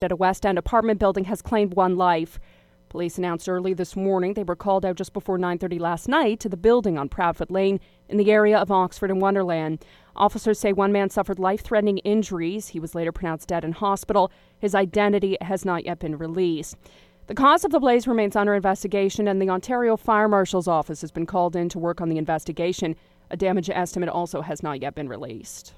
at 0.00 0.12
a 0.12 0.16
West 0.16 0.46
End 0.46 0.58
apartment 0.58 1.00
building 1.00 1.24
has 1.24 1.42
claimed 1.42 1.74
one 1.74 1.96
life. 1.96 2.38
Police 2.88 3.18
announced 3.18 3.48
early 3.48 3.74
this 3.74 3.96
morning 3.96 4.34
they 4.34 4.44
were 4.44 4.54
called 4.54 4.84
out 4.84 4.94
just 4.94 5.12
before 5.12 5.38
9:30 5.38 5.80
last 5.80 6.06
night 6.06 6.38
to 6.38 6.48
the 6.48 6.56
building 6.56 6.96
on 6.96 7.08
Proudfoot 7.08 7.50
Lane 7.50 7.80
in 8.08 8.16
the 8.16 8.30
area 8.30 8.56
of 8.56 8.70
Oxford 8.70 9.10
and 9.10 9.20
Wonderland. 9.20 9.84
Officers 10.14 10.60
say 10.60 10.72
one 10.72 10.92
man 10.92 11.10
suffered 11.10 11.40
life-threatening 11.40 11.98
injuries. 11.98 12.68
He 12.68 12.78
was 12.78 12.94
later 12.94 13.10
pronounced 13.10 13.48
dead 13.48 13.64
in 13.64 13.72
hospital. 13.72 14.30
His 14.60 14.72
identity 14.72 15.36
has 15.40 15.64
not 15.64 15.84
yet 15.84 15.98
been 15.98 16.16
released. 16.16 16.76
The 17.26 17.34
cause 17.34 17.64
of 17.64 17.72
the 17.72 17.80
blaze 17.80 18.06
remains 18.06 18.36
under 18.36 18.54
investigation 18.54 19.26
and 19.26 19.42
the 19.42 19.50
Ontario 19.50 19.96
Fire 19.96 20.28
Marshal's 20.28 20.68
office 20.68 21.00
has 21.00 21.10
been 21.10 21.26
called 21.26 21.56
in 21.56 21.68
to 21.70 21.78
work 21.78 22.00
on 22.00 22.08
the 22.08 22.18
investigation. 22.18 22.94
A 23.30 23.36
damage 23.36 23.68
estimate 23.68 24.08
also 24.08 24.42
has 24.42 24.62
not 24.62 24.80
yet 24.80 24.94
been 24.94 25.08
released. 25.08 25.74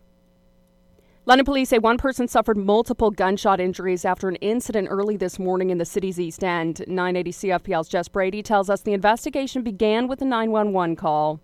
London 1.26 1.44
police 1.44 1.68
say 1.68 1.78
one 1.78 1.98
person 1.98 2.26
suffered 2.26 2.56
multiple 2.56 3.10
gunshot 3.10 3.60
injuries 3.60 4.06
after 4.06 4.30
an 4.30 4.36
incident 4.36 4.88
early 4.90 5.18
this 5.18 5.38
morning 5.38 5.68
in 5.68 5.76
the 5.76 5.84
city's 5.84 6.18
East 6.18 6.42
End. 6.42 6.82
980 6.88 7.30
CFPL's 7.30 7.88
Jess 7.88 8.08
Brady 8.08 8.42
tells 8.42 8.70
us 8.70 8.80
the 8.80 8.94
investigation 8.94 9.62
began 9.62 10.08
with 10.08 10.22
a 10.22 10.24
911 10.24 10.96
call. 10.96 11.38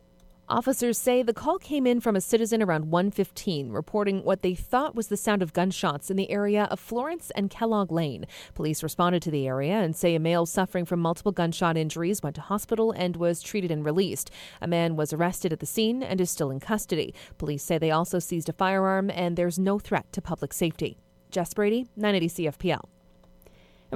Officers 0.48 0.96
say 0.96 1.24
the 1.24 1.34
call 1.34 1.58
came 1.58 1.88
in 1.88 2.00
from 2.00 2.14
a 2.14 2.20
citizen 2.20 2.62
around 2.62 2.84
1:15 2.84 3.72
reporting 3.72 4.22
what 4.22 4.42
they 4.42 4.54
thought 4.54 4.94
was 4.94 5.08
the 5.08 5.16
sound 5.16 5.42
of 5.42 5.52
gunshots 5.52 6.08
in 6.08 6.16
the 6.16 6.30
area 6.30 6.68
of 6.70 6.78
Florence 6.78 7.32
and 7.34 7.50
Kellogg 7.50 7.90
Lane. 7.90 8.26
Police 8.54 8.80
responded 8.80 9.22
to 9.22 9.32
the 9.32 9.48
area 9.48 9.74
and 9.74 9.96
say 9.96 10.14
a 10.14 10.20
male 10.20 10.46
suffering 10.46 10.84
from 10.84 11.00
multiple 11.00 11.32
gunshot 11.32 11.76
injuries 11.76 12.22
went 12.22 12.36
to 12.36 12.42
hospital 12.42 12.92
and 12.92 13.16
was 13.16 13.42
treated 13.42 13.72
and 13.72 13.84
released. 13.84 14.30
A 14.62 14.68
man 14.68 14.94
was 14.94 15.12
arrested 15.12 15.52
at 15.52 15.58
the 15.58 15.66
scene 15.66 16.00
and 16.00 16.20
is 16.20 16.30
still 16.30 16.52
in 16.52 16.60
custody. 16.60 17.12
Police 17.38 17.64
say 17.64 17.76
they 17.76 17.90
also 17.90 18.20
seized 18.20 18.48
a 18.48 18.52
firearm 18.52 19.10
and 19.10 19.36
there's 19.36 19.58
no 19.58 19.80
threat 19.80 20.12
to 20.12 20.22
public 20.22 20.52
safety. 20.52 20.96
Jess 21.32 21.54
Brady, 21.54 21.88
980 21.96 22.28
CFPL. 22.28 22.95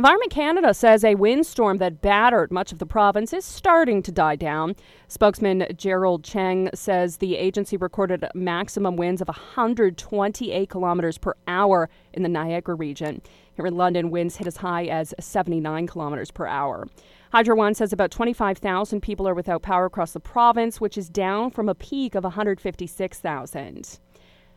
Environment 0.01 0.33
Canada 0.33 0.73
says 0.73 1.05
a 1.05 1.15
windstorm 1.15 1.77
that 1.77 2.01
battered 2.01 2.51
much 2.51 2.73
of 2.73 2.79
the 2.79 2.87
province 2.87 3.35
is 3.35 3.45
starting 3.45 4.03
to 4.03 4.11
die 4.11 4.35
down. 4.35 4.75
Spokesman 5.09 5.67
Gerald 5.77 6.25
Cheng 6.25 6.71
says 6.73 7.19
the 7.19 7.37
agency 7.37 7.77
recorded 7.77 8.25
maximum 8.35 8.97
winds 8.97 9.21
of 9.21 9.29
128 9.29 10.71
kilometers 10.71 11.19
per 11.19 11.35
hour 11.47 11.91
in 12.15 12.23
the 12.23 12.31
Niagara 12.31 12.77
region. 12.77 13.21
Here 13.53 13.67
in 13.67 13.77
London, 13.77 14.11
winds 14.11 14.37
hit 14.37 14.47
as 14.47 14.57
high 14.57 14.87
as 14.87 15.13
79 15.21 15.87
kilometers 15.87 16.31
per 16.31 16.47
hour. 16.47 16.89
Hydro 17.31 17.57
One 17.57 17.75
says 17.75 17.93
about 17.93 18.11
25,000 18.11 19.03
people 19.03 19.29
are 19.29 19.35
without 19.35 19.61
power 19.61 19.85
across 19.85 20.13
the 20.13 20.19
province, 20.19 20.81
which 20.81 20.97
is 20.97 21.11
down 21.11 21.51
from 21.51 21.69
a 21.69 21.75
peak 21.75 22.15
of 22.15 22.25
156,000. 22.25 24.01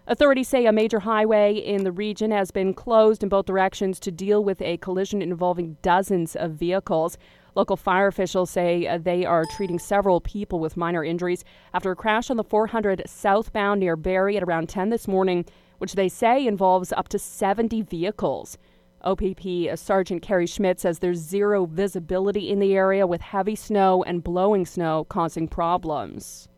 Authorities 0.06 0.50
say 0.50 0.66
a 0.66 0.74
major 0.74 1.00
highway 1.00 1.56
in 1.56 1.86
the 1.86 1.92
region 1.92 2.32
has 2.32 2.52
been 2.52 2.74
closed 2.74 3.24
in 3.24 3.30
both 3.30 3.46
directions 3.46 4.02
to 4.02 4.12
deal 4.12 4.44
with 4.44 4.62
a 4.62 4.76
collision 4.78 5.22
involving 5.22 5.78
dozens 5.82 6.36
of 6.36 6.52
vehicles. 6.52 7.18
Local 7.56 7.78
fire 7.78 8.08
officials 8.08 8.50
say 8.50 8.86
uh, 8.86 8.98
they 8.98 9.24
are 9.24 9.46
treating 9.56 9.80
several 9.80 10.20
people 10.20 10.60
with 10.60 10.76
minor 10.76 11.06
injuries 11.06 11.46
after 11.74 11.90
a 11.92 11.96
crash 11.96 12.30
on 12.30 12.36
the 12.36 12.44
400 12.44 13.04
southbound 13.06 13.80
near 13.80 13.96
Barrie 13.96 14.36
at 14.36 14.44
around 14.44 14.68
10 14.68 14.90
this 14.90 15.08
morning, 15.08 15.46
which 15.78 15.96
they 15.96 16.10
say 16.10 16.46
involves 16.46 16.92
up 16.92 17.08
to 17.08 17.18
70 17.18 17.84
vehicles. 17.84 18.58
OPP 19.06 19.46
uh, 19.72 19.78
Sergeant 19.78 20.22
Kerry 20.22 20.48
Schmidt 20.48 20.82
says 20.82 21.00
there's 21.00 21.20
zero 21.20 21.66
visibility 21.66 22.50
in 22.50 22.60
the 22.60 22.74
area 22.74 23.08
with 23.08 23.22
heavy 23.22 23.56
snow 23.56 24.04
and 24.04 24.22
blowing 24.22 24.66
snow 24.66 25.06
causing 25.06 25.48
problems. 25.48 26.50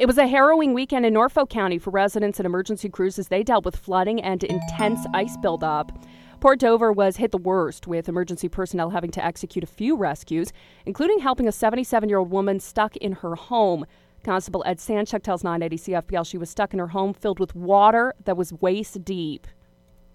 It 0.00 0.06
was 0.06 0.16
a 0.16 0.26
harrowing 0.26 0.72
weekend 0.72 1.04
in 1.04 1.12
Norfolk 1.12 1.50
County 1.50 1.76
for 1.76 1.90
residents 1.90 2.40
and 2.40 2.46
emergency 2.46 2.88
crews 2.88 3.18
as 3.18 3.28
they 3.28 3.42
dealt 3.42 3.66
with 3.66 3.76
flooding 3.76 4.22
and 4.22 4.42
intense 4.42 5.04
ice 5.12 5.36
buildup. 5.36 5.92
Port 6.40 6.58
Dover 6.58 6.90
was 6.90 7.18
hit 7.18 7.32
the 7.32 7.36
worst, 7.36 7.86
with 7.86 8.08
emergency 8.08 8.48
personnel 8.48 8.88
having 8.88 9.10
to 9.10 9.22
execute 9.22 9.62
a 9.62 9.66
few 9.66 9.94
rescues, 9.94 10.54
including 10.86 11.18
helping 11.18 11.46
a 11.46 11.52
77 11.52 12.08
year 12.08 12.16
old 12.16 12.30
woman 12.30 12.60
stuck 12.60 12.96
in 12.96 13.12
her 13.12 13.34
home. 13.34 13.84
Constable 14.24 14.64
Ed 14.64 14.78
Sanchuk 14.78 15.22
tells 15.22 15.44
980 15.44 15.92
CFPL 15.92 16.26
she 16.26 16.38
was 16.38 16.48
stuck 16.48 16.72
in 16.72 16.78
her 16.78 16.86
home 16.86 17.12
filled 17.12 17.38
with 17.38 17.54
water 17.54 18.14
that 18.24 18.38
was 18.38 18.54
waist 18.54 19.04
deep. 19.04 19.46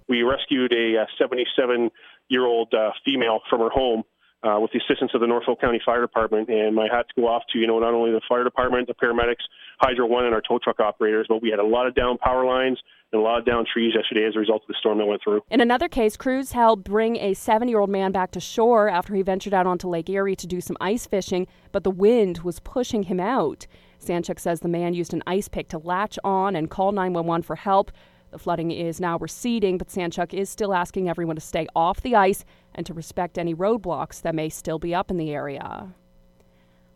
We 0.10 0.24
rescued 0.24 0.74
a 0.74 1.06
77 1.16 1.92
year 2.30 2.48
old 2.48 2.74
uh, 2.74 2.90
female 3.06 3.42
from 3.52 3.60
her 3.60 3.70
home 3.70 4.02
uh, 4.46 4.60
with 4.60 4.72
the 4.72 4.80
assistance 4.80 5.12
of 5.14 5.22
the 5.22 5.28
Norfolk 5.28 5.60
County 5.60 5.82
Fire 5.84 6.02
Department. 6.02 6.50
And 6.50 6.76
my 6.76 6.88
hats 6.92 7.10
go 7.16 7.28
off 7.28 7.44
to, 7.52 7.60
you 7.60 7.66
know, 7.66 7.80
not 7.80 7.94
only 7.94 8.12
the 8.12 8.22
fire 8.30 8.44
department, 8.44 8.88
the 8.88 8.94
paramedics, 8.94 9.44
Hydro 9.80 10.06
One, 10.06 10.26
and 10.26 10.34
our 10.34 10.42
tow 10.42 10.60
truck 10.60 10.80
operators, 10.80 11.26
but 11.28 11.42
we 11.42 11.50
had 11.50 11.60
a 11.60 11.66
lot 11.66 11.88
of 11.88 11.96
down 11.96 12.18
power 12.18 12.46
lines 12.46 12.80
and 13.12 13.22
a 13.22 13.24
lot 13.24 13.40
of 13.40 13.46
down 13.46 13.66
trees 13.72 13.94
yesterday 13.96 14.26
as 14.28 14.36
a 14.36 14.40
result 14.40 14.62
of 14.62 14.68
the 14.68 14.76
storm 14.80 15.00
that 15.00 15.06
went 15.06 15.22
through. 15.24 15.42
In 15.50 15.62
another 15.62 15.88
case, 15.88 16.16
crews 16.16 16.52
helped 16.52 16.84
bring 16.84 17.18
a 17.18 17.34
seven 17.34 17.68
year 17.68 17.80
old 17.80 17.90
man 17.90 18.12
back 18.12 18.32
to 18.32 18.40
shore 18.40 18.88
after 18.88 19.16
he 19.16 19.22
ventured 19.22 19.54
out 19.54 19.66
onto 19.66 19.88
Lake 19.88 20.10
Erie 20.10 20.36
to 20.36 20.48
do 20.48 20.62
some 20.62 20.78
ice 20.80 21.08
fishing, 21.08 21.48
but 21.72 21.84
the 21.84 21.92
wind 21.92 22.40
was 22.40 22.60
pushing 22.60 23.04
him 23.04 23.20
out. 23.20 23.66
Sanchuk 24.00 24.40
says 24.40 24.60
the 24.60 24.68
man 24.68 24.94
used 24.94 25.14
an 25.14 25.24
ice 25.26 25.48
pick 25.48 25.68
to 25.70 25.78
latch 25.80 26.20
on 26.24 26.56
and 26.56 26.70
call 26.70 26.92
911 26.92 27.42
for 27.44 27.56
help. 27.56 27.92
The 28.36 28.40
flooding 28.40 28.72
is 28.72 29.00
now 29.00 29.18
receding, 29.18 29.78
but 29.78 29.88
Sanchuk 29.88 30.34
is 30.34 30.50
still 30.50 30.74
asking 30.74 31.08
everyone 31.08 31.38
to 31.38 31.42
stay 31.42 31.68
off 31.74 32.02
the 32.02 32.16
ice 32.16 32.44
and 32.74 32.86
to 32.86 32.94
respect 32.94 33.38
any 33.38 33.56
roadblocks 33.56 34.22
that 34.24 34.36
may 34.36 34.50
still 34.50 34.78
be 34.78 34.94
up 34.94 35.10
in 35.10 35.16
the 35.16 35.32
area. 35.32 35.94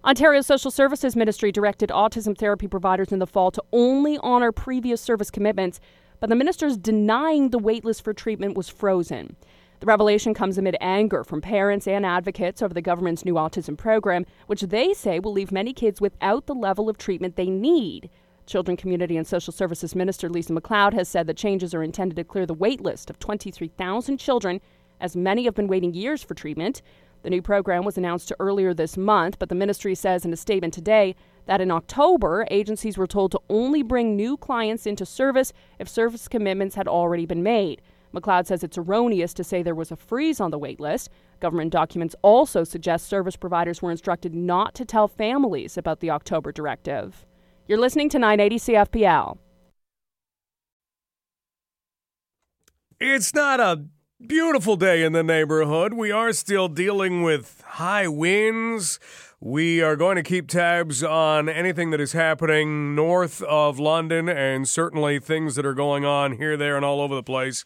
Ontario 0.04 0.42
Social 0.42 0.70
Services 0.70 1.16
Ministry 1.16 1.54
directed 1.54 1.92
autism 1.92 2.38
therapy 2.38 2.68
providers 2.68 3.14
in 3.14 3.20
the 3.20 3.26
fall 3.26 3.52
to 3.52 3.64
only 3.72 4.18
honor 4.18 4.52
previous 4.52 5.00
service 5.00 5.32
commitments, 5.32 5.80
but 6.20 6.30
the 6.30 6.36
minister's 6.36 6.76
denying 6.76 7.52
the 7.52 7.58
waitlist 7.58 8.02
for 8.02 8.14
treatment 8.14 8.58
was 8.58 8.68
frozen. 8.68 9.38
The 9.80 9.86
revelation 9.86 10.34
comes 10.34 10.58
amid 10.58 10.76
anger 10.82 11.24
from 11.24 11.40
parents 11.40 11.88
and 11.88 12.06
advocates 12.06 12.62
over 12.62 12.74
the 12.74 12.82
government's 12.82 13.24
new 13.24 13.36
autism 13.36 13.78
program, 13.78 14.26
which 14.48 14.64
they 14.64 14.94
say 14.94 15.20
will 15.20 15.32
leave 15.32 15.54
many 15.54 15.72
kids 15.72 16.02
without 16.02 16.48
the 16.48 16.54
level 16.54 16.90
of 16.90 16.98
treatment 16.98 17.38
they 17.38 17.50
need. 17.50 18.10
Children, 18.50 18.78
Community 18.78 19.16
and 19.16 19.28
Social 19.28 19.54
Services 19.54 19.94
Minister 19.94 20.28
Lisa 20.28 20.54
MacLeod 20.54 20.96
has 20.96 21.08
said 21.08 21.28
the 21.28 21.36
changes 21.36 21.76
are 21.76 21.84
intended 21.84 22.16
to 22.16 22.24
clear 22.24 22.48
the 22.48 22.54
wait 22.56 22.82
list 22.82 23.12
of 23.12 23.20
23,000 23.20 24.18
children, 24.18 24.60
as 25.00 25.16
many 25.16 25.46
have 25.46 25.54
been 25.54 25.68
waiting 25.68 25.94
years 25.94 26.24
for 26.24 26.34
treatment. 26.34 26.82
The 27.22 27.30
new 27.30 27.44
program 27.44 27.86
was 27.86 27.96
announced 27.96 28.34
earlier 28.40 28.74
this 28.74 28.98
month, 28.98 29.38
but 29.38 29.50
the 29.50 29.56
ministry 29.56 29.94
says 29.94 30.26
in 30.26 30.34
a 30.34 30.36
statement 30.36 30.74
today 30.74 31.16
that 31.46 31.62
in 31.62 31.70
October, 31.70 32.48
agencies 32.50 32.98
were 32.98 33.06
told 33.06 33.34
to 33.34 33.42
only 33.52 33.84
bring 33.84 34.16
new 34.16 34.36
clients 34.36 34.88
into 34.88 35.06
service 35.06 35.54
if 35.78 35.88
service 35.88 36.28
commitments 36.28 36.74
had 36.74 36.88
already 36.88 37.28
been 37.28 37.44
made. 37.44 37.84
MacLeod 38.14 38.48
says 38.48 38.64
it's 38.64 38.80
erroneous 38.80 39.36
to 39.36 39.44
say 39.44 39.62
there 39.62 39.76
was 39.76 39.92
a 39.92 39.96
freeze 39.96 40.40
on 40.40 40.50
the 40.50 40.58
wait 40.58 40.80
list. 40.80 41.12
Government 41.40 41.72
documents 41.72 42.16
also 42.24 42.64
suggest 42.64 43.06
service 43.06 43.36
providers 43.36 43.84
were 43.84 43.92
instructed 43.92 44.34
not 44.34 44.74
to 44.74 44.86
tell 44.86 45.08
families 45.08 45.78
about 45.78 46.00
the 46.00 46.10
October 46.10 46.52
directive. 46.52 47.28
You're 47.70 47.78
listening 47.78 48.10
to 48.10 48.18
980 48.18 48.74
CFPL. 48.74 49.38
It's 53.00 53.32
not 53.32 53.60
a 53.60 53.86
beautiful 54.26 54.76
day 54.76 55.04
in 55.04 55.14
the 55.14 55.22
neighborhood. 55.22 55.94
We 55.94 56.12
are 56.12 56.34
still 56.34 56.68
dealing 56.68 57.22
with 57.22 57.64
high 57.64 58.08
winds. 58.08 59.00
We 59.40 59.84
are 59.84 59.96
going 59.96 60.16
to 60.16 60.24
keep 60.24 60.48
tabs 60.48 61.04
on 61.04 61.48
anything 61.48 61.92
that 61.92 62.02
is 62.02 62.14
happening 62.14 62.96
north 62.96 63.44
of 63.44 63.78
London 63.78 64.28
and 64.28 64.68
certainly 64.68 65.20
things 65.20 65.54
that 65.54 65.64
are 65.64 65.76
going 65.76 66.04
on 66.04 66.38
here, 66.38 66.58
there, 66.58 66.76
and 66.76 66.84
all 66.84 67.00
over 67.00 67.14
the 67.14 67.22
place 67.22 67.66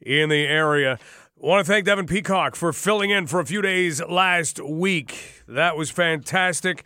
in 0.00 0.30
the 0.30 0.46
area. 0.46 0.98
I 1.40 1.46
want 1.46 1.64
to 1.64 1.72
thank 1.72 1.84
Devin 1.84 2.06
Peacock 2.06 2.56
for 2.56 2.72
filling 2.72 3.10
in 3.10 3.28
for 3.28 3.38
a 3.38 3.46
few 3.46 3.62
days 3.62 4.02
last 4.02 4.58
week. 4.58 5.44
That 5.46 5.76
was 5.76 5.92
fantastic. 5.92 6.84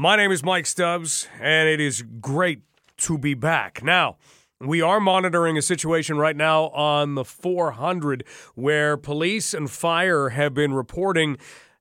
My 0.00 0.14
name 0.14 0.30
is 0.30 0.44
Mike 0.44 0.66
Stubbs, 0.66 1.26
and 1.40 1.68
it 1.68 1.80
is 1.80 2.04
great 2.20 2.60
to 2.98 3.18
be 3.18 3.34
back. 3.34 3.82
Now, 3.82 4.16
we 4.60 4.80
are 4.80 5.00
monitoring 5.00 5.58
a 5.58 5.60
situation 5.60 6.16
right 6.16 6.36
now 6.36 6.66
on 6.66 7.16
the 7.16 7.24
400 7.24 8.22
where 8.54 8.96
police 8.96 9.52
and 9.52 9.68
fire 9.68 10.28
have 10.28 10.54
been 10.54 10.72
reporting 10.72 11.36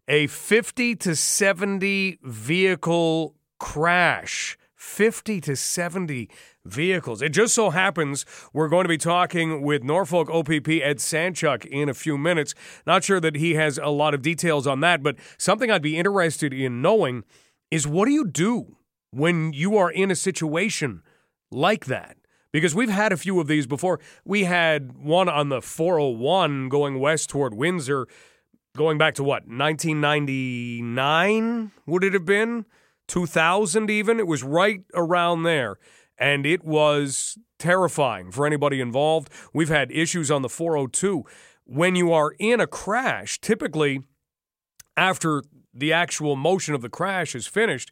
a 0.08 0.26
50 0.26 0.96
to 0.96 1.16
70 1.16 2.18
vehicle 2.24 3.36
crash. 3.60 4.58
50 4.74 5.42
to 5.42 5.56
70 5.56 6.28
vehicles. 6.66 7.22
It 7.22 7.30
just 7.30 7.54
so 7.54 7.70
happens 7.70 8.26
we're 8.52 8.68
going 8.68 8.86
to 8.86 8.90
be 8.90 8.98
talking 8.98 9.62
with 9.62 9.84
Norfolk 9.84 10.30
OPP 10.32 10.70
Ed 10.70 10.98
Sanchuk 10.98 11.66
in 11.66 11.88
a 11.88 11.94
few 11.94 12.18
minutes. 12.18 12.56
Not 12.88 13.04
sure 13.04 13.20
that 13.20 13.36
he 13.36 13.56
has 13.56 13.78
a 13.78 13.90
lot 13.90 14.16
of 14.16 14.24
details 14.24 14.66
on 14.66 14.80
that, 14.80 15.04
but 15.04 15.18
something 15.38 15.70
I'd 15.70 15.84
be 15.84 15.98
interested 15.98 16.52
in 16.52 16.82
knowing 16.82 17.24
is 17.72 17.88
what 17.88 18.06
do 18.06 18.12
you 18.12 18.26
do 18.26 18.78
when 19.12 19.54
you 19.54 19.78
are 19.78 19.92
in 19.92 20.12
a 20.12 20.16
situation 20.16 21.02
like 21.52 21.86
that? 21.86 22.18
Because 22.52 22.74
we've 22.74 22.90
had 22.90 23.12
a 23.12 23.18
few 23.18 23.40
of 23.40 23.48
these 23.48 23.68
before. 23.68 24.00
We 24.26 24.46
had 24.46 24.98
one 24.98 25.30
on 25.30 25.50
the 25.50 25.62
401 25.62 26.70
going 26.70 27.00
west 27.00 27.30
toward 27.30 27.54
Windsor, 27.54 28.08
going 28.76 28.98
back 28.98 29.14
to 29.16 29.24
what, 29.24 29.48
1999? 29.48 31.72
Would 31.86 32.04
it 32.04 32.14
have 32.14 32.26
been? 32.26 32.66
2000 33.08 33.90
even? 33.90 34.20
It 34.20 34.28
was 34.28 34.44
right 34.44 34.82
around 34.94 35.44
there. 35.44 35.78
and 36.18 36.46
it 36.46 36.64
was 36.64 37.38
terrifying 37.60 38.32
for 38.32 38.46
anybody 38.46 38.82
involved. 38.82 39.30
We've 39.54 39.70
had 39.70 39.92
issues 39.92 40.32
on 40.32 40.42
the 40.42 40.50
402. 40.50 41.24
When 41.66 41.96
you 41.96 42.12
are 42.12 42.32
in 42.40 42.60
a 42.60 42.68
crash, 42.68 43.40
typically 43.40 44.02
after 44.96 45.44
the 45.78 45.94
actual 45.94 46.36
motion 46.36 46.74
of 46.74 46.82
the 46.82 46.90
crash 46.90 47.36
is 47.36 47.48
finished, 47.48 47.92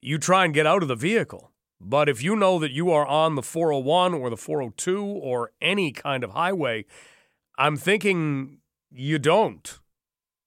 you 0.00 0.18
try 0.18 0.44
and 0.44 0.54
get 0.54 0.66
out 0.66 0.82
of 0.82 0.88
the 0.88 0.94
vehicle. 0.94 1.52
But 1.80 2.08
if 2.08 2.22
you 2.22 2.36
know 2.36 2.58
that 2.58 2.72
you 2.72 2.90
are 2.90 3.06
on 3.06 3.34
the 3.34 3.42
401 3.42 4.14
or 4.14 4.30
the 4.30 4.36
402 4.36 5.04
or 5.04 5.52
any 5.60 5.92
kind 5.92 6.24
of 6.24 6.30
highway, 6.30 6.86
I'm 7.58 7.76
thinking 7.76 8.58
you 8.90 9.18
don't. 9.18 9.78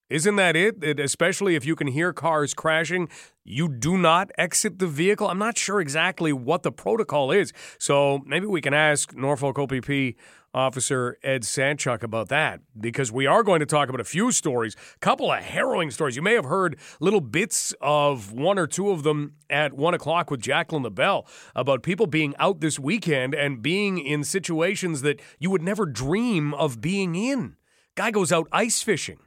Isn't 0.08 0.34
that 0.36 0.56
it? 0.56 0.82
it? 0.82 0.98
Especially 0.98 1.54
if 1.54 1.64
you 1.64 1.76
can 1.76 1.86
hear 1.86 2.12
cars 2.12 2.52
crashing, 2.52 3.08
you 3.44 3.68
do 3.68 3.96
not 3.96 4.32
exit 4.36 4.80
the 4.80 4.88
vehicle. 4.88 5.28
I'm 5.28 5.38
not 5.38 5.56
sure 5.56 5.80
exactly 5.80 6.32
what 6.32 6.64
the 6.64 6.72
protocol 6.72 7.30
is. 7.30 7.52
So 7.78 8.20
maybe 8.26 8.46
we 8.46 8.60
can 8.60 8.74
ask 8.74 9.14
Norfolk 9.14 9.56
OPP 9.56 10.16
Officer 10.52 11.16
Ed 11.22 11.42
Sanchuk 11.42 12.02
about 12.02 12.28
that 12.28 12.60
because 12.78 13.12
we 13.12 13.26
are 13.26 13.42
going 13.42 13.60
to 13.60 13.66
talk 13.66 13.88
about 13.88 14.00
a 14.00 14.04
few 14.04 14.32
stories, 14.32 14.74
a 14.96 14.98
couple 14.98 15.30
of 15.30 15.42
harrowing 15.42 15.90
stories. 15.90 16.16
You 16.16 16.22
may 16.22 16.34
have 16.34 16.44
heard 16.44 16.78
little 16.98 17.20
bits 17.20 17.72
of 17.80 18.32
one 18.32 18.58
or 18.58 18.66
two 18.66 18.90
of 18.90 19.04
them 19.04 19.34
at 19.48 19.72
one 19.72 19.94
o'clock 19.94 20.30
with 20.30 20.40
Jacqueline 20.40 20.82
LaBelle 20.82 21.26
about 21.54 21.82
people 21.82 22.06
being 22.06 22.34
out 22.38 22.60
this 22.60 22.78
weekend 22.78 23.34
and 23.34 23.62
being 23.62 23.98
in 23.98 24.24
situations 24.24 25.02
that 25.02 25.20
you 25.38 25.50
would 25.50 25.62
never 25.62 25.86
dream 25.86 26.52
of 26.54 26.80
being 26.80 27.14
in. 27.14 27.56
Guy 27.94 28.10
goes 28.10 28.32
out 28.32 28.48
ice 28.50 28.82
fishing. 28.82 29.18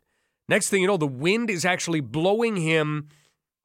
Next 0.50 0.70
thing 0.70 0.82
you 0.82 0.88
know, 0.88 0.98
the 0.98 1.08
wind 1.08 1.50
is 1.50 1.64
actually 1.64 2.02
blowing 2.02 2.58
him, 2.58 3.08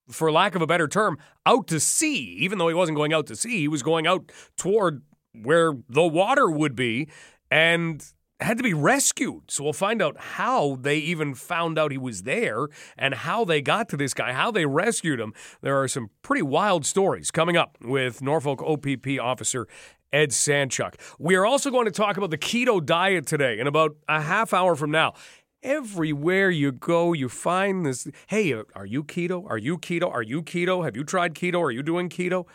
for 0.08 0.30
lack 0.30 0.54
of 0.54 0.62
a 0.62 0.66
better 0.66 0.86
term, 0.86 1.18
out 1.44 1.66
to 1.68 1.80
sea. 1.80 2.36
Even 2.38 2.58
though 2.58 2.68
he 2.68 2.74
wasn't 2.74 2.96
going 2.96 3.12
out 3.12 3.26
to 3.26 3.36
sea, 3.36 3.58
he 3.58 3.68
was 3.68 3.82
going 3.82 4.06
out 4.06 4.30
toward 4.56 5.02
where 5.42 5.72
the 5.88 6.06
water 6.06 6.48
would 6.50 6.74
be 6.74 7.08
and 7.50 8.04
had 8.40 8.56
to 8.56 8.62
be 8.62 8.74
rescued. 8.74 9.50
So 9.50 9.64
we'll 9.64 9.72
find 9.72 10.00
out 10.00 10.16
how 10.18 10.78
they 10.80 10.98
even 10.98 11.34
found 11.34 11.78
out 11.78 11.90
he 11.90 11.98
was 11.98 12.22
there 12.22 12.68
and 12.96 13.14
how 13.14 13.44
they 13.44 13.60
got 13.60 13.88
to 13.90 13.96
this 13.96 14.14
guy, 14.14 14.32
how 14.32 14.50
they 14.50 14.64
rescued 14.64 15.18
him. 15.18 15.32
There 15.60 15.80
are 15.80 15.88
some 15.88 16.10
pretty 16.22 16.42
wild 16.42 16.86
stories 16.86 17.30
coming 17.30 17.56
up 17.56 17.76
with 17.80 18.22
Norfolk 18.22 18.62
OPP 18.62 19.18
officer 19.20 19.66
Ed 20.12 20.30
Sanchuk. 20.30 20.94
We 21.18 21.34
are 21.34 21.44
also 21.44 21.70
going 21.70 21.86
to 21.86 21.90
talk 21.90 22.16
about 22.16 22.30
the 22.30 22.38
keto 22.38 22.84
diet 22.84 23.26
today 23.26 23.58
in 23.58 23.66
about 23.66 23.96
a 24.08 24.20
half 24.20 24.54
hour 24.54 24.74
from 24.74 24.90
now. 24.90 25.14
Everywhere 25.62 26.50
you 26.50 26.70
go, 26.70 27.12
you 27.12 27.28
find 27.28 27.84
this. 27.84 28.06
Hey, 28.28 28.54
are 28.74 28.86
you 28.86 29.02
keto? 29.02 29.44
Are 29.50 29.58
you 29.58 29.76
keto? 29.76 30.10
Are 30.10 30.22
you 30.22 30.42
keto? 30.42 30.84
Have 30.84 30.96
you 30.96 31.02
tried 31.02 31.34
keto? 31.34 31.60
Are 31.60 31.72
you 31.72 31.82
doing 31.82 32.08
keto? 32.08 32.46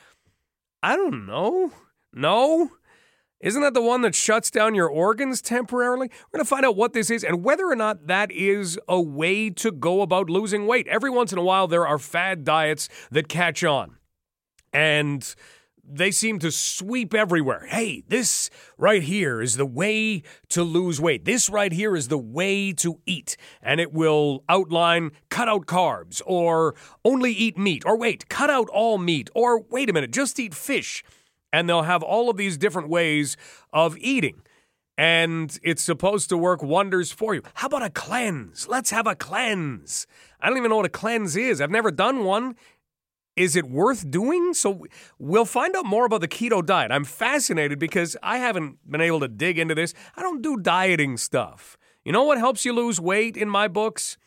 I 0.81 0.95
don't 0.95 1.25
know. 1.25 1.71
No. 2.13 2.71
Isn't 3.43 3.61
that 3.61 3.73
the 3.73 3.81
one 3.81 4.03
that 4.03 4.15
shuts 4.15 4.49
down 4.49 4.73
your 4.73 4.87
organs 4.87 5.41
temporarily? 5.41 6.07
We're 6.07 6.37
going 6.37 6.45
to 6.45 6.49
find 6.49 6.65
out 6.65 6.77
what 6.77 6.93
this 6.93 7.09
is 7.09 7.25
and 7.25 7.43
whether 7.43 7.69
or 7.69 7.75
not 7.75 8.07
that 8.07 8.31
is 8.31 8.79
a 8.87 9.01
way 9.01 9.49
to 9.49 9.69
go 9.69 10.01
about 10.01 10.29
losing 10.29 10.65
weight. 10.65 10.87
Every 10.87 11.09
once 11.09 11.33
in 11.33 11.37
a 11.37 11.43
while, 11.43 11.67
there 11.67 11.85
are 11.85 11.99
fad 11.99 12.45
diets 12.45 12.87
that 13.11 13.27
catch 13.27 13.61
on. 13.65 13.97
And 14.71 15.35
they 15.85 16.09
seem 16.09 16.39
to 16.39 16.51
sweep 16.51 17.13
everywhere. 17.13 17.65
Hey, 17.65 18.05
this 18.07 18.49
right 18.77 19.03
here 19.03 19.41
is 19.41 19.57
the 19.57 19.65
way 19.65 20.23
to 20.47 20.63
lose 20.63 21.01
weight. 21.01 21.25
This 21.25 21.49
right 21.49 21.73
here 21.73 21.97
is 21.97 22.07
the 22.07 22.17
way 22.17 22.71
to 22.71 23.01
eat. 23.05 23.35
And 23.61 23.81
it 23.81 23.91
will 23.91 24.45
outline 24.47 25.11
cut 25.27 25.49
out 25.49 25.65
carbs 25.65 26.21
or 26.25 26.75
only 27.03 27.33
eat 27.33 27.57
meat 27.57 27.83
or 27.85 27.97
wait, 27.97 28.29
cut 28.29 28.49
out 28.49 28.69
all 28.69 28.97
meat 28.97 29.29
or 29.35 29.59
wait 29.63 29.89
a 29.89 29.93
minute, 29.93 30.11
just 30.11 30.39
eat 30.39 30.55
fish 30.55 31.03
and 31.53 31.69
they'll 31.69 31.83
have 31.83 32.03
all 32.03 32.29
of 32.29 32.35
these 32.35 32.57
different 32.57 32.89
ways 32.89 33.37
of 33.71 33.95
eating. 33.99 34.41
And 34.97 35.57
it's 35.63 35.81
supposed 35.81 36.29
to 36.29 36.37
work 36.37 36.61
wonders 36.61 37.11
for 37.11 37.33
you. 37.33 37.41
How 37.53 37.67
about 37.67 37.83
a 37.83 37.89
cleanse? 37.89 38.67
Let's 38.67 38.89
have 38.89 39.07
a 39.07 39.15
cleanse. 39.15 40.05
I 40.41 40.49
don't 40.49 40.57
even 40.57 40.69
know 40.69 40.75
what 40.75 40.85
a 40.85 40.89
cleanse 40.89 41.35
is. 41.37 41.61
I've 41.61 41.71
never 41.71 41.91
done 41.91 42.25
one. 42.25 42.55
Is 43.35 43.55
it 43.55 43.65
worth 43.69 44.11
doing? 44.11 44.53
So 44.53 44.85
we'll 45.17 45.45
find 45.45 45.75
out 45.75 45.85
more 45.85 46.05
about 46.05 46.21
the 46.21 46.27
keto 46.27 46.63
diet. 46.63 46.91
I'm 46.91 47.05
fascinated 47.05 47.79
because 47.79 48.15
I 48.21 48.37
haven't 48.37 48.77
been 48.89 49.01
able 49.01 49.19
to 49.21 49.27
dig 49.27 49.57
into 49.57 49.73
this. 49.73 49.93
I 50.15 50.21
don't 50.21 50.43
do 50.43 50.57
dieting 50.57 51.17
stuff. 51.17 51.77
You 52.05 52.11
know 52.11 52.23
what 52.23 52.37
helps 52.37 52.65
you 52.65 52.73
lose 52.73 52.99
weight 52.99 53.37
in 53.37 53.49
my 53.49 53.67
books? 53.67 54.17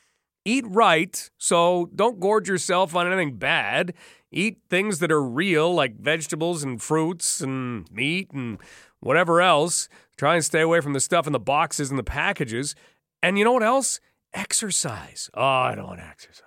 Eat 0.47 0.65
right, 0.69 1.29
so 1.39 1.91
don't 1.93 2.21
gorge 2.21 2.49
yourself 2.49 2.95
on 2.95 3.09
anything 3.09 3.37
bad. 3.37 3.93
Eat 4.31 4.59
things 4.71 5.01
that 5.01 5.11
are 5.11 5.21
real, 5.21 5.75
like 5.75 5.99
vegetables 5.99 6.63
and 6.63 6.81
fruits 6.81 7.41
and 7.41 7.91
meat 7.91 8.31
and 8.31 8.59
whatever 9.01 9.43
else. 9.43 9.89
Try 10.17 10.37
and 10.37 10.45
stay 10.45 10.61
away 10.61 10.81
from 10.81 10.93
the 10.93 11.01
stuff 11.01 11.27
in 11.27 11.33
the 11.33 11.41
boxes 11.41 11.91
and 11.91 11.99
the 11.99 12.05
packages. 12.05 12.77
And 13.25 13.37
you 13.37 13.45
know 13.45 13.55
what 13.55 13.65
else? 13.65 13.99
Exercise. 14.33 15.29
Oh, 15.35 15.43
I 15.43 15.75
don't 15.75 15.89
want 15.89 15.99
to 15.99 16.07
exercise. 16.07 16.45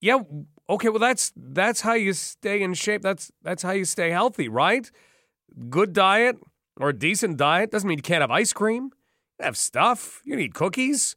Yeah, 0.00 0.20
okay, 0.70 0.88
well 0.88 1.00
that's 1.00 1.32
that's 1.34 1.80
how 1.80 1.94
you 1.94 2.12
stay 2.12 2.62
in 2.62 2.74
shape. 2.74 3.02
That's 3.02 3.32
that's 3.42 3.64
how 3.64 3.72
you 3.72 3.84
stay 3.84 4.10
healthy, 4.10 4.48
right? 4.48 4.88
Good 5.68 5.94
diet 5.94 6.36
or 6.78 6.90
a 6.90 6.96
decent 6.96 7.38
diet 7.38 7.72
doesn't 7.72 7.88
mean 7.88 7.98
you 7.98 8.02
can't 8.02 8.20
have 8.20 8.30
ice 8.30 8.52
cream. 8.52 8.90
You 9.40 9.46
have 9.46 9.56
stuff. 9.56 10.22
You 10.24 10.36
need 10.36 10.54
cookies. 10.54 11.16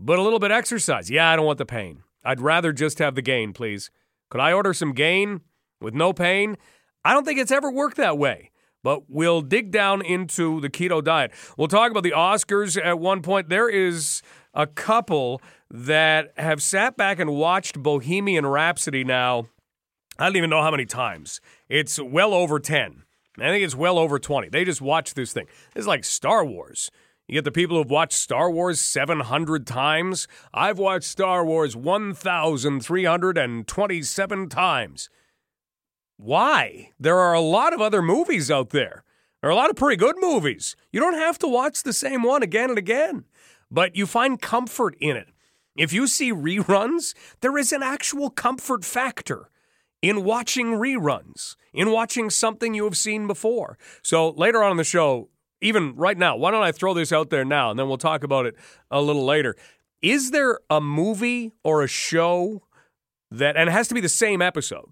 But 0.00 0.18
a 0.18 0.22
little 0.22 0.38
bit 0.38 0.50
exercise. 0.50 1.10
Yeah, 1.10 1.30
I 1.30 1.36
don't 1.36 1.44
want 1.44 1.58
the 1.58 1.66
pain. 1.66 2.02
I'd 2.24 2.40
rather 2.40 2.72
just 2.72 2.98
have 2.98 3.14
the 3.14 3.22
gain, 3.22 3.52
please. 3.52 3.90
Could 4.30 4.40
I 4.40 4.52
order 4.52 4.72
some 4.72 4.92
gain 4.92 5.42
with 5.80 5.94
no 5.94 6.12
pain? 6.12 6.56
I 7.04 7.12
don't 7.12 7.24
think 7.24 7.38
it's 7.38 7.50
ever 7.50 7.70
worked 7.70 7.98
that 7.98 8.16
way. 8.16 8.50
But 8.82 9.10
we'll 9.10 9.42
dig 9.42 9.70
down 9.70 10.00
into 10.00 10.58
the 10.60 10.70
keto 10.70 11.04
diet. 11.04 11.32
We'll 11.58 11.68
talk 11.68 11.90
about 11.90 12.02
the 12.02 12.12
Oscars 12.12 12.82
at 12.82 12.98
one 12.98 13.20
point. 13.20 13.50
There 13.50 13.68
is 13.68 14.22
a 14.54 14.66
couple 14.66 15.42
that 15.70 16.32
have 16.38 16.62
sat 16.62 16.96
back 16.96 17.18
and 17.18 17.30
watched 17.34 17.82
Bohemian 17.82 18.46
Rhapsody 18.46 19.04
now. 19.04 19.48
I 20.18 20.24
don't 20.24 20.36
even 20.36 20.48
know 20.48 20.62
how 20.62 20.70
many 20.70 20.86
times. 20.86 21.42
It's 21.68 22.00
well 22.00 22.32
over 22.32 22.58
10. 22.58 23.02
I 23.38 23.48
think 23.50 23.64
it's 23.64 23.76
well 23.76 23.98
over 23.98 24.18
20. 24.18 24.48
They 24.48 24.64
just 24.64 24.80
watch 24.80 25.12
this 25.12 25.32
thing. 25.32 25.46
It's 25.76 25.86
like 25.86 26.04
Star 26.04 26.44
Wars. 26.44 26.90
You 27.30 27.34
get 27.34 27.44
the 27.44 27.52
people 27.52 27.76
who've 27.76 27.88
watched 27.88 28.18
Star 28.18 28.50
Wars 28.50 28.80
700 28.80 29.64
times. 29.64 30.26
I've 30.52 30.80
watched 30.80 31.06
Star 31.06 31.44
Wars 31.44 31.76
1,327 31.76 34.48
times. 34.48 35.08
Why? 36.16 36.90
There 36.98 37.20
are 37.20 37.32
a 37.32 37.40
lot 37.40 37.72
of 37.72 37.80
other 37.80 38.02
movies 38.02 38.50
out 38.50 38.70
there. 38.70 39.04
There 39.40 39.48
are 39.48 39.52
a 39.52 39.56
lot 39.56 39.70
of 39.70 39.76
pretty 39.76 39.96
good 39.96 40.16
movies. 40.18 40.74
You 40.90 40.98
don't 40.98 41.14
have 41.14 41.38
to 41.38 41.46
watch 41.46 41.84
the 41.84 41.92
same 41.92 42.24
one 42.24 42.42
again 42.42 42.68
and 42.68 42.78
again, 42.78 43.26
but 43.70 43.94
you 43.94 44.08
find 44.08 44.42
comfort 44.42 44.96
in 44.98 45.16
it. 45.16 45.28
If 45.76 45.92
you 45.92 46.08
see 46.08 46.32
reruns, 46.32 47.14
there 47.42 47.56
is 47.56 47.70
an 47.70 47.84
actual 47.84 48.30
comfort 48.30 48.84
factor 48.84 49.50
in 50.02 50.24
watching 50.24 50.72
reruns, 50.72 51.54
in 51.72 51.92
watching 51.92 52.28
something 52.28 52.74
you 52.74 52.82
have 52.82 52.96
seen 52.96 53.28
before. 53.28 53.78
So 54.02 54.30
later 54.30 54.64
on 54.64 54.72
in 54.72 54.78
the 54.78 54.84
show, 54.84 55.28
even 55.60 55.94
right 55.96 56.16
now, 56.16 56.36
why 56.36 56.50
don't 56.50 56.62
I 56.62 56.72
throw 56.72 56.94
this 56.94 57.12
out 57.12 57.30
there 57.30 57.44
now 57.44 57.70
and 57.70 57.78
then 57.78 57.88
we'll 57.88 57.98
talk 57.98 58.22
about 58.24 58.46
it 58.46 58.54
a 58.90 59.00
little 59.00 59.24
later. 59.24 59.56
Is 60.02 60.30
there 60.30 60.60
a 60.70 60.80
movie 60.80 61.52
or 61.62 61.82
a 61.82 61.88
show 61.88 62.62
that, 63.30 63.56
and 63.56 63.68
it 63.68 63.72
has 63.72 63.88
to 63.88 63.94
be 63.94 64.00
the 64.00 64.08
same 64.08 64.42
episode, 64.42 64.90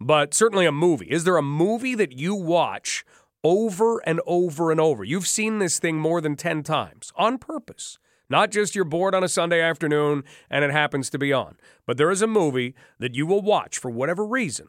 but 0.00 0.34
certainly 0.34 0.66
a 0.66 0.72
movie. 0.72 1.06
Is 1.06 1.24
there 1.24 1.36
a 1.36 1.42
movie 1.42 1.94
that 1.94 2.12
you 2.12 2.34
watch 2.34 3.04
over 3.44 3.98
and 4.06 4.20
over 4.26 4.70
and 4.70 4.80
over? 4.80 5.04
You've 5.04 5.26
seen 5.26 5.58
this 5.58 5.78
thing 5.78 5.98
more 5.98 6.20
than 6.20 6.36
10 6.36 6.62
times 6.62 7.12
on 7.16 7.38
purpose. 7.38 7.98
Not 8.28 8.50
just 8.50 8.74
you're 8.74 8.84
bored 8.84 9.14
on 9.14 9.24
a 9.24 9.28
Sunday 9.28 9.60
afternoon 9.60 10.24
and 10.48 10.64
it 10.64 10.70
happens 10.70 11.10
to 11.10 11.18
be 11.18 11.32
on, 11.32 11.56
but 11.86 11.96
there 11.96 12.10
is 12.10 12.22
a 12.22 12.26
movie 12.26 12.74
that 12.98 13.14
you 13.14 13.26
will 13.26 13.42
watch 13.42 13.78
for 13.78 13.90
whatever 13.90 14.24
reason 14.24 14.68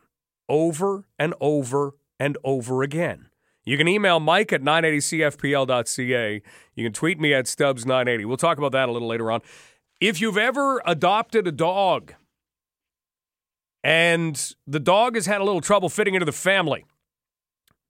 over 0.49 1.05
and 1.17 1.33
over 1.39 1.95
and 2.19 2.37
over 2.43 2.83
again. 2.83 3.27
You 3.63 3.77
can 3.77 3.87
email 3.87 4.19
Mike 4.19 4.51
at 4.51 4.61
980cfpl.ca. 4.61 6.41
You 6.75 6.83
can 6.83 6.93
tweet 6.93 7.19
me 7.19 7.33
at 7.33 7.45
Stubbs980. 7.45 8.25
We'll 8.25 8.37
talk 8.37 8.57
about 8.57 8.71
that 8.71 8.89
a 8.89 8.91
little 8.91 9.07
later 9.07 9.31
on. 9.31 9.41
If 9.99 10.19
you've 10.19 10.37
ever 10.37 10.81
adopted 10.85 11.47
a 11.47 11.51
dog 11.51 12.15
and 13.83 14.53
the 14.65 14.79
dog 14.79 15.15
has 15.15 15.27
had 15.27 15.41
a 15.41 15.43
little 15.43 15.61
trouble 15.61 15.89
fitting 15.89 16.15
into 16.15 16.25
the 16.25 16.31
family, 16.31 16.85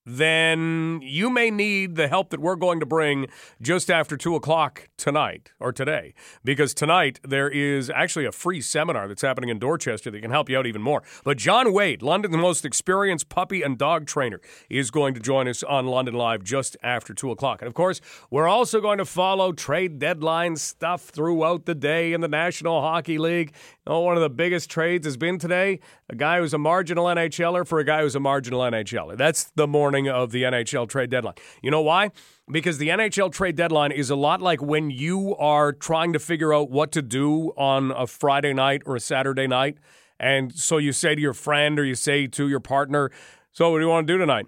then 0.05 0.99
you 1.03 1.29
may 1.29 1.51
need 1.51 1.95
the 1.95 2.07
help 2.07 2.29
that 2.31 2.39
we're 2.39 2.55
going 2.55 2.79
to 2.79 2.85
bring 2.85 3.27
just 3.61 3.89
after 3.89 4.17
2 4.17 4.35
o'clock 4.35 4.89
tonight 4.97 5.51
or 5.59 5.71
today. 5.71 6.13
Because 6.43 6.73
tonight 6.73 7.19
there 7.23 7.49
is 7.49 7.89
actually 7.89 8.25
a 8.25 8.31
free 8.31 8.61
seminar 8.61 9.07
that's 9.07 9.21
happening 9.21 9.49
in 9.49 9.59
Dorchester 9.59 10.09
that 10.09 10.21
can 10.21 10.31
help 10.31 10.49
you 10.49 10.57
out 10.57 10.65
even 10.65 10.81
more. 10.81 11.03
But 11.23 11.37
John 11.37 11.71
Wade, 11.73 12.01
London's 12.01 12.37
most 12.37 12.65
experienced 12.65 13.29
puppy 13.29 13.61
and 13.61 13.77
dog 13.77 14.07
trainer, 14.07 14.41
is 14.69 14.91
going 14.91 15.13
to 15.13 15.19
join 15.19 15.47
us 15.47 15.63
on 15.63 15.85
London 15.85 16.15
Live 16.15 16.43
just 16.43 16.75
after 16.81 17.13
2 17.13 17.31
o'clock. 17.31 17.61
And 17.61 17.67
of 17.67 17.73
course, 17.73 18.01
we're 18.29 18.47
also 18.47 18.81
going 18.81 18.97
to 18.97 19.05
follow 19.05 19.51
trade 19.51 19.99
deadline 19.99 20.55
stuff 20.55 21.01
throughout 21.03 21.65
the 21.65 21.75
day 21.75 22.13
in 22.13 22.21
the 22.21 22.27
National 22.27 22.81
Hockey 22.81 23.17
League. 23.17 23.53
Oh, 23.85 24.01
one 24.01 24.15
of 24.15 24.21
the 24.21 24.29
biggest 24.29 24.69
trades 24.69 25.05
has 25.05 25.17
been 25.17 25.37
today 25.37 25.79
a 26.11 26.15
guy 26.15 26.39
who's 26.39 26.53
a 26.53 26.57
marginal 26.57 27.05
NHLer 27.05 27.65
for 27.65 27.79
a 27.79 27.85
guy 27.85 28.01
who's 28.01 28.15
a 28.15 28.19
marginal 28.19 28.59
NHLer. 28.59 29.17
That's 29.17 29.45
the 29.55 29.65
morning 29.65 30.09
of 30.09 30.31
the 30.31 30.43
NHL 30.43 30.89
trade 30.89 31.09
deadline. 31.09 31.35
You 31.63 31.71
know 31.71 31.81
why? 31.81 32.11
Because 32.51 32.77
the 32.77 32.89
NHL 32.89 33.31
trade 33.31 33.55
deadline 33.55 33.93
is 33.93 34.09
a 34.09 34.15
lot 34.17 34.41
like 34.41 34.61
when 34.61 34.91
you 34.91 35.35
are 35.37 35.71
trying 35.71 36.11
to 36.11 36.19
figure 36.19 36.53
out 36.53 36.69
what 36.69 36.91
to 36.91 37.01
do 37.01 37.51
on 37.55 37.91
a 37.91 38.05
Friday 38.05 38.53
night 38.53 38.81
or 38.85 38.97
a 38.97 38.99
Saturday 38.99 39.47
night. 39.47 39.77
And 40.19 40.53
so 40.53 40.77
you 40.77 40.91
say 40.91 41.15
to 41.15 41.21
your 41.21 41.33
friend 41.33 41.79
or 41.79 41.85
you 41.85 41.95
say 41.95 42.27
to 42.27 42.49
your 42.49 42.59
partner, 42.59 43.09
So, 43.53 43.71
what 43.71 43.79
do 43.79 43.85
you 43.85 43.89
want 43.89 44.05
to 44.05 44.13
do 44.13 44.17
tonight? 44.17 44.47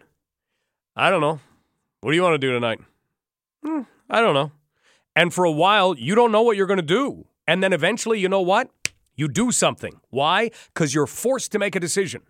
I 0.97 1.09
don't 1.09 1.21
know. 1.21 1.39
What 2.01 2.11
do 2.11 2.15
you 2.17 2.23
want 2.23 2.33
to 2.33 2.45
do 2.45 2.51
tonight? 2.51 2.81
Hmm, 3.65 3.81
I 4.09 4.19
don't 4.19 4.33
know. 4.33 4.51
And 5.15 5.33
for 5.33 5.45
a 5.45 5.51
while, 5.51 5.97
you 5.97 6.13
don't 6.13 6.31
know 6.33 6.41
what 6.41 6.57
you're 6.57 6.67
going 6.67 6.77
to 6.77 6.83
do. 6.83 7.25
And 7.47 7.63
then 7.63 7.71
eventually, 7.71 8.19
you 8.19 8.27
know 8.27 8.41
what? 8.41 8.69
You 9.15 9.27
do 9.27 9.51
something. 9.51 9.99
Why? 10.09 10.49
Because 10.73 10.93
you're 10.93 11.07
forced 11.07 11.51
to 11.51 11.59
make 11.59 11.75
a 11.75 11.79
decision. 11.79 12.21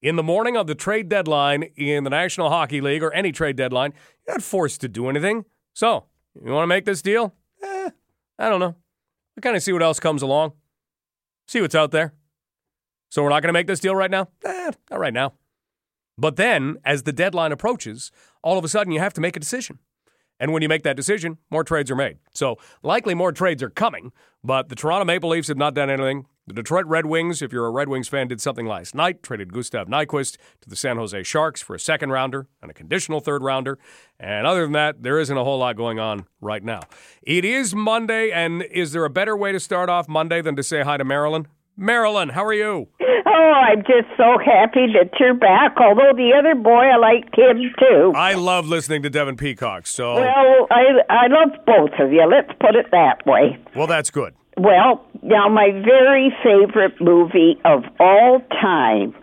In 0.00 0.16
the 0.16 0.22
morning 0.22 0.56
of 0.56 0.66
the 0.66 0.74
trade 0.74 1.08
deadline 1.08 1.64
in 1.76 2.04
the 2.04 2.10
National 2.10 2.50
Hockey 2.50 2.80
League 2.80 3.02
or 3.02 3.12
any 3.12 3.32
trade 3.32 3.56
deadline, 3.56 3.92
you're 4.26 4.36
not 4.36 4.42
forced 4.42 4.80
to 4.82 4.88
do 4.88 5.08
anything. 5.08 5.44
So, 5.74 6.04
you 6.42 6.52
want 6.52 6.62
to 6.62 6.68
make 6.68 6.84
this 6.84 7.02
deal? 7.02 7.34
Eh, 7.62 7.90
I 8.38 8.48
don't 8.48 8.60
know. 8.60 8.76
I 9.36 9.40
kind 9.40 9.56
of 9.56 9.62
see 9.62 9.72
what 9.72 9.82
else 9.82 9.98
comes 9.98 10.22
along. 10.22 10.52
See 11.46 11.60
what's 11.60 11.74
out 11.74 11.90
there. 11.90 12.14
So, 13.10 13.22
we're 13.22 13.30
not 13.30 13.42
going 13.42 13.48
to 13.48 13.52
make 13.52 13.66
this 13.66 13.80
deal 13.80 13.96
right 13.96 14.10
now? 14.10 14.28
Eh, 14.44 14.70
not 14.90 15.00
right 15.00 15.14
now. 15.14 15.34
But 16.16 16.36
then, 16.36 16.78
as 16.84 17.04
the 17.04 17.12
deadline 17.12 17.52
approaches, 17.52 18.10
all 18.42 18.58
of 18.58 18.64
a 18.64 18.68
sudden 18.68 18.92
you 18.92 19.00
have 19.00 19.14
to 19.14 19.20
make 19.20 19.36
a 19.36 19.40
decision. 19.40 19.78
And 20.40 20.52
when 20.52 20.62
you 20.62 20.68
make 20.68 20.82
that 20.84 20.96
decision, 20.96 21.38
more 21.50 21.64
trades 21.64 21.90
are 21.90 21.96
made. 21.96 22.18
So 22.32 22.56
likely 22.82 23.14
more 23.14 23.32
trades 23.32 23.62
are 23.62 23.70
coming, 23.70 24.12
but 24.44 24.68
the 24.68 24.76
Toronto 24.76 25.04
Maple 25.04 25.30
Leafs 25.30 25.48
have 25.48 25.56
not 25.56 25.74
done 25.74 25.90
anything. 25.90 26.26
The 26.46 26.54
Detroit 26.54 26.86
Red 26.86 27.04
Wings, 27.04 27.42
if 27.42 27.52
you're 27.52 27.66
a 27.66 27.70
Red 27.70 27.90
Wings 27.90 28.08
fan, 28.08 28.28
did 28.28 28.40
something 28.40 28.64
last 28.66 28.94
night, 28.94 29.22
traded 29.22 29.52
Gustav 29.52 29.86
Nyquist 29.86 30.38
to 30.62 30.68
the 30.70 30.76
San 30.76 30.96
Jose 30.96 31.22
Sharks 31.24 31.60
for 31.60 31.74
a 31.74 31.80
second 31.80 32.10
rounder 32.10 32.46
and 32.62 32.70
a 32.70 32.74
conditional 32.74 33.20
third 33.20 33.42
rounder. 33.42 33.78
And 34.18 34.46
other 34.46 34.62
than 34.62 34.72
that, 34.72 35.02
there 35.02 35.18
isn't 35.18 35.36
a 35.36 35.44
whole 35.44 35.58
lot 35.58 35.76
going 35.76 35.98
on 35.98 36.26
right 36.40 36.64
now. 36.64 36.80
It 37.22 37.44
is 37.44 37.74
Monday, 37.74 38.30
and 38.30 38.62
is 38.62 38.92
there 38.92 39.04
a 39.04 39.10
better 39.10 39.36
way 39.36 39.52
to 39.52 39.60
start 39.60 39.90
off 39.90 40.08
Monday 40.08 40.40
than 40.40 40.56
to 40.56 40.62
say 40.62 40.82
hi 40.82 40.96
to 40.96 41.04
Marilyn? 41.04 41.48
Marilyn, 41.76 42.30
how 42.30 42.46
are 42.46 42.54
you? 42.54 42.88
Oh, 43.40 43.52
I'm 43.52 43.82
just 43.82 44.08
so 44.16 44.36
happy 44.44 44.86
that 44.94 45.10
you're 45.20 45.34
back. 45.34 45.76
Although 45.80 46.12
the 46.16 46.32
other 46.36 46.54
boy, 46.56 46.86
I 46.86 46.96
liked 46.96 47.38
him 47.38 47.72
too. 47.78 48.12
I 48.16 48.34
love 48.34 48.66
listening 48.66 49.02
to 49.02 49.10
Devin 49.10 49.36
Peacock. 49.36 49.86
So 49.86 50.14
Well, 50.16 50.66
I 50.70 50.82
I 51.08 51.26
love 51.28 51.50
both 51.64 51.92
of 52.00 52.10
you. 52.12 52.26
Let's 52.26 52.50
put 52.60 52.74
it 52.74 52.86
that 52.90 53.24
way. 53.26 53.56
well, 53.76 53.86
that's 53.86 54.10
good. 54.10 54.34
Well, 54.56 55.04
now 55.22 55.48
my 55.48 55.70
very 55.70 56.34
favorite 56.42 57.00
movie 57.00 57.60
of 57.64 57.84
all 58.00 58.40
time, 58.60 59.14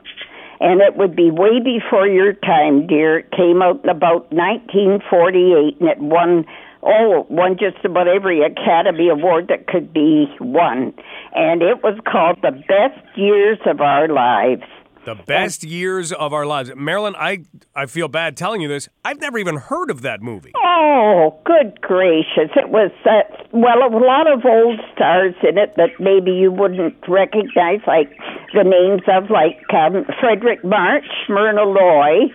and 0.61 0.79
it 0.79 0.95
would 0.95 1.13
be 1.15 1.29
way 1.29 1.59
before 1.59 2.07
your 2.07 2.31
time, 2.33 2.87
dear. 2.87 3.19
It 3.19 3.31
came 3.31 3.61
out 3.61 3.83
in 3.83 3.89
about 3.89 4.31
1948, 4.31 5.81
and 5.81 5.89
it 5.89 5.99
won 5.99 6.45
oh 6.85 7.25
won 7.29 7.57
just 7.57 7.83
about 7.83 8.07
every 8.07 8.41
Academy 8.41 9.09
Award 9.09 9.47
that 9.49 9.67
could 9.67 9.91
be 9.91 10.27
won, 10.39 10.93
and 11.33 11.61
it 11.61 11.83
was 11.83 11.99
called 12.09 12.37
The 12.41 12.51
Best 12.51 13.17
Years 13.17 13.57
of 13.65 13.81
Our 13.81 14.07
Lives. 14.07 14.63
The 15.05 15.13
best 15.13 15.63
years 15.63 16.11
of 16.11 16.33
our 16.33 16.47
lives. 16.47 16.71
Marilyn, 16.75 17.13
I 17.15 17.43
I 17.75 17.85
feel 17.85 18.07
bad 18.07 18.35
telling 18.35 18.61
you 18.61 18.67
this. 18.67 18.89
I've 19.03 19.21
never 19.21 19.37
even 19.37 19.57
heard 19.57 19.91
of 19.91 20.01
that 20.01 20.23
movie. 20.23 20.51
Oh, 20.55 21.39
good 21.45 21.79
gracious. 21.79 22.49
It 22.55 22.69
was, 22.69 22.89
uh, 23.05 23.21
well, 23.51 23.83
a 23.85 23.93
lot 23.93 24.25
of 24.25 24.43
old 24.43 24.79
stars 24.95 25.35
in 25.47 25.59
it 25.59 25.75
that 25.77 25.91
maybe 25.99 26.31
you 26.31 26.51
wouldn't 26.51 26.95
recognize, 27.07 27.81
like 27.85 28.17
the 28.55 28.63
names 28.63 29.03
of, 29.07 29.29
like, 29.29 29.61
um, 29.73 30.05
Fredric 30.19 30.63
March, 30.63 31.05
Myrna 31.29 31.63
Loy, 31.63 32.33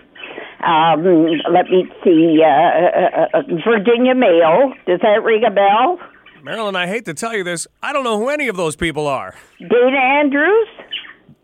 um, 0.63 1.03
let 1.51 1.65
me 1.69 1.85
see, 2.03 2.41
uh, 2.43 2.47
uh, 2.47 3.27
uh, 3.37 3.41
Virginia 3.67 4.15
Mayo. 4.15 4.73
Does 4.87 4.99
that 5.01 5.23
ring 5.23 5.43
a 5.45 5.51
bell? 5.51 5.99
Marilyn, 6.43 6.75
I 6.75 6.87
hate 6.87 7.05
to 7.05 7.13
tell 7.13 7.35
you 7.35 7.43
this. 7.43 7.67
I 7.83 7.93
don't 7.93 8.03
know 8.03 8.17
who 8.17 8.29
any 8.29 8.47
of 8.47 8.55
those 8.57 8.75
people 8.75 9.07
are. 9.07 9.35
Dana 9.59 9.97
Andrews? 9.97 10.67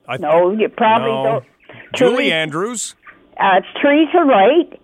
I, 0.08 0.18
No, 0.18 0.52
you 0.52 0.70
probably 0.70 1.12
no. 1.12 1.24
don't. 1.24 1.46
Julie 1.96 2.16
Teresa- 2.30 2.34
Andrews. 2.36 2.96
uh, 3.40 3.62
Teresa 3.82 4.24
Wright 4.26 4.80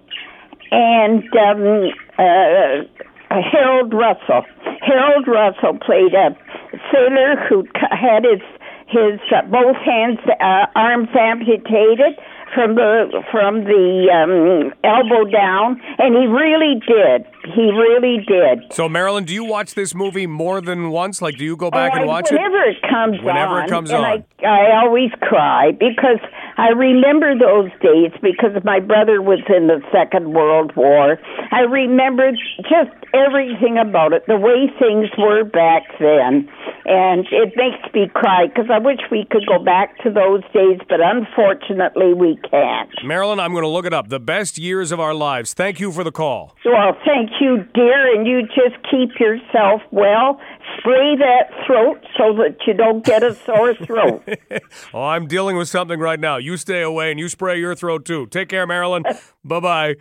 and 0.71 1.23
um, 1.35 1.91
uh, 2.17 3.41
Harold 3.51 3.93
Russell. 3.93 4.43
Harold 4.81 5.27
Russell 5.27 5.77
played 5.85 6.13
a 6.13 6.35
sailor 6.91 7.35
who 7.49 7.65
had 7.91 8.23
his 8.23 8.41
his 8.87 9.19
uh, 9.35 9.41
both 9.49 9.77
hands 9.77 10.19
uh, 10.39 10.65
arms 10.75 11.09
amputated 11.19 12.19
from 12.53 12.75
the 12.75 13.23
from 13.31 13.63
the 13.65 14.09
um, 14.13 14.73
elbow 14.83 15.29
down, 15.29 15.81
and 15.97 16.15
he 16.15 16.25
really 16.27 16.79
did. 16.85 17.25
He 17.43 17.71
really 17.71 18.23
did. 18.25 18.71
So, 18.73 18.87
Marilyn, 18.87 19.25
do 19.25 19.33
you 19.33 19.43
watch 19.43 19.73
this 19.73 19.93
movie 19.93 20.27
more 20.27 20.61
than 20.61 20.89
once? 20.91 21.21
Like, 21.21 21.37
do 21.37 21.43
you 21.43 21.57
go 21.57 21.69
back 21.69 21.91
Oh, 21.93 21.95
and 21.97 22.03
I- 22.05 22.07
watch 22.07 22.31
it? 22.31 22.35
whenever 22.35 22.63
it 22.63 22.77
comes 22.89 23.21
Whenever 23.21 23.59
it 23.59 23.63
on. 23.63 23.69
comes 23.69 23.89
and 23.91 24.05
on. 24.05 24.23
I, 24.43 24.45
I 24.47 24.81
always 24.83 25.11
cry 25.21 25.71
because 25.71 26.19
I 26.57 26.69
remember 26.69 27.37
those 27.37 27.71
days 27.81 28.11
because 28.21 28.51
my 28.63 28.79
brother 28.79 29.21
was 29.21 29.39
in 29.49 29.67
the 29.67 29.81
Second 29.91 30.33
World 30.33 30.71
War. 30.75 31.19
I 31.51 31.61
remember 31.61 32.31
just 32.61 32.91
everything 33.13 33.77
about 33.77 34.13
it, 34.13 34.23
the 34.27 34.37
way 34.37 34.71
things 34.79 35.09
were 35.17 35.43
back 35.43 35.83
then, 35.99 36.49
and 36.85 37.27
it 37.31 37.53
makes 37.55 37.93
me 37.93 38.09
cry 38.13 38.47
because 38.47 38.69
I 38.71 38.79
wish 38.79 38.99
we 39.11 39.25
could 39.29 39.45
go 39.47 39.59
back 39.63 39.97
to 40.03 40.09
those 40.09 40.41
days, 40.53 40.79
but 40.89 40.99
unfortunately 41.01 42.13
we 42.13 42.37
can't. 42.49 42.89
Marilyn, 43.03 43.39
I'm 43.39 43.51
going 43.51 43.63
to 43.63 43.67
look 43.69 43.85
it 43.85 43.93
up. 43.93 44.09
The 44.09 44.19
best 44.19 44.57
years 44.57 44.91
of 44.91 44.99
our 44.99 45.13
lives. 45.13 45.53
Thank 45.53 45.79
you 45.79 45.91
for 45.91 46.03
the 46.03 46.11
call. 46.11 46.55
Well, 46.65 46.97
thank 47.05 47.31
you, 47.39 47.65
dear, 47.73 48.13
and 48.15 48.25
you 48.27 48.43
just 48.47 48.75
keep 48.89 49.19
yourself 49.19 49.81
well. 49.91 50.39
Spray 50.77 51.15
that 51.17 51.49
throat 51.65 52.03
so 52.17 52.33
that 52.37 52.57
you 52.65 52.73
don't 52.73 53.03
get 53.03 53.23
a 53.23 53.33
sore 53.35 53.73
throat. 53.75 54.27
Oh, 54.93 55.03
I'm 55.03 55.27
dealing 55.27 55.57
with 55.57 55.67
something 55.69 55.99
right 55.99 56.19
now. 56.19 56.37
You 56.37 56.57
stay 56.57 56.81
away 56.81 57.09
and 57.09 57.19
you 57.19 57.27
spray 57.29 57.59
your 57.59 57.75
throat 57.75 58.05
too. 58.05 58.27
Take 58.27 58.49
care, 58.49 58.67
Marilyn. 58.67 59.03
bye 59.43 59.59
bye. 59.59 59.95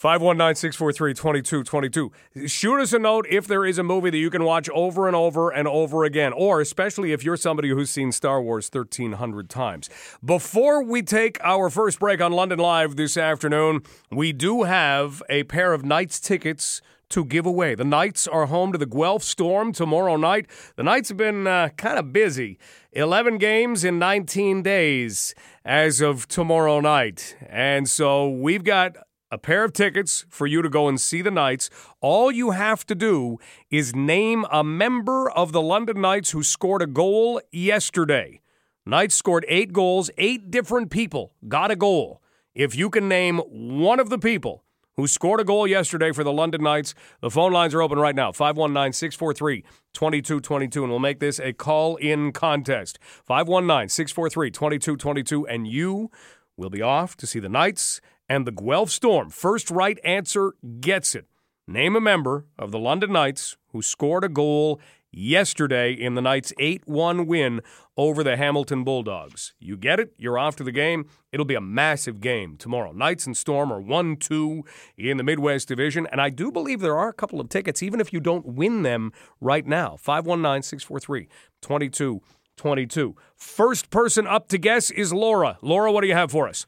519 0.00 0.54
643 0.54 1.12
2222. 1.12 2.48
Shoot 2.48 2.80
us 2.80 2.94
a 2.94 2.98
note 2.98 3.26
if 3.28 3.46
there 3.46 3.66
is 3.66 3.76
a 3.76 3.82
movie 3.82 4.08
that 4.08 4.16
you 4.16 4.30
can 4.30 4.44
watch 4.44 4.70
over 4.70 5.06
and 5.06 5.14
over 5.14 5.50
and 5.50 5.68
over 5.68 6.04
again, 6.04 6.32
or 6.32 6.62
especially 6.62 7.12
if 7.12 7.22
you're 7.22 7.36
somebody 7.36 7.68
who's 7.68 7.90
seen 7.90 8.10
Star 8.10 8.40
Wars 8.40 8.70
1,300 8.72 9.50
times. 9.50 9.90
Before 10.24 10.82
we 10.82 11.02
take 11.02 11.38
our 11.44 11.68
first 11.68 11.98
break 11.98 12.22
on 12.22 12.32
London 12.32 12.58
Live 12.58 12.96
this 12.96 13.18
afternoon, 13.18 13.82
we 14.10 14.32
do 14.32 14.62
have 14.62 15.22
a 15.28 15.42
pair 15.44 15.74
of 15.74 15.84
Knights 15.84 16.18
tickets 16.18 16.80
to 17.10 17.22
give 17.22 17.44
away. 17.44 17.74
The 17.74 17.84
Knights 17.84 18.26
are 18.26 18.46
home 18.46 18.72
to 18.72 18.78
the 18.78 18.86
Guelph 18.86 19.22
Storm 19.22 19.70
tomorrow 19.70 20.16
night. 20.16 20.46
The 20.76 20.82
Knights 20.82 21.10
have 21.10 21.18
been 21.18 21.46
uh, 21.46 21.68
kind 21.76 21.98
of 21.98 22.10
busy. 22.10 22.58
11 22.92 23.36
games 23.36 23.84
in 23.84 23.98
19 23.98 24.62
days 24.62 25.34
as 25.62 26.00
of 26.00 26.26
tomorrow 26.26 26.80
night. 26.80 27.36
And 27.46 27.86
so 27.86 28.30
we've 28.30 28.64
got 28.64 28.96
a 29.30 29.38
pair 29.38 29.64
of 29.64 29.72
tickets 29.72 30.24
for 30.28 30.46
you 30.46 30.62
to 30.62 30.68
go 30.68 30.88
and 30.88 31.00
see 31.00 31.22
the 31.22 31.30
Knights. 31.30 31.70
All 32.00 32.30
you 32.30 32.50
have 32.50 32.84
to 32.86 32.94
do 32.94 33.38
is 33.70 33.94
name 33.94 34.44
a 34.50 34.64
member 34.64 35.30
of 35.30 35.52
the 35.52 35.62
London 35.62 36.00
Knights 36.00 36.32
who 36.32 36.42
scored 36.42 36.82
a 36.82 36.86
goal 36.86 37.40
yesterday. 37.52 38.40
Knights 38.84 39.14
scored 39.14 39.44
eight 39.48 39.72
goals, 39.72 40.10
eight 40.18 40.50
different 40.50 40.90
people 40.90 41.32
got 41.46 41.70
a 41.70 41.76
goal. 41.76 42.20
If 42.54 42.74
you 42.74 42.90
can 42.90 43.08
name 43.08 43.38
one 43.38 44.00
of 44.00 44.10
the 44.10 44.18
people 44.18 44.64
who 44.96 45.06
scored 45.06 45.40
a 45.40 45.44
goal 45.44 45.66
yesterday 45.66 46.12
for 46.12 46.24
the 46.24 46.32
London 46.32 46.62
Knights, 46.62 46.94
the 47.20 47.30
phone 47.30 47.52
lines 47.52 47.74
are 47.74 47.82
open 47.82 47.98
right 47.98 48.14
now 48.14 48.32
519 48.32 48.92
643 48.92 49.62
2222, 49.92 50.82
and 50.82 50.90
we'll 50.90 50.98
make 50.98 51.20
this 51.20 51.38
a 51.38 51.52
call 51.52 51.96
in 51.96 52.32
contest. 52.32 52.98
519 53.24 53.88
643 53.88 54.50
2222, 54.50 55.46
and 55.46 55.66
you 55.66 56.10
will 56.56 56.70
be 56.70 56.82
off 56.82 57.16
to 57.16 57.26
see 57.26 57.38
the 57.38 57.48
Knights 57.48 58.00
and 58.30 58.46
the 58.46 58.52
Guelph 58.52 58.90
Storm. 58.90 59.28
First 59.28 59.70
right 59.70 59.98
answer 60.04 60.54
gets 60.80 61.16
it. 61.16 61.26
Name 61.66 61.96
a 61.96 62.00
member 62.00 62.46
of 62.56 62.70
the 62.70 62.78
London 62.78 63.12
Knights 63.12 63.56
who 63.72 63.82
scored 63.82 64.22
a 64.22 64.28
goal 64.28 64.80
yesterday 65.12 65.92
in 65.92 66.14
the 66.14 66.22
Knights' 66.22 66.52
8 66.60 66.86
1 66.86 67.26
win 67.26 67.60
over 67.96 68.22
the 68.22 68.36
Hamilton 68.36 68.84
Bulldogs. 68.84 69.52
You 69.58 69.76
get 69.76 69.98
it? 69.98 70.14
You're 70.16 70.38
off 70.38 70.54
to 70.56 70.64
the 70.64 70.72
game. 70.72 71.06
It'll 71.32 71.44
be 71.44 71.56
a 71.56 71.60
massive 71.60 72.20
game 72.20 72.56
tomorrow. 72.56 72.92
Knights 72.92 73.26
and 73.26 73.36
Storm 73.36 73.72
are 73.72 73.80
1 73.80 74.16
2 74.16 74.64
in 74.96 75.16
the 75.16 75.24
Midwest 75.24 75.66
Division, 75.66 76.06
and 76.12 76.20
I 76.20 76.30
do 76.30 76.52
believe 76.52 76.80
there 76.80 76.96
are 76.96 77.08
a 77.08 77.12
couple 77.12 77.40
of 77.40 77.48
tickets, 77.48 77.82
even 77.82 78.00
if 78.00 78.12
you 78.12 78.20
don't 78.20 78.46
win 78.46 78.82
them 78.82 79.12
right 79.40 79.66
now. 79.66 79.96
519 79.96 80.62
643 80.62 81.28
2222. 81.62 83.16
First 83.34 83.90
person 83.90 84.28
up 84.28 84.46
to 84.48 84.58
guess 84.58 84.92
is 84.92 85.12
Laura. 85.12 85.58
Laura, 85.62 85.90
what 85.90 86.02
do 86.02 86.06
you 86.06 86.14
have 86.14 86.30
for 86.30 86.48
us? 86.48 86.66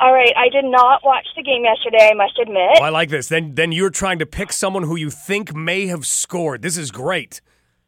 All 0.00 0.14
right, 0.14 0.32
I 0.34 0.48
did 0.48 0.64
not 0.64 1.04
watch 1.04 1.26
the 1.36 1.42
game 1.42 1.64
yesterday, 1.64 2.08
I 2.10 2.14
must 2.14 2.38
admit. 2.38 2.78
Oh, 2.80 2.84
I 2.84 2.88
like 2.88 3.10
this. 3.10 3.28
Then, 3.28 3.54
then 3.54 3.70
you're 3.70 3.90
trying 3.90 4.18
to 4.20 4.26
pick 4.26 4.50
someone 4.50 4.84
who 4.84 4.96
you 4.96 5.10
think 5.10 5.54
may 5.54 5.88
have 5.88 6.06
scored. 6.06 6.62
This 6.62 6.78
is 6.78 6.90
great. 6.90 7.42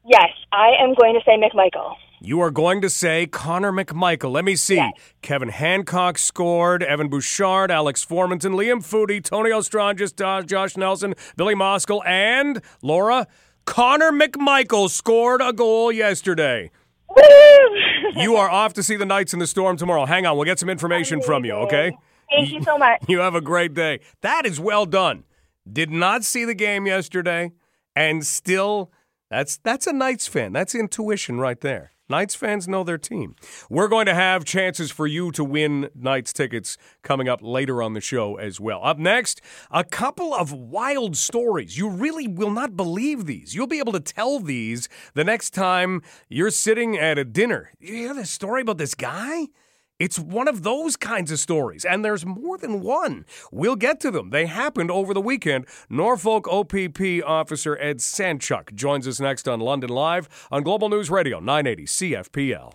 Yes, 0.05 0.29
I 0.53 0.73
am 0.79 0.93
going 0.93 1.15
to 1.15 1.21
say 1.25 1.39
McMichael. 1.41 1.95
You 2.21 2.41
are 2.43 2.51
going 2.51 2.83
to 2.83 2.91
say 2.91 3.27
Connor 3.27 3.73
McMichael. 3.73 4.31
Let 4.31 4.45
me 4.45 4.57
see. 4.57 4.75
Yes. 4.77 4.93
Kevin 5.23 5.49
Hancock 5.49 6.19
scored. 6.19 6.83
Evan 6.83 7.09
Bouchard, 7.09 7.71
Alex 7.71 8.05
Formenton, 8.05 8.57
Liam 8.57 8.83
Foudy, 8.83 9.17
Antonio 9.17 9.63
Stranges, 9.63 10.13
Josh 10.13 10.77
Nelson, 10.77 11.15
Billy 11.37 11.55
Moskal, 11.55 12.07
and 12.07 12.61
Laura. 12.83 13.27
Connor 13.65 14.13
McMichael 14.13 14.91
scored 14.91 15.41
a 15.41 15.53
goal 15.53 15.91
yesterday. 15.91 16.71
You 18.15 18.37
are 18.37 18.51
off 18.51 18.75
to 18.75 18.83
see 18.83 18.97
the 18.97 19.07
Knights 19.07 19.33
in 19.33 19.39
the 19.39 19.47
Storm 19.47 19.77
tomorrow. 19.79 20.05
Hang 20.05 20.27
on, 20.27 20.37
we'll 20.37 20.45
get 20.45 20.59
some 20.59 20.69
information 20.69 21.23
from 21.23 21.45
you, 21.47 21.55
okay? 21.55 21.97
Thank 22.31 22.53
you 22.53 22.63
so 22.63 22.77
much. 22.77 23.03
You 23.09 23.21
have 23.21 23.35
a 23.35 23.41
great 23.41 23.73
day. 23.75 24.01
That 24.21 24.45
is 24.45 24.61
well 24.61 24.85
done. 24.85 25.25
Did 25.71 25.91
not 25.91 26.23
see 26.25 26.45
the 26.45 26.55
game 26.55 26.87
yesterday, 26.87 27.53
and 27.97 28.27
still, 28.27 28.91
that's 29.31 29.57
that's 29.59 29.87
a 29.87 29.93
Knights 29.93 30.27
fan. 30.27 30.53
That's 30.53 30.75
intuition 30.75 31.39
right 31.39 31.61
there. 31.61 31.93
Knights 32.13 32.35
fans 32.35 32.69
know 32.69 32.85
their 32.85 32.99
team. 32.99 33.35
We're 33.71 33.89
going 33.89 34.05
to 34.05 34.13
have 34.13 34.45
chances 34.45 34.91
for 34.91 35.07
you 35.07 35.33
to 35.33 35.43
win 35.43 35.89
Knights 35.95 36.35
tickets 36.35 36.77
coming 37.03 37.27
up 37.27 37.41
later 37.43 37.83
on 37.83 37.95
the 37.95 38.03
show 38.03 38.37
as 38.37 38.61
well. 38.61 38.85
Up 38.85 38.99
next, 38.99 39.41
a 39.71 39.83
couple 39.83 40.35
of 40.35 40.53
wild 40.53 41.17
stories. 41.17 41.79
You 41.79 41.89
really 41.89 42.29
will 42.29 42.51
not 42.51 42.77
believe 42.77 43.25
these. 43.25 43.55
You'll 43.55 43.67
be 43.67 43.79
able 43.79 43.95
to 43.95 44.01
tell 44.01 44.41
these 44.41 44.91
the 45.15 45.25
next 45.25 45.55
time 45.55 46.03
you're 46.29 46.51
sitting 46.51 46.99
at 46.99 47.17
a 47.17 47.25
dinner. 47.25 47.73
You 47.81 47.95
hear 47.95 48.15
this 48.15 48.31
story 48.31 48.61
about 48.61 48.77
this 48.77 48.95
guy? 48.95 49.47
It's 50.03 50.19
one 50.19 50.49
of 50.49 50.65
those 50.65 50.97
kinds 50.97 51.31
of 51.31 51.39
stories, 51.39 51.85
and 51.85 52.05
there's 52.05 52.27
more 52.27 52.59
than 52.59 52.81
one. 52.81 53.25
We'll 53.53 53.77
get 53.77 54.01
to 54.01 54.11
them. 54.11 54.31
They 54.31 54.47
happened 54.47 54.91
over 54.91 55.15
the 55.15 55.21
weekend. 55.21 55.65
Norfolk 55.89 56.49
OPP 56.49 57.23
officer 57.25 57.79
Ed 57.79 57.99
Sanchuk 57.99 58.75
joins 58.75 59.07
us 59.07 59.21
next 59.21 59.47
on 59.47 59.61
London 59.61 59.91
Live 59.91 60.49
on 60.51 60.65
Global 60.65 60.89
News 60.89 61.09
Radio 61.09 61.39
980 61.39 61.85
CFPL. 61.85 62.73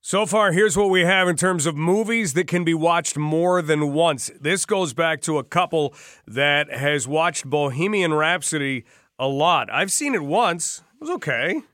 So 0.00 0.24
far, 0.24 0.52
here's 0.52 0.76
what 0.76 0.88
we 0.88 1.00
have 1.00 1.26
in 1.26 1.34
terms 1.34 1.66
of 1.66 1.74
movies 1.74 2.34
that 2.34 2.46
can 2.46 2.62
be 2.62 2.74
watched 2.74 3.18
more 3.18 3.60
than 3.60 3.92
once. 3.92 4.30
This 4.40 4.64
goes 4.64 4.94
back 4.94 5.20
to 5.22 5.36
a 5.36 5.42
couple 5.42 5.92
that 6.28 6.72
has 6.72 7.08
watched 7.08 7.44
Bohemian 7.44 8.14
Rhapsody 8.14 8.84
a 9.18 9.26
lot. 9.26 9.68
I've 9.72 9.92
seen 9.92 10.14
it 10.14 10.22
once. 10.22 10.82
It 10.94 11.00
was 11.00 11.10
okay. 11.10 11.56
It 11.56 11.64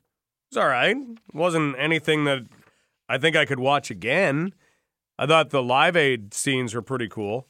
was 0.50 0.56
all 0.56 0.68
right. 0.68 0.96
It 0.96 1.34
wasn't 1.34 1.76
anything 1.78 2.24
that 2.24 2.46
I 3.08 3.18
think 3.18 3.36
I 3.36 3.44
could 3.44 3.60
watch 3.60 3.90
again. 3.90 4.54
I 5.18 5.26
thought 5.26 5.50
the 5.50 5.62
Live 5.62 5.96
Aid 5.96 6.34
scenes 6.34 6.74
were 6.74 6.82
pretty 6.82 7.08
cool, 7.08 7.46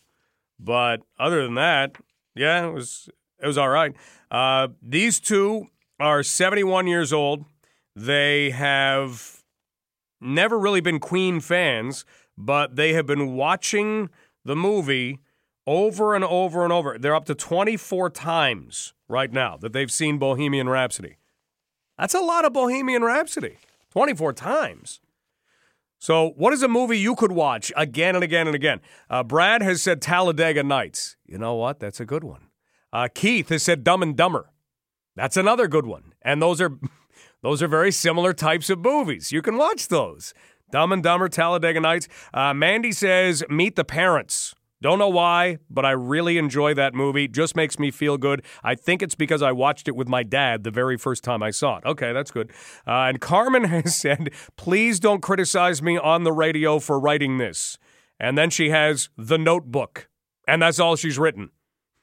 but 0.58 1.02
other 1.18 1.42
than 1.42 1.54
that, 1.54 1.96
yeah, 2.34 2.66
it 2.66 2.72
was 2.72 3.08
it 3.40 3.46
was 3.46 3.58
all 3.58 3.68
right. 3.68 3.94
Uh, 4.30 4.68
these 4.82 5.20
two 5.20 5.68
are 6.00 6.22
71 6.22 6.86
years 6.86 7.12
old. 7.12 7.44
They 7.96 8.50
have 8.50 9.42
never 10.20 10.58
really 10.58 10.80
been 10.80 10.98
Queen 10.98 11.40
fans, 11.40 12.04
but 12.36 12.76
they 12.76 12.92
have 12.94 13.06
been 13.06 13.34
watching 13.34 14.10
the 14.44 14.56
movie 14.56 15.20
over 15.66 16.14
and 16.14 16.24
over 16.24 16.64
and 16.64 16.72
over. 16.72 16.98
They're 16.98 17.14
up 17.14 17.24
to 17.26 17.34
24 17.34 18.10
times 18.10 18.94
right 19.08 19.32
now 19.32 19.56
that 19.58 19.72
they've 19.72 19.90
seen 19.90 20.18
Bohemian 20.18 20.68
Rhapsody. 20.68 21.16
That's 21.98 22.14
a 22.14 22.20
lot 22.20 22.44
of 22.44 22.52
Bohemian 22.52 23.02
Rhapsody. 23.02 23.58
24 23.90 24.32
times. 24.32 25.00
So, 26.00 26.30
what 26.36 26.52
is 26.52 26.62
a 26.62 26.68
movie 26.68 26.98
you 26.98 27.14
could 27.14 27.32
watch 27.32 27.72
again 27.76 28.14
and 28.14 28.24
again 28.24 28.46
and 28.46 28.54
again? 28.54 28.80
Uh, 29.08 29.22
Brad 29.22 29.62
has 29.62 29.80
said 29.80 30.02
Talladega 30.02 30.62
Nights. 30.62 31.16
You 31.24 31.38
know 31.38 31.54
what? 31.54 31.80
That's 31.80 32.00
a 32.00 32.04
good 32.04 32.24
one. 32.24 32.48
Uh, 32.92 33.08
Keith 33.14 33.48
has 33.48 33.62
said 33.62 33.84
Dumb 33.84 34.02
and 34.02 34.16
Dumber. 34.16 34.50
That's 35.16 35.36
another 35.36 35.68
good 35.68 35.86
one. 35.86 36.12
And 36.20 36.42
those 36.42 36.60
are 36.60 36.78
those 37.42 37.62
are 37.62 37.68
very 37.68 37.92
similar 37.92 38.32
types 38.32 38.68
of 38.68 38.80
movies. 38.80 39.32
You 39.32 39.40
can 39.40 39.56
watch 39.56 39.88
those. 39.88 40.34
Dumb 40.70 40.92
and 40.92 41.02
Dumber, 41.02 41.28
Talladega 41.28 41.80
Nights. 41.80 42.08
Uh, 42.34 42.52
Mandy 42.52 42.92
says 42.92 43.44
Meet 43.48 43.76
the 43.76 43.84
Parents. 43.84 44.54
Don't 44.82 44.98
know 44.98 45.08
why, 45.08 45.58
but 45.70 45.86
I 45.86 45.92
really 45.92 46.36
enjoy 46.36 46.74
that 46.74 46.94
movie. 46.94 47.26
Just 47.26 47.56
makes 47.56 47.78
me 47.78 47.90
feel 47.90 48.18
good. 48.18 48.44
I 48.62 48.74
think 48.74 49.02
it's 49.02 49.14
because 49.14 49.40
I 49.40 49.52
watched 49.52 49.88
it 49.88 49.96
with 49.96 50.08
my 50.08 50.22
dad 50.22 50.62
the 50.62 50.70
very 50.70 50.98
first 50.98 51.24
time 51.24 51.42
I 51.42 51.52
saw 51.52 51.78
it. 51.78 51.84
Okay, 51.86 52.12
that's 52.12 52.30
good. 52.30 52.50
Uh, 52.86 53.08
and 53.08 53.20
Carmen 53.20 53.64
has 53.68 53.96
said, 53.96 54.30
please 54.56 55.00
don't 55.00 55.22
criticize 55.22 55.80
me 55.80 55.96
on 55.96 56.24
the 56.24 56.32
radio 56.32 56.78
for 56.78 57.00
writing 57.00 57.38
this. 57.38 57.78
And 58.20 58.36
then 58.36 58.50
she 58.50 58.70
has 58.70 59.08
The 59.16 59.38
Notebook, 59.38 60.08
and 60.46 60.62
that's 60.62 60.78
all 60.78 60.96
she's 60.96 61.18
written. 61.18 61.50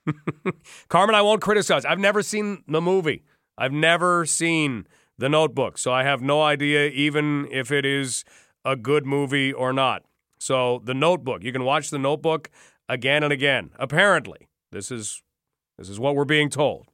Carmen, 0.90 1.16
I 1.16 1.22
won't 1.22 1.42
criticize. 1.42 1.86
I've 1.86 2.00
never 2.00 2.24
seen 2.24 2.64
the 2.68 2.82
movie. 2.82 3.24
I've 3.58 3.72
never 3.72 4.26
seen 4.26 4.88
The 5.18 5.30
Notebook, 5.30 5.78
so 5.78 5.94
I 5.94 6.04
have 6.04 6.22
no 6.22 6.42
idea 6.42 6.88
even 6.88 7.48
if 7.52 7.72
it 7.72 7.86
is 7.86 8.26
a 8.66 8.76
good 8.76 9.06
movie 9.06 9.54
or 9.54 9.72
not. 9.72 10.04
So, 10.42 10.82
The 10.84 10.96
Notebook, 10.96 11.44
you 11.44 11.52
can 11.52 11.64
watch 11.64 11.92
The 11.92 12.00
Notebook 12.00 12.50
again 12.90 13.24
and 13.24 13.32
again. 13.32 13.70
Apparently, 13.78 14.50
this 14.72 14.90
is 14.90 15.22
this 15.78 15.88
is 15.88 16.00
what 16.00 16.16
we're 16.16 16.26
being 16.26 16.50
told. 16.50 16.88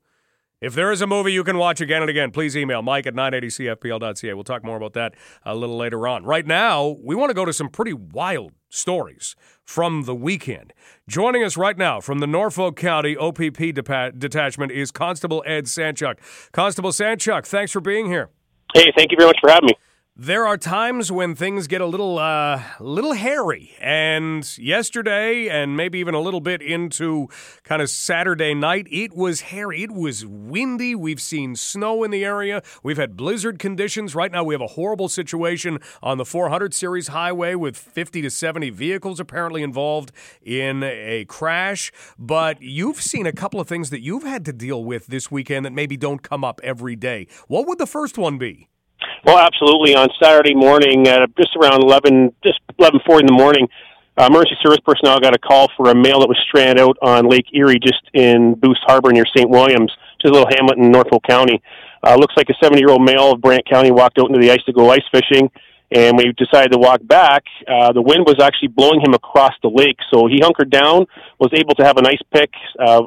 If 0.60 0.74
there 0.74 0.92
is 0.92 1.02
a 1.02 1.08
movie 1.08 1.32
you 1.32 1.44
can 1.44 1.58
watch 1.58 1.80
again 1.80 2.02
and 2.02 2.10
again, 2.10 2.32
please 2.32 2.58
email 2.58 2.82
Mike 2.82 3.06
at 3.06 3.14
980cfpl.ca. 3.14 4.34
We'll 4.34 4.44
talk 4.44 4.66
more 4.66 4.76
about 4.76 4.94
that 4.94 5.14
a 5.46 5.56
little 5.56 5.78
later 5.78 6.08
on. 6.08 6.24
Right 6.24 6.46
now, 6.48 6.98
we 7.02 7.16
want 7.16 7.30
to 7.30 7.36
go 7.36 7.46
to 7.46 7.54
some 7.54 7.70
pretty 7.70 7.94
wild 7.94 8.54
stories 8.70 9.36
from 9.64 10.04
the 10.04 10.16
weekend. 10.16 10.74
Joining 11.08 11.44
us 11.44 11.58
right 11.58 11.78
now 11.78 12.02
from 12.02 12.20
the 12.20 12.28
Norfolk 12.28 12.76
County 12.76 13.16
OPP 13.16 13.74
detachment 13.74 14.72
is 14.72 14.92
Constable 14.92 15.44
Ed 15.46 15.66
Sanchuk. 15.66 16.16
Constable 16.52 16.92
Sanchuk, 16.92 17.46
thanks 17.46 17.72
for 17.72 17.80
being 17.80 18.08
here. 18.08 18.30
Hey, 18.74 18.92
thank 18.98 19.12
you 19.12 19.18
very 19.18 19.30
much 19.30 19.38
for 19.40 19.50
having 19.50 19.68
me. 19.68 19.76
There 20.20 20.48
are 20.48 20.58
times 20.58 21.12
when 21.12 21.36
things 21.36 21.68
get 21.68 21.80
a 21.80 21.86
little, 21.86 22.18
uh, 22.18 22.64
little 22.80 23.14
hairy, 23.14 23.76
and 23.80 24.58
yesterday, 24.58 25.48
and 25.48 25.78
maybe 25.78 26.00
even 26.00 26.16
a 26.16 26.20
little 26.20 26.42
bit 26.42 26.60
into 26.60 27.28
kind 27.64 27.84
of 27.84 27.92
Saturday 27.92 28.56
night, 28.56 28.88
it 28.90 29.16
was 29.16 29.42
hairy. 29.42 29.84
It 29.84 29.92
was 29.92 30.26
windy. 30.26 30.96
We've 30.96 31.22
seen 31.22 31.56
snow 31.56 32.04
in 32.04 32.10
the 32.10 32.26
area. 32.26 32.64
We've 32.82 32.98
had 32.98 33.16
blizzard 33.16 33.60
conditions. 33.60 34.16
Right 34.16 34.32
now, 34.32 34.44
we 34.44 34.56
have 34.56 34.62
a 34.62 34.74
horrible 34.74 35.08
situation 35.08 35.78
on 36.02 36.18
the 36.18 36.26
400 36.26 36.74
series 36.74 37.10
highway 37.10 37.54
with 37.54 37.78
50 37.78 38.24
to 38.24 38.32
70 38.32 38.72
vehicles 38.72 39.20
apparently 39.20 39.62
involved 39.62 40.12
in 40.42 40.82
a 40.82 41.26
crash. 41.26 41.92
But 42.18 42.60
you've 42.60 43.04
seen 43.04 43.28
a 43.28 43.34
couple 43.34 43.60
of 43.60 43.68
things 43.68 43.92
that 43.92 44.02
you've 44.02 44.24
had 44.24 44.46
to 44.46 44.52
deal 44.52 44.84
with 44.84 45.06
this 45.06 45.30
weekend 45.30 45.64
that 45.68 45.74
maybe 45.74 45.96
don't 45.96 46.24
come 46.24 46.44
up 46.44 46.60
every 46.64 46.96
day. 46.96 47.28
What 47.48 47.68
would 47.68 47.78
the 47.78 47.86
first 47.86 48.18
one 48.18 48.40
be? 48.40 48.68
Well, 49.26 49.38
absolutely. 49.40 49.96
On 49.96 50.08
Saturday 50.22 50.56
morning, 50.56 51.08
at 51.08 51.36
just 51.38 51.56
around 51.56 51.84
eleven, 51.84 52.34
just 52.44 52.60
eleven 52.80 53.00
forty 53.06 53.24
in 53.24 53.28
the 53.28 53.34
morning, 53.34 53.68
uh, 54.18 54.28
emergency 54.30 54.56
service 54.64 54.80
personnel 54.86 55.20
got 55.20 55.36
a 55.36 55.40
call 55.40 55.70
for 55.76 55.90
a 55.90 55.96
male 55.96 56.20
that 56.22 56.30
was 56.30 56.38
stranded 56.48 56.80
out 56.80 56.98
on 57.02 57.28
Lake 57.28 57.48
Erie, 57.54 57.80
just 57.80 58.02
in 58.14 58.56
Booth's 58.56 58.80
Harbor 58.84 59.12
near 59.12 59.26
St. 59.36 59.50
Williams, 59.50 59.92
just 60.22 60.32
a 60.32 60.38
little 60.38 60.50
hamlet 60.56 60.78
in 60.78 60.92
Norfolk 60.92 61.24
County. 61.28 61.62
Uh, 62.04 62.16
looks 62.16 62.36
like 62.38 62.48
a 62.50 62.54
seventy-year-old 62.64 63.04
male 63.04 63.34
of 63.34 63.42
Brant 63.42 63.68
County 63.68 63.92
walked 63.92 64.18
out 64.20 64.30
into 64.30 64.40
the 64.40 64.52
ice 64.52 64.64
to 64.66 64.74
go 64.74 64.92
ice 64.92 65.02
fishing, 65.12 65.50
and 65.92 66.18
we 66.18 66.32
decided 66.38 66.72
to 66.72 66.78
walk 66.78 67.02
back. 67.04 67.44
Uh, 67.68 67.92
the 67.92 68.02
wind 68.02 68.26
was 68.26 68.40
actually 68.42 68.70
blowing 68.70 69.02
him 69.02 69.14
across 69.14 69.54
the 69.62 69.70
lake, 69.70 69.98
so 70.14 70.28
he 70.28 70.40
hunkered 70.42 70.70
down, 70.70 71.06
was 71.40 71.52
able 71.54 71.76
to 71.76 71.84
have 71.84 71.98
an 71.98 72.06
ice 72.06 72.22
pick. 72.32 72.52
Uh, 72.80 73.02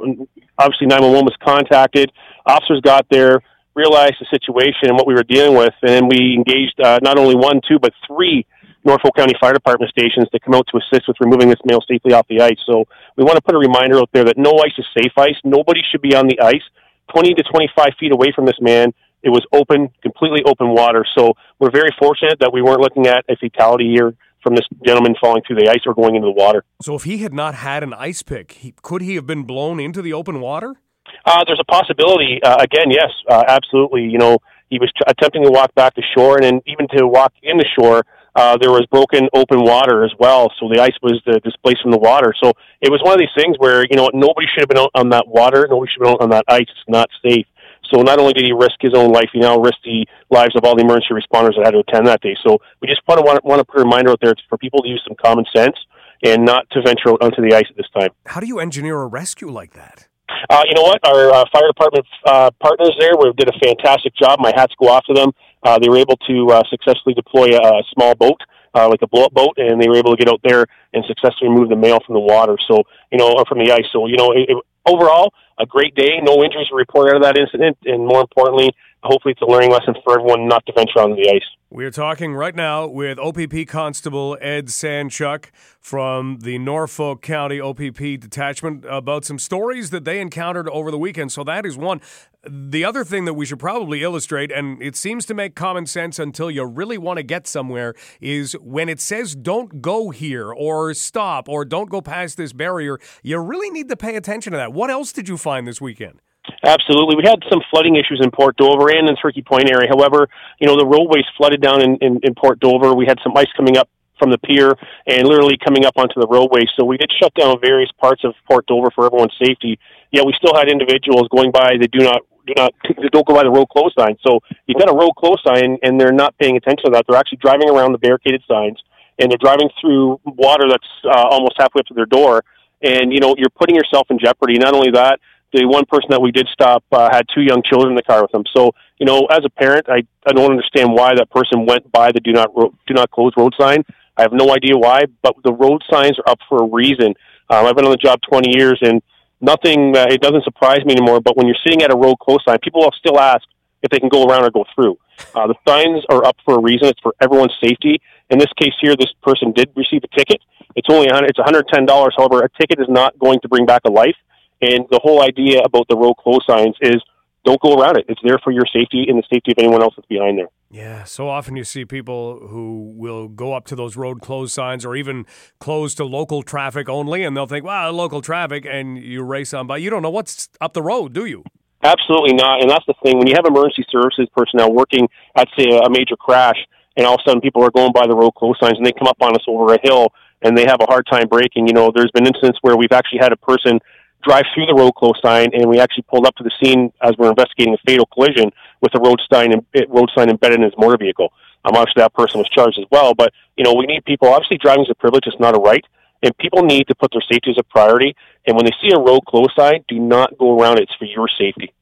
obviously, 0.59 0.87
nine 0.87 1.03
one 1.03 1.13
one 1.13 1.25
was 1.25 1.37
contacted. 1.43 2.11
Officers 2.47 2.81
got 2.83 3.07
there 3.11 3.41
realized 3.81 4.17
the 4.21 4.29
situation 4.29 4.93
and 4.93 4.97
what 4.97 5.07
we 5.07 5.15
were 5.15 5.25
dealing 5.25 5.57
with, 5.57 5.75
and 5.83 6.05
we 6.07 6.35
engaged 6.37 6.77
uh, 6.85 6.99
not 7.03 7.19
only 7.19 7.35
one, 7.35 7.61
two, 7.67 7.79
but 7.81 7.93
three 8.07 8.47
Norfolk 8.85 9.17
County 9.17 9.35
Fire 9.41 9.53
Department 9.53 9.91
stations 9.91 10.29
to 10.33 10.39
come 10.41 10.55
out 10.55 10.67
to 10.73 10.79
assist 10.79 11.09
with 11.09 11.17
removing 11.21 11.49
this 11.49 11.61
male 11.65 11.81
safely 11.89 12.13
off 12.13 12.27
the 12.29 12.41
ice. 12.41 12.61
So 12.67 12.85
we 13.17 13.25
want 13.25 13.37
to 13.37 13.43
put 13.43 13.55
a 13.55 13.59
reminder 13.59 13.99
out 13.99 14.11
there 14.13 14.25
that 14.25 14.39
no 14.39 14.53
ice 14.65 14.77
is 14.79 14.87
safe 14.97 15.13
ice. 15.17 15.37
Nobody 15.45 15.81
should 15.91 16.03
be 16.03 16.15
on 16.15 16.29
the 16.29 16.41
ice. 16.41 16.65
20 17.13 17.35
to 17.35 17.43
25 17.43 17.89
feet 17.99 18.13
away 18.13 18.33
from 18.35 18.47
this 18.47 18.61
man, 18.61 18.93
it 19.23 19.31
was 19.31 19.45
open, 19.53 19.91
completely 20.03 20.43
open 20.45 20.73
water. 20.73 21.05
So 21.17 21.35
we're 21.59 21.73
very 21.73 21.91
fortunate 21.99 22.39
that 22.41 22.53
we 22.53 22.63
weren't 22.63 22.81
looking 22.81 23.07
at 23.07 23.25
a 23.29 23.37
fatality 23.37 23.91
here 23.93 24.15
from 24.43 24.55
this 24.55 24.65
gentleman 24.87 25.15
falling 25.21 25.43
through 25.47 25.57
the 25.57 25.69
ice 25.69 25.81
or 25.87 25.95
going 25.95 26.15
into 26.15 26.27
the 26.27 26.33
water. 26.33 26.65
So 26.81 26.95
if 26.95 27.05
he 27.05 27.19
had 27.19 27.35
not 27.35 27.55
had 27.55 27.83
an 27.83 27.93
ice 27.93 28.23
pick, 28.23 28.53
he, 28.53 28.73
could 28.81 29.03
he 29.03 29.17
have 29.17 29.27
been 29.27 29.43
blown 29.43 29.79
into 29.81 30.01
the 30.01 30.15
open 30.15 30.41
water? 30.41 30.77
Uh, 31.25 31.45
there's 31.47 31.61
a 31.61 31.71
possibility. 31.71 32.43
Uh, 32.43 32.57
again, 32.61 32.91
yes, 32.91 33.11
uh, 33.29 33.45
absolutely. 33.49 34.03
You 34.03 34.19
know, 34.19 34.39
he 34.69 34.79
was 34.79 34.91
t- 34.93 35.05
attempting 35.07 35.45
to 35.45 35.51
walk 35.51 35.75
back 35.75 35.95
to 35.95 36.03
shore, 36.17 36.37
and 36.37 36.45
then 36.45 36.61
even 36.67 36.87
to 36.97 37.07
walk 37.07 37.33
in 37.43 37.57
the 37.57 37.67
shore, 37.79 38.05
uh, 38.37 38.57
there 38.59 38.71
was 38.71 38.87
broken 38.91 39.29
open 39.35 39.63
water 39.63 40.05
as 40.05 40.13
well. 40.19 40.53
So 40.61 40.69
the 40.73 40.81
ice 40.81 40.95
was 41.03 41.21
uh, 41.27 41.39
displaced 41.43 41.83
from 41.83 41.91
the 41.91 41.99
water. 41.99 42.33
So 42.43 42.53
it 42.81 42.91
was 42.91 43.03
one 43.03 43.13
of 43.13 43.19
these 43.19 43.35
things 43.37 43.57
where 43.59 43.85
you 43.85 43.97
know 43.97 44.11
nobody 44.15 44.47
should 44.47 44.63
have 44.63 44.69
been 44.69 44.87
on 44.95 45.11
that 45.11 45.27
water. 45.27 45.67
Nobody 45.69 45.91
should 45.91 46.07
have 46.07 46.19
been 46.19 46.23
on 46.23 46.31
that 46.31 46.45
ice. 46.49 46.69
It's 46.69 46.89
not 46.89 47.09
safe. 47.23 47.47
So 47.93 48.03
not 48.03 48.21
only 48.21 48.33
did 48.33 48.45
he 48.45 48.53
risk 48.53 48.77
his 48.81 48.95
own 48.95 49.11
life, 49.11 49.31
he 49.33 49.41
now 49.41 49.59
risked 49.59 49.83
the 49.83 50.07
lives 50.31 50.55
of 50.55 50.65
all 50.65 50.77
the 50.77 50.83
emergency 50.83 51.11
responders 51.11 51.57
that 51.57 51.65
had 51.65 51.71
to 51.73 51.81
attend 51.81 52.07
that 52.07 52.21
day. 52.21 52.37
So 52.47 52.59
we 52.81 52.87
just 52.87 53.01
want 53.09 53.19
to 53.19 53.25
want, 53.25 53.45
want 53.45 53.59
to 53.59 53.65
put 53.65 53.81
a 53.81 53.83
reminder 53.83 54.11
out 54.11 54.21
there 54.23 54.35
for 54.49 54.59
people 54.59 54.81
to 54.83 54.89
use 54.89 55.03
some 55.07 55.17
common 55.17 55.45
sense 55.55 55.75
and 56.23 56.45
not 56.45 56.69
to 56.71 56.83
venture 56.83 57.11
out 57.11 57.23
onto 57.23 57.43
the 57.43 57.55
ice 57.57 57.65
at 57.69 57.77
this 57.77 57.89
time. 57.93 58.11
How 58.27 58.41
do 58.41 58.47
you 58.47 58.61
engineer 58.61 59.01
a 59.01 59.07
rescue 59.07 59.51
like 59.51 59.73
that? 59.73 60.07
Uh, 60.49 60.63
you 60.67 60.75
know 60.75 60.83
what? 60.83 61.01
Our 61.07 61.31
uh, 61.31 61.45
fire 61.53 61.69
department 61.69 62.07
uh, 62.27 62.51
partners 62.61 62.95
there 62.99 63.13
we 63.17 63.33
did 63.37 63.49
a 63.49 63.59
fantastic 63.59 64.15
job. 64.15 64.41
My 64.41 64.53
hats 64.55 64.75
go 64.81 64.89
off 64.89 65.05
to 65.07 65.15
them. 65.15 65.33
Uh, 65.63 65.79
they 65.79 65.89
were 65.89 65.99
able 65.99 66.17
to 66.29 66.47
uh, 66.51 66.63
successfully 66.71 67.15
deploy 67.15 67.57
a, 67.57 67.61
a 67.61 67.83
small 67.93 68.15
boat, 68.15 68.41
uh, 68.75 68.89
like 68.89 69.03
a 69.03 69.07
blow-up 69.07 69.33
boat, 69.33 69.55
and 69.59 69.81
they 69.81 69.89
were 69.89 69.97
able 69.97 70.11
to 70.11 70.17
get 70.17 70.29
out 70.33 70.41
there 70.43 70.67
and 70.95 71.05
successfully 71.07 71.51
remove 71.51 71.69
the 71.69 71.77
mail 71.77 71.99
from 72.05 72.15
the 72.15 72.21
water. 72.21 72.57
So, 72.67 72.83
you 73.13 73.19
know, 73.19 73.33
or 73.33 73.45
from 73.45 73.59
the 73.59 73.71
ice. 73.73 73.87
So, 73.93 74.07
you 74.07 74.17
know, 74.17 74.33
it, 74.33 74.49
it, 74.49 74.57
overall, 74.87 75.33
a 75.59 75.67
great 75.67 75.95
day. 75.95 76.21
No 76.23 76.43
injuries 76.43 76.69
were 76.73 76.79
reported 76.79 77.11
out 77.11 77.17
of 77.17 77.23
that 77.23 77.37
incident, 77.37 77.77
and 77.85 78.07
more 78.07 78.21
importantly, 78.21 78.73
hopefully 79.03 79.33
it's 79.33 79.43
a 79.43 79.51
learning 79.51 79.71
lesson 79.71 79.95
for 80.05 80.19
everyone 80.19 80.49
not 80.49 80.65
to 80.67 80.73
venture 80.73 81.01
onto 81.01 81.17
the 81.17 81.31
ice. 81.31 81.45
We 81.73 81.85
are 81.85 81.91
talking 81.93 82.35
right 82.35 82.55
now 82.55 82.89
with 82.89 83.17
OPP 83.19 83.69
Constable 83.69 84.37
Ed 84.41 84.67
Sanchuk 84.67 85.47
from 85.79 86.41
the 86.41 86.59
Norfolk 86.59 87.23
County 87.23 87.61
OPP 87.61 88.19
detachment 88.19 88.85
about 88.89 89.25
some 89.25 89.39
stories 89.39 89.91
that 89.91 90.05
they 90.05 90.21
encountered 90.21 90.69
over 90.69 90.91
the 90.91 90.99
weekend. 90.99 91.31
So 91.31 91.45
that 91.45 91.65
is 91.65 91.79
one. 91.79 92.01
The 92.49 92.85
other 92.85 93.05
thing 93.05 93.25
that 93.27 93.35
we 93.35 93.47
should 93.47 93.61
probably 93.61 94.03
illustrate, 94.03 94.51
and 94.51 94.83
it 94.83 94.97
seems 94.97 95.27
to 95.27 95.35
make 95.35 95.55
common 95.55 95.87
sense 95.87 96.19
until 96.19 96.51
you 96.51 96.65
really 96.65 96.99
want 96.99 97.19
to 97.19 97.23
get 97.23 97.47
somewhere, 97.47 97.95
is 98.21 98.55
when 98.55 98.89
it 98.89 99.01
says 99.01 99.37
don't 99.37 99.81
go 99.81 100.11
here 100.11 100.53
or 100.53 100.93
stop 100.95 101.49
or 101.49 101.65
don't 101.65 101.89
go 101.89 102.01
past 102.01 102.37
this 102.37 102.53
barrier, 102.53 102.99
you 103.23 103.39
really 103.39 103.71
need 103.71 103.89
to 103.91 103.97
pay 103.97 104.17
attention 104.17 104.51
to 104.53 104.57
that. 104.57 104.73
What 104.73 104.91
else 104.91 105.13
did 105.13 105.29
you 105.29 105.37
find 105.37 105.69
this 105.69 105.81
weekend? 105.81 106.21
Absolutely. 106.65 107.17
We 107.17 107.23
had 107.25 107.41
some 107.51 107.61
flooding 107.71 107.97
issues 107.97 108.21
in 108.23 108.31
Port 108.31 108.57
Dover 108.57 108.91
and 108.91 109.09
in 109.09 109.17
Turkey 109.17 109.43
Point 109.43 109.71
area. 109.71 109.89
However, 109.89 110.29
you 110.59 110.67
know, 110.67 110.77
the 110.77 110.87
roadways 110.87 111.25
flooded 111.37 111.61
down 111.61 111.83
in, 111.83 111.97
in, 112.01 112.21
in 112.23 112.35
Port 112.35 112.61
Dover. 112.61 112.95
We 112.95 113.07
had 113.07 113.19
some 113.23 113.37
ice 113.37 113.51
coming 113.57 113.77
up 113.77 113.89
from 114.21 114.31
the 114.31 114.39
pier 114.39 114.77
and 115.07 115.27
literally 115.27 115.57
coming 115.65 115.85
up 115.85 115.95
onto 115.97 116.21
the 116.21 116.29
roadway. 116.29 116.61
So 116.77 116.85
we 116.85 116.99
did 116.99 117.11
shut 117.19 117.33
down 117.35 117.57
various 117.61 117.91
parts 117.99 118.23
of 118.25 118.35
Port 118.47 118.67
Dover 118.67 118.91
for 118.95 119.07
everyone's 119.07 119.35
safety. 119.43 119.79
Yet 120.13 120.25
we 120.27 120.35
still 120.37 120.55
had 120.55 120.69
individuals 120.69 121.27
going 121.35 121.51
by 121.51 121.81
that 121.81 121.91
do 121.91 122.05
not 122.05 122.23
do 122.47 122.55
not 122.57 122.75
they 122.85 123.09
don't 123.11 123.27
go 123.27 123.35
by 123.35 123.43
the 123.43 123.51
road 123.51 123.69
close 123.69 123.93
sign. 123.99 124.17
So 124.27 124.41
you've 124.67 124.79
got 124.79 124.91
a 124.91 124.97
road 124.97 125.13
close 125.17 125.43
sign 125.43 125.79
and 125.83 125.99
they're 125.99 126.13
not 126.13 126.37
paying 126.39 126.57
attention 126.57 126.87
to 126.87 126.91
that. 126.93 127.07
They're 127.09 127.19
actually 127.19 127.39
driving 127.39 127.71
around 127.71 127.93
the 127.93 127.99
barricaded 127.99 128.43
signs 128.47 128.79
and 129.19 129.31
they're 129.31 129.41
driving 129.41 129.71
through 129.81 130.21
water 130.25 130.69
that's 130.69 130.89
uh, 131.05 131.29
almost 131.31 131.55
halfway 131.59 131.81
up 131.81 131.87
to 131.87 131.95
their 131.95 132.07
door. 132.07 132.45
And 132.83 133.13
you 133.13 133.21
know 133.21 133.35
you're 133.37 133.51
putting 133.51 133.75
yourself 133.75 134.07
in 134.11 134.19
jeopardy. 134.19 134.59
Not 134.59 134.75
only 134.75 134.91
that, 134.93 135.21
the 135.53 135.67
one 135.67 135.85
person 135.87 136.09
that 136.11 136.23
we 136.23 136.31
did 136.31 136.49
stop 136.53 136.85
uh, 136.93 137.09
had 137.13 137.27
two 137.35 137.43
young 137.43 137.63
children 137.63 137.93
in 137.93 137.97
the 137.97 138.03
car 138.03 138.23
with 138.23 138.35
him. 138.35 138.45
So, 138.57 138.73
you 138.99 139.07
know, 139.07 139.27
as 139.31 139.41
a 139.45 139.51
parent, 139.51 139.87
I 139.89 140.03
I 140.27 140.33
don't 140.33 140.51
understand 140.51 140.93
why 140.93 141.15
that 141.15 141.31
person 141.31 141.67
went 141.67 141.91
by 141.91 142.13
the 142.13 142.21
do 142.21 142.33
not 142.33 142.55
ro- 142.55 142.75
do 142.87 142.95
not 142.95 143.11
close 143.11 143.33
road 143.37 143.55
sign. 143.59 143.85
I 144.17 144.23
have 144.23 144.33
no 144.33 144.55
idea 144.55 144.77
why, 144.77 145.05
but 145.23 145.35
the 145.45 145.53
road 145.53 145.83
signs 145.91 146.19
are 146.19 146.33
up 146.33 146.39
for 146.49 146.63
a 146.63 146.67
reason. 146.67 147.15
Um, 147.49 147.67
I've 147.67 147.75
been 147.75 147.87
on 147.87 147.91
the 147.91 147.97
job 147.97 148.21
20 148.31 148.57
years, 148.57 148.79
and 148.83 149.03
nothing. 149.41 149.97
Uh, 149.97 150.07
it 150.11 150.21
doesn't 150.21 150.45
surprise 150.45 150.85
me 150.85 150.93
anymore. 150.93 151.21
But 151.21 151.37
when 151.37 151.47
you're 151.47 151.63
sitting 151.65 151.83
at 151.83 151.93
a 151.93 151.97
road 151.97 152.19
close 152.19 152.45
sign, 152.47 152.59
people 152.63 152.83
will 152.83 152.95
still 152.99 153.19
ask 153.19 153.43
if 153.83 153.91
they 153.91 153.99
can 153.99 154.09
go 154.09 154.25
around 154.25 154.45
or 154.45 154.51
go 154.51 154.65
through. 154.75 154.99
Uh, 155.35 155.47
the 155.47 155.55
signs 155.67 156.05
are 156.09 156.25
up 156.25 156.37
for 156.45 156.55
a 156.57 156.61
reason. 156.61 156.89
It's 156.89 157.01
for 157.01 157.15
everyone's 157.21 157.55
safety. 157.63 158.01
In 158.31 158.39
this 158.39 158.53
case 158.59 158.75
here, 158.81 158.95
this 158.97 159.13
person 159.23 159.53
did 159.53 159.71
receive 159.77 160.03
a 160.05 160.17
ticket. 160.17 160.41
It's 160.77 160.89
only 160.91 161.07
100, 161.07 161.29
it's 161.29 161.39
$110. 161.39 162.11
However, 162.17 162.45
a 162.45 162.49
ticket 162.61 162.81
is 162.81 162.89
not 162.89 163.19
going 163.19 163.41
to 163.41 163.49
bring 163.49 163.67
back 163.67 163.83
a 163.85 163.91
life. 163.91 164.17
And 164.61 164.87
the 164.91 165.01
whole 165.03 165.23
idea 165.23 165.61
about 165.65 165.87
the 165.89 165.97
road 165.97 166.15
close 166.19 166.45
signs 166.49 166.77
is 166.81 166.97
don't 167.45 167.61
go 167.61 167.75
around 167.75 167.97
it. 167.97 168.05
It's 168.09 168.21
there 168.23 168.39
for 168.45 168.53
your 168.53 168.67
safety 168.67 169.07
and 169.09 169.19
the 169.19 169.23
safety 169.33 169.53
of 169.53 169.59
anyone 169.59 169.83
else 169.83 169.95
that's 169.97 170.07
behind 170.07 170.39
there. 170.39 170.49
Yeah, 170.71 171.05
so 171.05 171.29
often 171.29 171.57
you 171.57 171.65
see 171.65 171.85
people 171.85 172.47
who 172.49 172.93
will 172.95 173.29
go 173.29 173.55
up 173.55 173.67
to 173.67 173.77
those 173.77 173.97
road 173.97 174.21
close 174.21 174.53
signs 174.53 174.85
or 174.85 174.95
even 174.95 175.27
close 175.59 175.95
to 175.97 176.05
local 176.05 176.43
traffic 176.43 176.89
only, 176.89 177.25
and 177.25 177.37
they'll 177.37 177.47
think, 177.47 177.65
"Wow, 177.65 177.91
local 177.91 178.21
traffic," 178.21 178.67
and 178.71 178.99
you 178.99 179.23
race 179.23 179.53
on 179.53 179.67
by. 179.67 179.79
You 179.79 179.91
don't 179.91 180.03
know 180.03 180.11
what's 180.11 180.49
up 180.61 180.75
the 180.75 180.83
road, 180.83 181.13
do 181.13 181.25
you? 181.25 181.43
Absolutely 181.83 182.35
not. 182.35 182.61
And 182.61 182.71
that's 182.71 182.85
the 182.87 182.95
thing. 183.03 183.19
When 183.19 183.27
you 183.27 183.35
have 183.35 183.47
emergency 183.47 183.85
services 183.91 184.29
personnel 184.37 184.73
working 184.73 185.09
at, 185.35 185.49
say, 185.59 185.77
a 185.77 185.89
major 185.89 186.15
crash, 186.15 186.59
and 186.97 187.07
all 187.07 187.15
of 187.15 187.21
a 187.27 187.31
sudden 187.31 187.41
people 187.41 187.65
are 187.65 187.71
going 187.71 187.93
by 187.93 188.07
the 188.07 188.15
road 188.15 188.33
close 188.37 188.57
signs 188.61 188.77
and 188.77 188.85
they 188.85 188.93
come 188.93 189.09
up 189.09 189.17
on 189.23 189.35
us 189.35 189.45
over 189.49 189.73
a 189.73 189.79
hill 189.83 190.13
and 190.43 190.57
they 190.57 190.67
have 190.67 190.81
a 190.81 190.87
hard 190.87 191.07
time 191.11 191.27
braking, 191.29 191.67
you 191.67 191.73
know, 191.73 191.91
there's 191.95 192.11
been 192.13 192.27
incidents 192.27 192.59
where 192.63 192.77
we've 192.77 192.93
actually 192.93 193.19
had 193.21 193.33
a 193.33 193.37
person 193.37 193.81
drive 194.23 194.45
through 194.55 194.67
the 194.67 194.75
road 194.75 194.93
close 194.93 195.21
sign, 195.23 195.51
and 195.53 195.69
we 195.69 195.81
actually 195.81 196.05
pulled 196.09 196.27
up 196.27 196.35
to 196.37 196.45
the 196.45 196.51
scene 196.63 196.93
as 197.03 197.13
we 197.19 197.27
are 197.27 197.31
investigating 197.31 197.75
a 197.75 197.79
fatal 197.87 198.07
collision 198.07 198.51
with 198.81 198.95
a 198.95 199.01
road 199.01 199.21
sign 199.33 199.53
road 199.89 200.11
sign 200.15 200.31
embedded 200.31 200.59
in 200.59 200.65
his 200.65 200.75
motor 200.79 200.97
vehicle. 200.99 201.33
Um, 201.65 201.77
obviously, 201.77 202.01
that 202.01 202.15
person 202.15 202.39
was 202.39 202.49
charged 202.49 202.79
as 202.79 202.87
well. 202.91 203.15
But 203.15 203.33
you 203.57 203.65
know, 203.65 203.75
we 203.75 203.87
need 203.87 204.05
people. 204.05 204.29
Obviously, 204.29 204.59
driving 204.59 204.85
is 204.85 204.91
a 204.91 204.95
privilege; 204.95 205.25
it's 205.27 205.41
not 205.41 205.57
a 205.57 205.61
right, 205.61 205.85
and 206.23 206.37
people 206.39 206.63
need 206.63 206.89
to 206.89 206.95
put 206.95 207.13
their 207.13 207.23
safety 207.23 207.51
as 207.51 207.59
a 207.59 207.65
priority. 207.65 208.15
And 208.47 208.57
when 208.57 208.65
they 208.65 208.73
see 208.81 208.93
a 208.95 208.99
road 208.99 209.21
close 209.27 209.55
sign, 209.57 209.85
do 209.89 209.99
not 209.99 210.37
go 210.39 210.59
around 210.59 210.79
it. 210.79 210.85
It's 210.85 210.95
for 210.95 211.05
your 211.05 211.29
safety. 211.29 211.73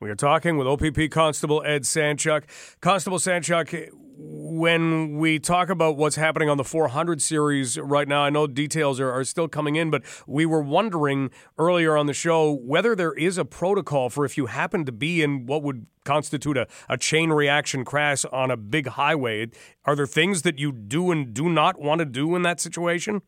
We 0.00 0.08
are 0.08 0.14
talking 0.14 0.56
with 0.56 0.66
OPP 0.66 1.10
Constable 1.10 1.62
Ed 1.62 1.82
Sanchuk. 1.82 2.44
Constable 2.80 3.18
Sanchuk, 3.18 3.90
when 4.16 5.18
we 5.18 5.38
talk 5.38 5.68
about 5.68 5.98
what's 5.98 6.16
happening 6.16 6.48
on 6.48 6.56
the 6.56 6.64
400 6.64 7.20
series 7.20 7.78
right 7.78 8.08
now, 8.08 8.22
I 8.22 8.30
know 8.30 8.46
details 8.46 8.98
are, 8.98 9.10
are, 9.10 9.24
still 9.24 9.46
coming 9.46 9.76
in, 9.76 9.90
but 9.90 10.02
we 10.26 10.46
were 10.46 10.62
wondering 10.62 11.30
earlier 11.58 11.98
on 11.98 12.06
the 12.06 12.14
show 12.14 12.50
whether 12.50 12.96
there 12.96 13.12
is 13.12 13.36
a 13.36 13.44
protocol 13.44 14.08
for 14.08 14.24
if 14.24 14.38
you 14.38 14.46
happen 14.46 14.86
to 14.86 14.92
be 14.92 15.22
in 15.22 15.44
what 15.44 15.62
would 15.62 15.84
constitute 16.06 16.56
a, 16.56 16.66
a 16.88 16.96
chain 16.96 17.28
reaction 17.28 17.84
crash 17.84 18.24
on 18.32 18.50
a 18.50 18.56
big 18.56 18.88
highway. 18.88 19.48
Are 19.84 19.94
there 19.94 20.06
things 20.06 20.40
that 20.42 20.58
you 20.58 20.72
do 20.72 21.10
and 21.10 21.34
do 21.34 21.50
not 21.50 21.78
want 21.78 21.98
to 21.98 22.06
do 22.06 22.34
in 22.34 22.40
that 22.40 22.58
situation? 22.58 23.20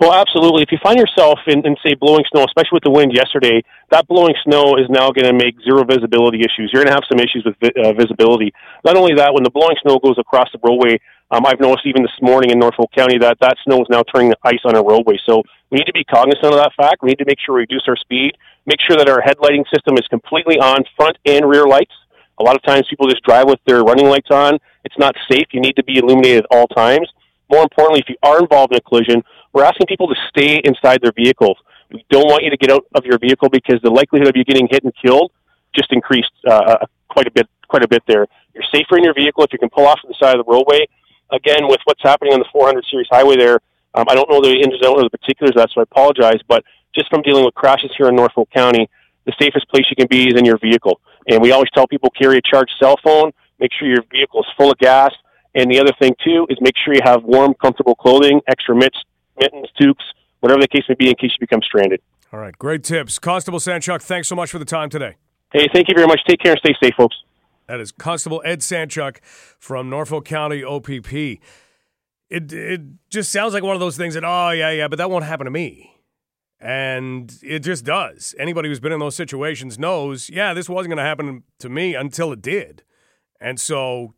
Well, 0.00 0.12
absolutely. 0.12 0.62
If 0.62 0.72
you 0.72 0.78
find 0.82 0.98
yourself 0.98 1.38
in, 1.46 1.64
in, 1.66 1.76
say, 1.84 1.94
blowing 1.94 2.24
snow, 2.32 2.44
especially 2.44 2.76
with 2.76 2.84
the 2.84 2.90
wind 2.90 3.12
yesterday, 3.12 3.62
that 3.90 4.06
blowing 4.06 4.34
snow 4.44 4.76
is 4.76 4.88
now 4.88 5.10
going 5.10 5.26
to 5.26 5.32
make 5.32 5.56
zero 5.64 5.84
visibility 5.84 6.40
issues. 6.40 6.70
You're 6.72 6.84
going 6.84 6.92
to 6.92 6.98
have 7.00 7.08
some 7.08 7.18
issues 7.18 7.44
with 7.44 7.56
vi- 7.60 7.76
uh, 7.80 7.92
visibility. 7.92 8.52
Not 8.84 8.96
only 8.96 9.14
that, 9.16 9.32
when 9.32 9.42
the 9.42 9.50
blowing 9.50 9.76
snow 9.82 9.98
goes 9.98 10.18
across 10.18 10.48
the 10.52 10.60
roadway, 10.62 11.00
um, 11.30 11.44
I've 11.44 11.58
noticed 11.58 11.86
even 11.86 12.02
this 12.02 12.14
morning 12.22 12.50
in 12.50 12.58
Norfolk 12.58 12.90
County 12.94 13.18
that 13.18 13.38
that 13.40 13.56
snow 13.64 13.82
is 13.82 13.88
now 13.90 14.04
turning 14.14 14.32
ice 14.44 14.62
on 14.64 14.76
a 14.76 14.82
roadway. 14.82 15.18
So 15.26 15.42
we 15.70 15.78
need 15.78 15.86
to 15.86 15.92
be 15.92 16.04
cognizant 16.04 16.54
of 16.54 16.60
that 16.60 16.72
fact. 16.76 17.02
We 17.02 17.08
need 17.08 17.18
to 17.18 17.26
make 17.26 17.38
sure 17.44 17.56
we 17.56 17.62
reduce 17.62 17.82
our 17.88 17.96
speed, 17.96 18.36
make 18.64 18.78
sure 18.80 18.96
that 18.96 19.08
our 19.08 19.20
headlighting 19.20 19.64
system 19.74 19.98
is 19.98 20.06
completely 20.06 20.58
on, 20.58 20.84
front 20.96 21.16
and 21.26 21.48
rear 21.48 21.66
lights. 21.66 21.94
A 22.38 22.44
lot 22.44 22.54
of 22.54 22.62
times 22.62 22.86
people 22.88 23.08
just 23.08 23.24
drive 23.24 23.46
with 23.46 23.58
their 23.66 23.82
running 23.82 24.06
lights 24.06 24.30
on. 24.30 24.58
It's 24.84 24.98
not 24.98 25.16
safe. 25.30 25.46
You 25.52 25.60
need 25.60 25.74
to 25.76 25.84
be 25.84 25.98
illuminated 25.98 26.44
at 26.44 26.56
all 26.56 26.68
times. 26.68 27.08
More 27.50 27.62
importantly, 27.62 28.00
if 28.00 28.08
you 28.08 28.16
are 28.22 28.38
involved 28.38 28.72
in 28.72 28.78
a 28.78 28.80
collision, 28.80 29.22
we're 29.52 29.64
asking 29.64 29.86
people 29.86 30.08
to 30.08 30.14
stay 30.28 30.60
inside 30.64 31.00
their 31.02 31.12
vehicles. 31.12 31.58
We 31.90 32.04
don't 32.10 32.26
want 32.26 32.42
you 32.44 32.50
to 32.50 32.56
get 32.56 32.70
out 32.70 32.84
of 32.94 33.04
your 33.04 33.18
vehicle 33.18 33.48
because 33.48 33.80
the 33.82 33.90
likelihood 33.90 34.28
of 34.28 34.36
you 34.36 34.44
getting 34.44 34.68
hit 34.70 34.84
and 34.84 34.92
killed 35.00 35.32
just 35.74 35.92
increased 35.92 36.32
uh, 36.46 36.52
uh 36.52 36.86
quite 37.08 37.26
a 37.26 37.30
bit. 37.30 37.48
Quite 37.68 37.82
a 37.82 37.88
bit 37.88 38.04
there. 38.06 38.26
You're 38.54 38.64
safer 38.72 38.96
in 38.96 39.02
your 39.02 39.14
vehicle 39.14 39.42
if 39.42 39.52
you 39.52 39.58
can 39.58 39.68
pull 39.70 39.86
off 39.86 40.00
to 40.02 40.06
the 40.06 40.14
side 40.22 40.38
of 40.38 40.46
the 40.46 40.50
roadway. 40.50 40.86
Again, 41.32 41.66
with 41.66 41.80
what's 41.84 42.02
happening 42.02 42.32
on 42.32 42.38
the 42.38 42.46
400 42.52 42.84
series 42.88 43.08
highway 43.10 43.36
there, 43.36 43.58
um, 43.94 44.04
I 44.08 44.14
don't 44.14 44.30
know 44.30 44.40
the 44.40 44.52
ins 44.52 44.74
and 44.74 44.84
outs 44.84 45.02
of 45.02 45.10
the 45.10 45.18
particulars 45.18 45.50
of 45.50 45.56
that, 45.56 45.70
so 45.74 45.80
I 45.80 45.82
apologize. 45.82 46.38
But 46.46 46.62
just 46.94 47.10
from 47.10 47.22
dealing 47.22 47.44
with 47.44 47.54
crashes 47.54 47.90
here 47.98 48.08
in 48.08 48.14
Norfolk 48.14 48.48
County, 48.54 48.88
the 49.24 49.32
safest 49.40 49.68
place 49.68 49.84
you 49.90 49.96
can 49.96 50.06
be 50.06 50.28
is 50.28 50.38
in 50.38 50.44
your 50.44 50.58
vehicle. 50.58 51.00
And 51.28 51.42
we 51.42 51.50
always 51.50 51.70
tell 51.74 51.86
people 51.88 52.10
carry 52.10 52.38
a 52.38 52.42
charged 52.42 52.72
cell 52.80 52.94
phone. 53.02 53.32
Make 53.58 53.72
sure 53.76 53.88
your 53.88 54.04
vehicle 54.10 54.40
is 54.40 54.46
full 54.56 54.70
of 54.70 54.78
gas. 54.78 55.12
And 55.54 55.70
the 55.70 55.80
other 55.80 55.92
thing 55.98 56.14
too 56.22 56.46
is 56.48 56.58
make 56.60 56.74
sure 56.84 56.94
you 56.94 57.00
have 57.02 57.24
warm, 57.24 57.54
comfortable 57.54 57.94
clothing, 57.94 58.40
extra 58.46 58.76
mitts, 58.76 58.98
mittens, 59.40 59.68
toques, 59.80 60.04
whatever 60.40 60.60
the 60.60 60.68
case 60.68 60.84
may 60.88 60.94
be, 60.94 61.08
in 61.08 61.14
case 61.16 61.30
you 61.38 61.46
become 61.46 61.60
stranded. 61.62 62.00
All 62.32 62.40
right, 62.40 62.56
great 62.58 62.82
tips, 62.82 63.18
Constable 63.18 63.58
Sanchuk. 63.58 64.02
Thanks 64.02 64.28
so 64.28 64.34
much 64.34 64.50
for 64.50 64.58
the 64.58 64.64
time 64.64 64.90
today. 64.90 65.16
Hey, 65.52 65.68
thank 65.72 65.88
you 65.88 65.94
very 65.94 66.06
much. 66.06 66.20
Take 66.26 66.40
care 66.40 66.52
and 66.52 66.60
stay 66.60 66.74
safe, 66.82 66.94
folks. 66.96 67.16
That 67.66 67.80
is 67.80 67.92
Constable 67.92 68.42
Ed 68.44 68.60
Sanchuk 68.60 69.18
from 69.58 69.90
Norfolk 69.90 70.24
County 70.24 70.62
OPP. 70.62 71.12
It 72.28 72.52
it 72.52 72.80
just 73.10 73.30
sounds 73.30 73.54
like 73.54 73.62
one 73.62 73.74
of 73.74 73.80
those 73.80 73.96
things 73.96 74.14
that 74.14 74.24
oh 74.24 74.50
yeah 74.50 74.70
yeah, 74.70 74.88
but 74.88 74.96
that 74.96 75.10
won't 75.10 75.24
happen 75.24 75.44
to 75.44 75.50
me. 75.50 75.92
And 76.60 77.32
it 77.42 77.60
just 77.60 77.84
does. 77.84 78.34
Anybody 78.38 78.68
who's 78.68 78.80
been 78.80 78.92
in 78.92 78.98
those 78.98 79.14
situations 79.14 79.78
knows, 79.78 80.30
yeah, 80.30 80.54
this 80.54 80.68
wasn't 80.68 80.90
going 80.90 81.04
to 81.04 81.08
happen 81.08 81.44
to 81.58 81.68
me 81.68 81.94
until 81.94 82.32
it 82.32 82.40
did. 82.40 82.82
And 83.40 83.60
so 83.60 84.14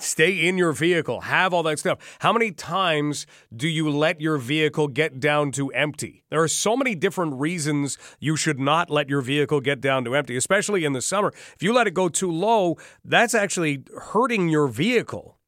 stay 0.00 0.46
in 0.46 0.58
your 0.58 0.72
vehicle, 0.72 1.22
have 1.22 1.52
all 1.52 1.62
that 1.64 1.78
stuff. 1.78 2.16
How 2.20 2.32
many 2.32 2.50
times 2.52 3.26
do 3.54 3.68
you 3.68 3.90
let 3.90 4.20
your 4.20 4.38
vehicle 4.38 4.88
get 4.88 5.20
down 5.20 5.52
to 5.52 5.70
empty? 5.70 6.24
There 6.30 6.42
are 6.42 6.48
so 6.48 6.76
many 6.76 6.94
different 6.94 7.34
reasons 7.34 7.98
you 8.20 8.36
should 8.36 8.58
not 8.58 8.90
let 8.90 9.08
your 9.08 9.20
vehicle 9.20 9.60
get 9.60 9.80
down 9.80 10.04
to 10.04 10.14
empty, 10.14 10.36
especially 10.36 10.84
in 10.84 10.92
the 10.92 11.02
summer. 11.02 11.32
If 11.54 11.62
you 11.62 11.72
let 11.72 11.86
it 11.86 11.94
go 11.94 12.08
too 12.08 12.30
low, 12.30 12.76
that's 13.04 13.34
actually 13.34 13.84
hurting 13.96 14.48
your 14.48 14.68
vehicle. 14.68 15.38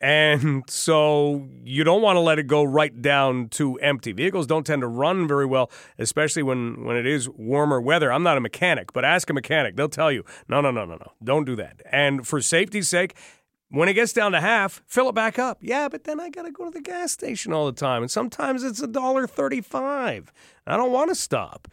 And 0.00 0.64
so 0.68 1.46
you 1.62 1.84
don't 1.84 2.02
want 2.02 2.16
to 2.16 2.20
let 2.20 2.38
it 2.38 2.46
go 2.46 2.62
right 2.62 3.00
down 3.00 3.48
to 3.50 3.76
empty. 3.76 4.12
Vehicles 4.12 4.46
don't 4.46 4.66
tend 4.66 4.82
to 4.82 4.88
run 4.88 5.28
very 5.28 5.46
well, 5.46 5.70
especially 5.98 6.42
when, 6.42 6.84
when 6.84 6.96
it 6.96 7.06
is 7.06 7.28
warmer 7.28 7.80
weather. 7.80 8.12
I'm 8.12 8.22
not 8.22 8.36
a 8.36 8.40
mechanic, 8.40 8.92
but 8.92 9.04
ask 9.04 9.28
a 9.30 9.34
mechanic. 9.34 9.76
They'll 9.76 9.88
tell 9.88 10.10
you, 10.10 10.24
no, 10.48 10.60
no, 10.60 10.70
no, 10.70 10.84
no, 10.84 10.94
no. 10.94 11.12
Don't 11.22 11.44
do 11.44 11.56
that. 11.56 11.82
And 11.90 12.26
for 12.26 12.40
safety's 12.40 12.88
sake, 12.88 13.14
when 13.70 13.88
it 13.88 13.94
gets 13.94 14.12
down 14.12 14.32
to 14.32 14.40
half, 14.40 14.82
fill 14.86 15.08
it 15.08 15.14
back 15.14 15.38
up. 15.38 15.58
Yeah, 15.60 15.88
but 15.88 16.04
then 16.04 16.20
I 16.20 16.28
got 16.28 16.42
to 16.42 16.52
go 16.52 16.64
to 16.64 16.70
the 16.70 16.80
gas 16.80 17.12
station 17.12 17.52
all 17.52 17.66
the 17.66 17.72
time, 17.72 18.02
and 18.02 18.10
sometimes 18.10 18.62
it's 18.62 18.82
a 18.82 18.86
dollar 18.86 19.26
thirty-five. 19.26 20.32
I 20.66 20.76
don't 20.76 20.92
want 20.92 21.08
to 21.10 21.14
stop. 21.14 21.68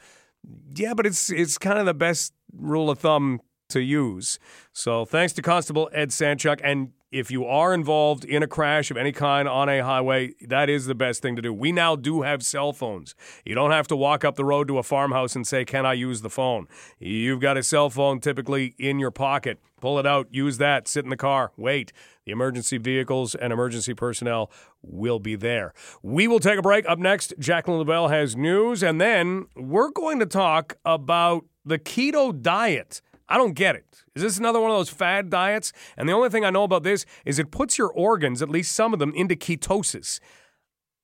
Yeah, 0.75 0.93
but 0.93 1.05
it's 1.05 1.29
it's 1.29 1.57
kind 1.57 1.77
of 1.79 1.85
the 1.85 1.93
best 1.93 2.33
rule 2.53 2.89
of 2.89 2.99
thumb 2.99 3.41
to 3.69 3.81
use. 3.81 4.39
So 4.71 5.03
thanks 5.03 5.33
to 5.33 5.41
Constable 5.41 5.89
Ed 5.91 6.09
Sanchuk. 6.09 6.61
And 6.63 6.93
if 7.11 7.31
you 7.31 7.45
are 7.45 7.73
involved 7.73 8.25
in 8.25 8.43
a 8.43 8.47
crash 8.47 8.91
of 8.91 8.97
any 8.97 9.11
kind 9.11 9.47
on 9.47 9.69
a 9.69 9.79
highway, 9.79 10.33
that 10.41 10.69
is 10.69 10.85
the 10.85 10.95
best 10.95 11.21
thing 11.21 11.35
to 11.35 11.41
do. 11.41 11.53
We 11.53 11.71
now 11.71 11.95
do 11.95 12.23
have 12.23 12.43
cell 12.43 12.73
phones. 12.73 13.15
You 13.45 13.55
don't 13.55 13.71
have 13.71 13.87
to 13.87 13.95
walk 13.95 14.25
up 14.25 14.35
the 14.35 14.43
road 14.45 14.67
to 14.67 14.77
a 14.77 14.83
farmhouse 14.83 15.35
and 15.35 15.47
say, 15.47 15.63
Can 15.63 15.85
I 15.85 15.93
use 15.93 16.21
the 16.21 16.29
phone? 16.29 16.67
You've 16.99 17.39
got 17.39 17.57
a 17.57 17.63
cell 17.63 17.89
phone 17.89 18.19
typically 18.19 18.75
in 18.77 18.99
your 18.99 19.11
pocket. 19.11 19.59
Pull 19.79 19.99
it 19.99 20.07
out, 20.07 20.27
use 20.31 20.57
that, 20.57 20.87
sit 20.87 21.03
in 21.03 21.11
the 21.11 21.17
car, 21.17 21.51
wait. 21.55 21.93
The 22.25 22.31
emergency 22.31 22.77
vehicles 22.77 23.35
and 23.35 23.53
emergency 23.53 23.93
personnel 23.93 24.51
will 24.81 25.19
be 25.19 25.35
there. 25.35 25.73
We 26.01 26.27
will 26.27 26.39
take 26.39 26.59
a 26.59 26.63
break. 26.63 26.87
Up 26.89 26.99
next, 26.99 27.33
Jacqueline 27.39 27.77
LaBelle 27.79 28.09
has 28.09 28.35
news, 28.35 28.83
and 28.83 28.99
then 28.99 29.45
we're 29.55 29.91
going 29.91 30.19
to 30.19 30.25
talk 30.25 30.77
about 30.83 31.45
the 31.63 31.79
keto 31.79 32.41
diet. 32.41 33.01
I 33.29 33.37
don't 33.37 33.53
get 33.53 33.75
it. 33.75 34.03
Is 34.15 34.21
this 34.21 34.37
another 34.37 34.59
one 34.59 34.71
of 34.71 34.77
those 34.77 34.89
fad 34.89 35.29
diets? 35.29 35.73
And 35.97 36.07
the 36.07 36.13
only 36.13 36.29
thing 36.29 36.45
I 36.45 36.49
know 36.49 36.63
about 36.63 36.83
this 36.83 37.05
is 37.25 37.39
it 37.39 37.51
puts 37.51 37.77
your 37.77 37.91
organs, 37.91 38.41
at 38.41 38.49
least 38.49 38.71
some 38.71 38.93
of 38.93 38.99
them, 38.99 39.13
into 39.15 39.35
ketosis. 39.35 40.19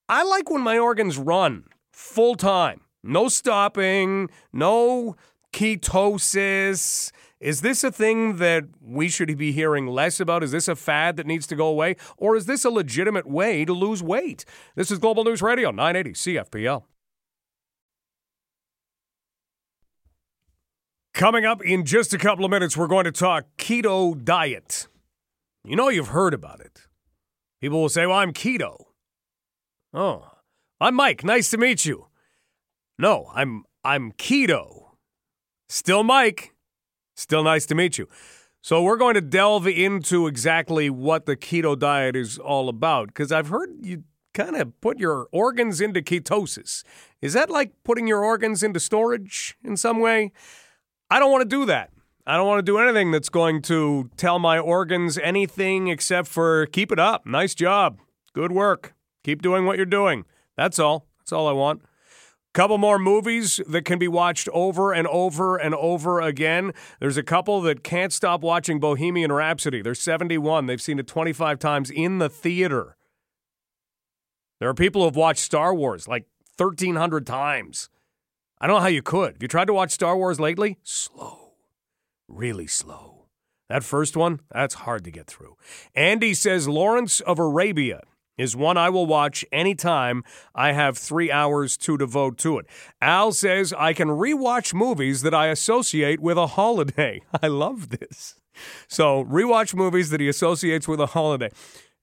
I 0.08 0.24
like 0.24 0.50
when 0.50 0.62
my 0.62 0.78
organs 0.78 1.18
run 1.18 1.66
full 1.92 2.36
time, 2.36 2.82
no 3.04 3.28
stopping, 3.28 4.30
no 4.52 5.16
ketosis. 5.54 7.12
Is 7.40 7.60
this 7.60 7.84
a 7.84 7.92
thing 7.92 8.38
that 8.38 8.64
we 8.82 9.10
should 9.10 9.38
be 9.38 9.52
hearing 9.52 9.86
less 9.88 10.22
about? 10.22 10.44
Is 10.44 10.52
this 10.52 10.70
a 10.70 10.78
fad 10.78 11.18
that 11.18 11.28
needs 11.28 11.46
to 11.48 11.58
go 11.58 11.68
away? 11.68 11.98
Or 12.18 12.38
is 12.38 12.46
this 12.46 12.64
a 12.64 12.70
legitimate 12.70 13.28
way 13.28 13.66
to 13.66 13.74
lose 13.74 14.02
weight? 14.02 14.46
This 14.76 14.90
is 14.92 14.98
Global 14.98 15.26
News 15.26 15.42
Radio, 15.42 15.70
980 15.70 16.14
CFPL. 16.14 16.84
Coming 21.14 21.46
up 21.46 21.64
in 21.64 21.86
just 21.86 22.12
a 22.16 22.18
couple 22.18 22.44
of 22.44 22.50
minutes, 22.50 22.76
we're 22.76 22.88
going 22.88 23.06
to 23.06 23.12
talk 23.12 23.46
keto 23.58 24.22
diet. 24.24 24.88
You 25.64 25.76
know, 25.76 25.90
you've 25.90 26.08
heard 26.08 26.34
about 26.34 26.60
it. 26.60 26.88
People 27.62 27.82
will 27.82 27.90
say, 27.90 28.08
Well, 28.08 28.18
I'm 28.18 28.34
keto. 28.34 28.86
Oh, 29.94 30.28
I'm 30.82 30.96
Mike. 30.96 31.24
Nice 31.24 31.52
to 31.52 31.58
meet 31.58 31.86
you. 31.86 32.08
No, 32.98 33.30
I'm 33.36 33.64
I'm 33.84 34.12
keto. 34.14 34.96
Still 35.70 36.04
Mike. 36.04 36.56
Still 37.16 37.44
nice 37.44 37.68
to 37.68 37.76
meet 37.76 38.00
you. 38.00 38.08
So 38.62 38.82
we're 38.82 38.98
going 38.98 39.14
to 39.14 39.22
delve 39.22 39.68
into 39.68 40.26
exactly 40.26 40.90
what 40.90 41.28
the 41.28 41.38
keto 41.38 41.78
diet 41.78 42.16
is 42.16 42.40
all 42.40 42.70
about 42.70 43.10
because 43.10 43.32
I've 43.32 43.50
heard 43.50 43.70
you 43.84 44.04
kind 44.34 44.56
of 44.56 44.82
put 44.82 44.98
your 44.98 45.28
organs 45.32 45.80
into 45.80 46.02
ketosis. 46.02 46.84
Is 47.22 47.34
that 47.34 47.52
like 47.52 47.72
putting 47.84 48.08
your 48.08 48.24
organs 48.24 48.64
into 48.64 48.80
storage 48.80 49.56
in 49.64 49.78
some 49.78 50.00
way? 50.00 50.32
I 51.14 51.20
don't 51.20 51.32
want 51.32 51.48
to 51.48 51.58
do 51.58 51.68
that. 51.68 51.92
I 52.26 52.38
don't 52.38 52.48
want 52.48 52.58
to 52.58 52.64
do 52.64 52.80
anything 52.80 53.12
that's 53.12 53.30
going 53.30 53.62
to 53.64 54.10
tell 54.18 54.40
my 54.40 54.58
organs 54.58 55.20
anything 55.20 55.88
except 55.88 56.28
for 56.28 56.66
keep 56.66 56.92
it 56.92 56.98
up. 56.98 57.24
Nice 57.24 57.54
job. 57.54 58.00
Good 58.34 58.52
work. 58.52 58.96
Keep 59.24 59.44
doing 59.44 59.68
what 59.68 59.78
you're 59.78 59.86
doing. 59.86 60.26
That's 60.58 60.80
all. 60.80 61.06
That's 61.20 61.32
all 61.32 61.48
I 61.48 61.52
want. 61.52 61.84
Couple 62.56 62.80
more 62.80 62.98
movies 62.98 63.62
that 63.68 63.86
can 63.86 64.00
be 64.00 64.08
watched 64.08 64.50
over 64.54 64.92
and 64.92 65.06
over 65.06 65.56
and 65.56 65.76
over 65.76 66.20
again. 66.20 66.72
There's 67.00 67.18
a 67.18 67.22
couple 67.22 67.62
that 67.62 67.84
can't 67.84 68.12
stop 68.12 68.42
watching 68.42 68.80
Bohemian 68.80 69.32
Rhapsody. 69.32 69.84
They're 69.84 69.94
71. 69.94 70.66
They've 70.66 70.82
seen 70.82 70.98
it 70.98 71.06
25 71.06 71.60
times 71.60 71.92
in 71.92 72.18
the 72.18 72.30
theater. 72.30 72.98
There 74.60 74.68
are 74.68 74.74
people 74.74 75.02
who 75.02 75.06
have 75.06 75.16
watched 75.16 75.42
Star 75.42 75.76
Wars 75.76 76.08
like 76.08 76.26
1,300 76.58 77.28
times. 77.28 77.90
I 78.64 78.68
don't 78.68 78.78
know 78.78 78.82
how 78.82 78.88
you 78.88 79.02
could. 79.02 79.34
Have 79.34 79.42
you 79.42 79.50
tried 79.50 79.66
to 79.66 79.74
watch 79.74 79.92
Star 79.92 80.16
Wars 80.16 80.40
lately? 80.40 80.78
Slow. 80.84 81.56
Really 82.30 82.66
slow. 82.66 83.26
That 83.68 83.84
first 83.84 84.16
one, 84.16 84.40
that's 84.54 84.76
hard 84.76 85.04
to 85.04 85.12
get 85.12 85.28
through. 85.28 85.58
Andy 85.94 86.34
says 86.34 86.66
Lawrence 86.66 87.20
of 87.20 87.40
Arabia 87.40 88.04
is 88.38 88.56
one 88.56 88.78
I 88.78 88.90
will 88.90 89.06
watch 89.06 89.44
anytime 89.52 90.24
I 90.56 90.72
have 90.72 90.98
three 90.98 91.30
hours 91.30 91.76
to 91.80 91.98
devote 91.98 92.38
to 92.38 92.58
it. 92.58 92.66
Al 93.02 93.34
says 93.34 93.74
I 93.74 93.92
can 93.92 94.08
rewatch 94.08 94.74
movies 94.74 95.24
that 95.24 95.34
I 95.34 95.48
associate 95.48 96.22
with 96.22 96.38
a 96.38 96.48
holiday. 96.48 97.22
I 97.44 97.48
love 97.48 97.90
this. 97.90 98.36
So, 98.88 99.26
rewatch 99.26 99.76
movies 99.76 100.10
that 100.10 100.22
he 100.22 100.30
associates 100.30 100.88
with 100.88 101.02
a 101.02 101.08
holiday. 101.08 101.50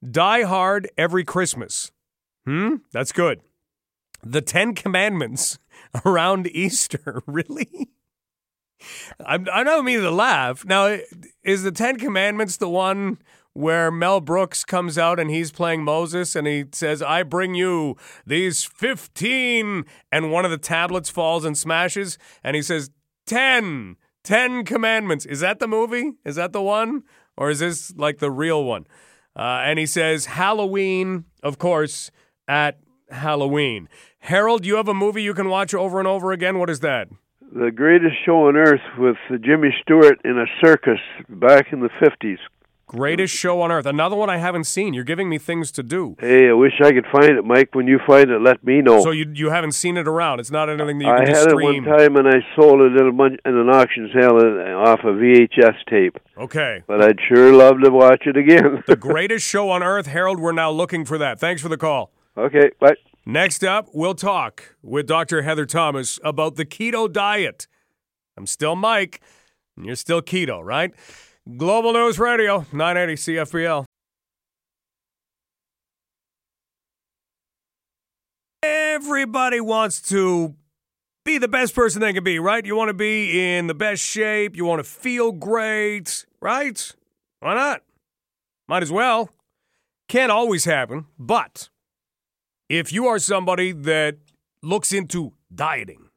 Die 0.07 0.43
Hard 0.43 0.91
every 0.99 1.25
Christmas. 1.25 1.91
Hmm? 2.45 2.77
That's 2.93 3.13
good. 3.13 3.41
The 4.23 4.43
Ten 4.43 4.75
Commandments 4.75 5.59
around 6.05 6.47
Easter. 6.49 7.23
really? 7.27 7.91
I'm, 9.25 9.47
I 9.53 9.63
don't 9.63 9.85
mean 9.85 10.01
to 10.01 10.11
laugh. 10.11 10.65
Now, 10.65 10.99
is 11.43 11.63
the 11.63 11.73
Ten 11.73 11.99
Commandments 11.99 12.57
the 12.57 12.69
one 12.69 13.19
where 13.53 13.91
Mel 13.91 14.21
Brooks 14.21 14.65
comes 14.65 14.97
out 14.97 15.19
and 15.19 15.29
he's 15.31 15.51
playing 15.51 15.85
Moses 15.85 16.37
and 16.37 16.47
he 16.47 16.65
says, 16.73 17.03
I 17.03 17.23
bring 17.25 17.55
you 17.55 17.97
these 18.25 18.65
15, 18.65 19.85
and 20.13 20.33
one 20.33 20.45
of 20.45 20.51
the 20.51 20.59
tablets 20.59 21.11
falls 21.11 21.45
and 21.45 21.59
smashes, 21.59 22.17
and 22.45 22.57
he 22.57 22.63
says, 22.63 22.91
10, 23.27 23.97
10 24.25 24.65
commandments. 24.65 25.27
Is 25.27 25.41
that 25.41 25.59
the 25.59 25.69
movie? 25.69 26.13
Is 26.25 26.37
that 26.37 26.53
the 26.53 26.63
one? 26.63 27.03
Or 27.37 27.51
is 27.51 27.59
this 27.59 27.93
like 27.97 28.19
the 28.19 28.31
real 28.31 28.65
one? 28.65 28.87
Uh, 29.37 29.63
and 29.65 29.79
he 29.79 29.87
says, 29.87 30.27
Halloween, 30.27 31.25
of 31.43 31.59
course, 31.59 32.11
at 32.49 32.79
Halloween. 33.11 33.89
Harold, 34.21 34.65
you 34.67 34.77
have 34.77 34.89
a 34.89 34.95
movie 34.95 35.23
you 35.23 35.35
can 35.35 35.49
watch 35.49 35.75
over 35.75 35.99
and 35.99 36.07
over 36.09 36.33
again. 36.33 36.59
What 36.59 36.71
is 36.71 36.81
that? 36.81 37.09
The 37.53 37.71
greatest 37.71 38.17
show 38.25 38.47
on 38.49 38.57
earth 38.57 38.81
with 38.99 39.17
Jimmy 39.43 39.75
Stewart 39.83 40.21
in 40.25 40.39
a 40.39 40.47
circus 40.65 41.01
back 41.29 41.73
in 41.73 41.81
the 41.81 41.89
50s. 42.01 42.39
Greatest 42.87 43.33
show 43.35 43.61
on 43.63 43.71
earth. 43.71 43.87
Another 43.87 44.17
one 44.17 44.29
I 44.29 44.39
haven't 44.39 44.65
seen. 44.65 44.95
You're 44.95 45.05
giving 45.05 45.29
me 45.29 45.39
things 45.39 45.71
to 45.73 45.83
do. 45.85 46.17
Hey, 46.19 46.49
I 46.49 46.53
wish 46.53 46.73
I 46.83 46.91
could 46.91 47.07
find 47.13 47.31
it, 47.39 47.45
Mike. 47.45 47.73
When 47.73 47.87
you 47.87 48.01
find 48.05 48.31
it, 48.31 48.41
let 48.41 48.65
me 48.65 48.81
know. 48.83 49.01
So 49.01 49.13
you 49.13 49.31
you 49.33 49.51
haven't 49.51 49.73
seen 49.73 49.97
it 49.97 50.09
around. 50.09 50.41
It's 50.41 50.51
not 50.51 50.69
anything 50.69 50.99
that 50.99 51.05
you 51.05 51.11
I 51.13 51.19
can 51.25 51.27
had 51.29 51.51
stream. 51.51 51.85
it 51.85 51.89
one 51.89 51.99
time 51.99 52.17
and 52.17 52.27
I 52.27 52.41
sold 52.57 52.81
it 52.81 53.01
in, 53.01 53.07
a 53.07 53.13
bunch, 53.13 53.39
in 53.45 53.57
an 53.57 53.69
auction 53.69 54.11
sale 54.13 54.37
uh, 54.37 54.91
off 54.91 55.01
a 55.05 55.13
VHS 55.13 55.77
tape. 55.89 56.19
Okay. 56.37 56.83
But 56.89 57.01
I'd 57.01 57.19
sure 57.29 57.53
love 57.53 57.77
to 57.85 57.91
watch 57.91 58.25
it 58.27 58.37
again. 58.37 58.83
the 58.89 58.97
greatest 59.01 59.47
show 59.47 59.71
on 59.71 59.85
earth, 59.85 60.07
Harold. 60.09 60.41
We're 60.41 60.51
now 60.51 60.73
looking 60.73 61.05
for 61.05 61.17
that. 61.17 61.39
Thanks 61.39 61.63
for 61.63 61.69
the 61.69 61.77
call. 61.79 62.11
Okay, 62.37 62.71
bye. 62.81 62.95
Next 63.27 63.63
up, 63.65 63.89
we'll 63.93 64.15
talk 64.15 64.77
with 64.83 65.07
Dr. 65.07 65.43
Heather 65.43 65.67
Thomas 65.67 66.19
about 66.25 66.57
the 66.57 66.65
keto 66.65 67.11
diet. 67.13 67.67
I'm 68.37 68.47
still 68.47 68.75
Mike, 68.75 69.21
and 69.77 69.85
you're 69.85 69.97
still 69.97 70.23
keto, 70.23 70.65
right? 70.65 70.93
Global 71.57 71.93
News 71.93 72.19
Radio, 72.19 72.67
980 72.73 73.15
CFPL. 73.35 73.85
Everybody 78.63 79.61
wants 79.61 80.01
to 80.09 80.55
be 81.25 81.39
the 81.39 81.49
best 81.49 81.75
person 81.75 82.01
they 82.01 82.13
can 82.13 82.25
be, 82.25 82.39
right? 82.39 82.65
You 82.65 82.77
want 82.77 82.89
to 82.89 82.95
be 82.95 83.57
in 83.57 83.67
the 83.67 83.75
best 83.75 84.03
shape. 84.03 84.57
You 84.57 84.65
want 84.65 84.81
to 84.81 84.91
feel 84.91 85.33
great, 85.33 86.27
right? 86.41 86.93
Why 87.41 87.55
not? 87.55 87.83
Might 88.69 88.83
as 88.83 88.93
well. 88.93 89.31
Can't 90.09 90.33
always 90.33 90.65
happen, 90.65 91.07
but 91.19 91.69
if 92.71 92.93
you 92.93 93.09
are 93.09 93.19
somebody 93.19 93.73
that 93.73 94.19
looks 94.63 94.93
into 94.93 95.33
dieting 95.53 96.09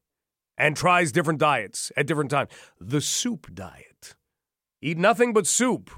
and 0.55 0.77
tries 0.77 1.11
different 1.11 1.39
diets 1.39 1.91
at 1.97 2.05
different 2.05 2.29
times, 2.29 2.51
the 2.79 3.01
soup 3.01 3.47
diet, 3.53 4.13
eat 4.79 4.97
nothing 4.97 5.33
but 5.33 5.47
soup. 5.47 5.89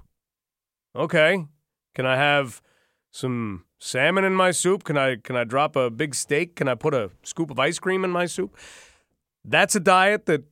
Okay. 0.95 1.45
Can 1.93 2.05
I 2.05 2.15
have 2.15 2.61
some 3.11 3.65
salmon 3.79 4.23
in 4.23 4.33
my 4.33 4.51
soup? 4.51 4.85
Can 4.85 4.97
I 4.97 5.17
can 5.17 5.35
I 5.35 5.43
drop 5.43 5.75
a 5.75 5.89
big 5.89 6.15
steak? 6.15 6.55
Can 6.55 6.69
I 6.69 6.75
put 6.75 6.93
a 6.93 7.11
scoop 7.21 7.51
of 7.51 7.59
ice 7.59 7.77
cream 7.77 8.05
in 8.05 8.11
my 8.11 8.25
soup? 8.25 8.55
That's 9.43 9.75
a 9.75 9.81
diet 9.81 10.25
that 10.27 10.45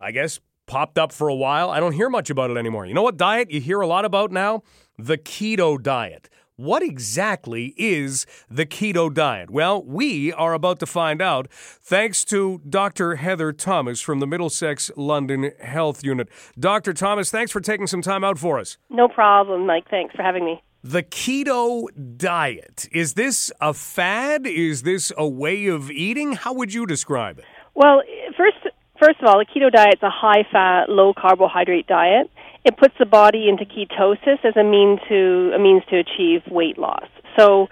I 0.00 0.12
guess 0.12 0.40
popped 0.66 0.98
up 0.98 1.12
for 1.12 1.28
a 1.28 1.34
while. 1.34 1.68
I 1.70 1.78
don't 1.78 1.92
hear 1.92 2.08
much 2.08 2.30
about 2.30 2.50
it 2.50 2.56
anymore. 2.56 2.86
You 2.86 2.94
know 2.94 3.02
what 3.02 3.18
diet 3.18 3.50
you 3.50 3.60
hear 3.60 3.82
a 3.82 3.86
lot 3.86 4.06
about 4.06 4.32
now? 4.32 4.62
The 4.98 5.18
keto 5.18 5.80
diet. 5.80 6.30
What 6.58 6.82
exactly 6.82 7.74
is 7.76 8.24
the 8.48 8.64
keto 8.64 9.12
diet? 9.12 9.50
Well, 9.50 9.82
we 9.82 10.32
are 10.32 10.54
about 10.54 10.78
to 10.78 10.86
find 10.86 11.20
out 11.20 11.48
thanks 11.50 12.24
to 12.26 12.62
Dr. 12.66 13.16
Heather 13.16 13.52
Thomas 13.52 14.00
from 14.00 14.20
the 14.20 14.26
Middlesex 14.26 14.90
London 14.96 15.52
Health 15.60 16.02
Unit. 16.02 16.30
Dr. 16.58 16.94
Thomas, 16.94 17.30
thanks 17.30 17.52
for 17.52 17.60
taking 17.60 17.86
some 17.86 18.00
time 18.00 18.24
out 18.24 18.38
for 18.38 18.58
us. 18.58 18.78
No 18.88 19.06
problem, 19.06 19.66
Mike. 19.66 19.84
Thanks 19.90 20.14
for 20.16 20.22
having 20.22 20.46
me. 20.46 20.62
The 20.82 21.02
keto 21.02 21.88
diet, 22.16 22.88
is 22.90 23.12
this 23.12 23.52
a 23.60 23.74
fad? 23.74 24.46
Is 24.46 24.82
this 24.82 25.12
a 25.18 25.28
way 25.28 25.66
of 25.66 25.90
eating? 25.90 26.32
How 26.32 26.54
would 26.54 26.72
you 26.72 26.86
describe 26.86 27.38
it? 27.38 27.44
Well, 27.74 28.00
first 28.34 28.56
first 28.98 29.20
of 29.20 29.28
all, 29.28 29.38
the 29.38 29.44
keto 29.44 29.70
diet 29.70 29.96
is 29.96 30.02
a 30.02 30.08
high 30.08 30.44
fat, 30.50 30.88
low 30.88 31.12
carbohydrate 31.12 31.86
diet 31.86 32.30
it 32.66 32.76
puts 32.76 32.94
the 32.98 33.06
body 33.06 33.48
into 33.48 33.64
ketosis 33.64 34.44
as 34.44 34.56
a 34.56 34.64
mean 34.64 34.98
to 35.08 35.52
a 35.54 35.58
means 35.58 35.82
to 35.88 35.96
achieve 35.96 36.42
weight 36.50 36.76
loss. 36.76 37.08
So, 37.38 37.68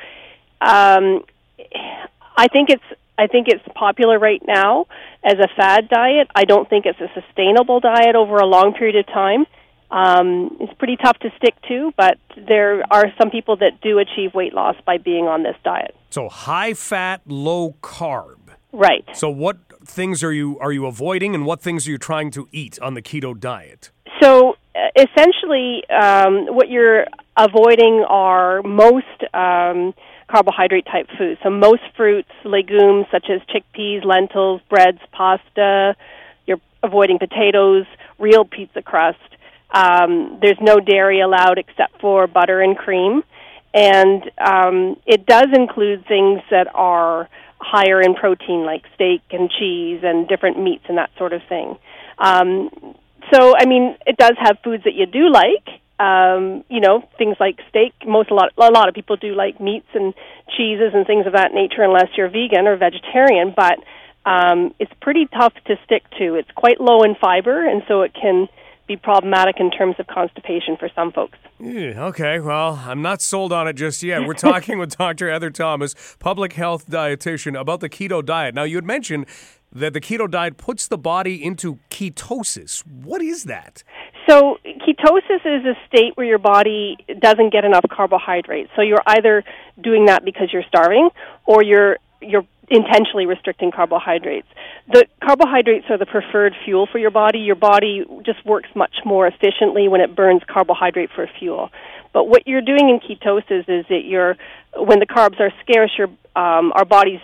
um, 0.61 1.25
I 2.37 2.47
think 2.49 2.71
it's 2.71 2.85
I 3.19 3.27
think 3.27 3.49
it's 3.49 3.65
popular 3.75 4.19
right 4.19 4.43
now 4.47 4.87
as 5.25 5.35
a 5.35 5.49
fad 5.57 5.89
diet. 5.89 6.29
I 6.35 6.45
don't 6.45 6.71
think 6.71 6.87
it's 6.87 7.01
a 7.01 7.11
sustainable 7.21 7.81
diet 7.81 8.15
over 8.15 8.37
a 8.37 8.47
long 8.47 8.73
period 8.73 8.97
of 8.97 9.07
time. 9.07 9.47
Um, 9.91 10.57
it's 10.61 10.73
pretty 10.79 10.97
tough 10.97 11.19
to 11.21 11.31
stick 11.37 11.55
to, 11.69 11.93
but 11.97 12.19
there 12.37 12.83
are 12.91 13.07
some 13.19 13.31
people 13.31 13.57
that 13.57 13.81
do 13.81 13.99
achieve 13.99 14.35
weight 14.35 14.55
loss 14.55 14.75
by 14.87 14.99
being 14.99 15.27
on 15.27 15.43
this 15.43 15.57
diet. 15.65 15.95
So 16.11 16.29
high 16.29 16.75
fat, 16.75 17.21
low 17.27 17.75
carb. 17.83 18.39
Right. 18.73 19.05
So 19.13 19.29
what 19.29 19.59
things 19.85 20.23
are 20.23 20.33
you 20.33 20.59
are 20.61 20.73
you 20.73 20.87
avoiding, 20.87 21.35
and 21.35 21.45
what 21.45 21.61
things 21.61 21.89
are 21.89 21.91
you 21.91 21.99
trying 21.99 22.31
to 22.33 22.49
eat 22.53 22.79
on 22.81 22.95
the 22.95 23.03
keto 23.03 23.39
diet? 23.39 23.91
So 24.21 24.57
essentially, 24.97 25.83
um, 25.89 26.47
what 26.55 26.69
you're 26.69 27.07
avoiding 27.37 28.05
are 28.09 28.63
most 28.63 29.07
um, 29.33 29.95
carbohydrate 30.29 30.87
type 30.87 31.09
foods. 31.19 31.41
So 31.43 31.51
most 31.51 31.83
fruits, 31.97 32.31
legumes 32.45 33.07
such 33.11 33.27
as 33.31 33.41
chickpeas, 33.49 34.05
lentils, 34.05 34.61
breads, 34.69 34.99
pasta. 35.13 35.97
You're 36.47 36.61
avoiding 36.83 37.19
potatoes, 37.19 37.87
real 38.19 38.45
pizza 38.45 38.83
crust. 38.83 39.19
Um, 39.71 40.39
there's 40.41 40.59
no 40.61 40.79
dairy 40.79 41.21
allowed 41.21 41.59
except 41.59 42.01
for 42.01 42.27
butter 42.27 42.61
and 42.61 42.77
cream, 42.77 43.23
and 43.73 44.23
um, 44.39 44.97
it 45.05 45.27
does 45.27 45.49
include 45.53 46.07
things 46.07 46.43
that 46.51 46.69
are 46.75 47.29
higher 47.59 48.01
in 48.01 48.15
protein, 48.15 48.65
like 48.65 48.85
steak 48.95 49.23
and 49.33 49.51
cheese 49.51 50.01
and 50.05 50.29
different 50.29 50.63
meats 50.63 50.85
and 50.89 50.99
that 50.99 51.11
sort 51.19 51.33
of 51.33 51.43
thing. 51.49 51.77
Um, 52.19 52.95
so, 53.33 53.55
I 53.57 53.67
mean, 53.67 53.97
it 54.07 54.17
does 54.17 54.35
have 54.39 54.59
foods 54.63 54.85
that 54.85 54.95
you 54.95 55.07
do 55.07 55.31
like. 55.31 55.81
Um, 55.99 56.65
you 56.69 56.81
know, 56.81 57.09
things 57.19 57.37
like 57.39 57.61
steak. 57.69 57.93
Most 58.05 58.31
a 58.31 58.35
lot 58.35 58.51
a 58.59 58.71
lot 58.73 58.89
of 58.89 58.97
people 58.97 59.15
do 59.15 59.33
like 59.33 59.61
meats 59.61 59.87
and 59.95 60.13
cheeses 60.57 60.91
and 60.93 61.07
things 61.07 61.25
of 61.25 61.35
that 61.35 61.55
nature, 61.55 61.83
unless 61.83 62.09
you're 62.17 62.29
vegan 62.29 62.67
or 62.67 62.77
vegetarian. 62.77 63.55
But 63.55 63.79
um, 64.29 64.75
it's 64.81 64.93
pretty 65.01 65.27
tough 65.27 65.55
to 65.67 65.77
stick 65.85 66.03
to. 66.19 66.35
It's 66.35 66.51
quite 66.57 66.81
low 66.81 67.05
in 67.05 67.15
fiber, 67.15 67.65
and 67.65 67.83
so 67.87 68.03
it 68.03 68.13
can 68.13 68.49
be 68.87 68.97
problematic 68.97 69.57
in 69.61 69.71
terms 69.71 69.97
of 69.99 70.07
constipation 70.07 70.77
for 70.77 70.91
some 70.95 71.13
folks. 71.13 71.39
Yeah, 71.59 72.05
okay, 72.07 72.39
well, 72.41 72.83
I'm 72.85 73.01
not 73.01 73.23
sold 73.23 73.53
on 73.53 73.67
it 73.67 73.75
just 73.75 74.03
yet. 74.03 74.27
We're 74.27 74.35
talking 74.35 74.79
with 74.81 74.97
Dr. 74.97 75.31
Heather 75.31 75.51
Thomas, 75.51 75.95
public 76.19 76.55
health 76.55 76.87
dietitian, 76.91 77.59
about 77.59 77.81
the 77.81 77.89
keto 77.89 78.25
diet. 78.25 78.55
Now, 78.55 78.65
you 78.65 78.77
had 78.77 78.85
mentioned 78.85 79.27
that 79.75 79.93
the 79.93 80.01
keto 80.01 80.31
diet 80.31 80.57
puts 80.57 80.87
the 80.87 80.99
body 80.99 81.43
into 81.45 81.79
ketosis. 81.91 82.87
What 82.87 83.23
is 83.23 83.45
that? 83.45 83.83
So, 84.29 84.59
ketosis 84.65 85.45
is 85.45 85.65
a 85.67 85.75
state 85.87 86.17
where 86.17 86.27
your 86.27 86.39
body 86.39 86.97
doesn't 87.21 87.53
get 87.53 87.65
enough 87.65 87.85
carbohydrates. 87.91 88.71
So, 88.77 88.83
you're 88.83 89.03
either 89.07 89.45
doing 89.83 90.07
that 90.07 90.25
because 90.25 90.53
you're 90.53 90.65
starving 90.69 91.11
or 91.45 91.63
you're 91.63 91.99
you're 92.23 92.47
intentionally 92.71 93.27
restricting 93.27 93.71
carbohydrates. 93.71 94.47
The 94.91 95.07
carbohydrates 95.23 95.87
are 95.91 95.99
the 95.99 96.07
preferred 96.07 96.55
fuel 96.65 96.89
for 96.91 96.99
your 96.99 97.11
body. 97.11 97.41
Your 97.41 97.57
body 97.57 98.05
just 98.25 98.45
works 98.47 98.69
much 98.75 98.95
more 99.05 99.27
efficiently 99.27 99.89
when 99.89 100.01
it 100.01 100.17
burns 100.17 100.43
carbohydrate 100.49 101.11
for 101.15 101.29
fuel. 101.39 101.71
But 102.15 102.29
what 102.29 102.47
you're 102.47 102.63
doing 102.63 102.89
in 102.89 103.01
ketosis 103.01 103.69
is 103.69 103.85
that 103.89 104.05
you're 104.05 104.37
when 104.77 105.01
the 105.01 105.07
carbs 105.07 105.39
are 105.41 105.53
scarce, 105.63 105.91
your 105.99 106.09
um, 106.37 106.73
our 106.75 106.85
bodies 106.85 107.21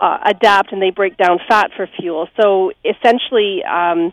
uh, 0.00 0.18
adapt 0.24 0.72
and 0.72 0.80
they 0.80 0.90
break 0.90 1.16
down 1.16 1.38
fat 1.48 1.70
for 1.76 1.88
fuel. 1.98 2.28
So 2.40 2.72
essentially, 2.84 3.64
um, 3.64 4.12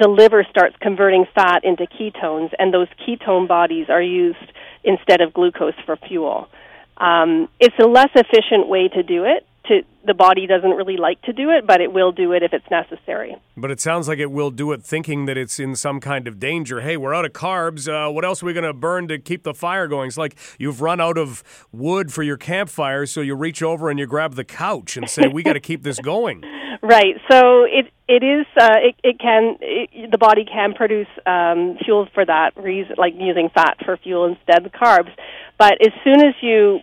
the 0.00 0.08
liver 0.08 0.44
starts 0.50 0.76
converting 0.80 1.26
fat 1.34 1.64
into 1.64 1.86
ketones, 1.86 2.52
and 2.58 2.72
those 2.72 2.88
ketone 3.06 3.46
bodies 3.46 3.86
are 3.88 4.02
used 4.02 4.52
instead 4.82 5.20
of 5.20 5.32
glucose 5.32 5.74
for 5.84 5.96
fuel. 5.96 6.48
Um, 6.96 7.48
it's 7.60 7.78
a 7.78 7.86
less 7.86 8.10
efficient 8.14 8.68
way 8.68 8.88
to 8.88 9.02
do 9.02 9.24
it 9.24 9.46
to 9.68 9.82
the 10.06 10.14
body 10.14 10.46
doesn't 10.46 10.70
really 10.70 10.96
like 10.96 11.20
to 11.22 11.32
do 11.32 11.50
it, 11.50 11.66
but 11.66 11.80
it 11.80 11.92
will 11.92 12.12
do 12.12 12.32
it 12.32 12.42
if 12.42 12.52
it's 12.52 12.70
necessary. 12.70 13.36
But 13.56 13.70
it 13.70 13.80
sounds 13.80 14.06
like 14.06 14.18
it 14.18 14.30
will 14.30 14.50
do 14.50 14.72
it 14.72 14.82
thinking 14.82 15.26
that 15.26 15.36
it's 15.36 15.58
in 15.58 15.74
some 15.74 16.00
kind 16.00 16.28
of 16.28 16.38
danger. 16.38 16.80
Hey, 16.80 16.96
we're 16.96 17.14
out 17.14 17.24
of 17.24 17.32
carbs. 17.32 17.88
Uh, 17.88 18.10
what 18.12 18.24
else 18.24 18.42
are 18.42 18.46
we 18.46 18.52
going 18.52 18.64
to 18.64 18.72
burn 18.72 19.08
to 19.08 19.18
keep 19.18 19.42
the 19.42 19.54
fire 19.54 19.88
going? 19.88 20.08
It's 20.08 20.16
like 20.16 20.36
you've 20.58 20.80
run 20.80 21.00
out 21.00 21.18
of 21.18 21.42
wood 21.72 22.12
for 22.12 22.22
your 22.22 22.36
campfire, 22.36 23.06
so 23.06 23.20
you 23.20 23.34
reach 23.34 23.62
over 23.62 23.90
and 23.90 23.98
you 23.98 24.06
grab 24.06 24.34
the 24.34 24.44
couch 24.44 24.96
and 24.96 25.10
say, 25.10 25.26
"We 25.26 25.42
got 25.42 25.54
to 25.54 25.60
keep 25.60 25.82
this 25.82 25.98
going." 25.98 26.42
Right. 26.82 27.16
So 27.30 27.64
it 27.64 27.86
it 28.06 28.22
is 28.22 28.46
uh, 28.60 28.76
it 28.78 28.94
it 29.02 29.18
can 29.18 29.56
it, 29.60 30.10
the 30.10 30.18
body 30.18 30.44
can 30.44 30.74
produce 30.74 31.08
um, 31.24 31.78
fuel 31.84 32.06
for 32.14 32.24
that 32.24 32.56
reason, 32.56 32.94
like 32.96 33.14
using 33.18 33.48
fat 33.52 33.78
for 33.84 33.96
fuel 33.96 34.26
instead 34.26 34.64
of 34.64 34.72
carbs. 34.72 35.10
But 35.58 35.74
as 35.80 35.92
soon 36.04 36.20
as 36.20 36.34
you 36.42 36.80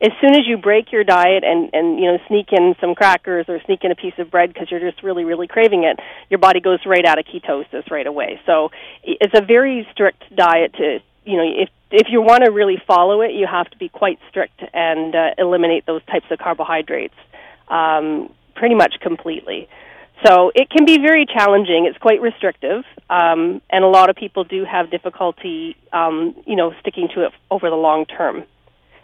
as 0.00 0.12
soon 0.20 0.34
as 0.34 0.46
you 0.46 0.58
break 0.58 0.92
your 0.92 1.04
diet 1.04 1.42
and 1.44 1.70
and 1.72 1.98
you 1.98 2.06
know 2.06 2.18
sneak 2.28 2.52
in 2.52 2.74
some 2.80 2.94
crackers 2.94 3.46
or 3.48 3.60
sneak 3.64 3.82
in 3.82 3.90
a 3.90 3.94
piece 3.94 4.12
of 4.18 4.30
bread 4.30 4.52
because 4.52 4.70
you're 4.70 4.80
just 4.80 5.02
really 5.02 5.24
really 5.24 5.46
craving 5.46 5.84
it 5.84 5.98
your 6.28 6.38
body 6.38 6.60
goes 6.60 6.80
right 6.84 7.04
out 7.04 7.18
of 7.18 7.24
ketosis 7.24 7.90
right 7.90 8.06
away. 8.06 8.40
So 8.46 8.70
it's 9.02 9.34
a 9.34 9.40
very 9.40 9.86
strict 9.92 10.22
diet 10.34 10.74
to 10.74 10.98
you 11.24 11.36
know 11.36 11.44
if 11.44 11.70
if 11.90 12.08
you 12.10 12.20
want 12.20 12.44
to 12.44 12.50
really 12.50 12.80
follow 12.86 13.22
it 13.22 13.32
you 13.32 13.46
have 13.46 13.70
to 13.70 13.78
be 13.78 13.88
quite 13.88 14.18
strict 14.28 14.62
and 14.74 15.14
uh, 15.14 15.30
eliminate 15.38 15.86
those 15.86 16.04
types 16.06 16.26
of 16.30 16.38
carbohydrates 16.38 17.14
um, 17.68 18.32
pretty 18.54 18.74
much 18.74 18.96
completely. 19.00 19.68
So 20.24 20.50
it 20.54 20.70
can 20.70 20.86
be 20.86 20.96
very 20.96 21.26
challenging. 21.26 21.84
It's 21.84 21.98
quite 21.98 22.20
restrictive 22.20 22.84
um, 23.08 23.62
and 23.70 23.82
a 23.84 23.88
lot 23.88 24.10
of 24.10 24.16
people 24.16 24.44
do 24.44 24.64
have 24.66 24.90
difficulty 24.90 25.74
um, 25.90 26.34
you 26.46 26.56
know 26.56 26.74
sticking 26.80 27.08
to 27.14 27.24
it 27.24 27.32
over 27.50 27.70
the 27.70 27.76
long 27.76 28.04
term 28.04 28.44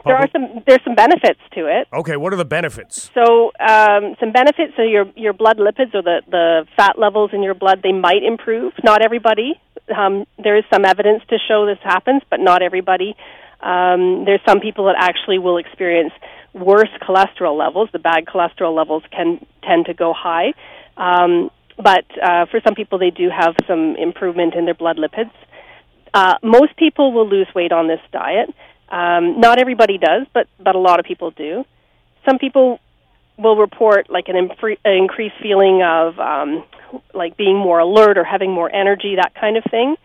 there 0.04 0.16
are 0.16 0.28
some 0.32 0.62
there's 0.66 0.82
some 0.84 0.94
benefits 0.94 1.40
to 1.54 1.66
it. 1.66 1.88
Okay, 1.92 2.16
what 2.16 2.32
are 2.32 2.36
the 2.36 2.44
benefits? 2.44 3.10
So 3.14 3.52
um, 3.60 4.16
some 4.20 4.32
benefits 4.32 4.72
are 4.78 4.84
your 4.84 5.06
your 5.16 5.32
blood 5.32 5.58
lipids 5.58 5.94
or 5.94 6.02
the 6.02 6.22
the 6.30 6.66
fat 6.76 6.98
levels 6.98 7.30
in 7.32 7.42
your 7.42 7.54
blood 7.54 7.80
they 7.82 7.92
might 7.92 8.22
improve. 8.22 8.72
Not 8.82 9.02
everybody. 9.02 9.60
Um, 9.94 10.26
there 10.42 10.56
is 10.56 10.64
some 10.72 10.84
evidence 10.84 11.22
to 11.30 11.38
show 11.48 11.66
this 11.66 11.78
happens, 11.82 12.22
but 12.30 12.40
not 12.40 12.62
everybody. 12.62 13.16
Um, 13.60 14.24
there's 14.24 14.40
some 14.46 14.60
people 14.60 14.86
that 14.86 14.96
actually 14.98 15.38
will 15.38 15.58
experience 15.58 16.12
worse 16.52 16.90
cholesterol 17.00 17.56
levels. 17.56 17.88
The 17.92 17.98
bad 17.98 18.26
cholesterol 18.26 18.74
levels 18.76 19.02
can 19.10 19.44
tend 19.62 19.86
to 19.86 19.94
go 19.94 20.12
high, 20.12 20.52
um, 20.96 21.50
but 21.76 22.04
uh, 22.20 22.46
for 22.46 22.60
some 22.64 22.74
people 22.74 22.98
they 22.98 23.10
do 23.10 23.30
have 23.30 23.54
some 23.66 23.96
improvement 23.96 24.54
in 24.54 24.64
their 24.64 24.74
blood 24.74 24.98
lipids. 24.98 25.32
Uh, 26.14 26.34
most 26.42 26.76
people 26.76 27.12
will 27.12 27.28
lose 27.28 27.46
weight 27.54 27.72
on 27.72 27.88
this 27.88 28.00
diet. 28.12 28.50
Um, 28.92 29.40
not 29.40 29.58
everybody 29.58 29.96
does, 29.98 30.26
but 30.34 30.46
but 30.60 30.74
a 30.76 30.78
lot 30.78 31.00
of 31.00 31.06
people 31.06 31.30
do. 31.30 31.64
Some 32.26 32.38
people 32.38 32.78
will 33.38 33.56
report 33.56 34.10
like 34.10 34.28
an, 34.28 34.36
impre- 34.36 34.78
an 34.84 34.92
increased 34.92 35.36
feeling 35.42 35.82
of 35.82 36.18
um, 36.20 36.64
like 37.14 37.36
being 37.36 37.56
more 37.56 37.78
alert 37.78 38.18
or 38.18 38.24
having 38.24 38.52
more 38.52 38.72
energy, 38.72 39.16
that 39.16 39.34
kind 39.34 39.56
of 39.56 39.64
thing. 39.70 39.96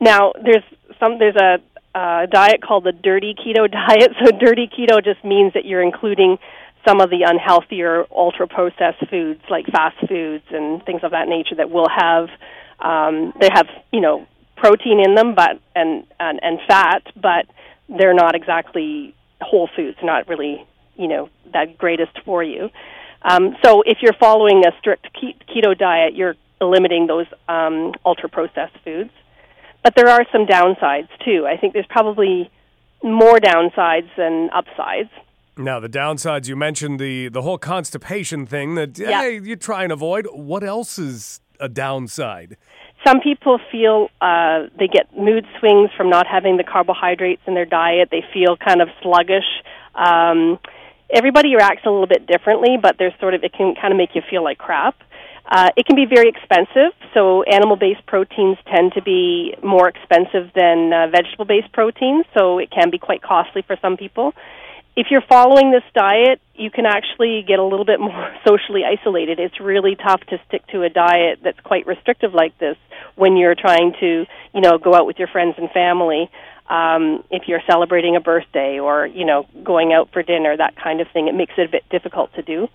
Now, 0.00 0.32
there's 0.32 0.62
some 1.00 1.18
there's 1.18 1.36
a 1.36 1.58
uh, 1.94 2.26
diet 2.26 2.62
called 2.62 2.84
the 2.84 2.92
dirty 2.92 3.34
keto 3.34 3.70
diet. 3.70 4.12
So, 4.24 4.30
dirty 4.30 4.68
keto 4.68 5.04
just 5.04 5.24
means 5.24 5.54
that 5.54 5.64
you're 5.64 5.82
including 5.82 6.38
some 6.86 7.00
of 7.00 7.10
the 7.10 7.22
unhealthier 7.22 8.06
ultra 8.10 8.46
processed 8.46 9.08
foods 9.10 9.40
like 9.50 9.66
fast 9.66 9.96
foods 10.06 10.44
and 10.50 10.84
things 10.84 11.00
of 11.02 11.12
that 11.12 11.26
nature 11.26 11.54
that 11.56 11.70
will 11.70 11.88
have 11.88 12.28
um, 12.78 13.32
they 13.40 13.48
have 13.52 13.66
you 13.92 14.00
know 14.00 14.26
protein 14.56 15.00
in 15.04 15.16
them, 15.16 15.34
but 15.34 15.60
and 15.74 16.06
and, 16.20 16.38
and 16.42 16.60
fat, 16.68 17.02
but 17.16 17.46
they're 17.88 18.14
not 18.14 18.34
exactly 18.34 19.14
whole 19.40 19.68
foods, 19.74 19.98
not 20.02 20.28
really, 20.28 20.64
you 20.96 21.08
know, 21.08 21.28
that 21.52 21.76
greatest 21.78 22.18
for 22.24 22.42
you. 22.42 22.70
Um, 23.22 23.56
so 23.64 23.82
if 23.82 23.98
you're 24.02 24.14
following 24.14 24.64
a 24.66 24.72
strict 24.78 25.08
keto 25.14 25.76
diet, 25.76 26.14
you're 26.14 26.36
limiting 26.60 27.06
those 27.06 27.26
um, 27.48 27.92
ultra 28.04 28.28
processed 28.28 28.76
foods. 28.84 29.10
But 29.82 29.94
there 29.96 30.08
are 30.08 30.24
some 30.32 30.46
downsides 30.46 31.08
too. 31.24 31.46
I 31.46 31.56
think 31.58 31.74
there's 31.74 31.86
probably 31.88 32.50
more 33.02 33.38
downsides 33.38 34.08
than 34.16 34.48
upsides. 34.50 35.10
Now, 35.56 35.78
the 35.78 35.88
downsides 35.88 36.48
you 36.48 36.56
mentioned 36.56 36.98
the 36.98 37.28
the 37.28 37.42
whole 37.42 37.58
constipation 37.58 38.46
thing 38.46 38.74
that 38.74 38.98
yeah. 38.98 39.20
hey, 39.20 39.40
you 39.42 39.56
try 39.56 39.84
and 39.84 39.92
avoid. 39.92 40.26
What 40.32 40.64
else 40.64 40.98
is 40.98 41.40
a 41.60 41.68
downside? 41.68 42.56
Some 43.06 43.20
people 43.20 43.58
feel 43.70 44.08
uh, 44.20 44.68
they 44.78 44.88
get 44.88 45.16
mood 45.16 45.46
swings 45.58 45.90
from 45.96 46.08
not 46.08 46.26
having 46.26 46.56
the 46.56 46.64
carbohydrates 46.64 47.42
in 47.46 47.54
their 47.54 47.66
diet. 47.66 48.08
They 48.10 48.24
feel 48.32 48.56
kind 48.56 48.80
of 48.80 48.88
sluggish. 49.02 49.44
Um, 49.94 50.58
everybody 51.10 51.54
reacts 51.54 51.82
a 51.84 51.90
little 51.90 52.06
bit 52.06 52.26
differently, 52.26 52.78
but 52.80 52.96
there's 52.98 53.12
sort 53.20 53.34
of 53.34 53.44
it 53.44 53.52
can 53.52 53.74
kind 53.74 53.92
of 53.92 53.98
make 53.98 54.14
you 54.14 54.22
feel 54.28 54.42
like 54.42 54.58
crap. 54.58 54.96
Uh, 55.46 55.68
it 55.76 55.84
can 55.84 55.94
be 55.94 56.06
very 56.06 56.30
expensive, 56.30 56.92
so 57.12 57.42
animal-based 57.42 58.06
proteins 58.06 58.56
tend 58.66 58.94
to 58.94 59.02
be 59.02 59.54
more 59.62 59.88
expensive 59.88 60.50
than 60.54 60.90
uh, 60.90 61.06
vegetable-based 61.08 61.70
proteins, 61.72 62.24
so 62.32 62.58
it 62.58 62.70
can 62.70 62.88
be 62.88 62.96
quite 62.96 63.20
costly 63.20 63.60
for 63.60 63.76
some 63.82 63.98
people 63.98 64.32
if 64.96 65.08
you're 65.10 65.24
following 65.28 65.72
this 65.72 65.82
diet, 65.92 66.40
you 66.54 66.70
can 66.70 66.86
actually 66.86 67.44
get 67.46 67.58
a 67.58 67.64
little 67.64 67.84
bit 67.84 67.98
more 67.98 68.34
socially 68.46 68.82
isolated. 68.84 69.38
It's 69.40 69.58
really 69.60 69.96
tough 69.96 70.20
to 70.28 70.38
stick 70.48 70.66
to 70.68 70.82
a 70.82 70.88
diet 70.88 71.40
that's 71.42 71.58
quite 71.60 71.86
restrictive 71.86 72.32
like 72.32 72.56
this 72.58 72.76
when 73.16 73.36
you're 73.36 73.54
trying 73.54 73.94
to, 74.00 74.26
you 74.54 74.60
know, 74.60 74.78
go 74.78 74.94
out 74.94 75.06
with 75.06 75.18
your 75.18 75.28
friends 75.28 75.54
and 75.58 75.70
family. 75.70 76.30
Um, 76.68 77.24
if 77.30 77.42
you're 77.46 77.60
celebrating 77.68 78.16
a 78.16 78.20
birthday 78.20 78.78
or, 78.78 79.06
you 79.06 79.24
know, 79.24 79.46
going 79.62 79.92
out 79.92 80.10
for 80.12 80.22
dinner, 80.22 80.56
that 80.56 80.76
kind 80.76 81.00
of 81.00 81.08
thing, 81.12 81.28
it 81.28 81.34
makes 81.34 81.52
it 81.58 81.68
a 81.68 81.70
bit 81.70 81.84
difficult 81.90 82.32
to 82.34 82.42
do. 82.42 82.68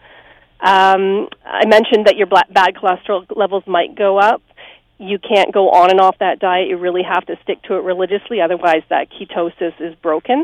Um, 0.59 1.29
I 1.45 1.65
mentioned 1.65 2.05
that 2.05 2.15
your 2.17 2.27
bad 2.27 2.75
cholesterol 2.75 3.25
levels 3.35 3.63
might 3.65 3.95
go 3.95 4.19
up. 4.19 4.41
You 4.97 5.17
can't 5.17 5.53
go 5.53 5.69
on 5.69 5.89
and 5.89 6.01
off 6.01 6.17
that 6.19 6.39
diet. 6.39 6.67
You 6.67 6.77
really 6.77 7.03
have 7.03 7.25
to 7.27 7.37
stick 7.43 7.61
to 7.63 7.75
it 7.75 7.83
religiously, 7.83 8.41
otherwise, 8.41 8.83
that 8.89 9.07
ketosis 9.09 9.79
is 9.79 9.95
broken. 9.95 10.43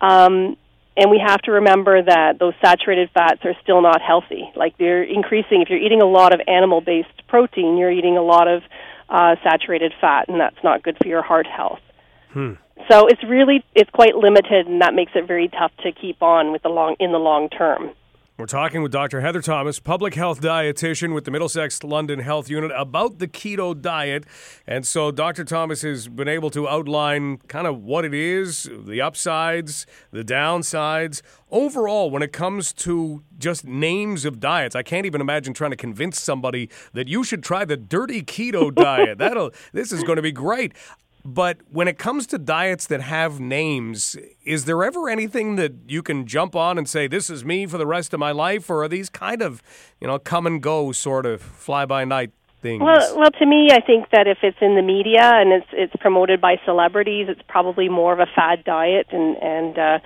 Um, 0.00 0.56
and 0.96 1.10
we 1.10 1.20
have 1.24 1.40
to 1.42 1.52
remember 1.52 2.02
that 2.02 2.38
those 2.38 2.54
saturated 2.64 3.10
fats 3.12 3.40
are 3.44 3.54
still 3.62 3.82
not 3.82 4.00
healthy. 4.00 4.50
Like 4.54 4.78
they're 4.78 5.02
increasing. 5.02 5.60
If 5.62 5.68
you're 5.68 5.80
eating 5.80 6.02
a 6.02 6.06
lot 6.06 6.32
of 6.32 6.40
animal-based 6.46 7.26
protein, 7.26 7.76
you're 7.76 7.90
eating 7.90 8.16
a 8.16 8.22
lot 8.22 8.46
of 8.46 8.62
uh, 9.08 9.36
saturated 9.42 9.92
fat, 10.00 10.28
and 10.28 10.40
that's 10.40 10.62
not 10.62 10.82
good 10.82 10.96
for 11.00 11.08
your 11.08 11.22
heart 11.22 11.46
health. 11.46 11.80
Hmm. 12.32 12.52
So 12.90 13.06
it's 13.06 13.22
really 13.24 13.64
it's 13.74 13.90
quite 13.90 14.14
limited, 14.14 14.66
and 14.66 14.82
that 14.82 14.94
makes 14.94 15.12
it 15.14 15.26
very 15.26 15.48
tough 15.48 15.72
to 15.82 15.92
keep 15.92 16.22
on 16.22 16.52
with 16.52 16.62
the 16.62 16.68
long 16.68 16.96
in 16.98 17.12
the 17.12 17.18
long 17.18 17.48
term. 17.48 17.90
We're 18.36 18.46
talking 18.46 18.82
with 18.82 18.90
Dr. 18.90 19.20
Heather 19.20 19.40
Thomas, 19.40 19.78
public 19.78 20.14
health 20.14 20.40
dietitian 20.40 21.14
with 21.14 21.24
the 21.24 21.30
Middlesex 21.30 21.84
London 21.84 22.18
Health 22.18 22.50
Unit, 22.50 22.72
about 22.74 23.20
the 23.20 23.28
keto 23.28 23.80
diet. 23.80 24.24
And 24.66 24.84
so 24.84 25.12
Dr. 25.12 25.44
Thomas 25.44 25.82
has 25.82 26.08
been 26.08 26.26
able 26.26 26.50
to 26.50 26.68
outline 26.68 27.38
kind 27.46 27.68
of 27.68 27.84
what 27.84 28.04
it 28.04 28.12
is, 28.12 28.68
the 28.72 29.00
upsides, 29.00 29.86
the 30.10 30.24
downsides. 30.24 31.22
Overall, 31.52 32.10
when 32.10 32.24
it 32.24 32.32
comes 32.32 32.72
to 32.72 33.22
just 33.38 33.64
names 33.64 34.24
of 34.24 34.40
diets, 34.40 34.74
I 34.74 34.82
can't 34.82 35.06
even 35.06 35.20
imagine 35.20 35.54
trying 35.54 35.70
to 35.70 35.76
convince 35.76 36.20
somebody 36.20 36.68
that 36.92 37.06
you 37.06 37.22
should 37.22 37.44
try 37.44 37.64
the 37.64 37.76
dirty 37.76 38.20
keto 38.20 38.74
diet. 38.74 39.18
That'll 39.18 39.52
this 39.72 39.92
is 39.92 40.02
going 40.02 40.16
to 40.16 40.22
be 40.22 40.32
great. 40.32 40.72
But 41.24 41.58
when 41.70 41.88
it 41.88 41.98
comes 41.98 42.26
to 42.28 42.38
diets 42.38 42.86
that 42.88 43.00
have 43.00 43.40
names, 43.40 44.16
is 44.44 44.66
there 44.66 44.84
ever 44.84 45.08
anything 45.08 45.56
that 45.56 45.72
you 45.88 46.02
can 46.02 46.26
jump 46.26 46.54
on 46.54 46.76
and 46.76 46.86
say, 46.86 47.06
this 47.06 47.30
is 47.30 47.44
me 47.46 47.66
for 47.66 47.78
the 47.78 47.86
rest 47.86 48.12
of 48.12 48.20
my 48.20 48.30
life? 48.30 48.68
Or 48.68 48.82
are 48.84 48.88
these 48.88 49.08
kind 49.08 49.40
of, 49.40 49.62
you 50.00 50.06
know, 50.06 50.18
come 50.18 50.46
and 50.46 50.62
go 50.62 50.92
sort 50.92 51.24
of 51.24 51.40
fly 51.40 51.86
by 51.86 52.04
night 52.04 52.32
things? 52.60 52.82
Well, 52.82 53.18
well, 53.18 53.30
to 53.30 53.46
me, 53.46 53.68
I 53.70 53.80
think 53.80 54.10
that 54.10 54.26
if 54.26 54.38
it's 54.42 54.58
in 54.60 54.74
the 54.74 54.82
media 54.82 55.22
and 55.22 55.52
it's 55.52 55.66
it's 55.72 55.94
promoted 56.00 56.40
by 56.40 56.56
celebrities, 56.64 57.28
it's 57.28 57.42
probably 57.48 57.88
more 57.88 58.12
of 58.12 58.20
a 58.20 58.26
fad 58.34 58.64
diet, 58.64 59.06
and 59.10 59.36
and 59.36 59.78
uh, 59.78 59.98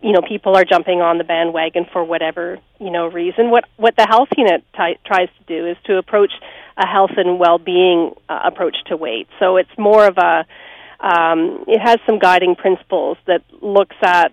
you 0.00 0.12
know 0.12 0.22
people 0.26 0.56
are 0.56 0.64
jumping 0.64 1.02
on 1.02 1.18
the 1.18 1.24
bandwagon 1.24 1.86
for 1.92 2.02
whatever 2.02 2.58
you 2.80 2.90
know 2.90 3.06
reason. 3.06 3.50
What 3.50 3.64
what 3.76 3.96
the 3.96 4.06
health 4.08 4.28
unit 4.36 4.64
t- 4.76 4.98
tries 5.04 5.28
to 5.38 5.44
do 5.46 5.66
is 5.66 5.76
to 5.84 5.98
approach 5.98 6.32
a 6.76 6.86
health 6.86 7.12
and 7.16 7.38
well-being 7.38 8.12
uh, 8.28 8.40
approach 8.44 8.76
to 8.86 8.96
weight. 8.96 9.28
So 9.38 9.56
it's 9.56 9.76
more 9.78 10.06
of 10.06 10.18
a 10.18 10.44
um, 11.00 11.64
it 11.68 11.80
has 11.80 11.98
some 12.06 12.18
guiding 12.18 12.56
principles 12.56 13.18
that 13.26 13.42
looks 13.60 13.96
at 14.02 14.32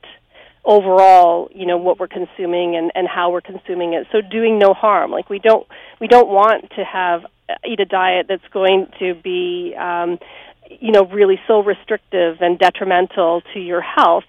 overall 0.63 1.49
you 1.53 1.65
know 1.65 1.77
what 1.77 1.99
we're 1.99 2.07
consuming 2.07 2.75
and, 2.75 2.91
and 2.93 3.07
how 3.07 3.31
we're 3.31 3.41
consuming 3.41 3.93
it 3.93 4.05
so 4.11 4.21
doing 4.21 4.59
no 4.59 4.73
harm 4.73 5.09
like 5.09 5.27
we 5.27 5.39
don't 5.39 5.67
we 5.99 6.07
don't 6.07 6.29
want 6.29 6.69
to 6.75 6.83
have 6.83 7.25
uh, 7.49 7.55
eat 7.67 7.79
a 7.79 7.85
diet 7.85 8.27
that's 8.29 8.47
going 8.53 8.85
to 8.99 9.15
be 9.15 9.73
um, 9.75 10.19
you 10.79 10.91
know 10.91 11.03
really 11.05 11.39
so 11.47 11.63
restrictive 11.63 12.37
and 12.41 12.59
detrimental 12.59 13.41
to 13.53 13.59
your 13.59 13.81
health 13.81 14.25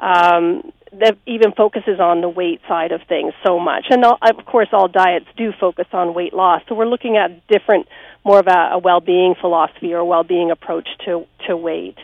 um, 0.00 0.72
that 1.00 1.16
even 1.26 1.52
focuses 1.52 2.00
on 2.00 2.20
the 2.20 2.28
weight 2.28 2.60
side 2.68 2.92
of 2.92 3.00
things 3.08 3.32
so 3.44 3.58
much. 3.58 3.86
And 3.90 4.04
all, 4.04 4.18
of 4.22 4.44
course, 4.46 4.68
all 4.72 4.88
diets 4.88 5.26
do 5.36 5.52
focus 5.58 5.86
on 5.92 6.14
weight 6.14 6.34
loss. 6.34 6.62
So 6.68 6.74
we're 6.74 6.86
looking 6.86 7.16
at 7.16 7.46
different, 7.48 7.86
more 8.24 8.38
of 8.38 8.46
a, 8.46 8.70
a 8.72 8.78
well-being 8.78 9.34
philosophy 9.40 9.92
or 9.94 10.04
well-being 10.04 10.50
approach 10.50 10.88
to 11.04 11.26
to 11.46 11.56
weight. 11.56 11.96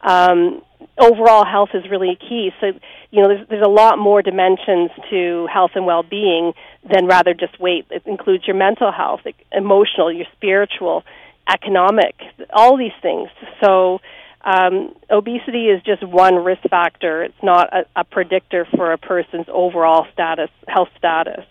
Um, 0.00 0.62
overall 0.98 1.44
health 1.44 1.70
is 1.74 1.84
really 1.90 2.16
key. 2.16 2.50
So 2.60 2.72
you 3.10 3.22
know, 3.22 3.28
there's, 3.28 3.48
there's 3.48 3.64
a 3.64 3.68
lot 3.68 3.98
more 3.98 4.22
dimensions 4.22 4.90
to 5.10 5.46
health 5.52 5.72
and 5.74 5.84
well-being 5.84 6.52
than 6.90 7.06
rather 7.06 7.34
just 7.34 7.58
weight. 7.60 7.86
It 7.90 8.02
includes 8.06 8.46
your 8.46 8.56
mental 8.56 8.92
health, 8.92 9.20
emotional, 9.52 10.12
your 10.12 10.26
spiritual, 10.36 11.04
economic, 11.48 12.14
all 12.52 12.76
these 12.76 12.92
things. 13.02 13.28
So 13.62 14.00
um, 14.42 14.94
obesity 15.10 15.66
is 15.66 15.82
just 15.82 16.02
one 16.02 16.36
risk 16.36 16.62
factor. 16.70 17.22
It's 17.22 17.42
not 17.42 17.68
a, 17.72 17.84
a 17.96 18.04
predictor 18.04 18.66
for 18.76 18.92
a 18.92 18.98
person's 18.98 19.46
overall 19.48 20.06
status, 20.12 20.50
health 20.66 20.88
status. 20.96 21.44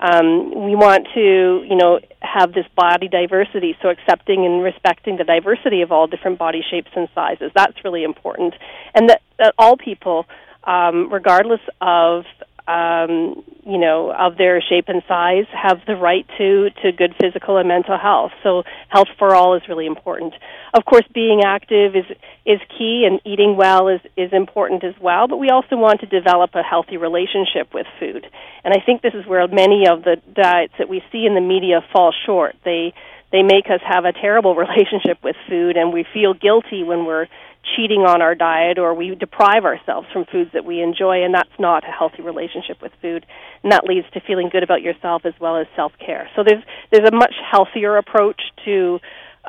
Um, 0.00 0.64
we 0.66 0.76
want 0.76 1.08
to, 1.14 1.64
you 1.68 1.74
know, 1.74 1.98
have 2.20 2.52
this 2.52 2.66
body 2.76 3.08
diversity, 3.08 3.76
so 3.82 3.88
accepting 3.88 4.44
and 4.46 4.62
respecting 4.62 5.16
the 5.16 5.24
diversity 5.24 5.82
of 5.82 5.90
all 5.90 6.06
different 6.06 6.38
body 6.38 6.62
shapes 6.70 6.90
and 6.94 7.08
sizes. 7.14 7.50
That's 7.54 7.82
really 7.82 8.04
important, 8.04 8.54
and 8.94 9.08
that, 9.10 9.22
that 9.38 9.54
all 9.58 9.76
people, 9.76 10.26
um, 10.64 11.12
regardless 11.12 11.60
of 11.80 12.26
um, 12.68 13.42
you 13.64 13.78
know, 13.78 14.12
of 14.12 14.36
their 14.36 14.60
shape 14.60 14.84
and 14.88 15.02
size 15.08 15.46
have 15.52 15.80
the 15.86 15.96
right 15.96 16.26
to, 16.36 16.68
to 16.82 16.92
good 16.92 17.14
physical 17.18 17.56
and 17.56 17.66
mental 17.66 17.96
health. 17.96 18.32
So 18.42 18.62
health 18.88 19.08
for 19.18 19.34
all 19.34 19.56
is 19.56 19.62
really 19.68 19.86
important. 19.86 20.34
Of 20.74 20.84
course, 20.84 21.04
being 21.14 21.42
active 21.44 21.96
is, 21.96 22.04
is 22.44 22.60
key 22.76 23.08
and 23.08 23.20
eating 23.24 23.56
well 23.56 23.88
is, 23.88 24.00
is 24.18 24.34
important 24.34 24.84
as 24.84 24.94
well, 25.00 25.28
but 25.28 25.38
we 25.38 25.48
also 25.48 25.76
want 25.76 26.00
to 26.00 26.06
develop 26.06 26.50
a 26.54 26.62
healthy 26.62 26.98
relationship 26.98 27.72
with 27.72 27.86
food. 27.98 28.26
And 28.64 28.74
I 28.74 28.84
think 28.84 29.00
this 29.00 29.14
is 29.14 29.26
where 29.26 29.48
many 29.48 29.88
of 29.88 30.04
the 30.04 30.20
diets 30.34 30.74
that 30.78 30.90
we 30.90 31.02
see 31.10 31.24
in 31.24 31.34
the 31.34 31.40
media 31.40 31.80
fall 31.90 32.12
short. 32.26 32.54
They, 32.66 32.92
they 33.32 33.42
make 33.42 33.70
us 33.70 33.80
have 33.82 34.04
a 34.04 34.12
terrible 34.12 34.54
relationship 34.66 35.24
with 35.24 35.36
food 35.48 35.78
and 35.78 35.90
we 35.90 36.04
feel 36.12 36.34
guilty 36.34 36.84
when 36.84 37.06
we're 37.06 37.28
cheating 37.76 38.02
on 38.02 38.22
our 38.22 38.34
diet 38.34 38.78
or 38.78 38.94
we 38.94 39.14
deprive 39.14 39.64
ourselves 39.64 40.06
from 40.12 40.24
foods 40.30 40.50
that 40.52 40.64
we 40.64 40.80
enjoy 40.80 41.24
and 41.24 41.34
that's 41.34 41.58
not 41.58 41.84
a 41.84 41.92
healthy 41.92 42.22
relationship 42.22 42.80
with 42.82 42.92
food. 43.00 43.26
And 43.62 43.72
that 43.72 43.84
leads 43.84 44.06
to 44.12 44.20
feeling 44.20 44.48
good 44.50 44.62
about 44.62 44.82
yourself 44.82 45.22
as 45.24 45.34
well 45.40 45.56
as 45.56 45.66
self-care. 45.76 46.28
So 46.36 46.42
there's 46.44 46.62
there's 46.92 47.08
a 47.08 47.14
much 47.14 47.34
healthier 47.50 47.96
approach 47.96 48.40
to 48.64 48.98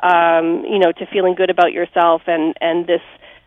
um, 0.02 0.64
you 0.64 0.78
know 0.78 0.92
to 0.92 1.06
feeling 1.12 1.34
good 1.34 1.50
about 1.50 1.72
yourself 1.72 2.22
and 2.26 2.54
and 2.60 2.86
this 2.86 3.02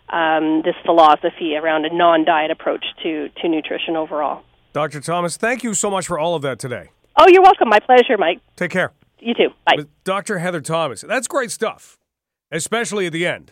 um, 0.10 0.62
this 0.64 0.76
philosophy 0.86 1.56
around 1.56 1.86
a 1.86 1.94
non-diet 1.94 2.52
approach 2.52 2.86
to 3.04 3.30
to 3.42 3.50
nutrition 3.50 3.96
overall. 3.96 4.44
Dr. 4.74 5.02
Thomas 5.02 5.38
thank 5.38 5.64
you 5.64 5.74
so 5.74 5.90
much 5.90 6.08
for 6.08 6.18
all 6.20 6.36
of 6.36 6.42
that 6.42 6.60
today. 6.60 6.90
Oh 7.20 7.28
you're 7.28 7.44
welcome. 7.44 7.70
My 7.70 7.80
pleasure 7.80 8.18
Mike. 8.18 8.40
Take 8.56 8.72
care. 8.72 8.92
You 9.20 9.34
too. 9.34 9.50
Bye. 9.66 9.76
With 9.78 10.04
Dr. 10.04 10.40
Heather 10.40 10.62
Thomas 10.62 11.02
that's 11.02 11.28
great 11.28 11.52
stuff 11.52 11.98
especially 12.52 13.08
at 13.08 13.14
the 13.14 13.26
end 13.26 13.52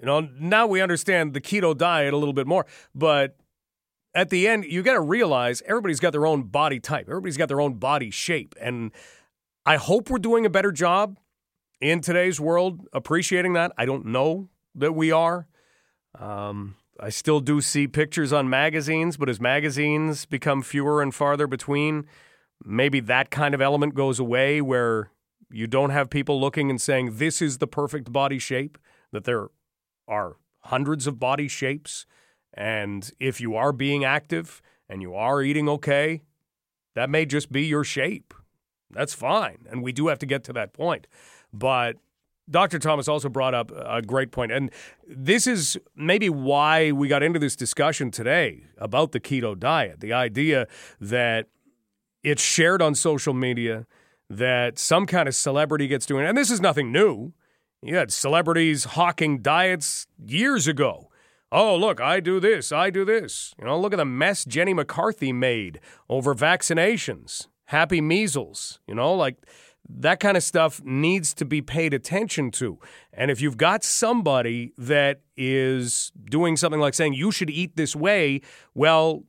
you 0.00 0.06
know, 0.06 0.20
now 0.38 0.66
we 0.66 0.80
understand 0.80 1.34
the 1.34 1.40
keto 1.40 1.76
diet 1.76 2.12
a 2.12 2.16
little 2.16 2.32
bit 2.32 2.46
more, 2.46 2.66
but 2.94 3.36
at 4.14 4.30
the 4.30 4.46
end, 4.46 4.64
you 4.64 4.82
got 4.82 4.94
to 4.94 5.00
realize 5.00 5.62
everybody's 5.66 6.00
got 6.00 6.12
their 6.12 6.26
own 6.26 6.44
body 6.44 6.80
type. 6.80 7.08
Everybody's 7.08 7.36
got 7.36 7.48
their 7.48 7.60
own 7.60 7.74
body 7.74 8.10
shape. 8.10 8.54
And 8.60 8.92
I 9.64 9.76
hope 9.76 10.10
we're 10.10 10.18
doing 10.18 10.44
a 10.44 10.50
better 10.50 10.72
job 10.72 11.18
in 11.80 12.00
today's 12.00 12.38
world 12.38 12.86
appreciating 12.92 13.54
that. 13.54 13.72
I 13.78 13.86
don't 13.86 14.06
know 14.06 14.48
that 14.74 14.92
we 14.92 15.10
are. 15.10 15.46
Um, 16.18 16.76
I 17.00 17.08
still 17.08 17.40
do 17.40 17.60
see 17.60 17.88
pictures 17.88 18.32
on 18.32 18.50
magazines, 18.50 19.16
but 19.16 19.28
as 19.28 19.40
magazines 19.40 20.26
become 20.26 20.62
fewer 20.62 21.00
and 21.00 21.14
farther 21.14 21.46
between, 21.46 22.06
maybe 22.64 23.00
that 23.00 23.30
kind 23.30 23.54
of 23.54 23.60
element 23.60 23.94
goes 23.94 24.20
away 24.20 24.60
where 24.60 25.10
you 25.50 25.66
don't 25.66 25.90
have 25.90 26.10
people 26.10 26.40
looking 26.40 26.70
and 26.70 26.80
saying, 26.80 27.16
this 27.16 27.40
is 27.40 27.58
the 27.58 27.66
perfect 27.66 28.12
body 28.12 28.38
shape, 28.38 28.78
that 29.10 29.24
they're 29.24 29.48
are 30.08 30.36
hundreds 30.60 31.06
of 31.06 31.18
body 31.18 31.48
shapes. 31.48 32.06
And 32.54 33.10
if 33.18 33.40
you 33.40 33.54
are 33.56 33.72
being 33.72 34.04
active 34.04 34.60
and 34.88 35.02
you 35.02 35.14
are 35.14 35.42
eating 35.42 35.68
okay, 35.68 36.22
that 36.94 37.10
may 37.10 37.24
just 37.24 37.50
be 37.50 37.64
your 37.64 37.84
shape. 37.84 38.34
That's 38.90 39.14
fine. 39.14 39.66
And 39.70 39.82
we 39.82 39.92
do 39.92 40.08
have 40.08 40.18
to 40.18 40.26
get 40.26 40.44
to 40.44 40.52
that 40.52 40.72
point. 40.72 41.06
But 41.52 41.96
Dr. 42.50 42.78
Thomas 42.78 43.08
also 43.08 43.28
brought 43.28 43.54
up 43.54 43.70
a 43.74 44.02
great 44.02 44.30
point. 44.30 44.52
And 44.52 44.70
this 45.06 45.46
is 45.46 45.78
maybe 45.96 46.28
why 46.28 46.92
we 46.92 47.08
got 47.08 47.22
into 47.22 47.38
this 47.38 47.56
discussion 47.56 48.10
today 48.10 48.64
about 48.76 49.12
the 49.12 49.20
keto 49.20 49.58
diet 49.58 50.00
the 50.00 50.12
idea 50.12 50.66
that 51.00 51.46
it's 52.22 52.42
shared 52.42 52.82
on 52.82 52.94
social 52.94 53.34
media, 53.34 53.86
that 54.28 54.78
some 54.78 55.06
kind 55.06 55.28
of 55.28 55.34
celebrity 55.34 55.86
gets 55.86 56.06
doing 56.06 56.24
it. 56.24 56.28
And 56.28 56.38
this 56.38 56.50
is 56.50 56.60
nothing 56.60 56.92
new. 56.92 57.32
You 57.82 57.96
had 57.96 58.12
celebrities 58.12 58.84
hawking 58.84 59.42
diets 59.42 60.06
years 60.24 60.68
ago. 60.68 61.10
Oh, 61.50 61.76
look, 61.76 62.00
I 62.00 62.20
do 62.20 62.38
this, 62.38 62.70
I 62.70 62.90
do 62.90 63.04
this. 63.04 63.54
You 63.58 63.66
know, 63.66 63.78
look 63.78 63.92
at 63.92 63.96
the 63.96 64.04
mess 64.04 64.44
Jenny 64.44 64.72
McCarthy 64.72 65.32
made 65.32 65.80
over 66.08 66.34
vaccinations, 66.34 67.48
happy 67.66 68.00
measles. 68.00 68.78
You 68.86 68.94
know, 68.94 69.12
like 69.12 69.36
that 69.88 70.20
kind 70.20 70.36
of 70.36 70.44
stuff 70.44 70.80
needs 70.84 71.34
to 71.34 71.44
be 71.44 71.60
paid 71.60 71.92
attention 71.92 72.52
to. 72.52 72.78
And 73.12 73.30
if 73.30 73.40
you've 73.40 73.56
got 73.56 73.82
somebody 73.82 74.72
that 74.78 75.20
is 75.36 76.12
doing 76.30 76.56
something 76.56 76.80
like 76.80 76.94
saying 76.94 77.14
you 77.14 77.32
should 77.32 77.50
eat 77.50 77.76
this 77.76 77.96
way, 77.96 78.42
well, 78.74 79.24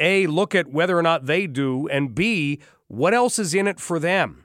A, 0.00 0.26
look 0.26 0.54
at 0.54 0.66
whether 0.66 0.98
or 0.98 1.02
not 1.02 1.26
they 1.26 1.46
do, 1.46 1.86
and 1.88 2.14
B, 2.14 2.60
what 2.88 3.14
else 3.14 3.38
is 3.38 3.54
in 3.54 3.68
it 3.68 3.78
for 3.78 3.98
them? 3.98 4.43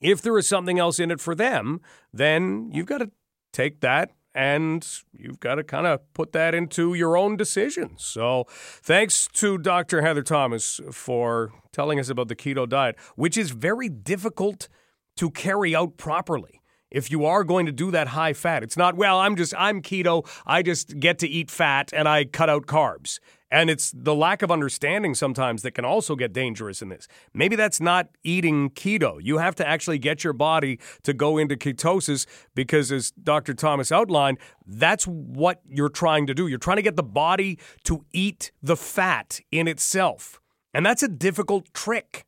If 0.00 0.22
there 0.22 0.36
is 0.38 0.46
something 0.46 0.78
else 0.78 0.98
in 0.98 1.10
it 1.10 1.20
for 1.20 1.34
them, 1.34 1.80
then 2.12 2.70
you've 2.72 2.86
got 2.86 2.98
to 2.98 3.10
take 3.52 3.80
that 3.80 4.12
and 4.34 4.86
you've 5.12 5.40
got 5.40 5.56
to 5.56 5.64
kind 5.64 5.86
of 5.86 6.00
put 6.14 6.32
that 6.32 6.54
into 6.54 6.94
your 6.94 7.16
own 7.16 7.36
decisions. 7.36 8.04
So, 8.04 8.44
thanks 8.48 9.28
to 9.34 9.58
Dr. 9.58 10.02
Heather 10.02 10.22
Thomas 10.22 10.80
for 10.92 11.52
telling 11.72 11.98
us 11.98 12.08
about 12.08 12.28
the 12.28 12.36
keto 12.36 12.68
diet, 12.68 12.96
which 13.16 13.36
is 13.36 13.50
very 13.50 13.88
difficult 13.88 14.68
to 15.16 15.30
carry 15.30 15.74
out 15.74 15.96
properly. 15.96 16.60
If 16.90 17.10
you 17.10 17.24
are 17.24 17.44
going 17.44 17.66
to 17.66 17.72
do 17.72 17.90
that 17.92 18.08
high 18.08 18.32
fat, 18.32 18.62
it's 18.62 18.76
not, 18.76 18.96
well, 18.96 19.20
I'm 19.20 19.36
just, 19.36 19.54
I'm 19.56 19.80
keto. 19.80 20.28
I 20.44 20.62
just 20.62 20.98
get 20.98 21.20
to 21.20 21.28
eat 21.28 21.50
fat 21.50 21.92
and 21.92 22.08
I 22.08 22.24
cut 22.24 22.50
out 22.50 22.66
carbs. 22.66 23.20
And 23.50 23.68
it's 23.68 23.92
the 23.94 24.14
lack 24.14 24.42
of 24.42 24.50
understanding 24.50 25.14
sometimes 25.14 25.62
that 25.62 25.72
can 25.72 25.84
also 25.84 26.14
get 26.14 26.32
dangerous 26.32 26.82
in 26.82 26.88
this. 26.88 27.08
Maybe 27.34 27.56
that's 27.56 27.80
not 27.80 28.08
eating 28.22 28.70
keto. 28.70 29.18
You 29.20 29.38
have 29.38 29.56
to 29.56 29.66
actually 29.66 29.98
get 29.98 30.22
your 30.22 30.32
body 30.32 30.78
to 31.02 31.12
go 31.12 31.36
into 31.36 31.56
ketosis 31.56 32.26
because, 32.54 32.92
as 32.92 33.10
Dr. 33.10 33.54
Thomas 33.54 33.90
outlined, 33.90 34.38
that's 34.66 35.04
what 35.04 35.60
you're 35.68 35.88
trying 35.88 36.26
to 36.28 36.34
do. 36.34 36.46
You're 36.46 36.58
trying 36.58 36.76
to 36.76 36.82
get 36.82 36.96
the 36.96 37.02
body 37.02 37.58
to 37.84 38.04
eat 38.12 38.52
the 38.62 38.76
fat 38.76 39.40
in 39.50 39.66
itself. 39.66 40.40
And 40.72 40.86
that's 40.86 41.02
a 41.02 41.08
difficult 41.08 41.74
trick. 41.74 42.24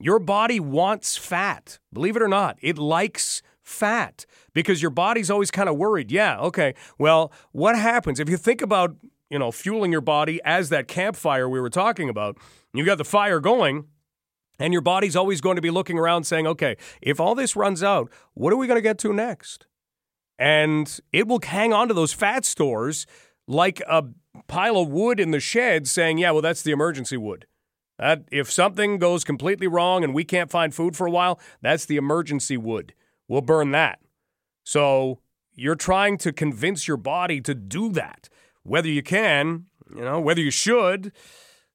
Your 0.00 0.18
body 0.18 0.58
wants 0.58 1.16
fat, 1.16 1.78
believe 1.92 2.16
it 2.16 2.22
or 2.22 2.28
not. 2.28 2.56
It 2.60 2.76
likes 2.76 3.40
fat 3.62 4.26
because 4.52 4.82
your 4.82 4.90
body's 4.90 5.30
always 5.30 5.52
kind 5.52 5.68
of 5.68 5.76
worried. 5.76 6.10
Yeah, 6.10 6.40
okay. 6.40 6.74
Well, 6.98 7.32
what 7.52 7.76
happens 7.76 8.18
if 8.18 8.28
you 8.28 8.36
think 8.36 8.60
about 8.60 8.96
you 9.32 9.38
know, 9.38 9.50
fueling 9.50 9.90
your 9.90 10.02
body 10.02 10.40
as 10.44 10.68
that 10.68 10.86
campfire 10.86 11.48
we 11.48 11.58
were 11.58 11.70
talking 11.70 12.10
about. 12.10 12.36
You 12.74 12.84
got 12.84 12.98
the 12.98 13.04
fire 13.04 13.40
going, 13.40 13.86
and 14.58 14.74
your 14.74 14.82
body's 14.82 15.16
always 15.16 15.40
going 15.40 15.56
to 15.56 15.62
be 15.62 15.70
looking 15.70 15.98
around 15.98 16.24
saying, 16.24 16.46
okay, 16.46 16.76
if 17.00 17.18
all 17.18 17.34
this 17.34 17.56
runs 17.56 17.82
out, 17.82 18.12
what 18.34 18.52
are 18.52 18.56
we 18.56 18.66
going 18.66 18.76
to 18.76 18.82
get 18.82 18.98
to 18.98 19.12
next? 19.14 19.66
And 20.38 21.00
it 21.12 21.26
will 21.26 21.40
hang 21.42 21.72
on 21.72 21.88
to 21.88 21.94
those 21.94 22.12
fat 22.12 22.44
stores 22.44 23.06
like 23.48 23.80
a 23.88 24.04
pile 24.48 24.76
of 24.76 24.88
wood 24.88 25.18
in 25.18 25.30
the 25.30 25.40
shed 25.40 25.88
saying, 25.88 26.18
yeah, 26.18 26.30
well, 26.32 26.42
that's 26.42 26.62
the 26.62 26.72
emergency 26.72 27.16
wood. 27.16 27.46
That, 27.98 28.24
if 28.30 28.52
something 28.52 28.98
goes 28.98 29.24
completely 29.24 29.66
wrong 29.66 30.04
and 30.04 30.12
we 30.12 30.24
can't 30.24 30.50
find 30.50 30.74
food 30.74 30.94
for 30.94 31.06
a 31.06 31.10
while, 31.10 31.40
that's 31.62 31.86
the 31.86 31.96
emergency 31.96 32.58
wood. 32.58 32.92
We'll 33.28 33.40
burn 33.40 33.70
that. 33.70 33.98
So 34.62 35.20
you're 35.54 35.74
trying 35.74 36.18
to 36.18 36.32
convince 36.34 36.86
your 36.86 36.98
body 36.98 37.40
to 37.40 37.54
do 37.54 37.90
that. 37.92 38.28
Whether 38.62 38.88
you 38.88 39.02
can, 39.02 39.66
you 39.94 40.02
know, 40.02 40.20
whether 40.20 40.40
you 40.40 40.50
should, 40.50 41.12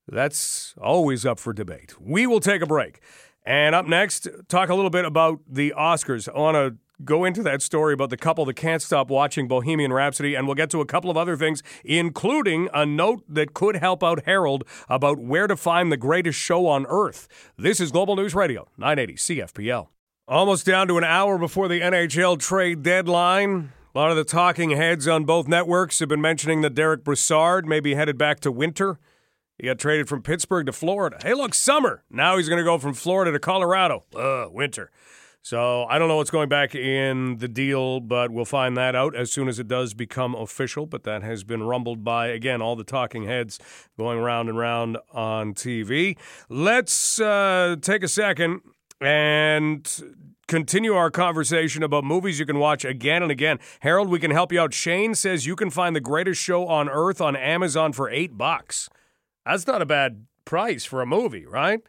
that's 0.07 0.73
always 0.81 1.25
up 1.25 1.39
for 1.39 1.53
debate. 1.53 1.99
We 1.99 2.27
will 2.27 2.39
take 2.39 2.61
a 2.61 2.65
break. 2.65 3.01
And 3.45 3.75
up 3.75 3.87
next, 3.87 4.27
talk 4.49 4.69
a 4.69 4.75
little 4.75 4.89
bit 4.89 5.05
about 5.05 5.39
the 5.47 5.73
Oscars. 5.77 6.27
I 6.27 6.37
want 6.37 6.55
to 6.55 6.75
go 7.03 7.25
into 7.25 7.43
that 7.43 7.61
story 7.61 7.93
about 7.93 8.09
the 8.09 8.17
couple 8.17 8.43
that 8.45 8.55
can't 8.55 8.81
stop 8.81 9.09
watching 9.09 9.47
Bohemian 9.47 9.93
Rhapsody, 9.93 10.35
and 10.35 10.47
we'll 10.47 10.55
get 10.55 10.69
to 10.71 10.81
a 10.81 10.85
couple 10.85 11.09
of 11.09 11.17
other 11.17 11.37
things, 11.37 11.61
including 11.85 12.69
a 12.73 12.85
note 12.85 13.23
that 13.29 13.53
could 13.53 13.77
help 13.77 14.03
out 14.03 14.25
Harold 14.25 14.63
about 14.89 15.19
where 15.19 15.47
to 15.47 15.55
find 15.55 15.91
the 15.91 15.97
greatest 15.97 16.39
show 16.39 16.67
on 16.67 16.85
earth. 16.87 17.27
This 17.57 17.79
is 17.79 17.91
Global 17.91 18.15
News 18.15 18.35
Radio, 18.35 18.67
980 18.77 19.13
CFPL. 19.15 19.87
Almost 20.27 20.65
down 20.65 20.87
to 20.89 20.97
an 20.97 21.05
hour 21.05 21.37
before 21.37 21.67
the 21.69 21.79
NHL 21.79 22.37
trade 22.39 22.83
deadline. 22.83 23.71
A 23.97 23.99
lot 23.99 24.11
of 24.11 24.17
the 24.17 24.25
talking 24.25 24.69
heads 24.69 25.07
on 25.07 25.23
both 25.23 25.47
networks 25.47 25.97
have 25.97 26.07
been 26.07 26.21
mentioning 26.21 26.61
that 26.61 26.75
Derek 26.75 27.03
Brassard 27.03 27.65
may 27.65 27.79
be 27.79 27.95
headed 27.95 28.15
back 28.15 28.39
to 28.41 28.51
winter. 28.51 28.99
He 29.57 29.65
got 29.65 29.79
traded 29.79 30.07
from 30.07 30.21
Pittsburgh 30.21 30.67
to 30.67 30.71
Florida. 30.71 31.17
Hey, 31.23 31.33
look, 31.33 31.55
summer. 31.55 32.03
Now 32.07 32.37
he's 32.37 32.47
going 32.47 32.59
to 32.59 32.63
go 32.63 32.77
from 32.77 32.93
Florida 32.93 33.31
to 33.31 33.39
Colorado. 33.39 34.03
Ugh, 34.15 34.51
winter. 34.53 34.91
So 35.41 35.85
I 35.85 35.97
don't 35.97 36.09
know 36.09 36.17
what's 36.17 36.29
going 36.29 36.47
back 36.47 36.75
in 36.75 37.37
the 37.37 37.47
deal, 37.47 37.99
but 37.99 38.29
we'll 38.29 38.45
find 38.45 38.77
that 38.77 38.93
out 38.93 39.15
as 39.15 39.31
soon 39.31 39.47
as 39.47 39.57
it 39.57 39.67
does 39.67 39.95
become 39.95 40.35
official. 40.35 40.85
But 40.85 41.03
that 41.05 41.23
has 41.23 41.43
been 41.43 41.63
rumbled 41.63 42.03
by, 42.03 42.27
again, 42.27 42.61
all 42.61 42.75
the 42.75 42.83
talking 42.83 43.23
heads 43.23 43.57
going 43.97 44.19
round 44.19 44.47
and 44.47 44.59
round 44.59 44.99
on 45.11 45.55
TV. 45.55 46.19
Let's 46.49 47.19
uh, 47.19 47.77
take 47.81 48.03
a 48.03 48.07
second 48.07 48.61
and 49.01 50.15
continue 50.47 50.93
our 50.93 51.11
conversation 51.11 51.83
about 51.83 52.03
movies 52.03 52.39
you 52.39 52.45
can 52.45 52.59
watch 52.59 52.85
again 52.85 53.21
and 53.21 53.31
again. 53.31 53.59
Harold, 53.81 54.09
we 54.09 54.19
can 54.19 54.31
help 54.31 54.51
you 54.51 54.59
out. 54.59 54.73
Shane 54.73 55.13
says 55.13 55.45
you 55.45 55.55
can 55.55 55.69
find 55.69 55.95
the 55.95 56.01
greatest 56.01 56.41
show 56.41 56.67
on 56.67 56.89
earth 56.89 57.19
on 57.21 57.35
Amazon 57.35 57.93
for 57.93 58.09
eight 58.09 58.37
bucks. 58.37 58.89
That's 59.45 59.67
not 59.67 59.81
a 59.81 59.85
bad 59.85 60.25
price 60.45 60.85
for 60.85 61.01
a 61.01 61.05
movie, 61.05 61.45
right? 61.45 61.81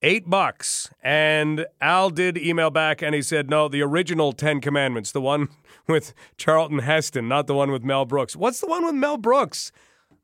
Eight 0.00 0.30
bucks. 0.30 0.90
And 1.02 1.66
Al 1.80 2.10
did 2.10 2.38
email 2.38 2.70
back 2.70 3.02
and 3.02 3.14
he 3.14 3.22
said, 3.22 3.50
no, 3.50 3.68
the 3.68 3.82
original 3.82 4.32
Ten 4.32 4.60
Commandments, 4.60 5.10
the 5.10 5.20
one 5.20 5.48
with 5.88 6.14
Charlton 6.36 6.80
Heston, 6.80 7.28
not 7.28 7.48
the 7.48 7.54
one 7.54 7.72
with 7.72 7.82
Mel 7.82 8.04
Brooks. 8.04 8.36
What's 8.36 8.60
the 8.60 8.68
one 8.68 8.84
with 8.84 8.94
Mel 8.94 9.16
Brooks? 9.16 9.72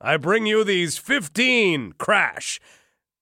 I 0.00 0.16
bring 0.16 0.46
you 0.46 0.62
these 0.64 0.96
15, 0.98 1.94
crash. 1.98 2.60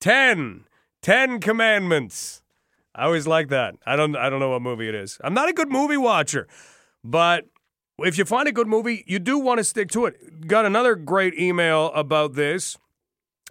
10, 0.01 0.65
10 1.01 1.41
commandments. 1.41 2.42
I 2.95 3.05
always 3.05 3.27
like 3.27 3.49
that. 3.49 3.75
I 3.87 3.97
don't 3.97 4.17
I 4.17 4.29
don't 4.29 4.41
know 4.41 4.51
what 4.51 4.63
movie 4.63 4.89
it 4.89 4.95
is. 4.95 5.19
I'm 5.23 5.35
not 5.35 5.49
a 5.49 5.53
good 5.53 5.71
movie 5.71 5.97
watcher, 5.97 6.47
but 7.03 7.45
if 7.99 8.19
you 8.19 8.25
find 8.25 8.49
a 8.49 8.53
good 8.53 8.67
movie, 8.67 9.05
you 9.07 9.19
do 9.19 9.39
want 9.39 9.59
to 9.59 9.65
stick 9.65 9.91
to 9.91 10.07
it. 10.07 10.47
Got 10.47 10.67
another 10.67 10.95
great 10.95 11.35
email 11.39 11.87
about 11.95 12.35
this. 12.35 12.77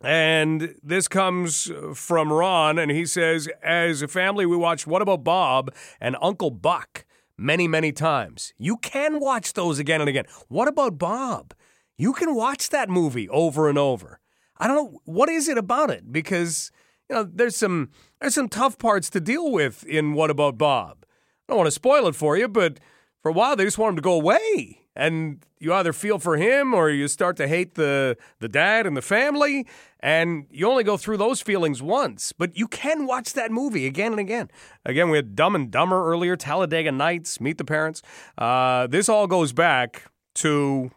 And 0.04 0.76
this 0.82 1.08
comes 1.08 1.72
from 1.94 2.34
Ron, 2.34 2.80
and 2.80 2.90
he 2.90 3.06
says, 3.06 3.48
As 3.62 4.02
a 4.02 4.08
family, 4.08 4.48
we 4.48 4.58
watched 4.58 4.88
What 4.88 5.02
About 5.04 5.24
Bob 5.24 5.72
and 6.00 6.18
Uncle 6.22 6.50
Buck 6.50 7.06
many, 7.38 7.68
many 7.68 7.92
times. 7.92 8.52
You 8.58 8.78
can 8.78 9.20
watch 9.20 9.54
those 9.54 9.78
again 9.78 10.02
and 10.02 10.10
again. 10.10 10.26
What 10.48 10.68
About 10.68 10.98
Bob? 10.98 11.54
You 11.98 12.14
can 12.14 12.34
watch 12.34 12.70
that 12.70 12.90
movie 12.90 13.30
over 13.30 13.70
and 13.70 13.78
over. 13.78 14.20
I 14.58 14.68
don't 14.68 14.76
know. 14.76 15.00
What 15.06 15.30
is 15.30 15.48
it 15.48 15.58
about 15.58 15.92
it? 15.92 16.12
Because 16.12 16.72
you 17.12 17.18
know, 17.18 17.24
there's 17.24 17.58
some 17.58 17.90
there's 18.22 18.36
some 18.36 18.48
tough 18.48 18.78
parts 18.78 19.10
to 19.10 19.20
deal 19.20 19.52
with 19.52 19.84
in 19.86 20.14
What 20.14 20.30
About 20.30 20.58
Bob. 20.58 21.04
I 21.04 21.52
don't 21.52 21.58
want 21.58 21.68
to 21.68 21.72
spoil 21.72 22.08
it 22.08 22.16
for 22.16 22.38
you, 22.38 22.48
but 22.48 22.80
for 23.22 23.30
a 23.30 23.34
while 23.34 23.56
they 23.58 23.66
just 23.66 23.78
want 23.78 23.92
him 23.92 23.96
to 23.98 24.02
go 24.02 24.14
away. 24.14 24.78
And 24.96 25.46
you 25.60 25.74
either 25.74 25.94
feel 25.94 26.20
for 26.20 26.38
him 26.38 26.74
or 26.74 26.90
you 26.90 27.08
start 27.08 27.36
to 27.38 27.48
hate 27.48 27.76
the 27.76 28.18
the 28.40 28.48
dad 28.48 28.88
and 28.88 28.96
the 28.96 29.02
family, 29.02 29.68
and 30.00 30.46
you 30.50 30.70
only 30.70 30.86
go 30.86 30.96
through 30.96 31.18
those 31.18 31.42
feelings 31.42 31.82
once. 31.82 32.32
But 32.32 32.58
you 32.58 32.68
can 32.68 33.06
watch 33.06 33.34
that 33.34 33.52
movie 33.52 33.86
again 33.86 34.14
and 34.14 34.20
again. 34.20 34.50
Again, 34.86 35.10
we 35.10 35.18
had 35.18 35.36
Dumb 35.36 35.56
and 35.56 35.70
Dumber 35.70 36.10
earlier, 36.10 36.38
Talladega 36.38 36.94
Nights, 36.94 37.42
Meet 37.42 37.58
the 37.58 37.66
Parents. 37.66 38.02
Uh, 38.38 38.88
this 38.88 39.10
all 39.10 39.28
goes 39.28 39.52
back 39.52 40.04
to 40.36 40.92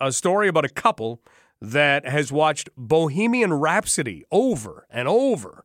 a 0.00 0.10
story 0.10 0.48
about 0.48 0.64
a 0.64 0.68
couple 0.68 1.20
that 1.70 2.06
has 2.06 2.30
watched 2.30 2.68
Bohemian 2.76 3.54
Rhapsody 3.54 4.24
over 4.30 4.86
and 4.90 5.08
over. 5.08 5.64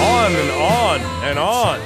On, 0.00 0.32
and 0.32 0.50
on 0.50 1.00
and 1.24 1.38
on. 1.38 1.80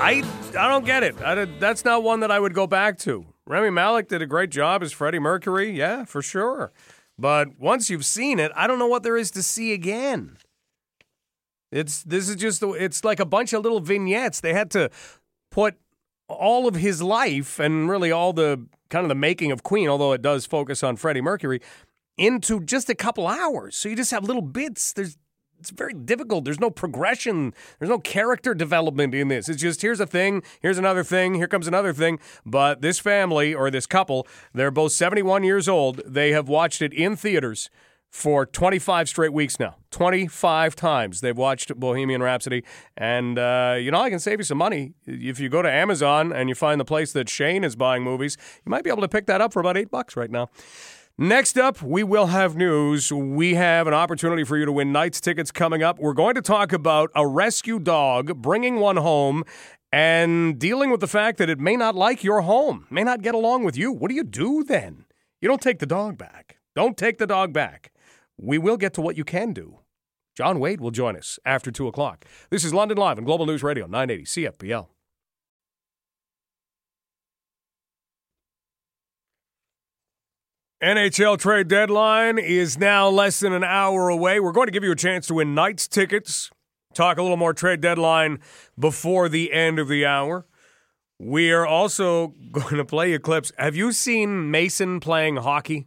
I 0.00 0.22
I 0.58 0.68
don't 0.68 0.84
get 0.84 1.02
it. 1.02 1.20
I, 1.22 1.44
that's 1.44 1.84
not 1.84 2.02
one 2.02 2.20
that 2.20 2.30
I 2.30 2.40
would 2.40 2.54
go 2.54 2.66
back 2.66 2.98
to. 3.00 3.26
Rami 3.46 3.70
Malek 3.70 4.08
did 4.08 4.22
a 4.22 4.26
great 4.26 4.50
job 4.50 4.82
as 4.82 4.92
Freddie 4.92 5.18
Mercury, 5.18 5.70
yeah, 5.70 6.04
for 6.04 6.22
sure. 6.22 6.72
But 7.18 7.58
once 7.58 7.90
you've 7.90 8.04
seen 8.04 8.38
it, 8.38 8.50
I 8.54 8.66
don't 8.66 8.78
know 8.78 8.86
what 8.86 9.02
there 9.02 9.16
is 9.16 9.30
to 9.32 9.42
see 9.42 9.72
again. 9.72 10.38
It's 11.70 12.02
this 12.02 12.28
is 12.28 12.36
just 12.36 12.62
it's 12.62 13.04
like 13.04 13.20
a 13.20 13.26
bunch 13.26 13.52
of 13.52 13.62
little 13.62 13.80
vignettes. 13.80 14.40
They 14.40 14.54
had 14.54 14.70
to 14.72 14.90
put 15.50 15.76
all 16.30 16.66
of 16.66 16.76
his 16.76 17.02
life 17.02 17.58
and 17.58 17.88
really 17.88 18.10
all 18.10 18.32
the 18.32 18.66
kind 18.88 19.04
of 19.04 19.08
the 19.08 19.14
making 19.14 19.52
of 19.52 19.62
Queen, 19.62 19.88
although 19.88 20.12
it 20.12 20.22
does 20.22 20.46
focus 20.46 20.82
on 20.82 20.96
Freddie 20.96 21.20
Mercury, 21.20 21.60
into 22.16 22.60
just 22.60 22.88
a 22.90 22.94
couple 22.94 23.26
hours. 23.26 23.76
So 23.76 23.88
you 23.88 23.96
just 23.96 24.10
have 24.10 24.24
little 24.24 24.42
bits. 24.42 24.92
There's 24.92 25.16
it's 25.60 25.70
very 25.70 25.92
difficult. 25.92 26.44
There's 26.44 26.58
no 26.58 26.70
progression. 26.70 27.52
There's 27.78 27.90
no 27.90 27.98
character 27.98 28.54
development 28.54 29.14
in 29.14 29.28
this. 29.28 29.48
It's 29.48 29.60
just 29.60 29.82
here's 29.82 30.00
a 30.00 30.06
thing, 30.06 30.42
here's 30.60 30.78
another 30.78 31.04
thing, 31.04 31.34
here 31.34 31.48
comes 31.48 31.68
another 31.68 31.92
thing. 31.92 32.18
But 32.46 32.80
this 32.80 32.98
family 32.98 33.54
or 33.54 33.70
this 33.70 33.86
couple, 33.86 34.26
they're 34.54 34.70
both 34.70 34.92
71 34.92 35.44
years 35.44 35.68
old. 35.68 36.00
They 36.06 36.32
have 36.32 36.48
watched 36.48 36.80
it 36.80 36.94
in 36.94 37.14
theaters 37.14 37.68
for 38.10 38.44
25 38.44 39.08
straight 39.08 39.32
weeks 39.32 39.58
now. 39.60 39.76
25 39.92 40.74
times 40.74 41.20
they've 41.20 41.36
watched 41.36 41.74
Bohemian 41.76 42.22
Rhapsody. 42.22 42.64
And, 42.96 43.38
uh, 43.38 43.76
you 43.78 43.90
know, 43.90 44.00
I 44.00 44.10
can 44.10 44.18
save 44.18 44.40
you 44.40 44.44
some 44.44 44.58
money. 44.58 44.92
If 45.06 45.38
you 45.38 45.48
go 45.48 45.62
to 45.62 45.70
Amazon 45.70 46.32
and 46.32 46.48
you 46.48 46.54
find 46.54 46.80
the 46.80 46.84
place 46.84 47.12
that 47.12 47.28
Shane 47.28 47.64
is 47.64 47.76
buying 47.76 48.02
movies, 48.02 48.36
you 48.66 48.70
might 48.70 48.84
be 48.84 48.90
able 48.90 49.02
to 49.02 49.08
pick 49.08 49.26
that 49.26 49.40
up 49.40 49.52
for 49.52 49.60
about 49.60 49.76
eight 49.76 49.90
bucks 49.90 50.16
right 50.16 50.30
now. 50.30 50.48
Next 51.16 51.58
up, 51.58 51.82
we 51.82 52.02
will 52.02 52.26
have 52.26 52.56
news. 52.56 53.12
We 53.12 53.54
have 53.54 53.86
an 53.86 53.94
opportunity 53.94 54.42
for 54.42 54.56
you 54.56 54.64
to 54.64 54.72
win 54.72 54.90
Knights 54.90 55.20
tickets 55.20 55.50
coming 55.50 55.82
up. 55.82 55.98
We're 55.98 56.14
going 56.14 56.34
to 56.34 56.42
talk 56.42 56.72
about 56.72 57.10
a 57.14 57.26
rescue 57.26 57.78
dog, 57.78 58.40
bringing 58.40 58.76
one 58.76 58.96
home, 58.96 59.44
and 59.92 60.58
dealing 60.58 60.90
with 60.90 61.00
the 61.00 61.06
fact 61.06 61.36
that 61.38 61.50
it 61.50 61.60
may 61.60 61.76
not 61.76 61.94
like 61.94 62.24
your 62.24 62.40
home, 62.40 62.86
may 62.90 63.04
not 63.04 63.22
get 63.22 63.34
along 63.34 63.64
with 63.64 63.76
you. 63.76 63.92
What 63.92 64.08
do 64.08 64.14
you 64.14 64.24
do 64.24 64.64
then? 64.64 65.04
You 65.40 65.48
don't 65.48 65.60
take 65.60 65.78
the 65.78 65.86
dog 65.86 66.16
back. 66.16 66.56
Don't 66.74 66.96
take 66.96 67.18
the 67.18 67.26
dog 67.26 67.52
back 67.52 67.92
we 68.40 68.58
will 68.58 68.76
get 68.76 68.94
to 68.94 69.00
what 69.00 69.16
you 69.16 69.24
can 69.24 69.52
do. 69.52 69.78
John 70.36 70.58
Wade 70.58 70.80
will 70.80 70.90
join 70.90 71.16
us 71.16 71.38
after 71.44 71.70
2 71.70 71.86
o'clock. 71.86 72.24
This 72.50 72.64
is 72.64 72.72
London 72.72 72.96
Live 72.96 73.18
on 73.18 73.24
Global 73.24 73.46
News 73.46 73.62
Radio, 73.62 73.86
980 73.86 74.24
CFPL. 74.24 74.86
NHL 80.82 81.38
trade 81.38 81.68
deadline 81.68 82.38
is 82.38 82.78
now 82.78 83.06
less 83.06 83.40
than 83.40 83.52
an 83.52 83.62
hour 83.62 84.08
away. 84.08 84.40
We're 84.40 84.52
going 84.52 84.66
to 84.66 84.72
give 84.72 84.82
you 84.82 84.92
a 84.92 84.96
chance 84.96 85.26
to 85.26 85.34
win 85.34 85.54
Knights 85.54 85.86
tickets. 85.86 86.50
Talk 86.94 87.18
a 87.18 87.22
little 87.22 87.36
more 87.36 87.52
trade 87.52 87.82
deadline 87.82 88.38
before 88.78 89.28
the 89.28 89.52
end 89.52 89.78
of 89.78 89.88
the 89.88 90.06
hour. 90.06 90.46
We 91.18 91.52
are 91.52 91.66
also 91.66 92.28
going 92.52 92.76
to 92.76 92.84
play 92.86 93.10
you 93.10 93.18
clips. 93.18 93.52
Have 93.58 93.76
you 93.76 93.92
seen 93.92 94.50
Mason 94.50 95.00
playing 95.00 95.36
hockey? 95.36 95.86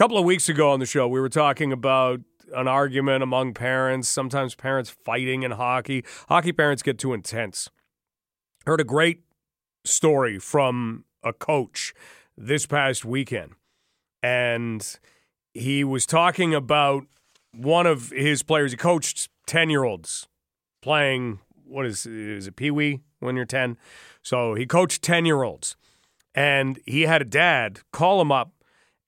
Couple 0.00 0.16
of 0.16 0.24
weeks 0.24 0.48
ago 0.48 0.70
on 0.70 0.80
the 0.80 0.86
show, 0.86 1.06
we 1.06 1.20
were 1.20 1.28
talking 1.28 1.72
about 1.72 2.20
an 2.54 2.66
argument 2.66 3.22
among 3.22 3.52
parents, 3.52 4.08
sometimes 4.08 4.54
parents 4.54 4.88
fighting 4.88 5.42
in 5.42 5.50
hockey. 5.50 6.06
Hockey 6.30 6.52
parents 6.52 6.82
get 6.82 6.98
too 6.98 7.12
intense. 7.12 7.68
Heard 8.64 8.80
a 8.80 8.84
great 8.84 9.24
story 9.84 10.38
from 10.38 11.04
a 11.22 11.34
coach 11.34 11.92
this 12.34 12.64
past 12.64 13.04
weekend. 13.04 13.52
And 14.22 14.98
he 15.52 15.84
was 15.84 16.06
talking 16.06 16.54
about 16.54 17.04
one 17.54 17.86
of 17.86 18.08
his 18.08 18.42
players. 18.42 18.70
He 18.70 18.78
coached 18.78 19.28
10 19.48 19.68
year 19.68 19.84
olds 19.84 20.28
playing, 20.80 21.40
what 21.66 21.84
is, 21.84 22.06
is 22.06 22.46
it, 22.46 22.56
Pee 22.56 22.70
Wee 22.70 23.00
when 23.18 23.36
you're 23.36 23.44
10? 23.44 23.76
So 24.22 24.54
he 24.54 24.64
coached 24.64 25.02
10 25.02 25.26
year 25.26 25.42
olds. 25.42 25.76
And 26.34 26.80
he 26.86 27.02
had 27.02 27.20
a 27.20 27.26
dad 27.26 27.80
call 27.92 28.22
him 28.22 28.32
up 28.32 28.54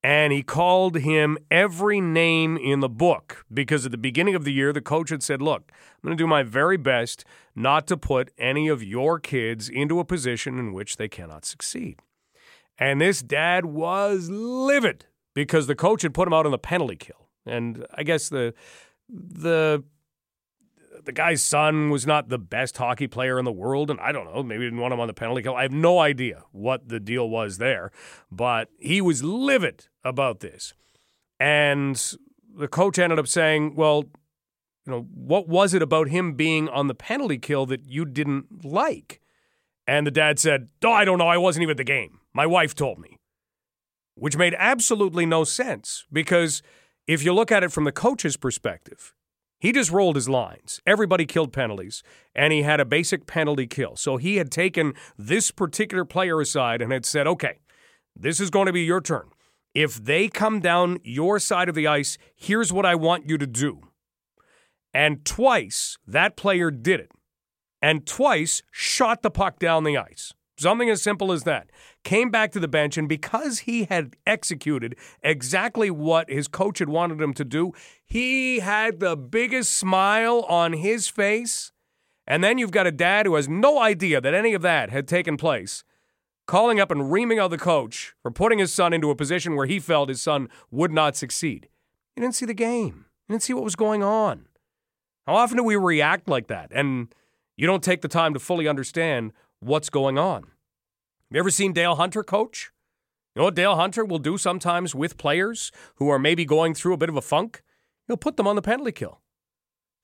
and 0.03 0.33
he 0.33 0.43
called 0.43 0.97
him 0.97 1.37
every 1.49 2.01
name 2.01 2.57
in 2.57 2.81
the 2.81 2.89
book 2.89 3.45
because 3.51 3.85
at 3.85 3.91
the 3.91 3.97
beginning 3.97 4.35
of 4.35 4.43
the 4.43 4.51
year, 4.51 4.73
the 4.73 4.81
coach 4.81 5.09
had 5.09 5.23
said, 5.23 5.41
Look, 5.41 5.71
I'm 5.71 6.07
going 6.07 6.17
to 6.17 6.21
do 6.21 6.27
my 6.27 6.43
very 6.43 6.77
best 6.77 7.23
not 7.55 7.87
to 7.87 7.95
put 7.95 8.31
any 8.37 8.67
of 8.67 8.83
your 8.83 9.19
kids 9.19 9.69
into 9.69 9.99
a 9.99 10.05
position 10.05 10.59
in 10.59 10.73
which 10.73 10.97
they 10.97 11.07
cannot 11.07 11.45
succeed. 11.45 11.99
And 12.77 12.99
this 12.99 13.21
dad 13.21 13.65
was 13.65 14.29
livid 14.29 15.05
because 15.33 15.67
the 15.67 15.75
coach 15.75 16.01
had 16.01 16.13
put 16.13 16.27
him 16.27 16.33
out 16.33 16.45
on 16.45 16.51
the 16.51 16.57
penalty 16.57 16.97
kill. 16.97 17.29
And 17.45 17.85
I 17.93 18.03
guess 18.03 18.27
the 18.27 18.53
the 19.09 19.83
the 21.05 21.11
guy's 21.11 21.43
son 21.43 21.89
was 21.89 22.05
not 22.05 22.29
the 22.29 22.37
best 22.37 22.77
hockey 22.77 23.07
player 23.07 23.39
in 23.39 23.45
the 23.45 23.51
world, 23.51 23.89
and 23.89 23.99
I 23.99 24.11
don't 24.11 24.31
know, 24.33 24.43
maybe 24.43 24.63
didn't 24.63 24.79
want 24.79 24.93
him 24.93 24.99
on 24.99 25.07
the 25.07 25.13
penalty 25.13 25.41
kill. 25.41 25.55
I 25.55 25.63
have 25.63 25.71
no 25.71 25.99
idea 25.99 26.43
what 26.51 26.89
the 26.89 26.99
deal 26.99 27.29
was 27.29 27.57
there, 27.57 27.91
but 28.31 28.69
he 28.79 29.01
was 29.01 29.23
livid 29.23 29.87
about 30.03 30.39
this. 30.39 30.73
And 31.39 32.01
the 32.55 32.67
coach 32.67 32.99
ended 32.99 33.19
up 33.19 33.27
saying, 33.27 33.75
Well, 33.75 34.05
you 34.85 34.91
know, 34.91 35.07
what 35.13 35.47
was 35.47 35.73
it 35.73 35.81
about 35.81 36.09
him 36.09 36.33
being 36.33 36.69
on 36.69 36.87
the 36.87 36.95
penalty 36.95 37.37
kill 37.37 37.65
that 37.67 37.85
you 37.85 38.05
didn't 38.05 38.65
like? 38.65 39.21
And 39.87 40.07
the 40.07 40.11
dad 40.11 40.39
said, 40.39 40.69
Oh, 40.83 40.91
I 40.91 41.05
don't 41.05 41.17
know. 41.17 41.27
I 41.27 41.37
wasn't 41.37 41.63
even 41.63 41.71
at 41.71 41.77
the 41.77 41.83
game. 41.83 42.19
My 42.33 42.45
wife 42.45 42.75
told 42.75 42.99
me. 42.99 43.17
Which 44.15 44.37
made 44.37 44.55
absolutely 44.59 45.25
no 45.25 45.43
sense 45.43 46.05
because 46.11 46.61
if 47.07 47.23
you 47.23 47.33
look 47.33 47.51
at 47.51 47.63
it 47.63 47.71
from 47.71 47.83
the 47.83 47.91
coach's 47.91 48.37
perspective, 48.37 49.13
he 49.63 49.71
just 49.71 49.91
rolled 49.91 50.17
his 50.17 50.27
lines. 50.27 50.81
Everybody 50.85 51.25
killed 51.25 51.53
penalties, 51.53 52.03
and 52.35 52.51
he 52.51 52.63
had 52.63 52.81
a 52.81 52.85
basic 52.85 53.25
penalty 53.25 53.65
kill. 53.65 53.95
So 53.95 54.17
he 54.17 54.35
had 54.35 54.51
taken 54.51 54.93
this 55.17 55.51
particular 55.51 56.03
player 56.03 56.41
aside 56.41 56.81
and 56.81 56.91
had 56.91 57.05
said, 57.05 57.27
okay, 57.27 57.59
this 58.13 58.41
is 58.41 58.49
going 58.49 58.65
to 58.65 58.73
be 58.73 58.81
your 58.81 58.99
turn. 58.99 59.29
If 59.73 60.03
they 60.03 60.27
come 60.27 60.59
down 60.59 60.99
your 61.05 61.39
side 61.39 61.69
of 61.69 61.75
the 61.75 61.87
ice, 61.87 62.17
here's 62.35 62.73
what 62.73 62.85
I 62.85 62.95
want 62.95 63.29
you 63.29 63.37
to 63.37 63.47
do. 63.47 63.79
And 64.93 65.23
twice 65.23 65.97
that 66.05 66.35
player 66.35 66.69
did 66.69 66.99
it 66.99 67.11
and 67.81 68.05
twice 68.05 68.63
shot 68.69 69.21
the 69.21 69.31
puck 69.31 69.59
down 69.59 69.85
the 69.85 69.95
ice. 69.95 70.33
Something 70.57 70.89
as 70.89 71.01
simple 71.01 71.31
as 71.31 71.43
that. 71.43 71.69
Came 72.03 72.29
back 72.29 72.51
to 72.51 72.59
the 72.59 72.67
bench, 72.67 72.97
and 72.97 73.07
because 73.07 73.59
he 73.59 73.85
had 73.85 74.17
executed 74.25 74.97
exactly 75.21 75.89
what 75.89 76.29
his 76.29 76.49
coach 76.49 76.79
had 76.79 76.89
wanted 76.89 77.21
him 77.21 77.33
to 77.35 77.45
do, 77.45 77.71
he 78.05 78.59
had 78.59 78.99
the 78.99 79.15
biggest 79.15 79.71
smile 79.71 80.41
on 80.49 80.73
his 80.73 81.07
face. 81.07 81.71
And 82.27 82.43
then 82.43 82.57
you've 82.57 82.71
got 82.71 82.87
a 82.87 82.91
dad 82.91 83.25
who 83.25 83.35
has 83.35 83.47
no 83.47 83.79
idea 83.79 84.19
that 84.19 84.33
any 84.33 84.53
of 84.53 84.61
that 84.63 84.89
had 84.89 85.07
taken 85.07 85.37
place, 85.37 85.85
calling 86.45 86.79
up 86.79 86.91
and 86.91 87.09
reaming 87.09 87.39
out 87.39 87.51
the 87.51 87.57
coach 87.57 88.13
for 88.21 88.31
putting 88.31 88.59
his 88.59 88.73
son 88.73 88.91
into 88.91 89.09
a 89.09 89.15
position 89.15 89.55
where 89.55 89.65
he 89.65 89.79
felt 89.79 90.09
his 90.09 90.21
son 90.21 90.49
would 90.71 90.91
not 90.91 91.15
succeed. 91.15 91.69
He 92.15 92.21
didn't 92.21 92.35
see 92.35 92.45
the 92.45 92.53
game, 92.53 93.05
he 93.27 93.33
didn't 93.33 93.43
see 93.43 93.53
what 93.53 93.63
was 93.63 93.77
going 93.77 94.03
on. 94.03 94.47
How 95.25 95.35
often 95.35 95.55
do 95.55 95.63
we 95.63 95.77
react 95.77 96.27
like 96.27 96.47
that? 96.47 96.69
And 96.73 97.13
you 97.55 97.65
don't 97.65 97.83
take 97.83 98.01
the 98.01 98.09
time 98.09 98.33
to 98.33 98.39
fully 98.39 98.67
understand 98.67 99.31
what's 99.61 99.89
going 99.89 100.17
on. 100.17 100.47
You 101.31 101.39
ever 101.39 101.49
seen 101.49 101.73
Dale 101.73 101.95
Hunter 101.95 102.23
coach? 102.23 102.71
You 103.35 103.39
know 103.39 103.45
what 103.45 103.55
Dale 103.55 103.75
Hunter 103.75 104.05
will 104.05 104.19
do 104.19 104.37
sometimes 104.37 104.93
with 104.93 105.17
players 105.17 105.71
who 105.95 106.09
are 106.09 106.19
maybe 106.19 106.45
going 106.45 106.73
through 106.75 106.93
a 106.93 106.97
bit 106.97 107.09
of 107.09 107.17
a 107.17 107.21
funk? 107.21 107.63
He'll 108.07 108.17
put 108.17 108.37
them 108.37 108.47
on 108.47 108.55
the 108.55 108.61
penalty 108.61 108.91
kill. 108.91 109.21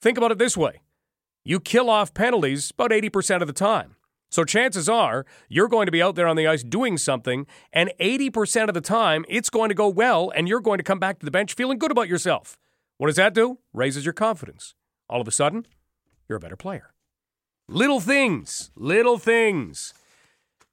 Think 0.01 0.17
about 0.17 0.31
it 0.31 0.37
this 0.37 0.57
way 0.57 0.81
you 1.43 1.59
kill 1.59 1.89
off 1.89 2.13
penalties 2.13 2.71
about 2.71 2.91
80% 2.91 3.41
of 3.41 3.47
the 3.47 3.53
time. 3.53 3.95
So 4.31 4.43
chances 4.43 4.87
are 4.87 5.25
you're 5.47 5.67
going 5.67 5.87
to 5.87 5.91
be 5.91 6.01
out 6.01 6.15
there 6.15 6.27
on 6.27 6.35
the 6.35 6.47
ice 6.47 6.63
doing 6.63 6.97
something, 6.97 7.47
and 7.73 7.91
80% 7.99 8.67
of 8.67 8.73
the 8.73 8.81
time 8.81 9.25
it's 9.27 9.49
going 9.49 9.69
to 9.69 9.75
go 9.75 9.87
well, 9.87 10.31
and 10.35 10.47
you're 10.47 10.59
going 10.59 10.77
to 10.77 10.83
come 10.83 10.99
back 10.99 11.19
to 11.19 11.25
the 11.25 11.31
bench 11.31 11.53
feeling 11.53 11.79
good 11.79 11.91
about 11.91 12.07
yourself. 12.07 12.57
What 12.97 13.07
does 13.07 13.15
that 13.15 13.33
do? 13.33 13.59
Raises 13.73 14.05
your 14.05 14.13
confidence. 14.13 14.75
All 15.09 15.21
of 15.21 15.27
a 15.27 15.31
sudden, 15.31 15.65
you're 16.27 16.37
a 16.37 16.41
better 16.41 16.55
player. 16.55 16.93
Little 17.67 17.99
things, 17.99 18.71
little 18.75 19.17
things. 19.17 19.93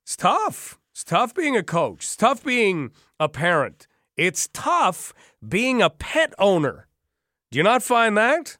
It's 0.06 0.16
tough. 0.16 0.78
It's 0.92 1.02
tough 1.02 1.34
being 1.34 1.56
a 1.56 1.64
coach. 1.64 2.04
It's 2.04 2.14
tough 2.14 2.44
being 2.44 2.92
a 3.18 3.28
parent. 3.28 3.88
It's 4.16 4.48
tough 4.52 5.12
being 5.46 5.82
a 5.82 5.90
pet 5.90 6.32
owner. 6.38 6.86
Do 7.50 7.58
you 7.58 7.64
not 7.64 7.82
find 7.82 8.16
that? 8.16 8.56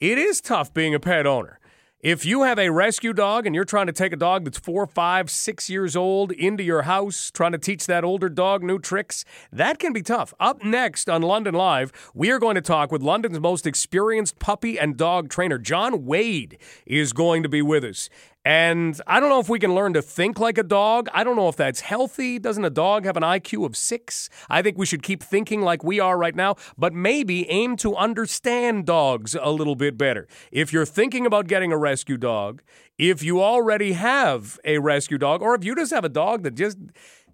It 0.00 0.18
is 0.18 0.42
tough 0.42 0.74
being 0.74 0.94
a 0.94 1.00
pet 1.00 1.26
owner. 1.26 1.58
If 2.02 2.26
you 2.26 2.42
have 2.42 2.58
a 2.58 2.70
rescue 2.70 3.12
dog 3.12 3.46
and 3.46 3.54
you're 3.54 3.64
trying 3.64 3.86
to 3.86 3.92
take 3.92 4.12
a 4.12 4.16
dog 4.16 4.44
that's 4.44 4.58
four, 4.58 4.88
five, 4.88 5.30
six 5.30 5.70
years 5.70 5.94
old 5.94 6.32
into 6.32 6.64
your 6.64 6.82
house, 6.82 7.30
trying 7.30 7.52
to 7.52 7.58
teach 7.58 7.86
that 7.86 8.02
older 8.02 8.28
dog 8.28 8.64
new 8.64 8.80
tricks, 8.80 9.24
that 9.52 9.78
can 9.78 9.92
be 9.92 10.02
tough. 10.02 10.34
Up 10.40 10.64
next 10.64 11.08
on 11.08 11.22
London 11.22 11.54
Live, 11.54 11.92
we 12.12 12.32
are 12.32 12.40
going 12.40 12.56
to 12.56 12.60
talk 12.60 12.90
with 12.90 13.02
London's 13.02 13.38
most 13.38 13.68
experienced 13.68 14.40
puppy 14.40 14.80
and 14.80 14.96
dog 14.96 15.28
trainer. 15.30 15.58
John 15.58 16.04
Wade 16.04 16.58
is 16.86 17.12
going 17.12 17.44
to 17.44 17.48
be 17.48 17.62
with 17.62 17.84
us. 17.84 18.10
And 18.44 19.00
I 19.06 19.20
don't 19.20 19.28
know 19.28 19.38
if 19.38 19.48
we 19.48 19.60
can 19.60 19.74
learn 19.74 19.92
to 19.92 20.02
think 20.02 20.40
like 20.40 20.58
a 20.58 20.64
dog. 20.64 21.08
I 21.14 21.22
don't 21.22 21.36
know 21.36 21.48
if 21.48 21.56
that's 21.56 21.80
healthy. 21.80 22.40
Doesn't 22.40 22.64
a 22.64 22.70
dog 22.70 23.04
have 23.04 23.16
an 23.16 23.22
IQ 23.22 23.64
of 23.64 23.76
six? 23.76 24.28
I 24.50 24.62
think 24.62 24.76
we 24.76 24.86
should 24.86 25.02
keep 25.02 25.22
thinking 25.22 25.62
like 25.62 25.84
we 25.84 26.00
are 26.00 26.18
right 26.18 26.34
now, 26.34 26.56
but 26.76 26.92
maybe 26.92 27.48
aim 27.48 27.76
to 27.76 27.94
understand 27.94 28.84
dogs 28.84 29.36
a 29.40 29.50
little 29.50 29.76
bit 29.76 29.96
better. 29.96 30.26
If 30.50 30.72
you're 30.72 30.86
thinking 30.86 31.24
about 31.24 31.46
getting 31.46 31.70
a 31.70 31.78
rescue 31.78 32.16
dog, 32.16 32.62
if 32.98 33.22
you 33.22 33.40
already 33.40 33.92
have 33.92 34.58
a 34.64 34.78
rescue 34.78 35.18
dog, 35.18 35.40
or 35.40 35.54
if 35.54 35.64
you 35.64 35.76
just 35.76 35.92
have 35.92 36.04
a 36.04 36.08
dog 36.08 36.42
that 36.42 36.56
just 36.56 36.78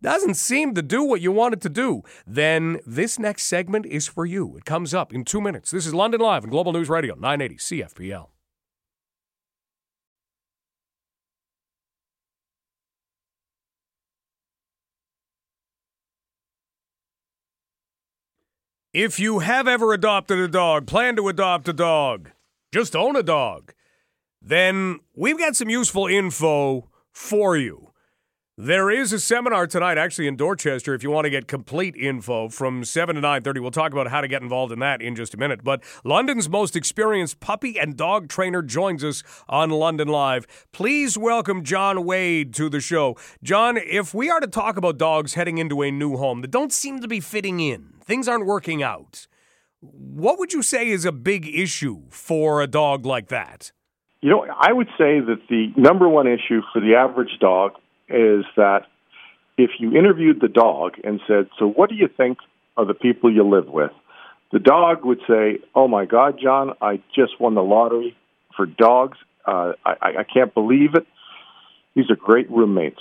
doesn't 0.02 0.34
seem 0.34 0.74
to 0.74 0.82
do 0.82 1.02
what 1.02 1.20
you 1.20 1.32
want 1.32 1.54
it 1.54 1.61
to 1.62 1.68
do, 1.68 2.02
then 2.26 2.80
this 2.86 3.18
next 3.18 3.44
segment 3.44 3.86
is 3.86 4.06
for 4.06 4.26
you. 4.26 4.56
It 4.56 4.64
comes 4.64 4.94
up 4.94 5.12
in 5.12 5.24
two 5.24 5.40
minutes. 5.40 5.70
This 5.70 5.86
is 5.86 5.94
London 5.94 6.20
Live 6.20 6.44
on 6.44 6.50
Global 6.50 6.72
News 6.72 6.88
Radio, 6.88 7.14
980 7.14 7.56
CFPL. 7.56 8.38
If 19.01 19.20
you 19.20 19.38
have 19.38 19.68
ever 19.68 19.92
adopted 19.92 20.40
a 20.40 20.49
dog, 20.49 20.88
plan 20.88 21.14
to 21.14 21.28
adopt 21.28 21.68
a 21.68 21.72
dog, 21.72 22.32
just 22.72 22.96
own 22.96 23.14
a 23.14 23.22
dog, 23.22 23.72
then 24.42 24.99
we've 25.14 25.38
got 25.38 25.55
some 25.55 25.70
useful 25.70 26.09
info 26.09 26.90
for 27.12 27.57
you. 27.57 27.92
There 28.57 28.90
is 28.90 29.12
a 29.12 29.20
seminar 29.20 29.68
tonight, 29.68 29.99
actually 29.99 30.26
in 30.26 30.34
Dorchester, 30.34 30.94
if 30.94 31.05
you 31.05 31.12
want 31.12 31.26
to 31.26 31.30
get 31.30 31.46
complete 31.46 31.94
info 31.94 32.49
from 32.49 32.84
7 32.84 33.14
to 33.14 33.22
9.30. 33.22 33.61
We'll 33.61 33.70
talk 33.70 33.92
about 33.92 34.09
how 34.09 34.20
to 34.20 34.26
get 34.26 34.42
involved 34.42 34.72
in 34.72 34.80
that 34.80 35.01
in 35.01 35.14
just 35.14 35.32
a 35.32 35.36
minute. 35.36 35.62
But 35.62 35.84
London's 36.03 36.49
most 36.49 36.74
experienced 36.74 37.38
puppy 37.38 37.78
and 37.78 37.96
dog 37.96 38.28
trainer 38.28 38.62
joins 38.62 39.05
us 39.05 39.22
on 39.49 39.70
London 39.70 40.09
Live. 40.09 40.44
Please 40.72 41.16
welcome 41.16 41.62
John 41.62 42.05
Wade 42.05 42.53
to 42.55 42.68
the 42.68 42.80
show. 42.80 43.16
John, 43.44 43.76
if 43.76 44.12
we 44.12 44.28
are 44.28 44.40
to 44.40 44.49
talk 44.49 44.76
about 44.76 44.99
dogs 44.99 45.34
heading 45.34 45.59
into 45.59 45.82
a 45.82 45.92
new 45.92 46.16
home 46.16 46.40
that 46.40 46.51
don't 46.51 46.72
seem 46.72 46.99
to 46.99 47.07
be 47.07 47.20
fitting 47.20 47.61
in, 47.61 47.97
things 48.09 48.26
aren't 48.26 48.46
working 48.46 48.82
out, 48.82 49.28
what 49.80 50.38
would 50.38 50.52
you 50.52 50.62
say 50.62 50.88
is 50.88 51.04
a 51.04 51.12
big 51.12 51.46
issue 51.46 52.02
for 52.09 52.62
a 52.62 52.66
dog 52.66 53.06
like 53.06 53.28
that? 53.28 53.70
You 54.22 54.30
know, 54.30 54.46
I 54.59 54.72
would 54.72 54.88
say 54.98 55.20
that 55.20 55.42
the 55.48 55.72
number 55.76 56.09
one 56.09 56.26
issue 56.26 56.62
for 56.72 56.80
the 56.80 56.96
average 56.96 57.38
dog 57.38 57.72
is 58.09 58.44
that 58.56 58.86
if 59.59 59.70
you 59.78 59.96
interviewed 59.96 60.40
the 60.40 60.48
dog 60.48 60.94
and 61.04 61.20
said, 61.28 61.48
So 61.59 61.68
what 61.68 61.90
do 61.90 61.94
you 61.94 62.09
think 62.09 62.38
of 62.76 62.88
the 62.88 62.94
people 62.94 63.32
you 63.32 63.48
live 63.48 63.68
with? 63.68 63.92
The 64.50 64.59
dog 64.59 65.04
would 65.04 65.20
say, 65.28 65.59
"Oh 65.74 65.88
my 65.88 66.06
God, 66.06 66.38
John, 66.42 66.72
I 66.80 67.02
just 67.14 67.38
won 67.38 67.54
the 67.54 67.62
lottery 67.62 68.16
for 68.56 68.64
dogs. 68.64 69.18
Uh, 69.46 69.72
I, 69.84 70.20
I 70.20 70.24
can't 70.24 70.54
believe 70.54 70.94
it." 70.94 71.06
These 71.94 72.11
are 72.11 72.16
great 72.16 72.50
roommates, 72.50 73.00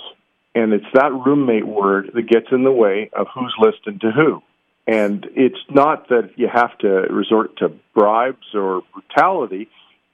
and 0.54 0.74
it's 0.74 0.92
that 0.92 1.10
roommate 1.10 1.66
word 1.66 2.10
that 2.14 2.28
gets 2.28 2.48
in 2.52 2.64
the 2.64 2.72
way 2.72 3.08
of 3.14 3.28
who's 3.34 3.54
listening 3.58 3.98
to 4.00 4.10
who. 4.10 4.42
And 4.88 5.28
it's 5.36 5.60
not 5.68 6.08
that 6.08 6.30
you 6.36 6.48
have 6.48 6.76
to 6.78 6.88
resort 6.88 7.58
to 7.58 7.68
bribes 7.94 8.54
or 8.54 8.82
brutality 8.94 9.68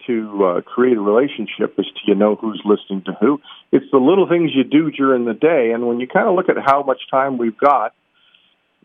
to 0.08 0.44
uh, 0.44 0.60
create 0.62 0.96
a 0.96 1.00
relationship 1.00 1.78
as 1.78 1.86
to 1.86 2.00
you 2.06 2.16
know 2.16 2.34
who's 2.34 2.60
listening 2.64 3.02
to 3.02 3.12
who. 3.20 3.40
It's 3.70 3.86
the 3.92 3.98
little 3.98 4.28
things 4.28 4.50
you 4.52 4.64
do 4.64 4.90
during 4.90 5.26
the 5.26 5.32
day. 5.32 5.70
And 5.72 5.86
when 5.86 6.00
you 6.00 6.08
kind 6.08 6.28
of 6.28 6.34
look 6.34 6.48
at 6.48 6.56
how 6.58 6.82
much 6.82 7.02
time 7.08 7.38
we've 7.38 7.56
got, 7.56 7.94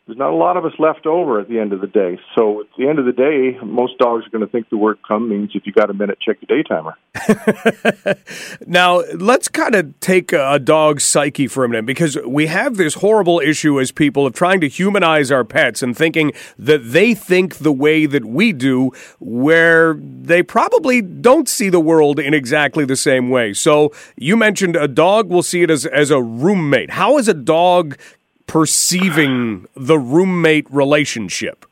there's 0.10 0.18
not 0.18 0.32
a 0.32 0.36
lot 0.36 0.57
of 0.57 0.66
us 0.66 0.72
left 0.80 1.05
over 1.05 1.39
at 1.39 1.47
the 1.49 1.60
end 1.60 1.72
of 1.72 1.82
the 1.82 1.88
day. 1.88 2.18
So 2.36 2.62
at 2.62 2.68
the 2.76 2.88
end 2.88 2.97
of 2.97 3.05
the 3.05 3.12
day, 3.12 3.60
most 3.64 3.99
dogs 3.99 4.26
are 4.26 4.30
going 4.32 4.43
to 4.43 4.51
think 4.51 4.68
the 4.70 4.78
word 4.78 4.97
come 5.07 5.30
means 5.30 5.51
if 5.53 5.68
you 5.68 5.72
got 5.72 5.91
a 5.91 5.93
minute, 5.93 6.18
check 6.20 6.38
your 6.41 6.57
day 6.57 6.68
timer. 6.68 6.97
now, 8.66 9.03
let's 9.14 9.47
kind 9.47 9.76
of 9.76 9.99
take 9.99 10.34
a 10.34 10.57
dog's 10.57 11.03
psyche 11.03 11.45
for 11.45 11.64
a 11.64 11.70
minute 11.70 11.86
because 11.86 12.18
we 12.26 12.47
have 12.47 12.78
this 12.78 12.95
horrible 12.95 13.39
issue 13.39 13.80
as 13.80 13.91
people 13.91 14.26
of 14.26 14.34
trying 14.34 14.60
to 14.62 14.68
humanize 14.68 15.32
our 15.32 15.43
pets 15.43 15.84
and 15.84 15.95
thinking 15.95 16.32
that 16.57 16.91
they 16.91 17.14
think 17.14 17.57
the 17.57 17.72
way 17.72 18.07
that 18.07 18.26
we 18.26 18.51
do, 18.51 18.91
where 19.20 19.93
they 19.93 20.41
probably 20.41 21.03
don't 21.03 21.47
see 21.47 21.70
the 21.70 21.80
world 21.80 22.20
in 22.20 22.34
exactly 22.34 22.84
the 22.84 22.95
same 22.95 23.30
way. 23.30 23.53
So 23.53 23.93
you 24.18 24.36
mentioned 24.36 24.76
a 24.76 24.88
dog 24.88 25.30
will 25.30 25.43
see 25.43 25.62
it 25.62 25.70
as, 25.70 25.86
as 25.86 26.10
a 26.10 26.20
roommate. 26.20 26.89
How 26.89 27.20
is 27.20 27.28
a 27.28 27.36
dog 27.36 27.95
perceiving 28.50 29.68
the 29.76 29.97
roommate 29.97 30.66
relationship? 30.72 31.66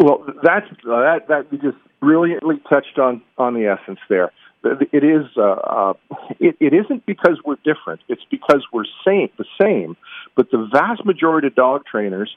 Well, 0.00 0.24
that's 0.42 0.66
uh, 0.70 1.00
that 1.00 1.28
that 1.28 1.46
you 1.50 1.58
just 1.58 1.78
brilliantly 2.00 2.60
touched 2.68 2.98
on 2.98 3.22
on 3.38 3.54
the 3.54 3.66
essence 3.66 4.00
there. 4.08 4.32
It 4.64 5.04
is 5.04 5.26
uh, 5.36 5.42
uh, 5.42 5.92
it, 6.38 6.56
it 6.60 6.74
isn't 6.74 7.06
because 7.06 7.38
we're 7.44 7.56
different. 7.64 8.00
It's 8.08 8.22
because 8.30 8.66
we're 8.72 8.84
same 9.06 9.28
the 9.38 9.44
same. 9.60 9.96
But 10.36 10.50
the 10.50 10.68
vast 10.70 11.04
majority 11.06 11.46
of 11.46 11.54
dog 11.54 11.82
trainers 11.90 12.34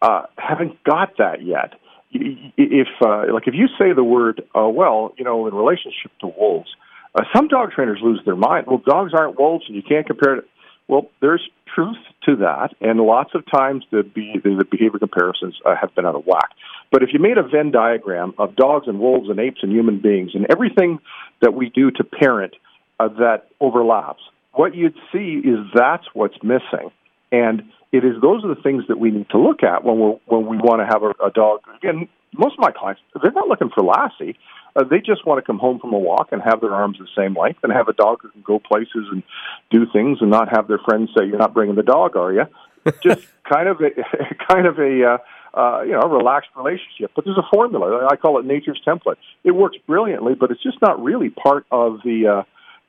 uh, 0.00 0.22
haven't 0.38 0.82
got 0.84 1.18
that 1.18 1.42
yet. 1.42 1.74
If 2.12 2.88
uh, 3.00 3.32
like 3.32 3.46
if 3.46 3.54
you 3.54 3.68
say 3.78 3.92
the 3.94 4.04
word, 4.04 4.42
uh, 4.56 4.68
well, 4.68 5.12
you 5.18 5.24
know, 5.24 5.46
in 5.46 5.54
relationship 5.54 6.12
to 6.20 6.26
wolves, 6.26 6.68
uh, 7.14 7.24
some 7.34 7.48
dog 7.48 7.72
trainers 7.72 7.98
lose 8.02 8.20
their 8.24 8.36
mind. 8.36 8.66
Well, 8.66 8.82
dogs 8.84 9.12
aren't 9.14 9.38
wolves, 9.38 9.64
and 9.66 9.76
you 9.76 9.82
can't 9.82 10.06
compare 10.06 10.36
it. 10.36 10.48
Well, 10.88 11.10
there's 11.20 11.48
truth 11.74 11.96
to 12.24 12.36
that, 12.36 12.74
and 12.80 13.00
lots 13.00 13.30
of 13.34 13.44
times 13.50 13.84
the, 13.90 14.02
be, 14.02 14.34
the 14.42 14.64
behavior 14.70 14.98
comparisons 14.98 15.58
uh, 15.64 15.74
have 15.80 15.94
been 15.94 16.06
out 16.06 16.14
of 16.14 16.24
whack. 16.26 16.50
But 16.90 17.02
if 17.02 17.10
you 17.12 17.18
made 17.18 17.38
a 17.38 17.42
Venn 17.42 17.70
diagram 17.70 18.34
of 18.38 18.54
dogs 18.54 18.86
and 18.86 19.00
wolves 19.00 19.28
and 19.28 19.38
apes 19.40 19.60
and 19.62 19.72
human 19.72 20.00
beings 20.00 20.32
and 20.34 20.46
everything 20.50 20.98
that 21.40 21.54
we 21.54 21.70
do 21.70 21.90
to 21.90 22.04
parent 22.04 22.54
uh, 23.00 23.08
that 23.18 23.48
overlaps, 23.60 24.22
what 24.52 24.74
you'd 24.74 24.96
see 25.12 25.40
is 25.44 25.58
that's 25.74 26.04
what's 26.12 26.36
missing. 26.42 26.90
And 27.30 27.62
it 27.92 28.04
is 28.04 28.20
those 28.20 28.44
are 28.44 28.54
the 28.54 28.60
things 28.60 28.84
that 28.88 28.98
we 28.98 29.10
need 29.10 29.28
to 29.30 29.38
look 29.38 29.62
at 29.62 29.84
when 29.84 29.98
we 29.98 30.18
when 30.26 30.46
we 30.46 30.56
want 30.58 30.80
to 30.80 30.86
have 30.86 31.02
a, 31.02 31.26
a 31.26 31.30
dog. 31.30 31.60
Again, 31.76 32.08
most 32.36 32.54
of 32.54 32.58
my 32.58 32.70
clients 32.70 33.00
they're 33.22 33.32
not 33.32 33.48
looking 33.48 33.70
for 33.74 33.82
Lassie. 33.82 34.36
Uh, 34.74 34.84
they 34.84 34.98
just 34.98 35.26
want 35.26 35.38
to 35.38 35.46
come 35.46 35.58
home 35.58 35.78
from 35.78 35.92
a 35.92 35.98
walk 35.98 36.28
and 36.32 36.40
have 36.42 36.60
their 36.60 36.74
arms 36.74 36.98
the 36.98 37.06
same 37.16 37.36
length 37.36 37.60
and 37.62 37.72
have 37.72 37.88
a 37.88 37.92
dog 37.92 38.18
who 38.22 38.30
can 38.30 38.42
go 38.42 38.58
places 38.58 39.06
and 39.10 39.22
do 39.70 39.86
things 39.92 40.18
and 40.20 40.30
not 40.30 40.48
have 40.48 40.68
their 40.68 40.78
friends 40.78 41.10
say, 41.16 41.26
"You're 41.26 41.38
not 41.38 41.54
bringing 41.54 41.76
the 41.76 41.82
dog, 41.82 42.16
are 42.16 42.32
you?" 42.32 42.44
just 43.02 43.26
kind 43.48 43.68
of 43.68 43.80
a 43.80 43.90
kind 44.48 44.66
of 44.66 44.78
a 44.78 45.04
uh, 45.04 45.58
uh, 45.58 45.82
you 45.82 45.92
know 45.92 46.08
relaxed 46.08 46.50
relationship. 46.56 47.12
But 47.14 47.24
there's 47.24 47.38
a 47.38 47.48
formula. 47.52 48.08
I 48.10 48.16
call 48.16 48.38
it 48.38 48.46
nature's 48.46 48.80
template. 48.86 49.16
It 49.44 49.52
works 49.52 49.76
brilliantly, 49.86 50.34
but 50.34 50.50
it's 50.50 50.62
just 50.62 50.80
not 50.80 51.02
really 51.02 51.30
part 51.30 51.66
of 51.70 52.00
the 52.04 52.26
uh, 52.26 52.42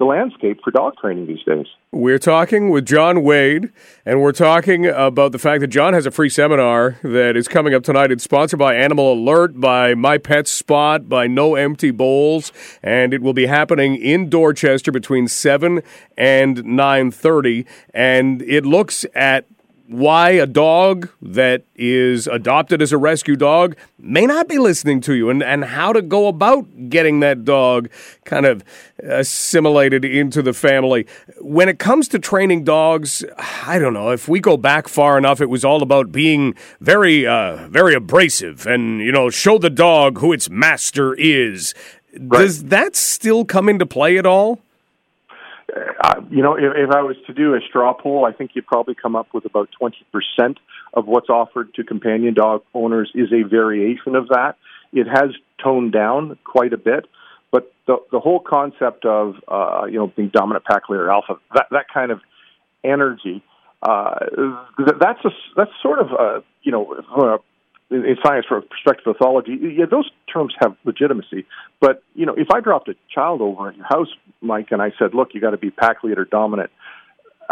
the 0.03 0.09
landscape 0.09 0.59
for 0.63 0.71
dog 0.71 0.95
training 0.97 1.27
these 1.27 1.43
days. 1.45 1.65
We're 1.91 2.19
talking 2.19 2.69
with 2.69 2.85
John 2.85 3.23
Wade, 3.23 3.71
and 4.05 4.21
we're 4.21 4.33
talking 4.33 4.85
about 4.85 5.31
the 5.31 5.39
fact 5.39 5.61
that 5.61 5.67
John 5.67 5.93
has 5.93 6.05
a 6.05 6.11
free 6.11 6.29
seminar 6.29 6.97
that 7.03 7.37
is 7.37 7.47
coming 7.47 7.73
up 7.73 7.83
tonight. 7.83 8.11
It's 8.11 8.23
sponsored 8.23 8.59
by 8.59 8.75
Animal 8.75 9.13
Alert, 9.13 9.59
by 9.59 9.93
My 9.95 10.17
Pet 10.17 10.47
Spot, 10.47 11.07
by 11.07 11.27
No 11.27 11.55
Empty 11.55 11.91
Bowls, 11.91 12.51
and 12.81 13.13
it 13.13 13.21
will 13.21 13.33
be 13.33 13.45
happening 13.45 13.95
in 13.95 14.29
Dorchester 14.29 14.91
between 14.91 15.27
7 15.27 15.81
and 16.17 16.57
9.30, 16.57 17.65
and 17.93 18.41
it 18.41 18.65
looks 18.65 19.05
at 19.15 19.45
why 19.87 20.31
a 20.31 20.45
dog 20.45 21.09
that 21.21 21.65
is 21.75 22.25
adopted 22.27 22.81
as 22.81 22.91
a 22.91 22.97
rescue 22.97 23.35
dog 23.35 23.75
may 23.99 24.25
not 24.25 24.47
be 24.47 24.57
listening 24.57 25.01
to 25.01 25.13
you 25.13 25.29
and, 25.29 25.43
and 25.43 25.65
how 25.65 25.91
to 25.91 26.01
go 26.01 26.27
about 26.27 26.65
getting 26.89 27.19
that 27.19 27.43
dog 27.43 27.89
kind 28.23 28.45
of 28.45 28.63
assimilated 29.03 30.05
into 30.05 30.41
the 30.41 30.53
family. 30.53 31.05
When 31.39 31.67
it 31.67 31.79
comes 31.79 32.07
to 32.09 32.19
training 32.19 32.63
dogs, 32.63 33.25
I 33.65 33.77
don't 33.77 33.93
know. 33.93 34.11
If 34.11 34.29
we 34.29 34.39
go 34.39 34.55
back 34.55 34.87
far 34.87 35.17
enough, 35.17 35.41
it 35.41 35.49
was 35.49 35.65
all 35.65 35.83
about 35.83 36.11
being 36.11 36.55
very, 36.79 37.27
uh, 37.27 37.67
very 37.67 37.93
abrasive 37.93 38.65
and, 38.65 39.01
you 39.01 39.11
know, 39.11 39.29
show 39.29 39.57
the 39.57 39.69
dog 39.69 40.19
who 40.19 40.31
its 40.31 40.49
master 40.49 41.13
is. 41.15 41.73
Right. 42.17 42.39
Does 42.39 42.65
that 42.65 42.95
still 42.95 43.43
come 43.43 43.67
into 43.67 43.85
play 43.85 44.17
at 44.17 44.25
all? 44.25 44.61
Uh, 45.75 46.21
you 46.29 46.43
know, 46.43 46.55
if, 46.55 46.71
if 46.75 46.91
I 46.91 47.01
was 47.01 47.15
to 47.27 47.33
do 47.33 47.55
a 47.55 47.59
straw 47.61 47.93
poll, 47.93 48.25
I 48.25 48.31
think 48.31 48.51
you'd 48.53 48.67
probably 48.67 48.95
come 48.95 49.15
up 49.15 49.27
with 49.33 49.45
about 49.45 49.69
20% 49.81 50.57
of 50.93 51.07
what's 51.07 51.29
offered 51.29 51.73
to 51.75 51.83
companion 51.83 52.33
dog 52.33 52.63
owners 52.73 53.11
is 53.15 53.31
a 53.31 53.43
variation 53.43 54.15
of 54.15 54.27
that. 54.29 54.55
It 54.91 55.07
has 55.07 55.31
toned 55.63 55.91
down 55.91 56.37
quite 56.43 56.73
a 56.73 56.77
bit, 56.77 57.05
but 57.51 57.73
the 57.87 57.97
the 58.11 58.19
whole 58.19 58.39
concept 58.39 59.05
of 59.05 59.35
uh, 59.47 59.85
you 59.85 59.97
know 59.97 60.07
being 60.07 60.29
dominant 60.29 60.65
pack 60.65 60.89
leader 60.89 61.09
alpha, 61.09 61.39
that 61.55 61.67
that 61.71 61.85
kind 61.91 62.11
of 62.11 62.21
energy, 62.83 63.43
uh, 63.81 64.13
that's 64.99 65.25
a 65.25 65.31
that's 65.55 65.71
sort 65.81 65.99
of 65.99 66.11
a 66.11 66.43
you 66.61 66.71
know 66.71 67.03
in 67.93 68.17
science 68.25 68.45
from 68.47 68.59
a 68.59 68.61
perspective 68.61 69.07
of 69.07 69.17
pathology, 69.17 69.57
yeah, 69.77 69.85
those 69.89 70.09
terms 70.31 70.53
have 70.59 70.75
legitimacy. 70.83 71.45
But 71.79 72.03
you 72.15 72.25
know, 72.25 72.33
if 72.35 72.47
I 72.51 72.59
dropped 72.59 72.89
a 72.89 72.95
child 73.13 73.41
over 73.41 73.69
at 73.69 73.77
your 73.77 73.85
house, 73.85 74.09
Mike, 74.41 74.67
and 74.71 74.81
I 74.81 74.91
said, 74.97 75.13
"Look, 75.13 75.29
you 75.33 75.41
got 75.41 75.51
to 75.51 75.57
be 75.57 75.69
pack 75.69 76.03
leader 76.03 76.25
dominant 76.25 76.71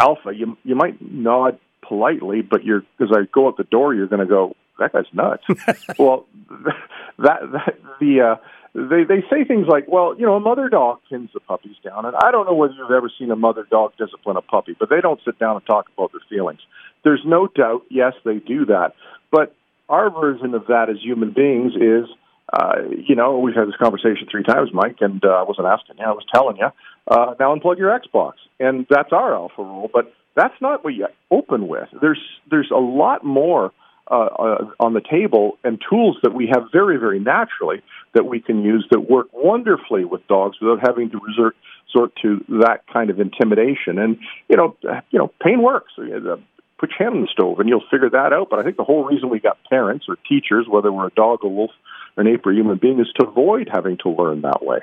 alpha," 0.00 0.32
you 0.34 0.56
you 0.64 0.74
might 0.74 1.00
nod 1.00 1.58
politely, 1.86 2.42
but 2.42 2.64
you're 2.64 2.82
as 3.00 3.08
I 3.12 3.22
go 3.32 3.48
out 3.48 3.56
the 3.56 3.64
door, 3.64 3.94
you're 3.94 4.08
going 4.08 4.26
to 4.26 4.26
go, 4.26 4.56
"That 4.78 4.92
guy's 4.92 5.04
nuts." 5.12 5.44
well, 5.98 6.26
that 7.18 7.40
that 7.52 7.74
the 8.00 8.20
uh, 8.20 8.36
they 8.74 9.04
they 9.04 9.20
say 9.30 9.44
things 9.44 9.66
like, 9.68 9.86
"Well, 9.86 10.14
you 10.18 10.26
know, 10.26 10.34
a 10.34 10.40
mother 10.40 10.68
dog 10.68 11.00
pins 11.10 11.30
the 11.34 11.40
puppies 11.40 11.76
down," 11.84 12.06
and 12.06 12.16
I 12.16 12.30
don't 12.30 12.46
know 12.46 12.54
whether 12.54 12.74
you've 12.74 12.90
ever 12.90 13.10
seen 13.18 13.30
a 13.30 13.36
mother 13.36 13.66
dog 13.70 13.92
discipline 13.98 14.36
a 14.36 14.42
puppy, 14.42 14.74
but 14.78 14.88
they 14.88 15.00
don't 15.00 15.20
sit 15.24 15.38
down 15.38 15.56
and 15.56 15.66
talk 15.66 15.86
about 15.96 16.12
their 16.12 16.22
feelings. 16.28 16.60
There's 17.04 17.22
no 17.26 17.48
doubt, 17.48 17.82
yes, 17.90 18.14
they 18.24 18.36
do 18.36 18.64
that, 18.66 18.94
but 19.30 19.54
our 19.92 20.10
version 20.10 20.54
of 20.54 20.66
that 20.68 20.88
as 20.88 20.96
human 21.02 21.32
beings 21.32 21.74
is, 21.76 22.08
uh, 22.50 22.76
you 23.06 23.14
know, 23.14 23.38
we've 23.38 23.54
had 23.54 23.68
this 23.68 23.76
conversation 23.76 24.26
three 24.30 24.42
times, 24.42 24.70
Mike, 24.72 24.96
and 25.00 25.22
uh, 25.24 25.28
I 25.28 25.42
wasn't 25.42 25.66
asking 25.66 25.96
you, 25.98 26.04
I 26.04 26.12
was 26.12 26.24
telling 26.34 26.56
you. 26.56 26.68
Uh, 27.06 27.34
now 27.38 27.54
unplug 27.54 27.78
your 27.78 27.98
Xbox, 27.98 28.34
and 28.58 28.86
that's 28.88 29.12
our 29.12 29.34
alpha 29.34 29.62
rule. 29.62 29.90
But 29.92 30.12
that's 30.34 30.54
not 30.62 30.82
what 30.82 30.94
you 30.94 31.08
open 31.30 31.68
with. 31.68 31.88
There's 32.00 32.20
there's 32.50 32.70
a 32.70 32.80
lot 32.80 33.22
more 33.22 33.72
uh, 34.10 34.14
uh, 34.14 34.64
on 34.80 34.94
the 34.94 35.02
table 35.02 35.58
and 35.62 35.80
tools 35.88 36.16
that 36.22 36.34
we 36.34 36.50
have 36.52 36.64
very 36.72 36.96
very 36.96 37.20
naturally 37.20 37.82
that 38.14 38.24
we 38.26 38.40
can 38.40 38.62
use 38.62 38.86
that 38.90 39.10
work 39.10 39.28
wonderfully 39.32 40.04
with 40.04 40.26
dogs 40.26 40.56
without 40.60 40.80
having 40.86 41.10
to 41.10 41.18
resort 41.18 41.54
sort 41.90 42.12
to 42.22 42.44
that 42.48 42.80
kind 42.92 43.10
of 43.10 43.20
intimidation. 43.20 43.98
And 43.98 44.18
you 44.48 44.56
know, 44.56 44.76
you 45.10 45.18
know, 45.18 45.30
pain 45.42 45.62
works. 45.62 45.92
Uh, 45.98 46.36
put 46.82 46.90
your 46.98 47.08
hand 47.08 47.14
on 47.14 47.22
the 47.22 47.28
stove 47.28 47.60
and 47.60 47.68
you'll 47.68 47.84
figure 47.90 48.10
that 48.10 48.32
out. 48.32 48.50
But 48.50 48.58
I 48.58 48.64
think 48.64 48.76
the 48.76 48.84
whole 48.84 49.04
reason 49.04 49.30
we 49.30 49.38
got 49.38 49.56
parents 49.70 50.06
or 50.08 50.16
teachers, 50.28 50.66
whether 50.68 50.92
we're 50.92 51.06
a 51.06 51.14
dog, 51.14 51.44
a 51.44 51.48
wolf, 51.48 51.70
an 52.16 52.26
ape, 52.26 52.44
or 52.44 52.52
human 52.52 52.78
being, 52.78 52.98
is 52.98 53.06
to 53.20 53.26
avoid 53.26 53.68
having 53.72 53.98
to 53.98 54.10
learn 54.10 54.42
that 54.42 54.64
way. 54.64 54.80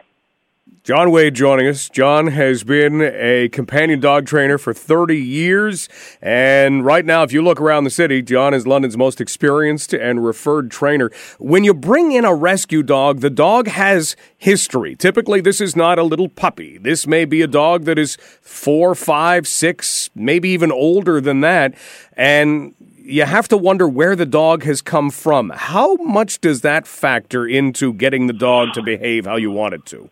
John 0.89 1.11
Wade 1.11 1.36
joining 1.36 1.67
us. 1.67 1.88
John 1.88 2.26
has 2.28 2.63
been 2.63 2.99
a 2.99 3.47
companion 3.49 3.99
dog 3.99 4.26
trainer 4.26 4.57
for 4.57 4.74
30 4.74 5.15
years. 5.15 5.88
And 6.20 6.84
right 6.84 7.05
now, 7.05 7.22
if 7.22 7.32
you 7.32 7.43
look 7.43 7.61
around 7.61 7.84
the 7.84 7.91
city, 7.91 8.24
John 8.24 8.55
is 8.55 8.65
London's 8.65 8.97
most 8.97 9.22
experienced 9.22 9.93
and 9.93 10.26
referred 10.26 10.72
trainer. 10.72 11.11
When 11.38 11.63
you 11.63 11.76
bring 11.76 12.11
in 12.11 12.26
a 12.26 12.34
rescue 12.34 12.82
dog, 12.82 13.20
the 13.20 13.30
dog 13.30 13.67
has 13.67 14.15
history. 14.39 14.95
Typically, 14.95 15.41
this 15.41 15.61
is 15.61 15.76
not 15.76 15.99
a 15.99 16.03
little 16.03 16.28
puppy. 16.28 16.80
This 16.80 17.05
may 17.05 17.24
be 17.24 17.43
a 17.43 17.47
dog 17.47 17.84
that 17.84 17.99
is 17.99 18.17
four, 18.41 18.95
five, 18.95 19.47
six, 19.47 20.09
maybe 20.15 20.49
even 20.49 20.72
older 20.72 21.22
than 21.22 21.41
that. 21.41 21.76
And 22.13 22.74
you 22.97 23.26
have 23.26 23.47
to 23.49 23.57
wonder 23.57 23.88
where 23.88 24.15
the 24.15 24.26
dog 24.26 24.63
has 24.63 24.82
come 24.82 25.11
from. 25.11 25.51
How 25.51 25.97
much 25.97 26.41
does 26.41 26.61
that 26.61 26.88
factor 26.88 27.45
into 27.45 27.93
getting 27.93 28.26
the 28.26 28.34
dog 28.34 28.74
to 28.74 28.82
behave 28.82 29.26
how 29.26 29.36
you 29.36 29.51
want 29.51 29.76
it 29.76 29.86
to? 29.88 30.09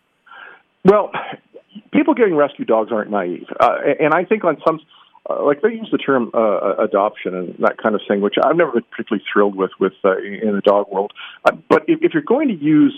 Well, 0.88 1.11
people 1.91 2.13
getting 2.13 2.35
rescue 2.35 2.63
dogs 2.63 2.91
aren't 2.93 3.11
naive, 3.11 3.45
uh, 3.59 3.75
and 3.99 4.13
I 4.13 4.23
think 4.23 4.45
on 4.45 4.57
some 4.65 4.79
uh, 5.29 5.43
like 5.43 5.61
they 5.61 5.73
use 5.73 5.89
the 5.91 5.97
term 5.97 6.31
uh, 6.33 6.75
adoption 6.77 7.35
and 7.35 7.55
that 7.59 7.77
kind 7.77 7.93
of 7.93 8.01
thing, 8.07 8.21
which 8.21 8.35
I've 8.41 8.55
never 8.55 8.71
been 8.71 8.85
particularly 8.89 9.23
thrilled 9.31 9.55
with 9.55 9.71
with 9.81 9.91
uh, 10.05 10.17
in 10.17 10.55
the 10.55 10.61
dog 10.63 10.89
world. 10.89 11.11
Uh, 11.43 11.51
but 11.69 11.83
if, 11.89 11.99
if 12.01 12.13
you're 12.13 12.23
going 12.23 12.47
to 12.47 12.55
use 12.55 12.95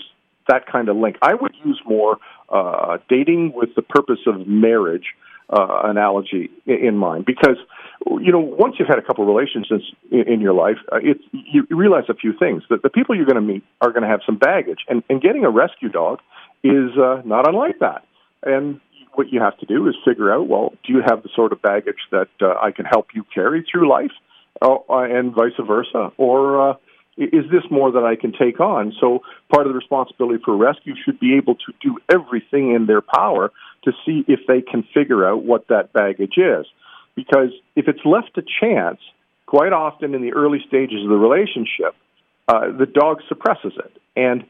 that 0.48 0.68
kind 0.72 0.88
of 0.88 0.98
link, 0.98 1.18
I 1.24 1.34
would 1.34 1.56
use 1.66 1.82
more 1.84 2.18
uh, 2.50 3.00
dating 3.10 3.54
with 3.56 3.74
the 3.76 3.82
purpose 3.82 4.20
of 4.28 4.48
marriage 4.48 5.16
uh, 5.50 5.82
analogy 5.86 6.52
in 6.68 6.96
mind. 6.96 7.26
Because 7.26 7.58
you 8.06 8.32
know 8.32 8.40
once 8.40 8.76
you've 8.78 8.88
had 8.88 9.00
a 9.00 9.04
couple 9.04 9.24
of 9.24 9.36
relationships 9.36 9.86
in, 10.12 10.34
in 10.34 10.42
your 10.42 10.54
life, 10.54 10.78
uh, 10.92 11.00
it's 11.02 11.24
you 11.32 11.66
realize 11.72 12.04
a 12.08 12.14
few 12.14 12.34
things. 12.38 12.62
That 12.70 12.84
the 12.84 12.90
people 12.92 13.16
you're 13.16 13.26
going 13.26 13.44
to 13.44 13.54
meet 13.54 13.64
are 13.82 13.92
going 13.92 14.04
to 14.04 14.10
have 14.10 14.22
some 14.28 14.38
baggage, 14.38 14.86
and, 14.88 15.02
and 15.10 15.20
getting 15.20 15.44
a 15.44 15.50
rescue 15.50 15.90
dog 15.90 16.20
is 16.64 16.98
uh, 16.98 17.22
not 17.26 17.48
unlike 17.48 17.80
that. 17.80 18.06
And 18.44 18.80
what 19.14 19.32
you 19.32 19.42
have 19.42 19.58
to 19.60 19.66
do 19.66 19.88
is 19.88 19.96
figure 20.06 20.34
out 20.34 20.48
well, 20.48 20.74
do 20.86 20.94
you 20.94 21.02
have 21.06 21.24
the 21.24 21.30
sort 21.36 21.52
of 21.52 21.62
baggage 21.62 22.00
that 22.12 22.30
uh, 22.42 22.54
I 22.62 22.72
can 22.72 22.86
help 22.86 23.08
you 23.14 23.26
carry 23.34 23.66
through 23.70 23.90
life, 23.90 24.12
oh, 24.62 24.86
uh, 24.90 25.04
and 25.04 25.34
vice 25.34 25.54
versa, 25.66 26.12
or 26.18 26.72
uh, 26.72 26.74
is 27.18 27.46
this 27.52 27.64
more 27.70 27.92
that 27.92 28.04
I 28.04 28.16
can 28.16 28.32
take 28.32 28.60
on? 28.60 28.94
So 29.00 29.20
part 29.54 29.68
of 29.68 29.74
the 29.74 29.78
responsibility 29.78 30.42
for 30.44 30.56
rescue 30.56 30.94
should 31.04 31.20
be 31.20 31.36
able 31.36 31.56
to 31.56 31.74
do 31.82 31.98
everything 32.10 32.74
in 32.74 32.86
their 32.86 33.02
power 33.02 33.52
to 33.84 33.92
see 34.06 34.24
if 34.28 34.40
they 34.48 34.62
can 34.62 34.84
figure 34.94 35.28
out 35.28 35.44
what 35.44 35.68
that 35.68 35.92
baggage 35.92 36.38
is. 36.38 36.66
Because 37.16 37.52
if 37.76 37.90
it's 37.90 38.06
left 38.06 38.36
to 38.36 38.44
chance, 38.62 39.00
quite 39.46 39.74
often 39.74 40.16
in 40.16 40.22
the 40.22 40.32
early 40.32 40.60
stages 40.66 41.04
of 41.04 41.10
the 41.10 41.18
relationship, 41.18 41.94
uh, 42.48 42.72
the 42.72 42.86
dog 42.86 43.18
suppresses 43.28 43.74
it. 43.78 43.92
And 44.16 44.46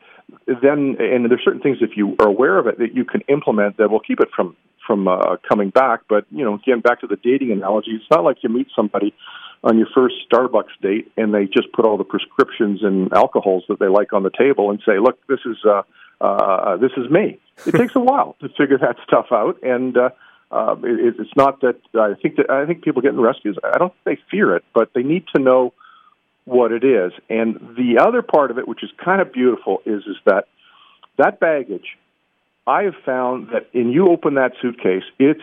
then, 0.48 0.98
and 1.00 1.30
there's 1.30 1.44
certain 1.44 1.62
things 1.62 1.78
if 1.82 1.92
you 1.96 2.16
are 2.20 2.28
aware 2.28 2.58
of 2.58 2.68
it 2.68 2.80
that 2.80 2.96
you 2.96 3.06
can 3.06 3.22
implement 3.28 3.78
that 3.78 3.90
will 3.90 4.00
keep 4.00 4.20
it 4.20 4.30
from 4.36 4.56
from 4.86 5.08
uh, 5.08 5.38
coming 5.48 5.70
back. 5.70 6.02
But 6.10 6.26
you 6.32 6.44
know, 6.44 6.56
again, 6.56 6.82
back 6.82 7.02
to 7.02 7.08
the 7.08 7.18
dating 7.18 7.52
analogy, 7.52 7.92
it's 7.92 8.10
not 8.10 8.24
like 8.24 8.38
you 8.42 8.50
meet 8.50 8.68
somebody 8.76 9.14
on 9.64 9.78
your 9.78 9.88
first 9.94 10.16
Starbucks 10.32 10.82
date 10.82 11.12
and 11.18 11.34
they 11.34 11.46
just 11.46 11.72
put 11.74 11.86
all 11.86 11.98
the 11.98 12.04
prescriptions 12.04 12.82
and 12.82 13.12
alcohols 13.14 13.66
that 13.68 13.80
they 13.80 13.88
like 13.88 14.14
on 14.14 14.24
the 14.24 14.32
table 14.32 14.72
and 14.72 14.82
say, 14.86 15.00
"Look, 15.00 15.20
this 15.28 15.40
is 15.46 15.58
uh, 15.66 15.84
uh, 16.22 16.78
this 16.78 16.92
is 16.98 17.10
me." 17.10 17.40
It 17.66 17.74
takes 17.74 17.96
a 17.96 18.00
while 18.00 18.36
to 18.42 18.50
figure 18.50 18.78
that 18.78 18.98
stuff 19.06 19.28
out, 19.32 19.62
and 19.64 19.98
uh, 19.98 20.10
uh, 20.52 20.76
it, 20.84 21.16
it's 21.20 21.36
not 21.36 21.62
that 21.62 21.80
I 21.94 22.14
think 22.22 22.38
that 22.38 22.50
I 22.50 22.66
think 22.66 22.84
people 22.84 23.02
getting 23.02 23.22
rescues. 23.22 23.58
I 23.64 23.78
don't 23.78 23.94
think 24.04 24.20
they 24.20 24.24
fear 24.32 24.56
it, 24.56 24.64
but 24.74 24.92
they 24.96 25.04
need 25.04 25.26
to 25.36 25.42
know 25.42 25.74
what 26.50 26.72
it 26.72 26.84
is. 26.84 27.12
And 27.30 27.76
the 27.78 28.00
other 28.02 28.22
part 28.22 28.52
of 28.52 28.58
it, 28.58 28.68
which 28.68 28.84
is 28.84 28.89
kind 29.04 29.22
of 29.22 29.32
beautiful, 29.32 29.82
is 29.86 30.04
is 30.04 30.18
that 30.26 30.45
that 31.18 31.39
baggage. 31.39 31.97
I 32.68 32.84
have 32.84 32.95
found 33.06 33.50
that 33.50 33.68
in 33.74 33.89
you 33.89 34.10
open 34.10 34.36
that 34.36 34.52
suitcase, 34.62 35.04
it's 35.18 35.41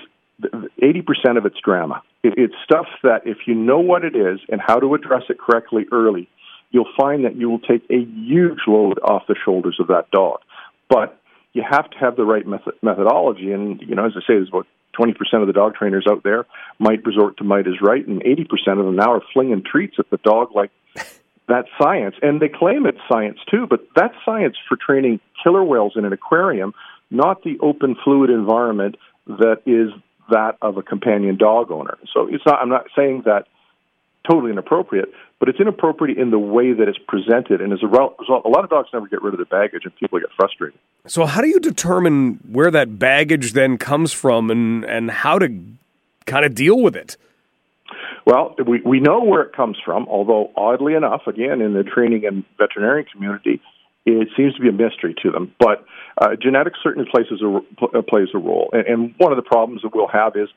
eighty 0.82 1.02
percent 1.02 1.38
of 1.38 1.46
it's 1.46 1.59
drama. 1.64 2.02
It's 2.22 2.54
stuff 2.64 2.86
that 3.02 3.22
if 3.26 3.38
you 3.46 3.54
know 3.54 3.78
what 3.78 4.04
it 4.04 4.16
is 4.16 4.40
and 4.48 4.61
how 4.64 4.78
to 4.80 4.94
address 4.94 5.22
it 5.28 5.38
correctly 5.38 5.86
early, 5.92 6.28
you'll 6.70 6.92
find 6.98 7.24
that 7.24 7.36
you 7.36 7.48
will 7.48 7.61
take 7.61 7.82
a 7.90 8.04
huge 8.04 8.61
load 8.66 8.98
off 9.02 9.22
the 9.28 9.36
shoulders 9.44 9.76
of 9.80 9.88
that 9.88 10.11
dog. 10.11 10.40
But 10.88 11.18
you 11.52 11.62
have 11.68 11.88
to 11.90 11.98
have 11.98 12.16
the 12.16 12.24
right 12.24 12.46
method- 12.46 12.74
methodology. 12.82 13.52
And, 13.52 13.80
you 13.80 13.94
know, 13.94 14.04
as 14.04 14.12
I 14.14 14.20
say, 14.20 14.34
there's 14.34 14.48
about 14.48 14.66
20% 14.98 15.14
of 15.40 15.46
the 15.46 15.52
dog 15.52 15.74
trainers 15.74 16.07
out 16.09 16.22
there 16.22 16.46
might 16.78 17.04
resort 17.04 17.38
to 17.38 17.44
might 17.44 17.66
is 17.66 17.80
right, 17.80 18.07
and 18.07 18.22
80% 18.22 18.78
of 18.78 18.84
them 18.84 18.96
now 18.96 19.12
are 19.12 19.22
flinging 19.32 19.62
treats 19.62 19.96
at 19.98 20.11
the 20.11 20.18
dog 20.18 20.54
like 20.54 20.70
that's 21.49 21.68
science. 21.80 22.16
And 22.22 22.40
they 22.40 22.49
claim 22.49 22.86
it's 22.86 22.99
science 23.09 23.38
too, 23.51 23.66
but 23.68 23.86
that's 23.94 24.14
science 24.24 24.57
for 24.68 24.76
training 24.76 25.20
killer 25.42 25.64
whales 25.64 25.92
in 25.97 26.05
an 26.05 26.12
aquarium, 26.12 26.74
not 27.11 27.42
the 27.42 27.59
open 27.61 27.97
fluid 28.03 28.30
environment 28.30 28.97
that 29.26 29.62
is 29.66 29.90
that 30.30 30.57
of 30.61 30.76
a 30.76 30.82
companion 30.82 31.36
dog 31.36 31.70
owner. 31.70 31.99
So 32.12 32.28
it's 32.28 32.44
not. 32.44 32.61
I'm 32.61 32.68
not 32.68 32.86
saying 32.97 33.22
that 33.26 33.47
totally 34.28 34.51
inappropriate, 34.51 35.12
but 35.38 35.49
it's 35.49 35.61
inappropriate 35.61 36.18
in 36.18 36.30
the 36.30 36.38
way 36.38 36.72
that 36.72 36.88
it's 36.88 36.99
presented. 37.07 37.61
And 37.61 37.72
as 37.72 37.80
a 37.82 37.86
result, 37.86 38.44
a 38.44 38.49
lot 38.49 38.64
of 38.64 38.70
dogs 38.70 38.88
never 38.92 39.07
get 39.07 39.22
rid 39.22 39.34
of 39.34 39.38
their 39.38 39.47
baggage, 39.47 39.82
and 39.84 39.94
people 39.97 40.18
get 40.18 40.30
frustrated. 40.36 40.78
So, 41.07 41.26
how 41.26 41.40
do 41.40 41.49
you 41.49 41.61
determine 41.61 42.40
where 42.51 42.70
that 42.70 42.99
baggage 42.99 43.53
then 43.53 43.78
comes 43.78 44.12
from, 44.12 44.51
and 44.51 44.84
and 44.84 45.11
how 45.11 45.38
to 45.38 45.49
kind 46.26 46.44
of 46.44 46.55
deal 46.55 46.80
with 46.80 46.97
it? 46.97 47.16
Well, 48.26 48.55
we, 48.66 48.80
we 48.84 49.01
know 49.01 49.22
where 49.22 49.43
it 49.43 49.55
comes 49.55 49.76
from, 49.84 50.07
although 50.09 50.51
oddly 50.57 50.95
enough, 50.95 51.22
again, 51.26 51.61
in 51.61 51.74
the 51.74 51.84
training 51.84 52.26
and 52.26 52.45
veterinarian 52.59 53.07
community, 53.12 53.61
it 54.05 54.28
seems 54.37 54.55
to 54.55 54.61
be 54.61 54.68
a 54.68 54.72
mystery 54.72 55.14
to 55.22 55.30
them. 55.30 55.55
But 55.59 55.84
uh, 56.20 56.37
genetics 56.41 56.78
certainly 56.82 57.09
plays 57.11 57.26
a, 57.30 58.03
plays 58.03 58.28
a 58.34 58.39
role. 58.39 58.70
And, 58.72 58.87
and 58.87 59.14
one 59.18 59.32
of 59.32 59.37
the 59.37 59.43
problems 59.43 59.82
that 59.82 59.95
we'll 59.95 60.09
have 60.09 60.37
is, 60.37 60.49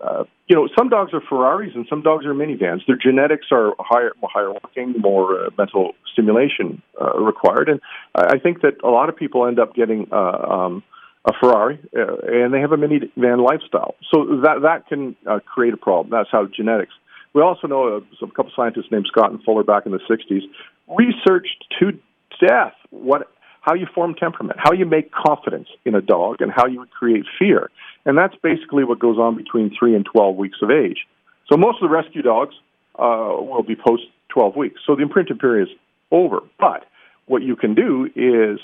uh, 0.00 0.24
you 0.48 0.56
know, 0.56 0.68
some 0.76 0.88
dogs 0.88 1.14
are 1.14 1.20
Ferraris 1.20 1.70
and 1.74 1.86
some 1.88 2.02
dogs 2.02 2.26
are 2.26 2.34
minivans. 2.34 2.80
Their 2.86 2.96
genetics 2.96 3.46
are 3.50 3.74
higher, 3.78 4.12
higher 4.22 4.52
working, 4.52 4.94
more 4.98 5.46
uh, 5.46 5.50
mental 5.56 5.92
stimulation 6.12 6.82
uh, 7.00 7.18
required. 7.18 7.68
And 7.68 7.80
I 8.14 8.38
think 8.38 8.62
that 8.62 8.82
a 8.82 8.88
lot 8.88 9.08
of 9.08 9.16
people 9.16 9.46
end 9.46 9.58
up 9.58 9.74
getting 9.74 10.08
uh, 10.12 10.16
um, 10.16 10.82
a 11.24 11.32
Ferrari 11.40 11.78
uh, 11.96 12.16
and 12.26 12.52
they 12.52 12.60
have 12.60 12.72
a 12.72 12.76
minivan 12.76 13.46
lifestyle. 13.46 13.94
So 14.12 14.40
that 14.42 14.62
that 14.62 14.88
can 14.88 15.16
uh, 15.26 15.38
create 15.40 15.74
a 15.74 15.76
problem. 15.76 16.10
That's 16.10 16.30
how 16.30 16.46
genetics. 16.46 16.92
We 17.34 17.42
also 17.42 17.66
know 17.66 17.88
a, 17.88 18.24
a 18.24 18.30
couple 18.30 18.52
scientists 18.54 18.90
named 18.90 19.06
Scott 19.08 19.30
and 19.30 19.42
Fuller 19.42 19.64
back 19.64 19.86
in 19.86 19.92
the 19.92 20.00
60s 20.10 20.42
researched 20.88 21.64
to 21.80 21.92
death 22.40 22.74
what 22.90 23.28
how 23.62 23.74
you 23.74 23.86
form 23.94 24.14
temperament, 24.14 24.58
how 24.60 24.72
you 24.72 24.84
make 24.84 25.12
confidence 25.12 25.68
in 25.84 25.94
a 25.94 26.00
dog, 26.00 26.40
and 26.40 26.50
how 26.50 26.66
you 26.66 26.84
create 26.98 27.24
fear. 27.38 27.70
And 28.04 28.18
that's 28.18 28.34
basically 28.42 28.82
what 28.82 28.98
goes 28.98 29.18
on 29.18 29.36
between 29.36 29.70
three 29.78 29.94
and 29.94 30.04
12 30.04 30.34
weeks 30.34 30.58
of 30.62 30.70
age. 30.72 31.06
So 31.48 31.56
most 31.56 31.76
of 31.80 31.88
the 31.88 31.94
rescue 31.94 32.22
dogs 32.22 32.56
uh, 32.98 33.38
will 33.38 33.62
be 33.62 33.76
post 33.76 34.02
12 34.30 34.56
weeks. 34.56 34.80
So 34.84 34.96
the 34.96 35.02
imprinting 35.02 35.38
period 35.38 35.68
is 35.68 35.74
over. 36.10 36.40
But 36.58 36.86
what 37.26 37.42
you 37.42 37.54
can 37.54 37.76
do 37.76 38.10
is 38.16 38.58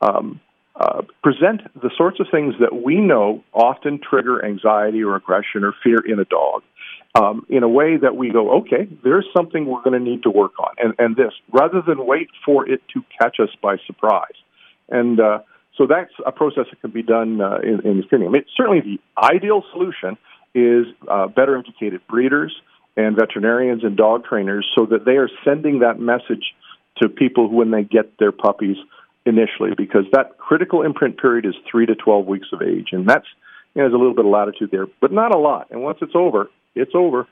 um, 0.00 0.40
uh, 0.78 1.02
present 1.22 1.60
the 1.80 1.90
sorts 1.96 2.18
of 2.20 2.26
things 2.30 2.54
that 2.60 2.82
we 2.84 2.96
know 2.96 3.44
often 3.52 4.00
trigger 4.00 4.44
anxiety 4.44 5.02
or 5.02 5.14
aggression 5.14 5.62
or 5.62 5.72
fear 5.82 5.98
in 6.04 6.18
a 6.18 6.24
dog 6.24 6.62
um, 7.14 7.46
in 7.48 7.62
a 7.62 7.68
way 7.68 7.96
that 7.96 8.16
we 8.16 8.30
go, 8.30 8.58
okay, 8.58 8.88
there's 9.04 9.26
something 9.36 9.66
we're 9.66 9.82
going 9.82 9.98
to 9.98 10.10
need 10.10 10.24
to 10.24 10.30
work 10.30 10.58
on, 10.58 10.74
and, 10.78 10.94
and 10.98 11.16
this, 11.16 11.32
rather 11.52 11.80
than 11.80 12.04
wait 12.06 12.28
for 12.44 12.68
it 12.68 12.82
to 12.92 13.04
catch 13.20 13.36
us 13.40 13.50
by 13.62 13.76
surprise. 13.86 14.34
And 14.88 15.20
uh, 15.20 15.38
so 15.76 15.86
that's 15.86 16.12
a 16.26 16.32
process 16.32 16.64
that 16.70 16.80
can 16.80 16.90
be 16.90 17.02
done 17.02 17.40
uh, 17.40 17.58
in, 17.62 17.80
in 17.88 17.96
the 17.98 18.02
screening. 18.06 18.28
I 18.28 18.32
mean, 18.32 18.44
certainly 18.56 18.80
the 18.80 18.98
ideal 19.22 19.62
solution 19.72 20.18
is 20.54 20.86
uh, 21.08 21.28
better 21.28 21.56
educated 21.56 22.00
breeders 22.08 22.54
and 22.96 23.16
veterinarians 23.16 23.82
and 23.82 23.96
dog 23.96 24.24
trainers 24.24 24.66
so 24.74 24.86
that 24.86 25.04
they 25.04 25.16
are 25.16 25.28
sending 25.44 25.80
that 25.80 25.98
message 25.98 26.54
to 26.98 27.08
people 27.08 27.50
when 27.50 27.70
they 27.70 27.82
get 27.82 28.18
their 28.18 28.30
puppies 28.30 28.76
initially, 29.26 29.70
because 29.76 30.04
that 30.12 30.38
critical 30.38 30.82
imprint 30.82 31.20
period 31.20 31.46
is 31.46 31.54
three 31.70 31.86
to 31.86 31.94
12 31.94 32.26
weeks 32.26 32.48
of 32.52 32.62
age. 32.62 32.88
And 32.92 33.08
that's, 33.08 33.26
you 33.74 33.82
know, 33.82 33.88
there's 33.88 33.94
a 33.94 33.98
little 33.98 34.14
bit 34.14 34.24
of 34.24 34.30
latitude 34.30 34.70
there, 34.70 34.86
but 35.00 35.12
not 35.12 35.34
a 35.34 35.38
lot. 35.38 35.68
And 35.70 35.82
once 35.82 35.98
it's 36.02 36.14
over, 36.14 36.50
it's 36.74 36.92
over. 36.94 37.26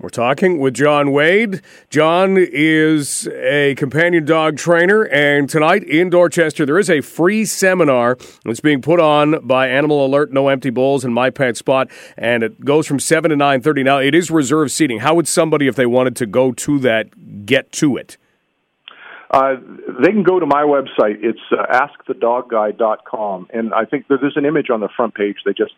We're 0.00 0.08
talking 0.10 0.58
with 0.58 0.74
John 0.74 1.12
Wade. 1.12 1.62
John 1.88 2.36
is 2.36 3.28
a 3.28 3.76
companion 3.76 4.24
dog 4.24 4.56
trainer, 4.58 5.04
and 5.04 5.48
tonight 5.48 5.84
in 5.84 6.10
Dorchester, 6.10 6.66
there 6.66 6.80
is 6.80 6.90
a 6.90 7.00
free 7.00 7.44
seminar 7.44 8.18
that's 8.44 8.60
being 8.60 8.82
put 8.82 8.98
on 8.98 9.46
by 9.46 9.68
Animal 9.68 10.04
Alert, 10.04 10.32
No 10.32 10.48
Empty 10.48 10.70
Bowls, 10.70 11.04
and 11.04 11.14
My 11.14 11.30
Pet 11.30 11.56
Spot, 11.56 11.88
and 12.18 12.42
it 12.42 12.64
goes 12.64 12.88
from 12.88 12.98
7 12.98 13.30
to 13.30 13.36
9.30. 13.36 13.84
Now, 13.84 13.98
it 13.98 14.16
is 14.16 14.32
reserved 14.32 14.72
seating. 14.72 14.98
How 14.98 15.14
would 15.14 15.28
somebody, 15.28 15.68
if 15.68 15.76
they 15.76 15.86
wanted 15.86 16.16
to 16.16 16.26
go 16.26 16.50
to 16.52 16.78
that, 16.80 17.46
get 17.46 17.70
to 17.72 17.96
it? 17.96 18.18
Uh, 19.34 19.56
they 20.00 20.12
can 20.12 20.22
go 20.22 20.38
to 20.38 20.46
my 20.46 20.62
website. 20.62 21.16
It's 21.24 21.40
uh, 21.50 21.66
askthedogguy.com, 21.66 23.48
and 23.52 23.74
I 23.74 23.84
think 23.84 24.06
there's 24.06 24.36
an 24.36 24.44
image 24.44 24.70
on 24.70 24.78
the 24.78 24.88
front 24.96 25.16
page. 25.16 25.38
They 25.44 25.52
just 25.52 25.72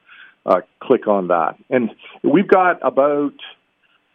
uh, 0.45 0.61
click 0.79 1.09
on 1.09 1.29
that. 1.29 1.57
And 1.71 1.89
we've 2.23 2.47
got 2.47 2.87
about, 2.87 3.33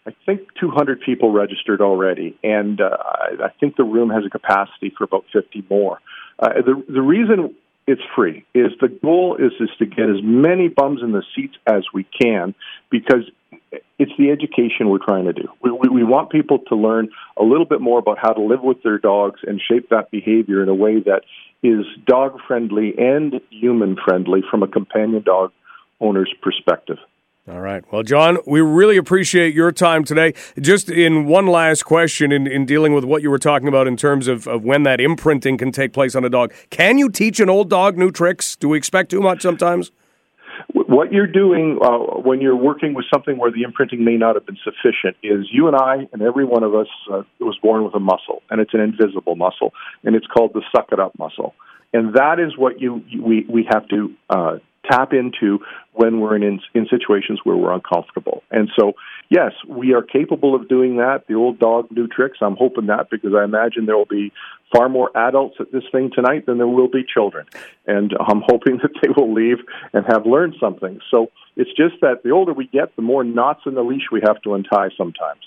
I 0.06 0.12
think, 0.28 0.42
200 0.60 1.02
people 1.02 1.32
registered 1.32 1.82
already, 1.82 2.38
and 2.44 2.80
uh, 2.82 2.98
I 3.44 3.50
think 3.60 3.78
the 3.78 3.84
room 3.84 4.12
has 4.12 4.24
a 4.28 4.30
capacity 4.30 4.94
for 4.96 5.06
about 5.06 5.26
50 5.34 5.66
more. 5.68 6.00
Uh, 6.38 6.62
the 6.64 6.84
the 6.88 7.02
reason 7.02 7.56
it's 7.88 8.02
free 8.16 8.46
is 8.54 8.72
the 8.80 8.90
goal 8.90 9.38
is 9.38 9.54
is 9.60 9.70
to 9.80 9.88
get 9.88 10.08
as 10.08 10.22
many 10.22 10.68
bums 10.68 11.02
in 11.02 11.14
the 11.14 11.24
seats 11.36 11.56
as 11.66 11.84
we 11.92 12.04
can 12.04 12.54
because 12.92 13.24
it's 13.98 14.12
the 14.18 14.32
education 14.32 14.90
we're 14.90 15.04
trying 15.04 15.26
to 15.26 15.34
do. 15.34 15.48
We, 15.62 15.72
we, 15.72 15.90
we 15.90 16.04
want 16.04 16.30
people 16.30 16.60
to 16.70 16.76
learn 16.76 17.10
a 17.38 17.44
little 17.44 17.66
bit 17.66 17.82
more 17.82 18.00
about 18.00 18.18
how 18.20 18.34
to 18.34 18.42
live 18.42 18.62
with 18.62 18.84
their 18.84 18.98
dogs 18.98 19.42
and 19.44 19.62
shape 19.62 19.90
that 19.90 20.12
behavior 20.12 20.64
in 20.64 20.70
a 20.70 20.76
way 20.76 21.00
that 21.00 21.22
is 21.64 21.86
dog 22.06 22.40
friendly 22.48 22.94
and 22.98 23.40
human 23.50 23.96
friendly 24.04 24.42
from 24.50 24.64
a 24.64 24.68
companion 24.68 25.24
dog 25.24 25.52
owner's 26.00 26.34
perspective. 26.42 26.98
All 27.50 27.60
right. 27.60 27.84
Well, 27.92 28.04
John, 28.04 28.38
we 28.46 28.62
really 28.62 28.98
appreciate 28.98 29.56
your 29.56 29.72
time 29.72 30.04
today. 30.04 30.34
Just 30.60 30.90
in 30.90 31.26
one 31.26 31.48
last 31.48 31.84
question, 31.84 32.32
in, 32.32 32.46
in 32.46 32.66
dealing 32.66 32.94
with 32.94 33.04
what 33.04 33.24
you 33.24 33.32
were 33.32 33.40
talking 33.40 33.68
about 33.68 33.88
in 33.88 33.98
terms 33.98 34.28
of, 34.28 34.48
of 34.48 34.64
when 34.64 34.84
that 34.84 35.02
imprinting 35.02 35.58
can 35.58 35.72
take 35.72 35.92
place 35.92 36.16
on 36.16 36.24
a 36.24 36.30
dog, 36.30 36.54
can 36.70 37.00
you 37.00 37.10
teach 37.10 37.40
an 37.40 37.50
old 37.50 37.70
dog 37.70 37.98
new 37.98 38.12
tricks? 38.12 38.56
Do 38.56 38.70
we 38.70 38.78
expect 38.78 39.10
too 39.10 39.22
much 39.22 39.42
sometimes? 39.42 39.92
What 40.74 41.12
you're 41.12 41.28
doing 41.28 41.80
uh, 41.82 42.20
when 42.22 42.42
you're 42.42 42.56
working 42.56 42.94
with 42.94 43.06
something 43.14 43.38
where 43.38 43.52
the 43.52 43.64
imprinting 43.64 44.04
may 44.04 44.18
not 44.18 44.36
have 44.36 44.46
been 44.46 44.58
sufficient 44.64 45.18
is 45.24 45.48
you 45.52 45.68
and 45.68 45.76
I 45.76 46.08
and 46.12 46.22
every 46.22 46.46
one 46.46 46.64
of 46.64 46.76
us 46.76 46.88
uh, 47.12 47.24
was 47.40 47.58
born 47.62 47.84
with 47.84 47.96
a 47.96 48.00
muscle, 48.00 48.42
and 48.50 48.60
it's 48.62 48.74
an 48.74 48.80
invisible 48.80 49.36
muscle, 49.36 49.74
and 50.04 50.16
it's 50.16 50.28
called 50.28 50.54
the 50.54 50.62
suck 50.76 50.90
it 50.92 51.00
up 51.00 51.18
muscle, 51.18 51.54
and 51.94 52.16
that 52.16 52.40
is 52.40 52.58
what 52.58 52.82
you 52.82 53.04
we 53.22 53.46
we 53.50 53.68
have 53.72 53.88
to 53.90 54.14
uh, 54.30 54.58
tap 54.90 55.14
into 55.14 55.60
when 55.94 56.20
we're 56.20 56.36
in, 56.36 56.60
in 56.74 56.88
situations 56.90 57.40
where 57.44 57.56
we're 57.56 57.74
uncomfortable. 57.74 58.44
And 58.50 58.70
so, 58.78 58.94
yes, 59.30 59.52
we 59.68 59.94
are 59.94 60.02
capable 60.02 60.56
of 60.56 60.68
doing 60.68 60.98
that. 60.98 61.26
The 61.28 61.36
old 61.36 61.60
dog 61.60 61.92
new 61.92 62.08
tricks. 62.08 62.40
I'm 62.42 62.56
hoping 62.56 62.88
that 62.88 63.10
because 63.10 63.34
I 63.38 63.44
imagine 63.44 63.86
there 63.86 63.98
will 63.98 64.06
be 64.06 64.32
far 64.74 64.90
more 64.90 65.16
adults 65.16 65.58
at 65.60 65.72
this 65.72 65.84
thing 65.92 66.12
tonight 66.14 66.46
than 66.46 66.58
there 66.58 66.68
will 66.68 66.88
be 66.88 67.04
children. 67.04 67.46
And 67.88 68.14
I'm 68.20 68.42
hoping 68.48 68.78
that 68.78 68.92
they 69.02 69.10
will 69.16 69.34
leave 69.34 69.58
and 69.94 70.06
have 70.06 70.26
learned 70.26 70.56
something. 70.60 71.00
So 71.10 71.28
it's 71.56 71.72
just 71.72 72.02
that 72.02 72.24
the 72.24 72.32
older 72.32 72.54
we 72.54 72.68
get, 72.68 72.96
the 72.96 73.02
more 73.02 73.24
knots 73.24 73.62
in 73.66 73.76
the 73.76 73.84
leash 73.84 74.12
we 74.12 74.22
have 74.26 74.42
to 74.44 74.54
untie 74.56 74.90
sometimes 74.98 75.42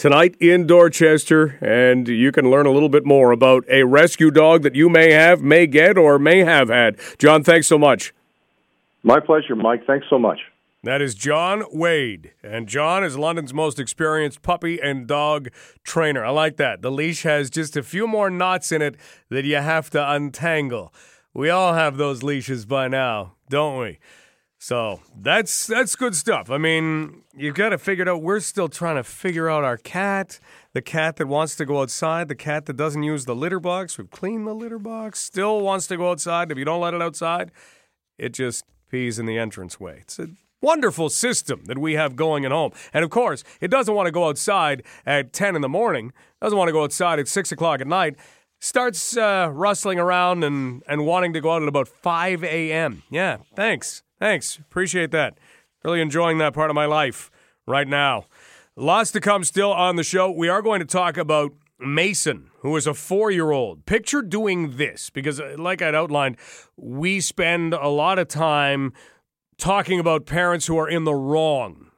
tonight 0.00 0.34
in 0.40 0.66
Dorchester, 0.66 1.58
and 1.60 2.08
you 2.08 2.32
can 2.32 2.50
learn 2.50 2.64
a 2.64 2.70
little 2.70 2.88
bit 2.88 3.04
more 3.04 3.32
about 3.32 3.66
a 3.68 3.84
rescue 3.84 4.30
dog 4.30 4.62
that 4.62 4.74
you 4.74 4.88
may 4.88 5.12
have, 5.12 5.42
may 5.42 5.66
get, 5.66 5.98
or 5.98 6.18
may 6.18 6.38
have 6.38 6.70
had. 6.70 6.98
John, 7.18 7.44
thanks 7.44 7.66
so 7.66 7.76
much. 7.76 8.14
My 9.02 9.20
pleasure, 9.20 9.54
Mike. 9.54 9.86
Thanks 9.86 10.06
so 10.08 10.18
much. 10.18 10.40
That 10.82 11.02
is 11.02 11.14
John 11.14 11.64
Wade. 11.70 12.32
And 12.42 12.66
John 12.66 13.04
is 13.04 13.18
London's 13.18 13.52
most 13.52 13.78
experienced 13.78 14.40
puppy 14.40 14.80
and 14.80 15.06
dog 15.06 15.50
trainer. 15.84 16.24
I 16.24 16.30
like 16.30 16.56
that. 16.56 16.80
The 16.80 16.90
leash 16.90 17.22
has 17.24 17.50
just 17.50 17.76
a 17.76 17.82
few 17.82 18.06
more 18.06 18.30
knots 18.30 18.72
in 18.72 18.80
it 18.80 18.96
that 19.28 19.44
you 19.44 19.56
have 19.56 19.90
to 19.90 20.10
untangle. 20.10 20.94
We 21.34 21.50
all 21.50 21.74
have 21.74 21.96
those 21.98 22.22
leashes 22.22 22.64
by 22.64 22.88
now, 22.88 23.34
don't 23.50 23.78
we? 23.78 23.98
So 24.58 25.00
that's 25.18 25.66
that's 25.66 25.96
good 25.96 26.14
stuff. 26.14 26.50
I 26.50 26.58
mean, 26.58 27.22
you've 27.34 27.54
got 27.54 27.70
to 27.70 27.78
figure 27.78 28.02
it 28.02 28.08
out. 28.08 28.22
We're 28.22 28.40
still 28.40 28.68
trying 28.68 28.96
to 28.96 29.04
figure 29.04 29.48
out 29.48 29.64
our 29.64 29.78
cat, 29.78 30.38
the 30.74 30.82
cat 30.82 31.16
that 31.16 31.28
wants 31.28 31.56
to 31.56 31.64
go 31.64 31.80
outside, 31.80 32.28
the 32.28 32.34
cat 32.34 32.66
that 32.66 32.76
doesn't 32.76 33.02
use 33.02 33.24
the 33.24 33.34
litter 33.34 33.60
box. 33.60 33.96
We've 33.96 34.10
cleaned 34.10 34.46
the 34.46 34.54
litter 34.54 34.78
box, 34.78 35.20
still 35.20 35.60
wants 35.60 35.86
to 35.86 35.96
go 35.96 36.10
outside. 36.10 36.50
If 36.50 36.58
you 36.58 36.66
don't 36.66 36.80
let 36.80 36.92
it 36.92 37.00
outside, 37.00 37.52
it 38.18 38.34
just 38.34 38.64
pees 38.90 39.18
in 39.18 39.24
the 39.24 39.38
entranceway. 39.38 40.00
It's 40.00 40.18
a 40.18 40.28
wonderful 40.60 41.08
system 41.08 41.64
that 41.66 41.78
we 41.78 41.94
have 41.94 42.16
going 42.16 42.44
at 42.44 42.52
home. 42.52 42.72
And 42.92 43.04
of 43.04 43.10
course, 43.10 43.44
it 43.60 43.68
doesn't 43.68 43.94
want 43.94 44.06
to 44.06 44.12
go 44.12 44.28
outside 44.28 44.82
at 45.06 45.32
10 45.32 45.56
in 45.56 45.62
the 45.62 45.68
morning, 45.68 46.12
doesn't 46.40 46.58
want 46.58 46.68
to 46.68 46.72
go 46.72 46.84
outside 46.84 47.18
at 47.18 47.28
6 47.28 47.52
o'clock 47.52 47.80
at 47.80 47.86
night. 47.86 48.16
Starts 48.62 49.16
uh, 49.16 49.50
rustling 49.52 49.98
around 49.98 50.44
and, 50.44 50.82
and 50.86 51.06
wanting 51.06 51.32
to 51.32 51.40
go 51.40 51.52
out 51.52 51.62
at 51.62 51.68
about 51.68 51.88
5 51.88 52.44
a.m. 52.44 53.02
Yeah, 53.10 53.38
thanks. 53.54 54.02
Thanks. 54.18 54.58
Appreciate 54.58 55.12
that. 55.12 55.38
Really 55.82 56.02
enjoying 56.02 56.36
that 56.38 56.52
part 56.52 56.68
of 56.68 56.74
my 56.74 56.84
life 56.84 57.30
right 57.66 57.88
now. 57.88 58.26
Lots 58.76 59.10
to 59.12 59.20
come 59.20 59.44
still 59.44 59.72
on 59.72 59.96
the 59.96 60.04
show. 60.04 60.30
We 60.30 60.48
are 60.48 60.60
going 60.60 60.80
to 60.80 60.86
talk 60.86 61.16
about 61.16 61.52
Mason, 61.78 62.50
who 62.58 62.76
is 62.76 62.86
a 62.86 62.92
four 62.92 63.30
year 63.30 63.50
old. 63.50 63.86
Picture 63.86 64.20
doing 64.20 64.76
this 64.76 65.08
because, 65.10 65.40
uh, 65.40 65.54
like 65.58 65.80
I'd 65.80 65.94
outlined, 65.94 66.36
we 66.76 67.20
spend 67.20 67.72
a 67.72 67.88
lot 67.88 68.18
of 68.18 68.28
time 68.28 68.92
talking 69.60 70.00
about 70.00 70.26
parents 70.26 70.66
who 70.66 70.78
are 70.78 70.88
in 70.88 71.04
the 71.04 71.14
wrong 71.14 71.90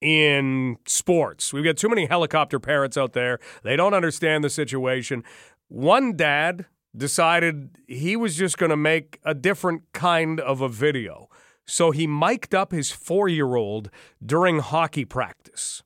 in 0.00 0.78
sports. 0.86 1.52
We've 1.52 1.64
got 1.64 1.76
too 1.76 1.88
many 1.88 2.06
helicopter 2.06 2.58
parents 2.58 2.96
out 2.96 3.12
there. 3.12 3.38
They 3.62 3.76
don't 3.76 3.94
understand 3.94 4.42
the 4.42 4.50
situation. 4.50 5.22
One 5.68 6.16
dad 6.16 6.66
decided 6.96 7.70
he 7.86 8.16
was 8.16 8.36
just 8.36 8.58
going 8.58 8.70
to 8.70 8.76
make 8.76 9.18
a 9.24 9.34
different 9.34 9.82
kind 9.92 10.40
of 10.40 10.60
a 10.60 10.68
video. 10.68 11.28
So 11.66 11.90
he 11.90 12.06
mic'd 12.06 12.54
up 12.54 12.72
his 12.72 12.90
four 12.90 13.28
year 13.28 13.54
old 13.54 13.90
during 14.24 14.58
hockey 14.58 15.04
practice. 15.04 15.82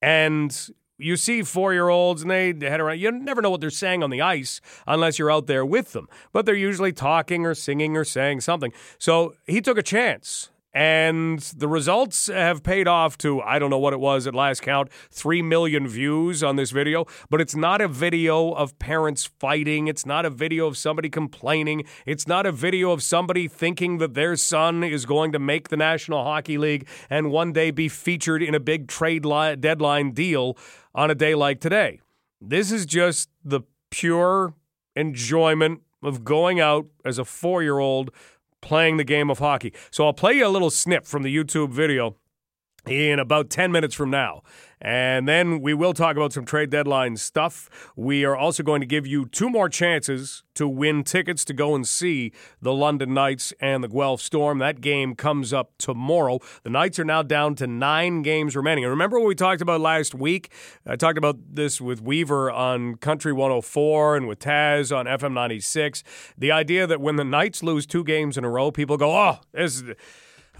And 0.00 0.68
you 1.02 1.16
see 1.16 1.42
four 1.42 1.72
year 1.72 1.88
olds 1.88 2.22
and 2.22 2.30
they 2.30 2.54
head 2.60 2.80
around. 2.80 3.00
You 3.00 3.10
never 3.10 3.42
know 3.42 3.50
what 3.50 3.60
they're 3.60 3.70
saying 3.70 4.02
on 4.02 4.10
the 4.10 4.20
ice 4.20 4.60
unless 4.86 5.18
you're 5.18 5.30
out 5.30 5.46
there 5.46 5.64
with 5.64 5.92
them. 5.92 6.08
But 6.32 6.46
they're 6.46 6.54
usually 6.54 6.92
talking 6.92 7.44
or 7.44 7.54
singing 7.54 7.96
or 7.96 8.04
saying 8.04 8.40
something. 8.40 8.72
So 8.98 9.34
he 9.46 9.60
took 9.60 9.78
a 9.78 9.82
chance 9.82 10.50
and 10.74 11.38
the 11.38 11.68
results 11.68 12.28
have 12.28 12.62
paid 12.62 12.88
off 12.88 13.18
to, 13.18 13.42
I 13.42 13.58
don't 13.58 13.68
know 13.68 13.78
what 13.78 13.92
it 13.92 14.00
was 14.00 14.26
at 14.26 14.34
last 14.34 14.62
count, 14.62 14.90
3 15.10 15.42
million 15.42 15.86
views 15.86 16.42
on 16.42 16.56
this 16.56 16.70
video. 16.70 17.04
But 17.28 17.40
it's 17.40 17.54
not 17.54 17.80
a 17.80 17.88
video 17.88 18.52
of 18.52 18.78
parents 18.78 19.24
fighting. 19.24 19.86
It's 19.86 20.06
not 20.06 20.24
a 20.24 20.30
video 20.30 20.66
of 20.66 20.78
somebody 20.78 21.10
complaining. 21.10 21.84
It's 22.06 22.26
not 22.26 22.46
a 22.46 22.52
video 22.52 22.90
of 22.90 23.02
somebody 23.02 23.48
thinking 23.48 23.98
that 23.98 24.14
their 24.14 24.34
son 24.36 24.82
is 24.82 25.04
going 25.04 25.32
to 25.32 25.38
make 25.38 25.68
the 25.68 25.76
National 25.76 26.24
Hockey 26.24 26.56
League 26.56 26.88
and 27.10 27.30
one 27.30 27.52
day 27.52 27.70
be 27.70 27.88
featured 27.88 28.42
in 28.42 28.54
a 28.54 28.60
big 28.60 28.88
trade 28.88 29.26
li- 29.26 29.56
deadline 29.56 30.12
deal 30.12 30.56
on 30.94 31.10
a 31.10 31.14
day 31.14 31.34
like 31.34 31.60
today. 31.60 32.00
This 32.40 32.72
is 32.72 32.86
just 32.86 33.28
the 33.44 33.60
pure 33.90 34.54
enjoyment 34.96 35.82
of 36.02 36.24
going 36.24 36.60
out 36.60 36.86
as 37.04 37.18
a 37.18 37.24
four 37.24 37.62
year 37.62 37.78
old 37.78 38.10
playing 38.62 38.96
the 38.96 39.04
game 39.04 39.30
of 39.30 39.38
hockey. 39.38 39.74
So 39.90 40.06
I'll 40.06 40.14
play 40.14 40.32
you 40.34 40.46
a 40.46 40.48
little 40.48 40.70
snip 40.70 41.04
from 41.06 41.22
the 41.22 41.34
YouTube 41.34 41.70
video 41.70 42.16
in 42.86 43.18
about 43.18 43.50
10 43.50 43.70
minutes 43.70 43.94
from 43.94 44.10
now. 44.10 44.42
And 44.84 45.28
then 45.28 45.60
we 45.60 45.74
will 45.74 45.94
talk 45.94 46.16
about 46.16 46.32
some 46.32 46.44
trade 46.44 46.68
deadline 46.68 47.16
stuff. 47.16 47.92
We 47.94 48.24
are 48.24 48.36
also 48.36 48.64
going 48.64 48.80
to 48.80 48.86
give 48.86 49.06
you 49.06 49.26
two 49.26 49.48
more 49.48 49.68
chances 49.68 50.42
to 50.54 50.66
win 50.66 51.04
tickets 51.04 51.44
to 51.44 51.54
go 51.54 51.76
and 51.76 51.86
see 51.86 52.32
the 52.60 52.72
London 52.72 53.14
Knights 53.14 53.52
and 53.60 53.84
the 53.84 53.88
Guelph 53.88 54.20
Storm. 54.20 54.58
That 54.58 54.80
game 54.80 55.14
comes 55.14 55.52
up 55.52 55.70
tomorrow. 55.78 56.40
The 56.64 56.70
Knights 56.70 56.98
are 56.98 57.04
now 57.04 57.22
down 57.22 57.54
to 57.56 57.68
nine 57.68 58.22
games 58.22 58.56
remaining. 58.56 58.82
And 58.82 58.90
remember 58.90 59.20
what 59.20 59.28
we 59.28 59.36
talked 59.36 59.62
about 59.62 59.80
last 59.80 60.16
week? 60.16 60.52
I 60.84 60.96
talked 60.96 61.16
about 61.16 61.36
this 61.54 61.80
with 61.80 62.02
Weaver 62.02 62.50
on 62.50 62.96
Country 62.96 63.32
104 63.32 64.16
and 64.16 64.26
with 64.26 64.40
Taz 64.40 64.94
on 64.94 65.06
FM 65.06 65.32
96. 65.32 66.02
The 66.36 66.50
idea 66.50 66.88
that 66.88 67.00
when 67.00 67.14
the 67.14 67.24
Knights 67.24 67.62
lose 67.62 67.86
two 67.86 68.02
games 68.02 68.36
in 68.36 68.44
a 68.44 68.50
row, 68.50 68.72
people 68.72 68.96
go, 68.96 69.16
oh, 69.16 69.38
this 69.52 69.76
is 69.76 69.94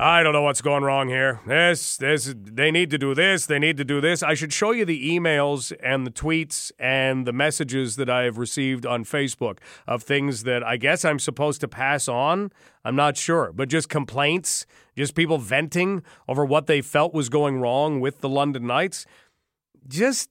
I 0.02 0.24
don't 0.24 0.32
know 0.32 0.42
what's 0.42 0.62
going 0.62 0.82
wrong 0.82 1.06
here. 1.06 1.38
This, 1.46 1.96
this, 1.96 2.34
they 2.36 2.72
need 2.72 2.90
to 2.90 2.98
do 2.98 3.14
this. 3.14 3.46
They 3.46 3.60
need 3.60 3.76
to 3.76 3.84
do 3.84 4.00
this. 4.00 4.20
I 4.20 4.34
should 4.34 4.52
show 4.52 4.72
you 4.72 4.84
the 4.84 5.16
emails 5.16 5.72
and 5.80 6.04
the 6.04 6.10
tweets 6.10 6.72
and 6.76 7.24
the 7.24 7.32
messages 7.32 7.94
that 7.94 8.10
I 8.10 8.24
have 8.24 8.36
received 8.36 8.84
on 8.84 9.04
Facebook 9.04 9.58
of 9.86 10.02
things 10.02 10.42
that 10.42 10.64
I 10.64 10.76
guess 10.76 11.04
I'm 11.04 11.20
supposed 11.20 11.60
to 11.60 11.68
pass 11.68 12.08
on. 12.08 12.50
I'm 12.84 12.96
not 12.96 13.16
sure, 13.16 13.52
but 13.54 13.68
just 13.68 13.88
complaints, 13.88 14.66
just 14.96 15.14
people 15.14 15.38
venting 15.38 16.02
over 16.26 16.44
what 16.44 16.66
they 16.66 16.80
felt 16.80 17.14
was 17.14 17.28
going 17.28 17.60
wrong 17.60 18.00
with 18.00 18.22
the 18.22 18.28
London 18.28 18.66
Knights. 18.66 19.06
Just 19.86 20.30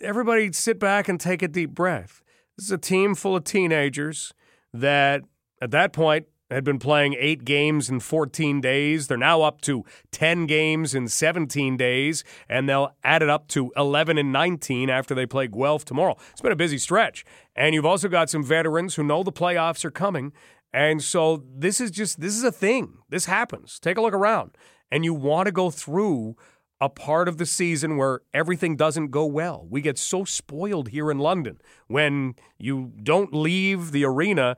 everybody 0.00 0.52
sit 0.52 0.80
back 0.80 1.08
and 1.08 1.20
take 1.20 1.40
a 1.40 1.46
deep 1.46 1.70
breath. 1.70 2.20
This 2.56 2.66
is 2.66 2.72
a 2.72 2.78
team 2.78 3.14
full 3.14 3.36
of 3.36 3.44
teenagers 3.44 4.34
that 4.72 5.22
at 5.62 5.70
that 5.70 5.92
point 5.92 6.26
had 6.50 6.64
been 6.64 6.78
playing 6.78 7.16
eight 7.18 7.44
games 7.44 7.88
in 7.88 8.00
14 8.00 8.60
days. 8.60 9.06
They're 9.06 9.16
now 9.16 9.42
up 9.42 9.60
to 9.62 9.84
10 10.12 10.46
games 10.46 10.94
in 10.94 11.08
17 11.08 11.76
days, 11.76 12.24
and 12.48 12.68
they'll 12.68 12.94
add 13.02 13.22
it 13.22 13.30
up 13.30 13.48
to 13.48 13.72
11 13.76 14.18
and 14.18 14.32
19 14.32 14.90
after 14.90 15.14
they 15.14 15.26
play 15.26 15.46
Guelph 15.46 15.84
tomorrow. 15.84 16.16
It's 16.32 16.40
been 16.40 16.52
a 16.52 16.56
busy 16.56 16.78
stretch. 16.78 17.24
And 17.56 17.74
you've 17.74 17.86
also 17.86 18.08
got 18.08 18.30
some 18.30 18.44
veterans 18.44 18.94
who 18.94 19.04
know 19.04 19.22
the 19.22 19.32
playoffs 19.32 19.84
are 19.84 19.90
coming. 19.90 20.32
And 20.72 21.02
so 21.02 21.44
this 21.56 21.80
is 21.80 21.90
just, 21.90 22.20
this 22.20 22.36
is 22.36 22.44
a 22.44 22.52
thing. 22.52 22.98
This 23.08 23.26
happens. 23.26 23.78
Take 23.78 23.96
a 23.96 24.02
look 24.02 24.14
around. 24.14 24.56
And 24.90 25.04
you 25.04 25.14
want 25.14 25.46
to 25.46 25.52
go 25.52 25.70
through 25.70 26.36
a 26.80 26.88
part 26.88 27.28
of 27.28 27.38
the 27.38 27.46
season 27.46 27.96
where 27.96 28.20
everything 28.34 28.76
doesn't 28.76 29.10
go 29.10 29.24
well. 29.24 29.66
We 29.70 29.80
get 29.80 29.96
so 29.96 30.24
spoiled 30.24 30.88
here 30.88 31.10
in 31.10 31.18
London 31.18 31.58
when 31.86 32.34
you 32.58 32.92
don't 33.02 33.32
leave 33.32 33.92
the 33.92 34.04
arena 34.04 34.56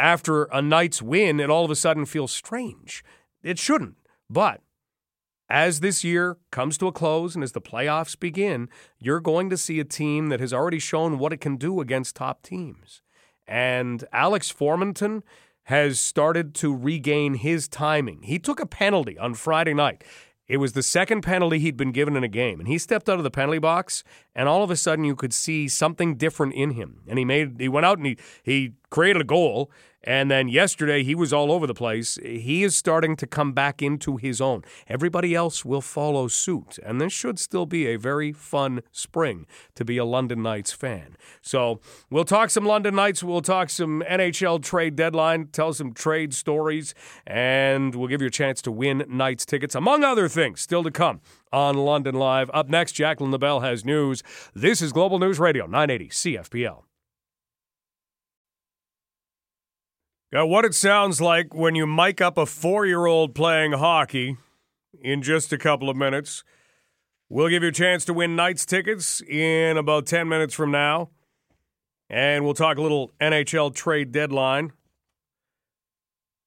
after 0.00 0.44
a 0.44 0.62
night's 0.62 1.02
win, 1.02 1.38
it 1.38 1.50
all 1.50 1.64
of 1.64 1.70
a 1.70 1.76
sudden 1.76 2.06
feels 2.06 2.32
strange. 2.32 3.04
It 3.42 3.58
shouldn't. 3.58 3.96
But 4.28 4.62
as 5.48 5.80
this 5.80 6.02
year 6.02 6.38
comes 6.50 6.78
to 6.78 6.86
a 6.86 6.92
close 6.92 7.34
and 7.34 7.44
as 7.44 7.52
the 7.52 7.60
playoffs 7.60 8.18
begin, 8.18 8.68
you're 8.98 9.20
going 9.20 9.50
to 9.50 9.56
see 9.56 9.78
a 9.78 9.84
team 9.84 10.28
that 10.28 10.40
has 10.40 10.52
already 10.52 10.78
shown 10.78 11.18
what 11.18 11.32
it 11.32 11.40
can 11.40 11.56
do 11.56 11.80
against 11.80 12.16
top 12.16 12.42
teams. 12.42 13.02
And 13.46 14.04
Alex 14.12 14.52
Formenton 14.52 15.22
has 15.64 16.00
started 16.00 16.54
to 16.56 16.74
regain 16.74 17.34
his 17.34 17.68
timing. 17.68 18.22
He 18.22 18.38
took 18.38 18.60
a 18.60 18.66
penalty 18.66 19.18
on 19.18 19.34
Friday 19.34 19.74
night. 19.74 20.02
It 20.50 20.56
was 20.56 20.72
the 20.72 20.82
second 20.82 21.20
penalty 21.20 21.60
he'd 21.60 21.76
been 21.76 21.92
given 21.92 22.16
in 22.16 22.24
a 22.24 22.28
game, 22.28 22.58
and 22.58 22.66
he 22.66 22.76
stepped 22.76 23.08
out 23.08 23.18
of 23.18 23.22
the 23.22 23.30
penalty 23.30 23.60
box, 23.60 24.02
and 24.34 24.48
all 24.48 24.64
of 24.64 24.70
a 24.70 24.76
sudden 24.76 25.04
you 25.04 25.14
could 25.14 25.32
see 25.32 25.68
something 25.68 26.16
different 26.16 26.54
in 26.54 26.70
him. 26.72 27.02
And 27.06 27.20
he 27.20 27.24
made 27.24 27.60
he 27.60 27.68
went 27.68 27.86
out 27.86 27.98
and 27.98 28.06
he 28.08 28.16
he 28.42 28.72
created 28.90 29.22
a 29.22 29.24
goal, 29.24 29.70
and 30.02 30.30
then 30.30 30.48
yesterday 30.48 31.02
he 31.02 31.14
was 31.14 31.32
all 31.32 31.52
over 31.52 31.66
the 31.66 31.74
place. 31.74 32.18
He 32.22 32.62
is 32.62 32.74
starting 32.74 33.16
to 33.16 33.26
come 33.26 33.52
back 33.52 33.82
into 33.82 34.16
his 34.16 34.40
own. 34.40 34.62
Everybody 34.88 35.34
else 35.34 35.64
will 35.64 35.80
follow 35.80 36.28
suit, 36.28 36.78
and 36.84 37.00
this 37.00 37.12
should 37.12 37.38
still 37.38 37.66
be 37.66 37.86
a 37.86 37.96
very 37.96 38.32
fun 38.32 38.82
spring 38.92 39.46
to 39.74 39.84
be 39.84 39.98
a 39.98 40.04
London 40.04 40.42
Knights 40.42 40.72
fan. 40.72 41.16
So 41.42 41.80
we'll 42.10 42.24
talk 42.24 42.50
some 42.50 42.64
London 42.64 42.94
Knights, 42.94 43.22
we'll 43.22 43.42
talk 43.42 43.70
some 43.70 44.02
NHL 44.08 44.62
trade 44.62 44.96
deadline, 44.96 45.48
tell 45.48 45.72
some 45.72 45.92
trade 45.92 46.34
stories, 46.34 46.94
and 47.26 47.94
we'll 47.94 48.08
give 48.08 48.20
you 48.20 48.28
a 48.28 48.30
chance 48.30 48.62
to 48.62 48.72
win 48.72 49.04
Knights 49.08 49.44
tickets, 49.44 49.74
among 49.74 50.04
other 50.04 50.28
things, 50.28 50.60
still 50.60 50.82
to 50.82 50.90
come 50.90 51.20
on 51.52 51.76
London 51.76 52.14
Live. 52.14 52.50
Up 52.54 52.68
next, 52.68 52.92
Jacqueline 52.92 53.32
LaBelle 53.32 53.60
has 53.60 53.84
news. 53.84 54.22
This 54.54 54.80
is 54.80 54.92
Global 54.92 55.18
News 55.18 55.38
Radio, 55.38 55.66
980 55.66 56.08
CFPL. 56.08 56.89
Got 60.32 60.48
what 60.48 60.64
it 60.64 60.76
sounds 60.76 61.20
like 61.20 61.52
when 61.52 61.74
you 61.74 61.88
mic 61.88 62.20
up 62.20 62.38
a 62.38 62.46
four 62.46 62.86
year 62.86 63.06
old 63.06 63.34
playing 63.34 63.72
hockey 63.72 64.36
in 65.00 65.22
just 65.22 65.52
a 65.52 65.58
couple 65.58 65.90
of 65.90 65.96
minutes. 65.96 66.44
We'll 67.28 67.48
give 67.48 67.64
you 67.64 67.70
a 67.70 67.72
chance 67.72 68.04
to 68.04 68.14
win 68.14 68.36
Knights 68.36 68.64
tickets 68.64 69.20
in 69.22 69.76
about 69.76 70.06
10 70.06 70.28
minutes 70.28 70.54
from 70.54 70.70
now. 70.70 71.10
And 72.08 72.44
we'll 72.44 72.54
talk 72.54 72.78
a 72.78 72.80
little 72.80 73.10
NHL 73.20 73.74
trade 73.74 74.12
deadline. 74.12 74.72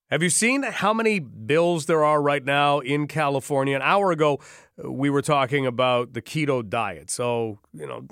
Have 0.09 0.23
you 0.23 0.29
seen 0.29 0.63
how 0.63 0.93
many 0.93 1.19
bills 1.19 1.85
there 1.85 2.05
are 2.05 2.21
right 2.21 2.43
now 2.43 2.79
in 2.79 3.07
California? 3.07 3.75
An 3.75 3.81
hour 3.81 4.11
ago, 4.11 4.39
we 4.81 5.09
were 5.09 5.21
talking 5.21 5.65
about 5.65 6.13
the 6.13 6.21
keto 6.21 6.67
diet. 6.67 7.09
So, 7.09 7.59
you 7.73 7.85
know, 7.85 8.07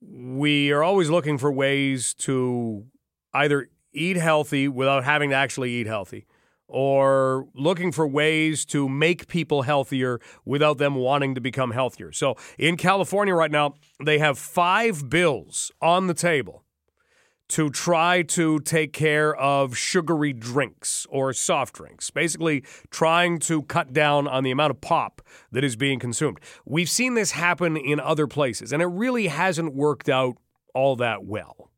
we 0.00 0.72
are 0.72 0.82
always 0.82 1.10
looking 1.10 1.38
for 1.38 1.52
ways 1.52 2.12
to 2.14 2.86
either 3.34 3.68
eat 3.92 4.16
healthy 4.16 4.68
without 4.68 5.04
having 5.04 5.30
to 5.30 5.36
actually 5.36 5.70
eat 5.72 5.86
healthy 5.86 6.26
or 6.72 7.46
looking 7.54 7.92
for 7.92 8.08
ways 8.08 8.64
to 8.64 8.88
make 8.88 9.28
people 9.28 9.62
healthier 9.62 10.18
without 10.46 10.78
them 10.78 10.94
wanting 10.94 11.34
to 11.34 11.40
become 11.40 11.70
healthier. 11.70 12.10
So 12.12 12.36
in 12.58 12.78
California 12.78 13.34
right 13.34 13.50
now, 13.50 13.74
they 14.02 14.18
have 14.18 14.38
five 14.38 15.10
bills 15.10 15.70
on 15.82 16.06
the 16.06 16.14
table 16.14 16.64
to 17.48 17.68
try 17.68 18.22
to 18.22 18.58
take 18.60 18.94
care 18.94 19.36
of 19.36 19.76
sugary 19.76 20.32
drinks 20.32 21.06
or 21.10 21.34
soft 21.34 21.74
drinks, 21.74 22.08
basically 22.08 22.64
trying 22.88 23.38
to 23.38 23.62
cut 23.64 23.92
down 23.92 24.26
on 24.26 24.42
the 24.42 24.50
amount 24.50 24.70
of 24.70 24.80
pop 24.80 25.20
that 25.50 25.62
is 25.62 25.76
being 25.76 25.98
consumed. 25.98 26.40
We've 26.64 26.88
seen 26.88 27.12
this 27.12 27.32
happen 27.32 27.76
in 27.76 28.00
other 28.00 28.26
places, 28.26 28.72
and 28.72 28.80
it 28.80 28.86
really 28.86 29.26
hasn't 29.26 29.74
worked 29.74 30.08
out 30.08 30.36
all 30.74 30.96
that 30.96 31.24
well 31.24 31.71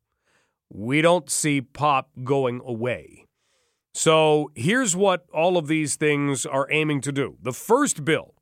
we 0.69 1.01
don't 1.01 1.29
see 1.29 1.61
pop 1.61 2.09
going 2.23 2.61
away. 2.65 3.25
So 3.93 4.51
here's 4.55 4.95
what 4.95 5.25
all 5.33 5.57
of 5.57 5.67
these 5.67 5.95
things 5.95 6.45
are 6.45 6.67
aiming 6.69 7.01
to 7.01 7.11
do. 7.11 7.37
The 7.41 7.53
first 7.53 8.03
bill 8.03 8.35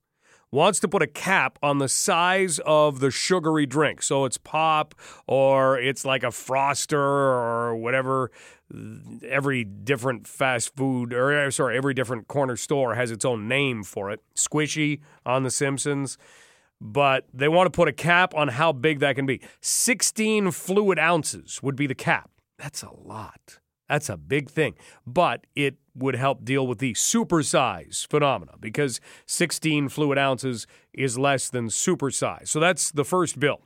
wants 0.53 0.79
to 0.79 0.87
put 0.87 1.01
a 1.01 1.07
cap 1.07 1.57
on 1.63 1.79
the 1.79 1.87
size 1.87 2.59
of 2.65 2.99
the 2.99 3.09
sugary 3.09 3.65
drink. 3.65 4.03
So 4.03 4.25
it's 4.25 4.37
pop 4.37 4.93
or 5.27 5.79
it's 5.79 6.05
like 6.05 6.23
a 6.23 6.27
froster 6.27 6.97
or 6.97 7.75
whatever 7.75 8.31
every 9.27 9.63
different 9.63 10.27
fast 10.27 10.75
food 10.75 11.13
or 11.13 11.31
eh, 11.31 11.49
sorry, 11.49 11.77
every 11.77 11.93
different 11.93 12.27
corner 12.27 12.55
store 12.55 12.95
has 12.95 13.11
its 13.11 13.25
own 13.25 13.47
name 13.47 13.83
for 13.83 14.11
it. 14.11 14.21
Squishee 14.35 15.01
on 15.25 15.43
the 15.43 15.51
Simpsons 15.51 16.17
but 16.83 17.25
they 17.33 17.47
want 17.47 17.65
to 17.65 17.71
put 17.71 17.87
a 17.87 17.93
cap 17.93 18.35
on 18.35 18.49
how 18.49 18.73
big 18.73 18.99
that 18.99 19.15
can 19.15 19.25
be. 19.25 19.39
16 19.61 20.51
fluid 20.51 20.99
ounces 20.99 21.63
would 21.63 21.77
be 21.77 21.87
the 21.87 21.95
cap. 21.95 22.29
That's 22.59 22.83
a 22.83 22.91
lot. 22.93 23.59
That's 23.87 24.09
a 24.09 24.17
big 24.17 24.49
thing. 24.49 24.75
But 25.07 25.47
it 25.55 25.75
would 25.95 26.15
help 26.15 26.43
deal 26.43 26.67
with 26.67 26.79
the 26.79 26.93
supersize 26.93 28.05
phenomena 28.07 28.53
because 28.59 28.99
16 29.27 29.87
fluid 29.87 30.17
ounces 30.17 30.67
is 30.93 31.17
less 31.17 31.49
than 31.49 31.67
supersize. 31.67 32.49
So 32.49 32.59
that's 32.59 32.91
the 32.91 33.05
first 33.05 33.39
bill. 33.39 33.61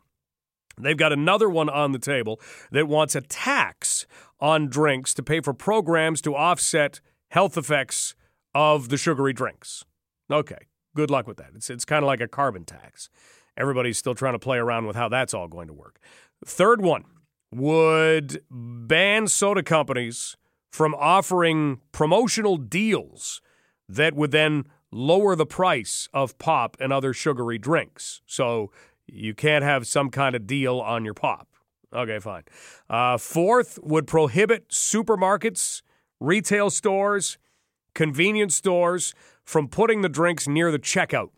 They've 0.79 0.95
got 0.95 1.11
another 1.11 1.49
one 1.49 1.69
on 1.69 1.93
the 1.93 1.99
table 1.99 2.39
that 2.71 2.87
wants 2.87 3.15
a 3.15 3.21
tax 3.21 4.05
on 4.39 4.67
drinks 4.67 5.15
to 5.15 5.23
pay 5.23 5.41
for 5.41 5.53
programs 5.53 6.21
to 6.21 6.35
offset 6.35 7.01
health 7.31 7.57
effects 7.57 8.13
of 8.53 8.89
the 8.89 8.97
sugary 8.97 9.33
drinks. 9.33 9.83
Okay, 10.29 10.67
good 10.97 11.11
luck 11.11 11.27
with 11.27 11.37
that. 11.37 11.51
It's, 11.55 11.69
it's 11.69 11.85
kind 11.85 12.03
of 12.03 12.07
like 12.07 12.21
a 12.21 12.27
carbon 12.27 12.65
tax. 12.65 13.09
Everybody's 13.55 13.99
still 13.99 14.15
trying 14.15 14.33
to 14.33 14.39
play 14.39 14.57
around 14.57 14.87
with 14.87 14.95
how 14.95 15.07
that's 15.07 15.33
all 15.33 15.47
going 15.47 15.67
to 15.67 15.73
work. 15.73 15.99
Third 16.43 16.81
one 16.81 17.03
would 17.51 18.41
ban 18.49 19.27
soda 19.27 19.61
companies 19.61 20.35
from 20.71 20.95
offering 20.95 21.79
promotional 21.91 22.57
deals 22.57 23.41
that 23.87 24.15
would 24.15 24.31
then 24.31 24.65
lower 24.91 25.35
the 25.35 25.45
price 25.45 26.09
of 26.13 26.37
pop 26.39 26.75
and 26.79 26.91
other 26.91 27.13
sugary 27.13 27.59
drinks. 27.59 28.21
So 28.25 28.71
you 29.05 29.35
can't 29.35 29.63
have 29.63 29.85
some 29.85 30.09
kind 30.09 30.35
of 30.35 30.47
deal 30.47 30.79
on 30.79 31.05
your 31.05 31.13
pop. 31.13 31.47
Okay, 31.93 32.19
fine. 32.19 32.43
Uh, 32.89 33.17
fourth, 33.17 33.77
would 33.83 34.07
prohibit 34.07 34.69
supermarkets, 34.69 35.83
retail 36.19 36.69
stores, 36.69 37.37
convenience 37.93 38.55
stores 38.55 39.13
from 39.47 39.69
putting 39.69 40.01
the 40.01 40.09
drinks 40.09 40.47
near 40.47 40.71
the 40.71 40.77
checkout. 40.77 41.29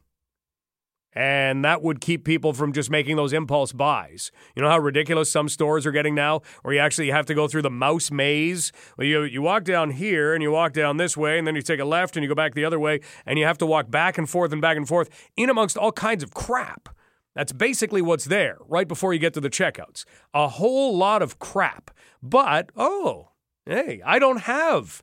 And 1.14 1.64
that 1.64 1.82
would 1.82 2.02
keep 2.02 2.24
people 2.26 2.54
from 2.54 2.74
just 2.74 2.90
making 2.90 3.16
those 3.16 3.34
impulse 3.34 3.72
buys. 3.72 4.32
You 4.56 4.64
know 4.64 4.70
how 4.70 4.80
ridiculous 4.80 5.32
some 5.32 5.48
stores 5.48 5.86
are 5.86 5.92
getting 5.92 6.16
now, 6.16 6.42
where 6.64 6.74
you 6.74 6.80
actually 6.80 7.12
have 7.12 7.26
to 7.28 7.36
go 7.36 7.48
through 7.48 7.62
the 7.62 7.70
mouse 7.70 8.12
maze? 8.12 8.72
Well, 8.98 9.08
you, 9.08 9.24
you 9.24 9.42
walk 9.42 9.64
down 9.64 9.92
here 9.92 10.34
and 10.34 10.42
you 10.42 10.52
walk 10.52 10.74
down 10.74 10.98
this 10.98 11.16
way, 11.16 11.38
and 11.38 11.48
then 11.48 11.56
you 11.56 11.62
take 11.62 11.80
a 11.80 11.86
left 11.86 12.16
and 12.16 12.24
you 12.24 12.30
go 12.30 12.36
back 12.36 12.54
the 12.56 12.66
other 12.66 12.80
way, 12.80 13.00
and 13.26 13.40
you 13.40 13.46
have 13.46 13.58
to 13.60 13.66
walk 13.66 13.90
back 13.90 14.18
and 14.18 14.30
forth 14.30 14.52
and 14.52 14.62
back 14.62 14.76
and 14.76 14.88
forth 14.88 15.10
in 15.36 15.50
amongst 15.50 15.78
all 15.78 15.92
kinds 15.92 16.24
of 16.24 16.34
crap. 16.34 16.90
That's 17.36 17.54
basically 17.54 18.02
what's 18.02 18.26
there 18.26 18.58
right 18.68 18.88
before 18.88 19.14
you 19.14 19.20
get 19.20 19.34
to 19.36 19.42
the 19.42 19.50
checkouts. 19.52 20.04
A 20.34 20.48
whole 20.48 20.98
lot 20.98 21.22
of 21.22 21.40
crap. 21.40 21.92
But, 22.22 22.72
oh, 22.76 23.30
hey, 23.66 24.02
I 24.06 24.20
don't 24.20 24.42
have 24.42 25.02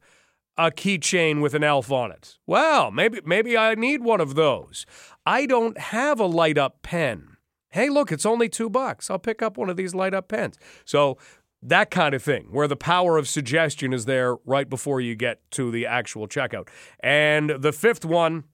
a 0.59 0.71
keychain 0.71 1.41
with 1.41 1.55
an 1.55 1.63
elf 1.65 1.93
on 1.93 2.11
it. 2.11 2.39
Well, 2.47 2.91
maybe 2.91 3.21
maybe 3.25 3.57
I 3.57 3.75
need 3.75 4.03
one 4.03 4.21
of 4.21 4.35
those. 4.35 4.87
I 5.25 5.47
don't 5.47 5.79
have 5.79 6.21
a 6.21 6.27
light 6.27 6.59
up 6.59 6.83
pen. 6.83 7.37
Hey, 7.71 7.89
look, 7.89 8.11
it's 8.11 8.25
only 8.25 8.49
2 8.49 8.71
bucks. 8.71 9.11
I'll 9.11 9.19
pick 9.19 9.43
up 9.43 9.59
one 9.59 9.69
of 9.69 9.77
these 9.77 9.95
light 9.95 10.15
up 10.15 10.29
pens. 10.29 10.57
So, 10.85 11.19
that 11.63 11.91
kind 11.91 12.15
of 12.15 12.23
thing, 12.23 12.49
where 12.51 12.69
the 12.69 12.77
power 12.77 13.19
of 13.19 13.29
suggestion 13.29 13.93
is 13.93 14.05
there 14.05 14.37
right 14.45 14.69
before 14.69 15.01
you 15.01 15.15
get 15.15 15.41
to 15.53 15.71
the 15.71 15.85
actual 15.85 16.29
checkout. 16.29 16.69
And 17.01 17.51
the 17.51 17.73
fifth 17.73 18.05
one 18.05 18.45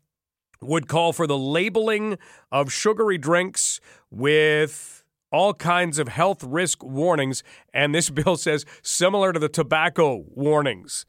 would 0.63 0.89
call 0.89 1.13
for 1.13 1.27
the 1.27 1.37
labeling 1.37 2.17
of 2.51 2.73
sugary 2.73 3.19
drinks 3.19 3.81
with 4.11 5.05
all 5.31 5.55
kinds 5.55 5.99
of 5.99 6.09
health 6.09 6.45
risk 6.45 6.83
warnings. 6.83 7.43
And 7.75 7.95
this 7.95 8.11
bill 8.19 8.37
says 8.37 8.65
similar 8.83 9.33
to 9.33 9.39
the 9.39 9.49
tobacco 9.49 10.25
warnings. 10.29 11.05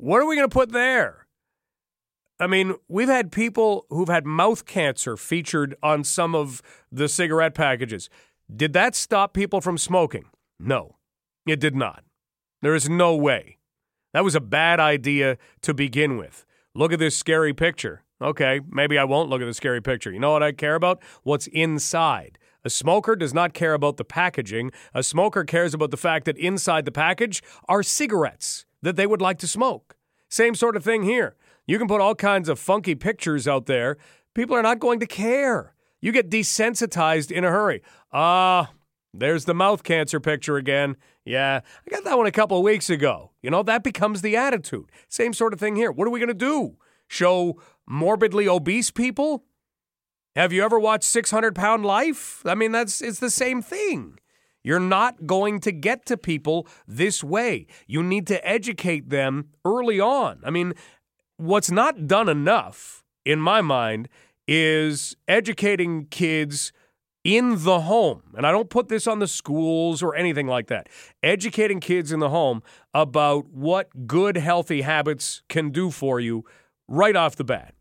What 0.00 0.22
are 0.22 0.26
we 0.26 0.36
going 0.36 0.48
to 0.48 0.52
put 0.52 0.72
there? 0.72 1.26
I 2.38 2.46
mean, 2.46 2.74
we've 2.88 3.06
had 3.06 3.30
people 3.30 3.84
who've 3.90 4.08
had 4.08 4.24
mouth 4.24 4.64
cancer 4.64 5.14
featured 5.14 5.76
on 5.82 6.04
some 6.04 6.34
of 6.34 6.62
the 6.90 7.06
cigarette 7.06 7.54
packages. 7.54 8.08
Did 8.54 8.72
that 8.72 8.94
stop 8.94 9.34
people 9.34 9.60
from 9.60 9.76
smoking? 9.76 10.24
No, 10.58 10.96
it 11.46 11.60
did 11.60 11.76
not. 11.76 12.02
There 12.62 12.74
is 12.74 12.88
no 12.88 13.14
way. 13.14 13.58
That 14.14 14.24
was 14.24 14.34
a 14.34 14.40
bad 14.40 14.80
idea 14.80 15.36
to 15.60 15.74
begin 15.74 16.16
with. 16.16 16.46
Look 16.74 16.94
at 16.94 16.98
this 16.98 17.14
scary 17.14 17.52
picture. 17.52 18.02
Okay, 18.22 18.62
maybe 18.70 18.96
I 18.96 19.04
won't 19.04 19.28
look 19.28 19.42
at 19.42 19.46
the 19.46 19.52
scary 19.52 19.82
picture. 19.82 20.10
You 20.10 20.20
know 20.20 20.32
what 20.32 20.42
I 20.42 20.52
care 20.52 20.76
about? 20.76 21.02
What's 21.24 21.46
inside. 21.48 22.38
A 22.64 22.70
smoker 22.70 23.16
does 23.16 23.34
not 23.34 23.52
care 23.52 23.74
about 23.74 23.98
the 23.98 24.04
packaging. 24.04 24.72
A 24.94 25.02
smoker 25.02 25.44
cares 25.44 25.74
about 25.74 25.90
the 25.90 25.98
fact 25.98 26.24
that 26.24 26.38
inside 26.38 26.86
the 26.86 26.90
package 26.90 27.42
are 27.68 27.82
cigarettes 27.82 28.64
that 28.82 28.96
they 28.96 29.06
would 29.06 29.20
like 29.20 29.38
to 29.38 29.48
smoke. 29.48 29.96
Same 30.28 30.54
sort 30.54 30.76
of 30.76 30.84
thing 30.84 31.02
here. 31.02 31.36
You 31.66 31.78
can 31.78 31.88
put 31.88 32.00
all 32.00 32.14
kinds 32.14 32.48
of 32.48 32.58
funky 32.58 32.94
pictures 32.94 33.46
out 33.46 33.66
there. 33.66 33.96
People 34.34 34.56
are 34.56 34.62
not 34.62 34.78
going 34.78 35.00
to 35.00 35.06
care. 35.06 35.74
You 36.00 36.12
get 36.12 36.30
desensitized 36.30 37.30
in 37.30 37.44
a 37.44 37.50
hurry. 37.50 37.82
Ah, 38.12 38.70
uh, 38.70 38.72
there's 39.12 39.44
the 39.44 39.54
mouth 39.54 39.82
cancer 39.82 40.20
picture 40.20 40.56
again. 40.56 40.96
Yeah, 41.24 41.60
I 41.86 41.90
got 41.90 42.04
that 42.04 42.16
one 42.16 42.26
a 42.26 42.32
couple 42.32 42.62
weeks 42.62 42.88
ago. 42.88 43.32
You 43.42 43.50
know, 43.50 43.62
that 43.64 43.82
becomes 43.82 44.22
the 44.22 44.36
attitude. 44.36 44.90
Same 45.08 45.32
sort 45.32 45.52
of 45.52 45.60
thing 45.60 45.76
here. 45.76 45.92
What 45.92 46.06
are 46.06 46.10
we 46.10 46.20
going 46.20 46.28
to 46.28 46.34
do? 46.34 46.76
Show 47.08 47.60
morbidly 47.86 48.48
obese 48.48 48.90
people? 48.90 49.44
Have 50.36 50.52
you 50.52 50.64
ever 50.64 50.78
watched 50.78 51.04
600 51.04 51.54
Pound 51.54 51.84
Life? 51.84 52.42
I 52.46 52.54
mean, 52.54 52.72
that's 52.72 53.02
it's 53.02 53.18
the 53.18 53.30
same 53.30 53.62
thing. 53.62 54.18
You're 54.62 54.80
not 54.80 55.26
going 55.26 55.60
to 55.60 55.72
get 55.72 56.06
to 56.06 56.16
people 56.16 56.66
this 56.86 57.24
way. 57.24 57.66
You 57.86 58.02
need 58.02 58.26
to 58.28 58.46
educate 58.46 59.10
them 59.10 59.50
early 59.64 60.00
on. 60.00 60.40
I 60.44 60.50
mean, 60.50 60.74
what's 61.36 61.70
not 61.70 62.06
done 62.06 62.28
enough, 62.28 63.02
in 63.24 63.40
my 63.40 63.60
mind, 63.60 64.08
is 64.46 65.16
educating 65.28 66.06
kids 66.06 66.72
in 67.22 67.64
the 67.64 67.80
home, 67.82 68.22
and 68.34 68.46
I 68.46 68.50
don't 68.50 68.70
put 68.70 68.88
this 68.88 69.06
on 69.06 69.18
the 69.18 69.26
schools 69.26 70.02
or 70.02 70.14
anything 70.14 70.46
like 70.46 70.68
that, 70.68 70.88
educating 71.22 71.78
kids 71.78 72.12
in 72.12 72.20
the 72.20 72.30
home 72.30 72.62
about 72.94 73.50
what 73.50 74.06
good, 74.06 74.38
healthy 74.38 74.80
habits 74.80 75.42
can 75.48 75.70
do 75.70 75.90
for 75.90 76.18
you 76.18 76.44
right 76.88 77.14
off 77.14 77.36
the 77.36 77.44
bat. 77.44 77.74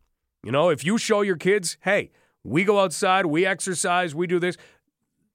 You 0.43 0.51
know, 0.51 0.69
if 0.69 0.84
you 0.84 0.97
show 0.97 1.22
your 1.22 1.38
kids, 1.38 1.77
hey, 1.81 2.11
we 2.43 2.65
go 2.65 2.80
outside, 2.80 3.27
we 3.27 3.45
exercise, 3.45 4.14
we 4.14 4.27
do 4.27 4.39
this, 4.39 4.57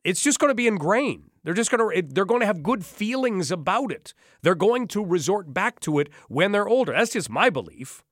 it's 0.04 0.22
just 0.22 0.38
going 0.38 0.50
to 0.50 0.54
be 0.54 0.66
ingrained. 0.66 1.30
They're 1.44 1.54
just 1.54 1.70
going 1.70 2.02
to 2.02 2.14
they're 2.14 2.24
going 2.24 2.40
to 2.40 2.46
have 2.46 2.62
good 2.62 2.84
feelings 2.84 3.50
about 3.50 3.92
it. 3.92 4.14
They're 4.42 4.54
going 4.54 4.88
to 4.88 5.04
resort 5.04 5.52
back 5.52 5.78
to 5.80 5.98
it 5.98 6.08
when 6.28 6.52
they're 6.52 6.68
older. 6.68 6.92
That's 6.92 7.12
just 7.12 7.30
my 7.30 7.50
belief. 7.50 8.02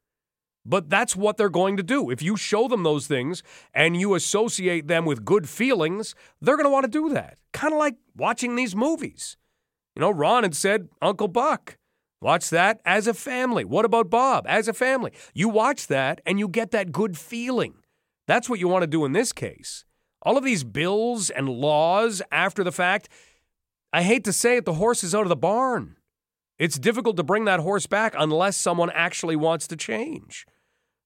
But 0.65 0.89
that's 0.89 1.17
what 1.17 1.37
they're 1.37 1.49
going 1.49 1.77
to 1.77 1.83
do. 1.83 2.11
If 2.11 2.23
you 2.23 2.37
show 2.37 2.69
them 2.69 2.85
those 2.85 3.09
things 3.09 3.43
and 3.75 3.97
you 3.97 4.15
associate 4.15 4.87
them 4.87 5.05
with 5.05 5.25
good 5.25 5.49
feelings, 5.49 6.15
they're 6.41 6.57
going 6.57 6.67
to 6.67 6.71
want 6.71 6.85
to 6.85 6.91
do 6.91 7.09
that. 7.15 7.39
Kind 7.53 7.73
of 7.73 7.81
like 7.81 7.97
watching 8.17 8.55
these 8.55 8.77
movies. 8.77 9.37
You 9.97 10.01
know, 10.01 10.11
Ron 10.11 10.45
had 10.45 10.55
said 10.55 10.89
Uncle 11.01 11.29
Buck. 11.29 11.79
Watch 12.21 12.51
that 12.51 12.81
as 12.85 13.09
a 13.09 13.15
family. 13.15 13.65
What 13.65 13.85
about 13.85 14.09
Bob? 14.09 14.47
As 14.47 14.69
a 14.69 14.73
family. 14.73 15.11
You 15.35 15.49
watch 15.49 15.89
that 15.89 16.21
and 16.25 16.39
you 16.39 16.47
get 16.47 16.71
that 16.71 16.93
good 16.93 17.19
feeling. 17.19 17.75
That's 18.29 18.49
what 18.49 18.61
you 18.61 18.69
want 18.69 18.83
to 18.85 18.87
do 18.87 19.05
in 19.05 19.13
this 19.13 19.33
case. 19.33 19.85
All 20.23 20.39
of 20.39 20.45
these 20.45 20.65
bills 20.65 21.31
and 21.31 21.49
laws 21.49 22.23
after 22.31 22.63
the 22.63 22.73
fact, 22.73 23.09
I 23.93 24.03
hate 24.03 24.25
to 24.25 24.33
say 24.33 24.57
it, 24.57 24.65
the 24.65 24.75
horse 24.75 25.05
is 25.05 25.15
out 25.15 25.23
of 25.23 25.29
the 25.29 25.37
barn. 25.37 25.97
It's 26.59 26.79
difficult 26.79 27.17
to 27.17 27.25
bring 27.25 27.45
that 27.47 27.61
horse 27.61 27.87
back 27.87 28.15
unless 28.17 28.57
someone 28.57 28.91
actually 28.91 29.37
wants 29.37 29.67
to 29.67 29.77
change. 29.77 30.47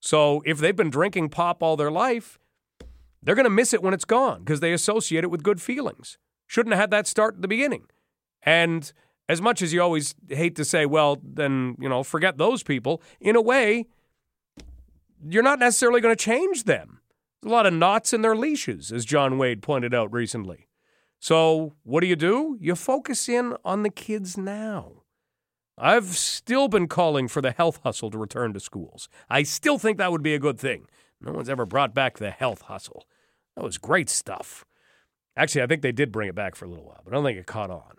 So 0.00 0.42
if 0.44 0.58
they've 0.58 0.76
been 0.76 0.90
drinking 0.90 1.30
pop 1.30 1.62
all 1.62 1.76
their 1.76 1.90
life, 1.90 2.38
they're 3.22 3.34
going 3.34 3.44
to 3.44 3.50
miss 3.50 3.72
it 3.72 3.82
when 3.82 3.94
it's 3.94 4.04
gone 4.04 4.40
because 4.40 4.60
they 4.60 4.72
associate 4.72 5.24
it 5.24 5.30
with 5.30 5.42
good 5.42 5.60
feelings. 5.60 6.18
Shouldn't 6.46 6.74
have 6.74 6.80
had 6.80 6.90
that 6.90 7.06
start 7.06 7.36
at 7.36 7.42
the 7.42 7.48
beginning. 7.48 7.86
And 8.42 8.92
as 9.28 9.42
much 9.42 9.62
as 9.62 9.72
you 9.72 9.82
always 9.82 10.14
hate 10.28 10.54
to 10.56 10.64
say, 10.64 10.86
well, 10.86 11.18
then, 11.22 11.76
you 11.80 11.88
know, 11.88 12.02
forget 12.04 12.38
those 12.38 12.62
people, 12.62 13.02
in 13.20 13.34
a 13.34 13.40
way, 13.40 13.86
you're 15.28 15.42
not 15.42 15.58
necessarily 15.58 16.00
going 16.00 16.14
to 16.14 16.24
change 16.24 16.64
them. 16.64 16.95
A 17.46 17.48
lot 17.48 17.64
of 17.64 17.72
knots 17.72 18.12
in 18.12 18.22
their 18.22 18.34
leashes, 18.34 18.90
as 18.90 19.04
John 19.04 19.38
Wade 19.38 19.62
pointed 19.62 19.94
out 19.94 20.12
recently. 20.12 20.66
So, 21.20 21.74
what 21.84 22.00
do 22.00 22.08
you 22.08 22.16
do? 22.16 22.58
You 22.60 22.74
focus 22.74 23.28
in 23.28 23.56
on 23.64 23.84
the 23.84 23.90
kids 23.90 24.36
now. 24.36 25.04
I've 25.78 26.16
still 26.16 26.66
been 26.66 26.88
calling 26.88 27.28
for 27.28 27.40
the 27.40 27.52
health 27.52 27.78
hustle 27.84 28.10
to 28.10 28.18
return 28.18 28.52
to 28.54 28.58
schools. 28.58 29.08
I 29.30 29.44
still 29.44 29.78
think 29.78 29.96
that 29.96 30.10
would 30.10 30.24
be 30.24 30.34
a 30.34 30.40
good 30.40 30.58
thing. 30.58 30.88
No 31.20 31.30
one's 31.30 31.48
ever 31.48 31.64
brought 31.64 31.94
back 31.94 32.18
the 32.18 32.32
health 32.32 32.62
hustle. 32.62 33.06
That 33.54 33.62
was 33.62 33.78
great 33.78 34.10
stuff. 34.10 34.64
Actually, 35.36 35.62
I 35.62 35.68
think 35.68 35.82
they 35.82 35.92
did 35.92 36.10
bring 36.10 36.28
it 36.28 36.34
back 36.34 36.56
for 36.56 36.64
a 36.64 36.68
little 36.68 36.86
while, 36.86 37.02
but 37.04 37.12
I 37.12 37.14
don't 37.14 37.24
think 37.24 37.38
it 37.38 37.46
caught 37.46 37.70
on. 37.70 37.92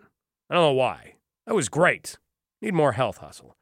I 0.50 0.54
don't 0.54 0.64
know 0.64 0.72
why. 0.72 1.14
That 1.46 1.54
was 1.54 1.70
great. 1.70 2.18
Need 2.60 2.74
more 2.74 2.92
health 2.92 3.16
hustle. 3.16 3.56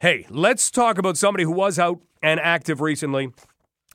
Hey, 0.00 0.26
let's 0.28 0.70
talk 0.70 0.98
about 0.98 1.16
somebody 1.16 1.44
who 1.44 1.52
was 1.52 1.78
out 1.78 2.00
and 2.22 2.38
active 2.40 2.82
recently. 2.82 3.30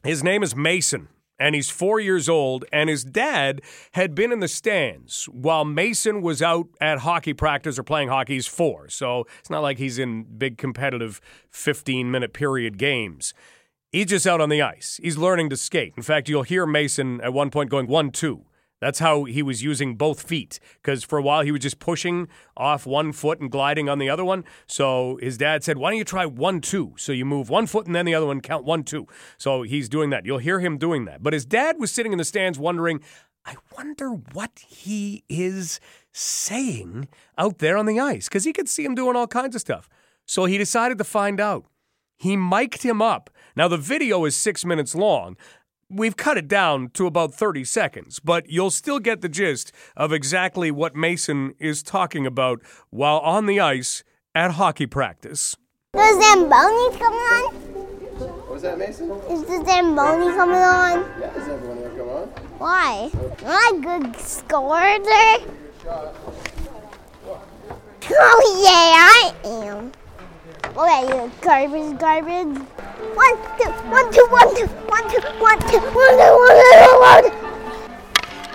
His 0.03 0.23
name 0.23 0.41
is 0.41 0.55
Mason 0.55 1.09
and 1.39 1.55
he's 1.55 1.69
four 1.69 1.99
years 1.99 2.27
old, 2.27 2.65
and 2.71 2.89
his 2.89 3.03
dad 3.03 3.61
had 3.93 4.13
been 4.13 4.31
in 4.31 4.39
the 4.39 4.47
stands 4.47 5.25
while 5.25 5.65
Mason 5.65 6.21
was 6.21 6.41
out 6.41 6.67
at 6.81 6.99
hockey 6.99 7.33
practice 7.33 7.79
or 7.79 7.83
playing 7.83 8.09
hockey. 8.09 8.33
He's 8.33 8.47
four, 8.47 8.89
so 8.89 9.25
it's 9.39 9.49
not 9.49 9.61
like 9.61 9.77
he's 9.77 9.97
in 9.97 10.23
big 10.37 10.57
competitive 10.57 11.21
15 11.51 12.11
minute 12.11 12.33
period 12.33 12.77
games. 12.77 13.33
He's 13.91 14.07
just 14.07 14.27
out 14.27 14.41
on 14.41 14.49
the 14.49 14.61
ice. 14.61 14.99
He's 15.01 15.17
learning 15.17 15.49
to 15.49 15.57
skate. 15.57 15.93
In 15.97 16.03
fact, 16.03 16.29
you'll 16.29 16.43
hear 16.43 16.67
Mason 16.67 17.19
at 17.21 17.33
one 17.33 17.49
point 17.49 17.71
going 17.71 17.87
one, 17.87 18.11
two. 18.11 18.45
That's 18.81 18.99
how 18.99 19.25
he 19.25 19.43
was 19.43 19.61
using 19.61 19.95
both 19.95 20.21
feet 20.21 20.59
because 20.81 21.03
for 21.03 21.17
a 21.17 21.21
while 21.21 21.41
he 21.41 21.51
was 21.51 21.61
just 21.61 21.79
pushing 21.79 22.27
off 22.55 22.85
one 22.85 23.11
foot 23.11 23.39
and 23.39 23.51
gliding 23.51 23.89
on 23.89 23.99
the 23.99 24.09
other 24.09 24.23
one. 24.23 24.45
So 24.67 25.17
his 25.21 25.37
dad 25.37 25.63
said, 25.63 25.77
Why 25.77 25.91
don't 25.91 25.97
you 25.97 26.05
try 26.05 26.25
one, 26.25 26.61
two? 26.61 26.93
So 26.97 27.11
you 27.11 27.25
move 27.25 27.49
one 27.49 27.67
foot 27.67 27.85
and 27.85 27.95
then 27.95 28.05
the 28.05 28.15
other 28.15 28.25
one, 28.25 28.41
count 28.41 28.63
one, 28.63 28.83
two. 28.83 29.07
So 29.37 29.63
he's 29.63 29.89
doing 29.89 30.09
that. 30.11 30.25
You'll 30.25 30.37
hear 30.37 30.59
him 30.59 30.77
doing 30.77 31.05
that. 31.05 31.21
But 31.21 31.33
his 31.33 31.45
dad 31.45 31.77
was 31.79 31.91
sitting 31.91 32.11
in 32.11 32.17
the 32.17 32.25
stands 32.25 32.57
wondering, 32.57 33.01
I 33.45 33.55
wonder 33.75 34.11
what 34.11 34.59
he 34.67 35.23
is 35.27 35.79
saying 36.11 37.07
out 37.37 37.59
there 37.59 37.77
on 37.77 37.85
the 37.85 37.99
ice 37.99 38.27
because 38.27 38.43
he 38.43 38.53
could 38.53 38.69
see 38.69 38.85
him 38.85 38.95
doing 38.95 39.15
all 39.15 39.27
kinds 39.27 39.55
of 39.55 39.61
stuff. 39.61 39.89
So 40.25 40.45
he 40.45 40.57
decided 40.57 40.97
to 40.99 41.03
find 41.03 41.39
out. 41.39 41.65
He 42.19 42.35
mic'd 42.35 42.83
him 42.83 43.01
up. 43.01 43.29
Now, 43.55 43.67
the 43.67 43.77
video 43.77 44.25
is 44.25 44.35
six 44.35 44.65
minutes 44.65 44.93
long, 44.93 45.37
We've 45.91 46.15
cut 46.15 46.37
it 46.37 46.47
down 46.47 46.91
to 46.91 47.07
about 47.07 47.33
30 47.33 47.63
seconds, 47.63 48.19
but 48.19 48.47
you'll 48.47 48.69
still 48.69 48.99
get 48.99 49.21
the 49.21 49.29
gist 49.29 49.71
of 49.97 50.13
exactly 50.13 50.69
what 50.69 50.95
Mason 50.95 51.55
is 51.57 51.81
talking 51.81 52.27
about 52.27 52.61
while 52.91 53.17
on 53.17 53.47
the 53.47 53.59
ice 53.59 54.03
at 54.35 54.51
hockey 54.51 54.85
practice. 54.85 55.55
The 55.93 55.99
Zamboni 55.99 56.95
coming 56.99 57.19
on? 57.19 57.53
What 58.19 58.51
was 58.51 58.61
that, 58.61 58.77
Mason? 58.77 59.09
Is 59.31 59.41
the 59.45 59.63
Zamboni 59.65 60.31
coming 60.35 60.57
on? 60.57 60.99
Yeah, 61.19 61.31
the 61.31 61.43
Zamboni 61.43 61.81
will 61.81 61.89
come 61.97 62.09
on. 62.09 62.27
Why? 62.59 63.09
Am 63.43 63.47
I 63.47 63.71
a 63.73 63.79
good 63.81 64.15
scorer? 64.15 64.99
Oh, 68.11 68.61
yeah, 68.63 68.93
I 69.09 69.33
am. 69.65 69.91
Oh, 70.81 70.85
okay, 70.85 71.11
you 71.11 71.29
garbage, 71.41 71.99
garbage. 71.99 72.55
One, 73.13 73.35
two, 73.59 73.67
one, 73.91 74.07
two, 74.13 74.23
one, 74.31 74.55
two, 74.55 74.65
one, 74.87 75.09
two, 75.11 75.19
one, 75.35 75.59
two, 75.59 75.75
one, 75.75 76.07
two, 76.07 76.31
one, 76.31 76.55
two, 76.79 76.95
one, 77.03 77.23
two. 77.23 77.35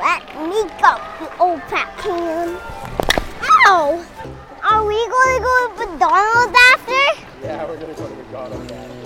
Let 0.00 0.24
me 0.48 0.64
go, 0.80 0.96
you 1.20 1.28
old 1.38 1.60
fat 1.64 1.92
can. 1.98 2.56
Ow! 3.66 4.02
Are 4.62 4.86
we 4.86 4.94
going 4.94 5.36
to 5.36 5.42
go 5.44 5.52
to 5.68 5.86
McDonald's 5.86 6.56
after? 6.72 7.04
Yeah, 7.42 7.68
we're 7.68 7.76
going 7.76 7.94
to 7.94 8.00
go 8.00 8.08
to 8.08 8.14
McDonald's 8.14 8.72
Okay. 8.72 9.03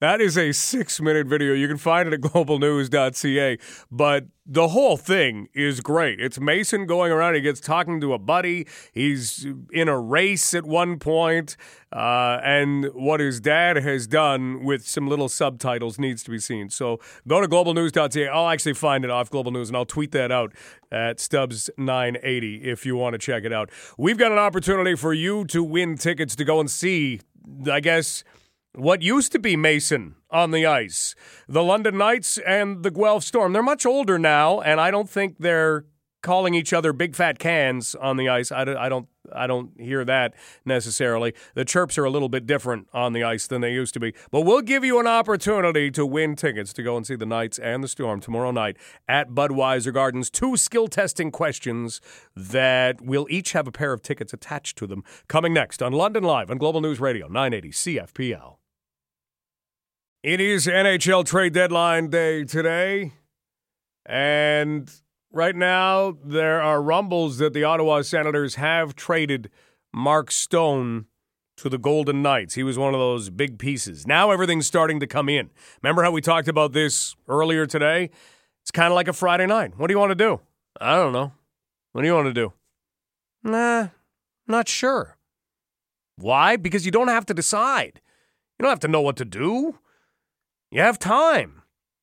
That 0.00 0.20
is 0.20 0.36
a 0.36 0.52
six 0.52 1.00
minute 1.00 1.26
video. 1.26 1.54
You 1.54 1.68
can 1.68 1.76
find 1.76 2.08
it 2.08 2.14
at 2.14 2.20
globalnews.ca. 2.32 3.58
But 3.90 4.26
the 4.44 4.68
whole 4.68 4.96
thing 4.96 5.48
is 5.54 5.80
great. 5.80 6.20
It's 6.20 6.38
Mason 6.38 6.84
going 6.84 7.12
around. 7.12 7.34
He 7.36 7.40
gets 7.40 7.60
talking 7.60 8.00
to 8.00 8.12
a 8.12 8.18
buddy. 8.18 8.66
He's 8.92 9.46
in 9.72 9.88
a 9.88 9.98
race 9.98 10.52
at 10.52 10.64
one 10.64 10.98
point, 10.98 11.56
uh, 11.92 12.40
and 12.44 12.86
what 12.92 13.20
his 13.20 13.40
dad 13.40 13.76
has 13.76 14.06
done 14.06 14.64
with 14.64 14.86
some 14.86 15.08
little 15.08 15.28
subtitles 15.28 15.98
needs 15.98 16.22
to 16.24 16.30
be 16.30 16.38
seen. 16.38 16.68
So 16.68 16.98
go 17.26 17.40
to 17.40 17.48
globalnews.ca. 17.48 18.28
I'll 18.28 18.48
actually 18.48 18.74
find 18.74 19.04
it 19.04 19.10
off 19.10 19.30
Global 19.30 19.52
News, 19.52 19.68
and 19.70 19.76
I'll 19.76 19.86
tweet 19.86 20.10
that 20.12 20.30
out 20.30 20.52
at 20.92 21.18
Stubbs980 21.18 22.64
if 22.64 22.84
you 22.84 22.96
want 22.96 23.14
to 23.14 23.18
check 23.18 23.44
it 23.44 23.52
out. 23.52 23.70
We've 23.96 24.18
got 24.18 24.32
an 24.32 24.38
opportunity 24.38 24.96
for 24.96 25.14
you 25.14 25.46
to 25.46 25.62
win 25.62 25.96
tickets 25.96 26.36
to 26.36 26.44
go 26.44 26.60
and 26.60 26.70
see, 26.70 27.20
I 27.70 27.80
guess 27.80 28.24
what 28.74 29.02
used 29.02 29.32
to 29.32 29.38
be 29.38 29.56
Mason 29.56 30.16
on 30.30 30.50
the 30.50 30.66
ice. 30.66 31.14
The 31.48 31.62
London 31.62 31.98
Knights 31.98 32.38
and 32.38 32.82
the 32.82 32.90
Guelph 32.90 33.24
Storm. 33.24 33.52
They're 33.52 33.62
much 33.62 33.86
older 33.86 34.18
now, 34.18 34.60
and 34.60 34.80
I 34.80 34.90
don't 34.90 35.08
think 35.08 35.36
they're 35.38 35.84
calling 36.24 36.54
each 36.54 36.72
other 36.72 36.92
big 36.92 37.14
fat 37.14 37.38
cans 37.38 37.94
on 37.94 38.16
the 38.16 38.28
ice. 38.28 38.50
I 38.50 38.64
don't, 38.64 38.76
I 38.78 38.88
don't, 38.88 39.06
I 39.32 39.46
don't 39.46 39.70
hear 39.78 40.04
that 40.06 40.34
necessarily. 40.64 41.34
The 41.54 41.64
chirps 41.66 41.98
are 41.98 42.04
a 42.04 42.10
little 42.10 42.30
bit 42.30 42.46
different 42.46 42.88
on 42.92 43.12
the 43.12 43.22
ice 43.22 43.46
than 43.46 43.60
they 43.60 43.72
used 43.72 43.94
to 43.94 44.00
be. 44.00 44.14
But 44.30 44.40
we'll 44.40 44.62
give 44.62 44.84
you 44.84 44.98
an 44.98 45.06
opportunity 45.06 45.90
to 45.92 46.04
win 46.04 46.34
tickets 46.34 46.72
to 46.72 46.82
go 46.82 46.96
and 46.96 47.06
see 47.06 47.14
the 47.14 47.26
Knights 47.26 47.58
and 47.58 47.84
the 47.84 47.88
Storm 47.88 48.20
tomorrow 48.20 48.50
night 48.50 48.78
at 49.06 49.30
Budweiser 49.30 49.92
Gardens. 49.92 50.30
Two 50.30 50.56
skill 50.56 50.88
testing 50.88 51.30
questions 51.30 52.00
that 52.34 53.02
will 53.02 53.26
each 53.28 53.52
have 53.52 53.68
a 53.68 53.72
pair 53.72 53.92
of 53.92 54.02
tickets 54.02 54.32
attached 54.32 54.78
to 54.78 54.86
them. 54.86 55.04
Coming 55.28 55.52
next 55.52 55.82
on 55.82 55.92
London 55.92 56.24
Live 56.24 56.50
on 56.50 56.56
Global 56.56 56.80
News 56.80 57.00
Radio 57.00 57.28
980 57.28 57.70
CFPL. 57.70 58.56
It 60.24 60.40
is 60.40 60.66
NHL 60.66 61.26
trade 61.26 61.52
deadline 61.52 62.08
day 62.08 62.44
today. 62.44 63.12
And 64.06 64.90
right 65.30 65.54
now, 65.54 66.16
there 66.24 66.62
are 66.62 66.80
rumbles 66.80 67.36
that 67.36 67.52
the 67.52 67.64
Ottawa 67.64 68.00
Senators 68.00 68.54
have 68.54 68.96
traded 68.96 69.50
Mark 69.92 70.30
Stone 70.30 71.08
to 71.58 71.68
the 71.68 71.76
Golden 71.76 72.22
Knights. 72.22 72.54
He 72.54 72.62
was 72.62 72.78
one 72.78 72.94
of 72.94 73.00
those 73.00 73.28
big 73.28 73.58
pieces. 73.58 74.06
Now 74.06 74.30
everything's 74.30 74.66
starting 74.66 74.98
to 75.00 75.06
come 75.06 75.28
in. 75.28 75.50
Remember 75.82 76.02
how 76.02 76.10
we 76.10 76.22
talked 76.22 76.48
about 76.48 76.72
this 76.72 77.14
earlier 77.28 77.66
today? 77.66 78.08
It's 78.62 78.70
kind 78.70 78.90
of 78.90 78.94
like 78.94 79.08
a 79.08 79.12
Friday 79.12 79.44
night. 79.44 79.76
What 79.76 79.88
do 79.88 79.92
you 79.92 79.98
want 79.98 80.12
to 80.12 80.14
do? 80.14 80.40
I 80.80 80.96
don't 80.96 81.12
know. 81.12 81.32
What 81.92 82.00
do 82.00 82.08
you 82.08 82.14
want 82.14 82.28
to 82.28 82.32
do? 82.32 82.54
Nah, 83.42 83.88
not 84.48 84.70
sure. 84.70 85.18
Why? 86.16 86.56
Because 86.56 86.86
you 86.86 86.92
don't 86.92 87.08
have 87.08 87.26
to 87.26 87.34
decide. 87.34 88.00
You 88.58 88.62
don't 88.62 88.72
have 88.72 88.80
to 88.80 88.88
know 88.88 89.02
what 89.02 89.16
to 89.16 89.26
do. 89.26 89.80
You 90.74 90.80
have 90.80 90.98
time. 90.98 91.62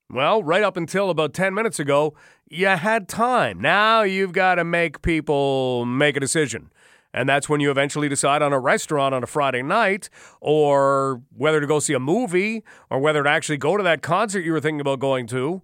Well, 0.10 0.41
right 0.41 0.64
up 0.64 0.77
until 0.77 1.10
about 1.10 1.34
10 1.34 1.53
minutes 1.53 1.77
ago, 1.77 2.14
you 2.49 2.68
had 2.68 3.10
time. 3.10 3.60
Now 3.60 4.03
you've 4.03 4.31
got 4.31 4.56
to 4.56 4.64
make 4.64 5.02
people 5.02 5.84
make 5.84 6.15
a 6.15 6.22
decision. 6.22 6.72
And 7.14 7.27
that's 7.27 7.49
when 7.49 7.60
you 7.60 7.69
eventually 7.69 8.07
decide 8.07 8.41
on 8.41 8.53
a 8.53 8.60
restaurant 8.61 9.14
on 9.14 9.26
a 9.26 9.27
Friday 9.27 9.61
night, 9.61 10.10
or 10.39 11.22
whether 11.35 11.60
to 11.60 11.68
go 11.68 11.80
see 11.80 11.91
a 11.91 11.99
movie, 11.99 12.64
or 12.89 12.99
whether 12.99 13.22
to 13.22 13.30
actually 13.30 13.57
go 13.57 13.76
to 13.76 13.84
that 13.84 14.02
concert 14.02 14.45
you 14.45 14.53
were 14.53 14.61
thinking 14.61 14.80
about 14.80 14.99
going 14.99 15.27
to. 15.27 15.61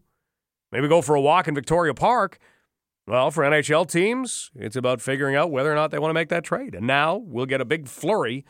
Maybe 0.74 0.90
go 0.90 1.02
for 1.02 1.16
a 1.16 1.22
walk 1.22 1.48
in 1.48 1.56
Victoria 1.56 1.94
Park. 1.94 2.40
Well, 3.08 3.32
for 3.32 3.46
NHL 3.46 3.90
teams, 3.90 4.52
it's 4.54 4.76
about 4.76 5.00
figuring 5.00 5.38
out 5.38 5.50
whether 5.50 5.72
or 5.72 5.76
not 5.76 5.92
they 5.92 6.00
want 6.00 6.10
to 6.10 6.14
make 6.14 6.28
that 6.28 6.44
trade. 6.44 6.76
And 6.76 6.86
now 6.86 7.16
we'll 7.16 7.46
get 7.46 7.62
a 7.62 7.66
big 7.66 7.88
flurry 7.88 8.44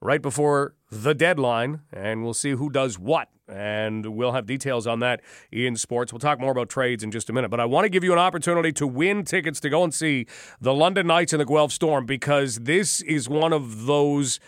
right 0.00 0.22
before 0.22 0.76
the 0.88 1.14
deadline, 1.14 1.80
and 1.92 2.22
we'll 2.22 2.32
see 2.32 2.52
who 2.52 2.70
does 2.70 2.96
what. 2.96 3.28
And 3.46 4.16
we'll 4.16 4.32
have 4.32 4.46
details 4.46 4.86
on 4.86 5.00
that 5.00 5.20
in 5.52 5.76
sports. 5.76 6.12
We'll 6.12 6.20
talk 6.20 6.40
more 6.40 6.52
about 6.52 6.68
trades 6.68 7.04
in 7.04 7.10
just 7.10 7.28
a 7.28 7.32
minute. 7.32 7.50
But 7.50 7.60
I 7.60 7.66
want 7.66 7.84
to 7.84 7.90
give 7.90 8.02
you 8.02 8.12
an 8.12 8.18
opportunity 8.18 8.72
to 8.72 8.86
win 8.86 9.24
tickets 9.24 9.60
to 9.60 9.70
go 9.70 9.84
and 9.84 9.92
see 9.92 10.26
the 10.60 10.72
London 10.72 11.06
Knights 11.06 11.32
and 11.32 11.40
the 11.40 11.46
Guelph 11.46 11.72
Storm 11.72 12.06
because 12.06 12.60
this 12.60 13.02
is 13.02 13.28
one 13.28 13.52
of 13.52 13.86
those 13.86 14.40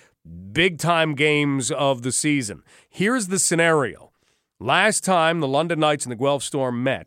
big 0.53 0.79
time 0.79 1.15
games 1.15 1.71
of 1.71 2.03
the 2.03 2.13
season. 2.13 2.63
Here's 2.89 3.29
the 3.29 3.39
scenario 3.39 4.13
last 4.59 5.05
time 5.05 5.41
the 5.41 5.49
London 5.49 5.81
Knights 5.81 6.05
and 6.05 6.13
the 6.13 6.17
Guelph 6.17 6.43
Storm 6.43 6.83
met, 6.83 7.07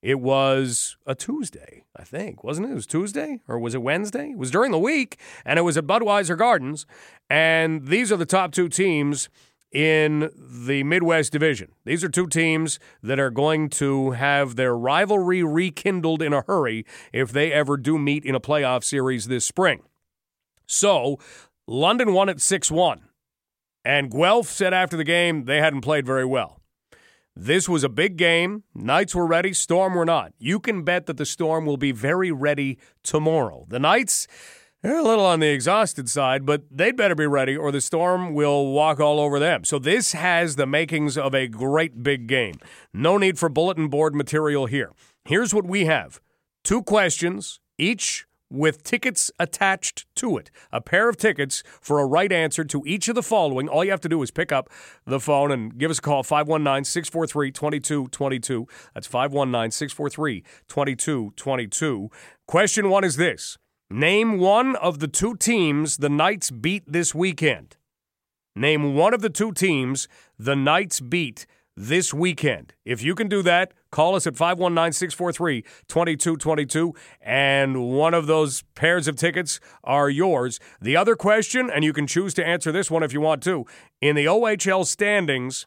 it 0.00 0.20
was 0.20 0.96
a 1.06 1.14
Tuesday, 1.14 1.84
I 1.96 2.04
think, 2.04 2.44
wasn't 2.44 2.68
it? 2.68 2.72
It 2.72 2.76
was 2.76 2.86
Tuesday 2.86 3.40
or 3.48 3.58
was 3.58 3.74
it 3.74 3.82
Wednesday? 3.82 4.30
It 4.30 4.38
was 4.38 4.50
during 4.50 4.70
the 4.70 4.78
week, 4.78 5.18
and 5.44 5.58
it 5.58 5.62
was 5.62 5.76
at 5.76 5.86
Budweiser 5.86 6.38
Gardens. 6.38 6.86
And 7.28 7.86
these 7.86 8.12
are 8.12 8.16
the 8.16 8.26
top 8.26 8.52
two 8.52 8.68
teams 8.68 9.28
in 9.72 10.30
the 10.36 10.82
Midwest 10.82 11.32
Division. 11.32 11.72
These 11.84 12.02
are 12.02 12.08
two 12.08 12.26
teams 12.26 12.78
that 13.02 13.18
are 13.18 13.30
going 13.30 13.68
to 13.70 14.12
have 14.12 14.56
their 14.56 14.76
rivalry 14.76 15.42
rekindled 15.42 16.22
in 16.22 16.32
a 16.32 16.42
hurry 16.42 16.86
if 17.12 17.32
they 17.32 17.52
ever 17.52 17.76
do 17.76 17.98
meet 17.98 18.24
in 18.24 18.34
a 18.34 18.40
playoff 18.40 18.84
series 18.84 19.26
this 19.26 19.44
spring. 19.44 19.82
So, 20.66 21.18
London 21.66 22.12
won 22.12 22.28
at 22.28 22.40
6 22.40 22.70
1. 22.70 23.02
And 23.84 24.10
Guelph 24.10 24.48
said 24.48 24.74
after 24.74 24.96
the 24.96 25.04
game 25.04 25.44
they 25.44 25.58
hadn't 25.58 25.82
played 25.82 26.06
very 26.06 26.24
well. 26.24 26.60
This 27.40 27.68
was 27.68 27.84
a 27.84 27.88
big 27.88 28.16
game. 28.16 28.64
Knights 28.74 29.14
were 29.14 29.26
ready, 29.26 29.52
Storm 29.52 29.94
were 29.94 30.04
not. 30.04 30.32
You 30.38 30.58
can 30.58 30.82
bet 30.82 31.06
that 31.06 31.18
the 31.18 31.24
Storm 31.24 31.66
will 31.66 31.76
be 31.76 31.92
very 31.92 32.32
ready 32.32 32.78
tomorrow. 33.04 33.64
The 33.68 33.78
Knights, 33.78 34.26
they're 34.88 35.00
a 35.00 35.02
little 35.02 35.26
on 35.26 35.40
the 35.40 35.48
exhausted 35.48 36.08
side, 36.08 36.46
but 36.46 36.62
they'd 36.70 36.96
better 36.96 37.14
be 37.14 37.26
ready 37.26 37.54
or 37.54 37.70
the 37.70 37.80
Storm 37.80 38.32
will 38.32 38.72
walk 38.72 38.98
all 38.98 39.20
over 39.20 39.38
them. 39.38 39.62
So 39.62 39.78
this 39.78 40.12
has 40.12 40.56
the 40.56 40.66
makings 40.66 41.18
of 41.18 41.34
a 41.34 41.46
great 41.46 42.02
big 42.02 42.26
game. 42.26 42.54
No 42.94 43.18
need 43.18 43.38
for 43.38 43.50
bulletin 43.50 43.88
board 43.88 44.14
material 44.14 44.64
here. 44.64 44.92
Here's 45.26 45.52
what 45.52 45.66
we 45.66 45.84
have 45.84 46.22
two 46.64 46.82
questions, 46.82 47.60
each 47.76 48.24
with 48.50 48.82
tickets 48.82 49.30
attached 49.38 50.06
to 50.16 50.38
it. 50.38 50.50
A 50.72 50.80
pair 50.80 51.10
of 51.10 51.18
tickets 51.18 51.62
for 51.82 52.00
a 52.00 52.06
right 52.06 52.32
answer 52.32 52.64
to 52.64 52.82
each 52.86 53.08
of 53.08 53.14
the 53.14 53.22
following. 53.22 53.68
All 53.68 53.84
you 53.84 53.90
have 53.90 54.00
to 54.00 54.08
do 54.08 54.22
is 54.22 54.30
pick 54.30 54.52
up 54.52 54.70
the 55.04 55.20
phone 55.20 55.52
and 55.52 55.76
give 55.76 55.90
us 55.90 55.98
a 55.98 56.02
call 56.02 56.22
519 56.22 56.84
643 56.84 57.52
2222. 57.52 58.66
That's 58.94 59.06
519 59.06 59.70
643 59.70 60.40
2222. 60.66 62.08
Question 62.46 62.88
one 62.88 63.04
is 63.04 63.16
this 63.16 63.58
Name 63.90 64.36
one 64.36 64.76
of 64.76 64.98
the 64.98 65.08
two 65.08 65.34
teams 65.34 65.96
the 65.96 66.10
Knights 66.10 66.50
beat 66.50 66.84
this 66.86 67.14
weekend. 67.14 67.78
Name 68.54 68.94
one 68.94 69.14
of 69.14 69.22
the 69.22 69.30
two 69.30 69.50
teams 69.50 70.08
the 70.38 70.54
Knights 70.54 71.00
beat 71.00 71.46
this 71.74 72.12
weekend. 72.12 72.74
If 72.84 73.02
you 73.02 73.14
can 73.14 73.28
do 73.30 73.40
that, 73.44 73.72
call 73.90 74.14
us 74.14 74.26
at 74.26 74.36
519 74.36 74.92
643 74.92 75.62
2222, 75.88 76.92
and 77.22 77.90
one 77.96 78.12
of 78.12 78.26
those 78.26 78.62
pairs 78.74 79.08
of 79.08 79.16
tickets 79.16 79.58
are 79.82 80.10
yours. 80.10 80.60
The 80.82 80.94
other 80.94 81.16
question, 81.16 81.70
and 81.70 81.82
you 81.82 81.94
can 81.94 82.06
choose 82.06 82.34
to 82.34 82.46
answer 82.46 82.70
this 82.70 82.90
one 82.90 83.02
if 83.02 83.14
you 83.14 83.22
want 83.22 83.42
to, 83.44 83.64
in 84.02 84.16
the 84.16 84.26
OHL 84.26 84.84
standings, 84.84 85.66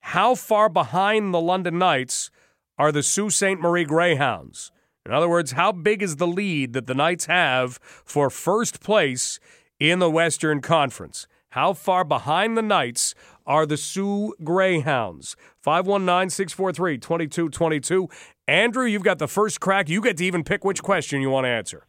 how 0.00 0.34
far 0.34 0.68
behind 0.68 1.32
the 1.32 1.40
London 1.40 1.78
Knights 1.78 2.32
are 2.76 2.90
the 2.90 3.04
Sault 3.04 3.32
Ste. 3.32 3.60
Marie 3.60 3.84
Greyhounds? 3.84 4.72
In 5.06 5.12
other 5.12 5.30
words, 5.30 5.52
how 5.52 5.72
big 5.72 6.02
is 6.02 6.16
the 6.16 6.26
lead 6.26 6.74
that 6.74 6.86
the 6.86 6.94
Knights 6.94 7.24
have 7.24 7.78
for 7.82 8.28
first 8.28 8.80
place 8.80 9.40
in 9.78 9.98
the 9.98 10.10
Western 10.10 10.60
Conference? 10.60 11.26
How 11.50 11.72
far 11.72 12.04
behind 12.04 12.56
the 12.56 12.62
Knights 12.62 13.14
are 13.46 13.64
the 13.64 13.78
Soo 13.78 14.34
Greyhounds? 14.44 15.36
519 15.62 16.28
643 16.28 16.98
2222. 16.98 18.08
Andrew, 18.46 18.84
you've 18.84 19.02
got 19.02 19.18
the 19.18 19.26
first 19.26 19.58
crack. 19.58 19.88
You 19.88 20.02
get 20.02 20.18
to 20.18 20.24
even 20.24 20.44
pick 20.44 20.64
which 20.64 20.82
question 20.82 21.22
you 21.22 21.30
want 21.30 21.46
to 21.46 21.48
answer. 21.48 21.86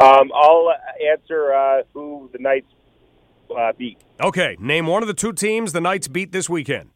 Um, 0.00 0.30
I'll 0.32 0.72
answer 1.10 1.52
uh, 1.52 1.82
who 1.92 2.30
the 2.32 2.38
Knights 2.38 2.72
uh, 3.54 3.72
beat. 3.76 3.98
Okay, 4.22 4.56
name 4.60 4.86
one 4.86 5.02
of 5.02 5.08
the 5.08 5.14
two 5.14 5.32
teams 5.32 5.72
the 5.72 5.80
Knights 5.80 6.06
beat 6.06 6.30
this 6.30 6.48
weekend. 6.48 6.90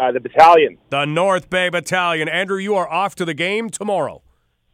Uh, 0.00 0.10
the 0.10 0.20
Battalion. 0.20 0.76
The 0.90 1.04
North 1.04 1.48
Bay 1.48 1.68
Battalion. 1.68 2.28
Andrew, 2.28 2.58
you 2.58 2.74
are 2.74 2.88
off 2.88 3.14
to 3.14 3.24
the 3.24 3.34
game 3.34 3.70
tomorrow. 3.70 4.22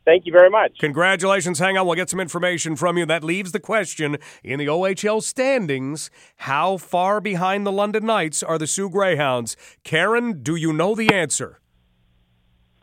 Thank 0.05 0.27
you 0.27 0.33
very 0.33 0.51
much. 0.51 0.79
Congratulations. 0.81 1.59
Hang 1.59 1.79
on. 1.79 1.87
We'll 1.87 1.97
get 1.97 2.11
some 2.11 2.21
information 2.21 2.77
from 2.77 2.99
you. 2.99 3.07
That 3.07 3.25
leaves 3.25 3.53
the 3.53 3.61
question 3.61 4.19
in 4.43 4.59
the 4.59 4.67
OHL 4.67 5.23
standings 5.23 6.11
how 6.37 6.77
far 6.77 7.21
behind 7.21 7.67
the 7.67 7.73
London 7.73 8.05
Knights 8.05 8.43
are 8.43 8.59
the 8.59 8.67
Soo 8.67 8.91
Greyhounds? 8.91 9.57
Karen, 9.83 10.43
do 10.43 10.57
you 10.57 10.73
know 10.73 10.95
the 10.95 11.13
answer? 11.13 11.61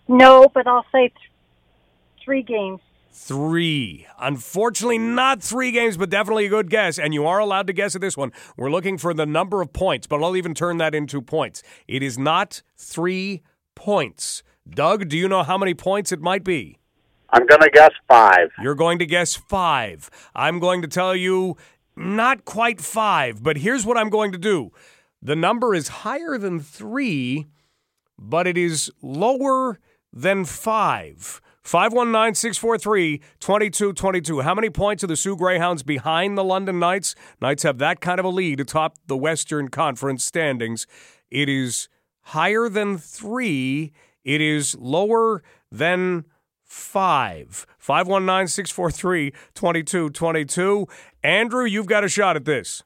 No, 0.07 0.47
but 0.51 0.65
I'll 0.65 0.85
say 0.91 1.09
th- 1.09 1.13
three 2.23 2.41
games. 2.41 2.79
Three. 3.13 4.07
Unfortunately, 4.19 4.97
not 4.97 5.43
three 5.43 5.71
games, 5.71 5.97
but 5.97 6.09
definitely 6.09 6.47
a 6.47 6.49
good 6.49 6.71
guess. 6.71 6.97
And 6.97 7.13
you 7.13 7.27
are 7.27 7.39
allowed 7.39 7.67
to 7.67 7.73
guess 7.73 7.93
at 7.93 8.01
this 8.01 8.17
one. 8.17 8.31
We're 8.57 8.71
looking 8.71 8.97
for 8.97 9.13
the 9.13 9.27
number 9.27 9.61
of 9.61 9.73
points, 9.73 10.07
but 10.07 10.23
I'll 10.23 10.35
even 10.35 10.55
turn 10.55 10.77
that 10.77 10.95
into 10.95 11.21
points. 11.21 11.61
It 11.87 12.01
is 12.01 12.17
not 12.17 12.63
three 12.77 13.43
points. 13.75 14.41
Doug, 14.67 15.07
do 15.07 15.17
you 15.17 15.27
know 15.27 15.43
how 15.43 15.57
many 15.57 15.75
points 15.75 16.11
it 16.11 16.19
might 16.19 16.43
be? 16.43 16.80
I'm 17.31 17.45
going 17.45 17.61
to 17.61 17.69
guess 17.69 17.91
five. 18.07 18.49
You're 18.61 18.75
going 18.75 18.99
to 18.99 19.05
guess 19.05 19.35
five. 19.35 20.09
I'm 20.35 20.59
going 20.59 20.81
to 20.81 20.87
tell 20.87 21.15
you 21.15 21.57
not 21.95 22.45
quite 22.45 22.81
five, 22.81 23.41
but 23.41 23.57
here's 23.57 23.85
what 23.85 23.97
I'm 23.97 24.09
going 24.09 24.31
to 24.31 24.37
do. 24.37 24.71
The 25.21 25.35
number 25.35 25.75
is 25.75 25.87
higher 25.87 26.37
than 26.37 26.59
three, 26.59 27.47
but 28.17 28.47
it 28.47 28.57
is 28.57 28.91
lower 29.01 29.79
than 30.11 30.45
five. 30.45 31.41
519 31.63 32.33
643 32.33 33.19
2222. 33.39 34.41
How 34.41 34.55
many 34.55 34.69
points 34.69 35.03
are 35.03 35.07
the 35.07 35.15
Soo 35.15 35.37
Greyhounds 35.37 35.83
behind 35.83 36.37
the 36.37 36.43
London 36.43 36.79
Knights? 36.79 37.13
Knights 37.39 37.63
have 37.63 37.77
that 37.77 38.01
kind 38.01 38.19
of 38.19 38.25
a 38.25 38.29
lead 38.29 38.59
atop 38.59 38.95
the 39.05 39.15
Western 39.15 39.67
Conference 39.67 40.23
standings. 40.23 40.87
It 41.29 41.47
is 41.47 41.87
higher 42.21 42.67
than 42.67 42.97
three, 42.97 43.91
it 44.23 44.41
is 44.41 44.75
lower 44.75 45.43
than 45.71 46.25
five. 46.71 47.67
519 47.77 48.47
643 48.47 49.31
2222. 49.53 50.87
Andrew, 51.23 51.65
you've 51.65 51.85
got 51.85 52.03
a 52.03 52.07
shot 52.09 52.35
at 52.35 52.45
this. 52.45 52.83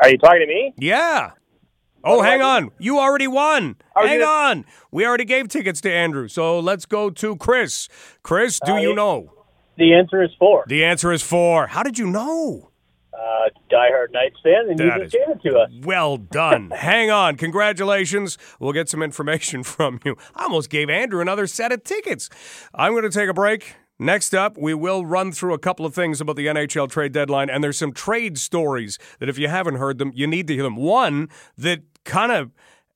Are, 0.00 0.08
you 0.08 0.18
talking 0.18 0.40
to 0.40 0.46
me? 0.46 0.74
Yeah. 0.78 1.30
Oh, 2.02 2.22
hang 2.22 2.40
on. 2.40 2.70
You 2.78 2.98
already 2.98 3.26
won. 3.28 3.76
Hang 3.94 4.20
gonna- 4.20 4.24
on. 4.58 4.64
We 4.90 5.06
already 5.06 5.24
gave 5.24 5.48
tickets 5.48 5.80
to 5.82 5.92
Andrew. 5.92 6.28
So 6.28 6.58
let's 6.58 6.86
go 6.86 7.10
to 7.10 7.36
Chris. 7.36 7.88
Chris, 8.22 8.58
do 8.64 8.72
Uh, 8.72 8.78
you 8.78 8.94
know? 8.94 9.32
The 9.76 9.92
answer 9.94 10.22
is 10.22 10.30
four. 10.38 10.64
The 10.66 10.84
answer 10.84 11.12
is 11.12 11.22
four. 11.22 11.66
How 11.68 11.82
did 11.82 11.98
you 11.98 12.06
know? 12.06 12.70
Uh, 13.16 13.48
diehard 13.70 14.12
Knights 14.12 14.36
fan, 14.42 14.68
and 14.68 14.78
you 14.78 14.90
just 14.98 15.12
gave 15.12 15.28
it 15.28 15.42
to 15.42 15.58
us. 15.58 15.70
Well 15.82 16.18
done. 16.18 16.70
Hang 16.76 17.10
on. 17.10 17.36
Congratulations. 17.36 18.36
We'll 18.60 18.74
get 18.74 18.90
some 18.90 19.02
information 19.02 19.62
from 19.64 20.00
you. 20.04 20.16
I 20.34 20.42
almost 20.44 20.68
gave 20.68 20.90
Andrew 20.90 21.20
another 21.20 21.46
set 21.46 21.72
of 21.72 21.82
tickets. 21.82 22.28
I'm 22.74 22.92
going 22.92 23.04
to 23.04 23.10
take 23.10 23.30
a 23.30 23.34
break. 23.34 23.74
Next 23.98 24.34
up, 24.34 24.58
we 24.58 24.74
will 24.74 25.06
run 25.06 25.32
through 25.32 25.54
a 25.54 25.58
couple 25.58 25.86
of 25.86 25.94
things 25.94 26.20
about 26.20 26.36
the 26.36 26.46
NHL 26.46 26.90
trade 26.90 27.12
deadline, 27.12 27.48
and 27.48 27.64
there's 27.64 27.78
some 27.78 27.92
trade 27.92 28.36
stories 28.36 28.98
that 29.20 29.30
if 29.30 29.38
you 29.38 29.48
haven't 29.48 29.76
heard 29.76 29.96
them, 29.96 30.12
you 30.14 30.26
need 30.26 30.46
to 30.48 30.54
hear 30.54 30.64
them. 30.64 30.76
One 30.76 31.30
that 31.56 31.80
kind 32.04 32.30
of 32.30 32.50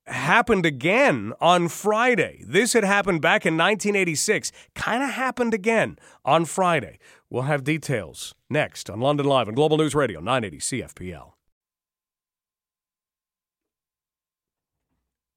happened 0.07 0.67
again 0.67 1.33
on 1.41 1.69
Friday. 1.69 2.45
This 2.47 2.73
had 2.73 2.85
happened 2.85 3.23
back 3.23 3.47
in 3.47 3.55
1986, 3.55 4.53
kind 4.75 5.03
of 5.03 5.11
happened 5.11 5.55
again 5.55 5.99
on 6.25 6.45
Friday. 6.45 6.99
We'll 7.29 7.43
have 7.43 7.65
details 7.65 8.35
next 8.49 8.91
on 8.91 9.01
London 9.01 9.27
Live 9.27 9.49
on 9.49 9.55
Global 9.55 9.79
News 9.79 9.95
Radio 9.95 10.21
980 10.21 10.59
CFPL. 10.59 11.33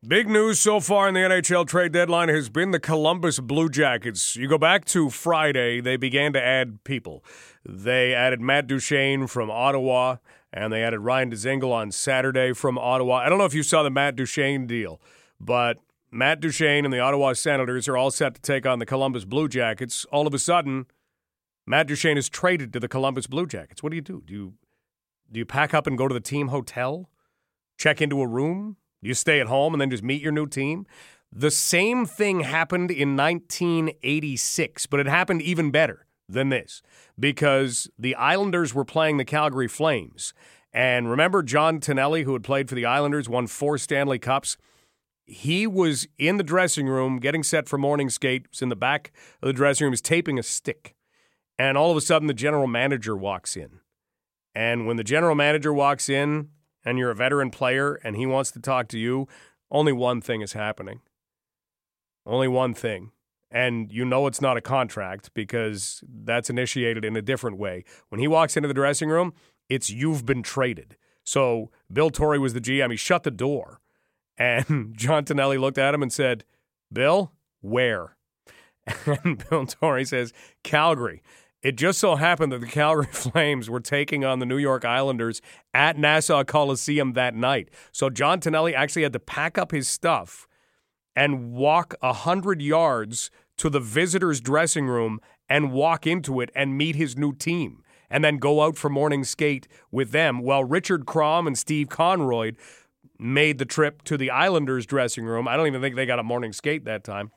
Big 0.06 0.28
news 0.28 0.60
so 0.60 0.82
far 0.82 1.08
in 1.08 1.14
the 1.14 1.22
NHL 1.22 1.66
trade 1.66 1.94
deadline 1.94 2.28
has 2.28 2.50
been 2.50 2.72
the 2.72 2.80
Columbus 2.80 3.40
Blue 3.40 3.70
Jackets. 3.70 4.36
You 4.36 4.50
go 4.50 4.58
back 4.58 4.84
to 4.86 5.10
Friday, 5.10 5.80
they 5.80 5.96
began 5.96 6.34
to 6.34 6.44
add 6.44 6.84
people. 6.84 7.24
They 7.64 8.14
added 8.14 8.42
Matt 8.42 8.68
Duchene 8.68 9.28
from 9.28 9.50
Ottawa, 9.50 10.18
and 10.54 10.72
they 10.72 10.84
added 10.84 11.00
Ryan 11.00 11.32
Dzingel 11.32 11.72
on 11.72 11.92
Saturday 11.92 12.54
from 12.54 12.78
Ottawa. 12.78 13.16
I 13.16 13.30
don't 13.30 13.40
know 13.40 13.46
if 13.46 13.56
you 13.56 13.64
saw 13.64 13.82
the 13.82 13.90
Matt 13.90 14.16
Duchene 14.16 14.68
deal, 14.68 15.02
but 15.40 15.80
Matt 16.12 16.40
Duchene 16.40 16.86
and 16.86 16.94
the 16.94 17.00
Ottawa 17.00 17.34
Senators 17.34 17.88
are 17.88 17.98
all 17.98 18.12
set 18.12 18.36
to 18.36 18.42
take 18.42 18.68
on 18.68 18.78
the 18.78 18.86
Columbus 18.86 19.26
Blue 19.26 19.48
Jackets. 19.48 20.06
All 20.12 20.28
of 20.28 20.34
a 20.34 20.40
sudden, 20.40 20.86
Matt 21.66 21.88
Duchene 21.88 22.18
is 22.18 22.30
traded 22.30 22.72
to 22.74 22.80
the 22.80 22.88
Columbus 22.88 23.26
Blue 23.26 23.48
Jackets. 23.48 23.82
What 23.82 23.90
do 23.90 23.96
you 23.96 24.02
do? 24.02 24.22
Do 24.24 24.34
you 24.34 24.54
do 25.32 25.40
you 25.40 25.46
pack 25.46 25.74
up 25.74 25.88
and 25.88 25.98
go 25.98 26.08
to 26.08 26.14
the 26.14 26.20
team 26.20 26.50
hotel? 26.50 27.10
Check 27.80 28.00
into 28.00 28.22
a 28.22 28.28
room? 28.28 28.78
Do 29.02 29.08
you 29.08 29.16
stay 29.16 29.40
at 29.40 29.48
home 29.48 29.74
and 29.74 29.82
then 29.82 29.90
just 29.90 30.04
meet 30.04 30.22
your 30.22 30.32
new 30.32 30.46
team? 30.46 30.86
The 31.32 31.50
same 31.50 32.06
thing 32.06 32.42
happened 32.42 32.92
in 32.92 33.18
1986, 33.18 34.86
but 34.86 35.00
it 35.00 35.08
happened 35.08 35.42
even 35.42 35.72
better 35.72 36.03
than 36.28 36.50
this 36.50 36.82
because 37.20 37.90
the 37.98 38.16
Islanders 38.16 38.74
were 38.74 38.86
playing 38.86 39.18
the 39.18 39.26
Calgary 39.26 39.68
Flames. 39.68 40.34
And 40.72 41.10
remember 41.10 41.44
John 41.44 41.80
Tonelli, 41.80 42.24
who 42.24 42.34
had 42.34 42.44
played 42.44 42.68
for 42.68 42.76
the 42.76 42.86
Islanders, 42.86 43.30
won 43.30 43.48
four 43.48 43.78
Stanley 43.78 44.20
Cups? 44.20 44.58
He 45.26 45.68
was 45.68 46.08
in 46.18 46.38
the 46.38 46.44
dressing 46.44 46.88
room 46.88 47.20
getting 47.20 47.44
set 47.44 47.70
for 47.70 47.78
morning 47.78 48.10
skate, 48.10 48.48
was 48.50 48.62
in 48.62 48.70
the 48.70 48.76
back 48.76 49.12
of 49.42 49.48
the 49.48 49.54
dressing 49.54 49.86
room, 49.86 49.92
was 49.92 50.02
taping 50.02 50.40
a 50.40 50.44
stick. 50.44 50.96
And 51.58 51.78
all 51.78 51.92
of 51.92 51.98
a 51.98 52.02
sudden, 52.02 52.28
the 52.28 52.34
general 52.34 52.68
manager 52.68 53.16
walks 53.16 53.56
in. 53.56 53.80
And 54.56 54.86
when 54.86 54.98
the 54.98 55.04
general 55.04 55.36
manager 55.36 55.72
walks 55.72 56.10
in 56.10 56.50
and 56.84 56.98
you're 56.98 57.12
a 57.12 57.16
veteran 57.16 57.52
player 57.52 57.96
and 58.04 58.16
he 58.16 58.26
wants 58.26 58.52
to 58.52 58.60
talk 58.60 58.88
to 58.90 59.00
you, 59.00 59.28
only 59.72 59.94
one 59.94 60.22
thing 60.22 60.42
is 60.42 60.54
happening. 60.54 61.02
Only 62.26 62.48
one 62.48 62.74
thing. 62.74 63.12
And 63.54 63.92
you 63.92 64.04
know 64.04 64.26
it's 64.26 64.42
not 64.42 64.58
a 64.58 64.62
contract 64.62 65.30
because 65.36 66.04
that's 66.08 66.50
initiated 66.50 67.06
in 67.06 67.16
a 67.16 67.22
different 67.22 67.60
way. 67.60 67.86
When 68.10 68.20
he 68.20 68.28
walks 68.28 68.58
into 68.58 68.68
the 68.68 68.74
dressing 68.74 69.10
room, 69.10 69.34
it's 69.70 69.92
you've 69.92 70.26
been 70.26 70.42
traded. 70.42 70.98
So 71.24 71.70
Bill 71.92 72.10
Torrey 72.10 72.40
was 72.40 72.54
the 72.54 72.60
GM. 72.60 72.90
He 72.90 72.98
shut 72.98 73.24
the 73.24 73.32
door. 73.32 73.80
And 74.38 74.94
John 74.98 75.24
Tonelli 75.24 75.58
looked 75.58 75.78
at 75.78 75.94
him 75.94 76.02
and 76.02 76.12
said, 76.12 76.44
Bill, 76.92 77.32
where? 77.62 78.18
And 79.24 79.48
Bill 79.50 79.66
Torrey 79.66 80.04
says, 80.04 80.34
Calgary. 80.64 81.22
It 81.62 81.78
just 81.78 82.00
so 82.00 82.18
happened 82.18 82.52
that 82.52 82.60
the 82.60 82.68
Calgary 82.68 83.06
Flames 83.12 83.70
were 83.70 83.80
taking 83.80 84.26
on 84.26 84.40
the 84.40 84.46
New 84.46 84.58
York 84.58 84.84
Islanders 84.84 85.42
at 85.74 85.98
Nassau 85.98 86.44
Coliseum 86.44 87.14
that 87.14 87.36
night. 87.36 87.70
So 87.94 88.10
John 88.10 88.42
Tonelli 88.42 88.76
actually 88.76 89.04
had 89.04 89.14
to 89.14 89.20
pack 89.20 89.58
up 89.58 89.72
his 89.72 89.88
stuff 89.88 90.48
and 91.16 91.54
walk 91.54 91.96
a 92.02 92.08
100 92.08 92.62
yards 92.62 93.32
to 93.58 93.70
the 93.70 93.80
visitors' 93.80 94.42
dressing 94.42 94.88
room 94.88 95.20
and 95.50 95.72
walk 95.72 96.08
into 96.08 96.40
it 96.40 96.50
and 96.56 96.78
meet 96.78 96.96
his 96.96 97.18
new 97.18 97.34
team 97.34 97.84
and 98.10 98.24
then 98.24 98.38
go 98.38 98.62
out 98.62 98.78
for 98.78 98.90
morning 98.90 99.24
skate 99.24 99.68
with 99.92 100.12
them 100.12 100.40
while 100.40 100.64
Richard 100.64 101.06
Kromm 101.06 101.48
and 101.48 101.58
Steve 101.58 101.90
Konroyd 101.90 102.58
made 103.18 103.58
the 103.58 103.66
trip 103.66 104.04
to 104.04 104.18
the 104.18 104.30
Islanders' 104.30 104.86
dressing 104.86 105.26
room. 105.26 105.48
I 105.48 105.56
don't 105.56 105.68
even 105.68 105.82
think 105.82 105.96
they 105.96 106.06
got 106.06 106.20
a 106.20 106.24
morning 106.24 106.54
skate 106.54 106.86
that 106.86 107.04
time 107.04 107.32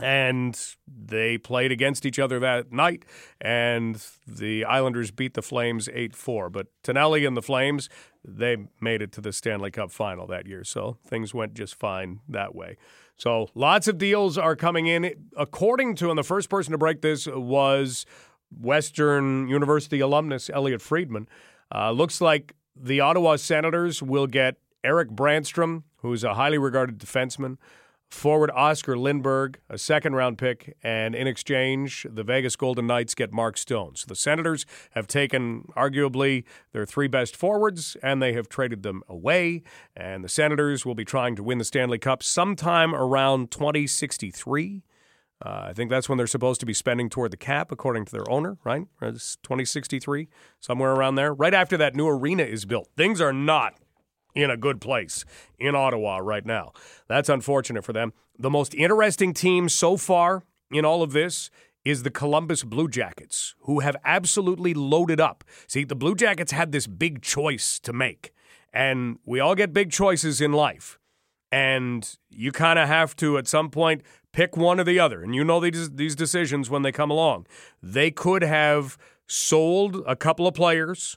and 0.00 0.60
they 0.86 1.38
played 1.38 1.70
against 1.70 2.04
each 2.04 2.18
other 2.18 2.40
that 2.40 2.72
night, 2.72 3.04
and 3.40 4.04
the 4.26 4.64
Islanders 4.64 5.10
beat 5.10 5.34
the 5.34 5.42
Flames 5.42 5.88
8 5.92 6.16
4. 6.16 6.50
But 6.50 6.66
Tonelli 6.82 7.24
and 7.24 7.36
the 7.36 7.42
Flames, 7.42 7.88
they 8.24 8.56
made 8.80 9.02
it 9.02 9.12
to 9.12 9.20
the 9.20 9.32
Stanley 9.32 9.70
Cup 9.70 9.90
final 9.90 10.26
that 10.26 10.46
year, 10.46 10.64
so 10.64 10.98
things 11.06 11.32
went 11.32 11.54
just 11.54 11.74
fine 11.74 12.20
that 12.28 12.54
way. 12.54 12.76
So 13.16 13.48
lots 13.54 13.88
of 13.88 13.98
deals 13.98 14.36
are 14.36 14.56
coming 14.56 14.86
in. 14.86 15.12
According 15.36 15.96
to, 15.96 16.10
and 16.10 16.18
the 16.18 16.24
first 16.24 16.48
person 16.48 16.72
to 16.72 16.78
break 16.78 17.00
this 17.00 17.26
was 17.26 18.06
Western 18.60 19.48
University 19.48 20.00
alumnus 20.00 20.50
Elliotte 20.50 20.82
Friedman. 20.82 21.28
Uh, 21.74 21.90
looks 21.90 22.20
like 22.20 22.54
the 22.76 23.00
Ottawa 23.00 23.36
Senators 23.36 24.02
will 24.02 24.26
get 24.26 24.56
Erik 24.82 25.10
Brannstrom, 25.10 25.84
who's 25.98 26.24
a 26.24 26.34
highly 26.34 26.58
regarded 26.58 26.98
defenseman 26.98 27.56
forward 28.14 28.50
Oscar 28.52 28.96
Lindberg, 28.96 29.56
a 29.68 29.76
second 29.76 30.14
round 30.14 30.38
pick, 30.38 30.76
and 30.82 31.14
in 31.14 31.26
exchange, 31.26 32.06
the 32.08 32.22
Vegas 32.22 32.56
Golden 32.56 32.86
Knights 32.86 33.14
get 33.14 33.32
Mark 33.32 33.56
Stone. 33.56 33.96
So 33.96 34.06
the 34.08 34.16
Senators 34.16 34.64
have 34.92 35.06
taken 35.06 35.68
arguably 35.76 36.44
their 36.72 36.86
three 36.86 37.08
best 37.08 37.36
forwards 37.36 37.96
and 38.02 38.22
they 38.22 38.32
have 38.32 38.48
traded 38.48 38.82
them 38.82 39.02
away. 39.08 39.62
And 39.96 40.24
the 40.24 40.28
Senators 40.28 40.86
will 40.86 40.94
be 40.94 41.04
trying 41.04 41.36
to 41.36 41.42
win 41.42 41.58
the 41.58 41.64
Stanley 41.64 41.98
Cup 41.98 42.22
sometime 42.22 42.94
around 42.94 43.50
2063. 43.50 44.82
Uh, 45.44 45.66
I 45.68 45.72
think 45.72 45.90
that's 45.90 46.08
when 46.08 46.16
they're 46.16 46.26
supposed 46.26 46.60
to 46.60 46.66
be 46.66 46.72
spending 46.72 47.10
toward 47.10 47.30
the 47.30 47.36
cap, 47.36 47.70
according 47.70 48.06
to 48.06 48.12
their 48.12 48.30
owner, 48.30 48.56
right? 48.64 48.86
It's 49.02 49.36
2063, 49.42 50.28
somewhere 50.60 50.92
around 50.92 51.16
there. 51.16 51.34
Right 51.34 51.52
after 51.52 51.76
that 51.76 51.94
new 51.94 52.08
arena 52.08 52.44
is 52.44 52.64
built. 52.64 52.88
Things 52.96 53.20
are 53.20 53.32
not 53.32 53.74
in 54.34 54.50
a 54.50 54.56
good 54.56 54.80
place 54.80 55.24
in 55.58 55.74
Ottawa 55.74 56.18
right 56.18 56.44
now. 56.44 56.72
That's 57.08 57.28
unfortunate 57.28 57.84
for 57.84 57.92
them. 57.92 58.12
The 58.38 58.50
most 58.50 58.74
interesting 58.74 59.32
team 59.32 59.68
so 59.68 59.96
far 59.96 60.42
in 60.70 60.84
all 60.84 61.02
of 61.02 61.12
this 61.12 61.50
is 61.84 62.02
the 62.02 62.10
Columbus 62.10 62.64
Blue 62.64 62.88
Jackets, 62.88 63.54
who 63.60 63.80
have 63.80 63.96
absolutely 64.04 64.74
loaded 64.74 65.20
up. 65.20 65.44
See, 65.66 65.84
the 65.84 65.94
Blue 65.94 66.14
Jackets 66.14 66.52
had 66.52 66.72
this 66.72 66.86
big 66.86 67.22
choice 67.22 67.78
to 67.80 67.92
make, 67.92 68.32
and 68.72 69.18
we 69.24 69.38
all 69.38 69.54
get 69.54 69.72
big 69.72 69.92
choices 69.92 70.40
in 70.40 70.52
life. 70.52 70.98
And 71.52 72.18
you 72.30 72.50
kind 72.50 72.78
of 72.78 72.88
have 72.88 73.14
to, 73.16 73.38
at 73.38 73.46
some 73.46 73.70
point, 73.70 74.02
pick 74.32 74.56
one 74.56 74.80
or 74.80 74.84
the 74.84 74.98
other. 74.98 75.22
And 75.22 75.34
you 75.34 75.44
know 75.44 75.60
these, 75.60 75.90
these 75.90 76.16
decisions 76.16 76.68
when 76.68 76.82
they 76.82 76.90
come 76.90 77.10
along. 77.10 77.46
They 77.80 78.10
could 78.10 78.42
have 78.42 78.98
sold 79.28 80.02
a 80.06 80.16
couple 80.16 80.48
of 80.48 80.54
players 80.54 81.16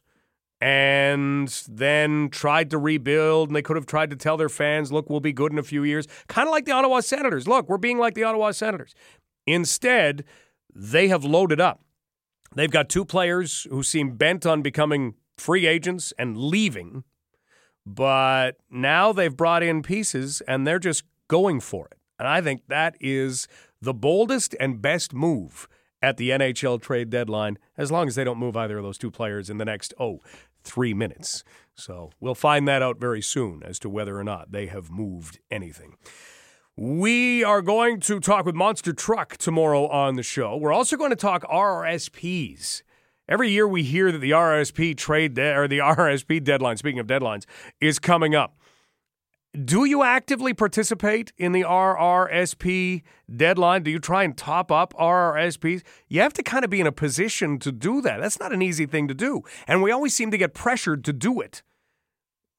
and 0.60 1.48
then 1.70 2.30
tried 2.30 2.70
to 2.72 2.78
rebuild. 2.78 3.50
And 3.50 3.56
they 3.56 3.62
could 3.62 3.76
have 3.76 3.86
tried 3.86 4.10
to 4.10 4.16
tell 4.16 4.38
their 4.38 4.50
fans, 4.50 4.92
look, 4.92 5.10
we'll 5.10 5.20
be 5.20 5.34
good 5.34 5.52
in 5.52 5.60
a 5.60 5.64
few 5.64 5.84
years. 5.84 6.08
Kind 6.28 6.48
of 6.48 6.52
like 6.52 6.66
the 6.66 6.72
Ottawa 6.72 7.00
Senators. 7.02 7.48
Look, 7.48 7.70
we're 7.70 7.78
being 7.78 7.98
like 7.98 8.16
the 8.16 8.24
Ottawa 8.24 8.52
Senators. 8.52 8.94
Instead, 9.46 10.24
they 10.74 11.08
have 11.08 11.24
loaded 11.24 11.62
up. 11.62 11.82
They've 12.56 12.72
got 12.72 12.90
two 12.90 13.06
players 13.06 13.68
who 13.70 13.84
seem 13.84 14.16
bent 14.16 14.46
on 14.46 14.62
becoming 14.62 15.16
free 15.38 15.68
agents 15.68 16.14
and 16.18 16.38
leaving, 16.38 17.04
but 17.86 18.58
now 18.72 19.14
they've 19.14 19.36
brought 19.36 19.64
in 19.64 19.84
pieces 19.84 20.42
and 20.48 20.66
they're 20.66 20.80
just 20.80 21.04
going 21.28 21.60
for 21.60 21.88
it. 21.88 22.00
And 22.18 22.28
I 22.28 22.42
think 22.42 22.64
that 22.68 22.96
is 23.00 23.48
the 23.82 23.94
boldest 23.94 24.56
and 24.60 24.82
best 24.82 25.14
move 25.14 25.68
at 26.02 26.18
the 26.18 26.30
NHL 26.30 26.82
trade 26.82 27.10
deadline, 27.10 27.58
as 27.78 27.92
long 27.92 28.08
as 28.08 28.16
they 28.16 28.24
don't 28.24 28.38
move 28.38 28.56
either 28.56 28.78
of 28.78 28.84
those 28.84 28.98
two 28.98 29.12
players 29.12 29.50
in 29.50 29.58
the 29.58 29.66
next, 29.66 29.94
oh, 30.00 30.20
three 30.64 30.94
minutes. 30.94 31.44
So 31.76 32.12
we'll 32.20 32.36
find 32.36 32.68
that 32.68 32.82
out 32.82 33.00
very 33.00 33.22
soon 33.22 33.64
as 33.64 33.80
to 33.80 33.90
whether 33.90 34.18
or 34.18 34.24
not 34.24 34.52
they 34.52 34.68
have 34.68 34.92
moved 34.92 35.40
anything. 35.50 35.96
We 36.76 37.44
are 37.44 37.62
going 37.64 38.00
to 38.02 38.20
talk 38.20 38.46
with 38.46 38.54
Monster 38.54 38.94
Truck 38.94 39.38
tomorrow 39.38 39.88
on 39.88 40.16
the 40.16 40.24
show. 40.24 40.56
We're 40.56 40.74
also 40.74 40.96
going 40.96 41.10
to 41.10 41.16
talk 41.16 41.44
RRSPs. 41.44 42.84
Every 43.30 43.50
year 43.50 43.68
we 43.68 43.84
hear 43.84 44.12
that 44.12 44.20
the 44.20 44.32
RRSP 44.32 44.96
trade 44.96 45.34
de- 45.34 45.56
or 45.56 45.68
the 45.68 45.78
RRSP 45.80 46.44
deadline, 46.44 46.78
speaking 46.78 47.00
of 47.00 47.08
deadlines, 47.08 47.46
is 47.82 48.00
coming 48.00 48.36
up. 48.36 48.60
Do 49.64 49.86
you 49.86 50.04
actively 50.04 50.54
participate 50.54 51.34
in 51.36 51.52
the 51.52 51.64
RRSP 51.64 53.02
deadline? 53.36 53.82
Do 53.82 53.90
you 53.90 53.98
try 53.98 54.24
and 54.24 54.38
top 54.38 54.72
up 54.72 54.94
RRSPs? 54.94 55.82
You 56.08 56.22
have 56.22 56.34
to 56.34 56.44
kind 56.44 56.64
of 56.64 56.70
be 56.70 56.80
in 56.80 56.86
a 56.86 56.92
position 56.92 57.58
to 57.60 57.72
do 57.72 58.02
that. 58.02 58.20
That's 58.20 58.40
not 58.40 58.54
an 58.54 58.62
easy 58.62 58.86
thing 58.86 59.08
to 59.08 59.16
do. 59.16 59.42
And 59.68 59.82
we 59.82 59.90
always 59.90 60.14
seem 60.14 60.30
to 60.30 60.38
get 60.38 60.54
pressured 60.54 61.04
to 61.06 61.14
do 61.14 61.42
it. 61.42 61.64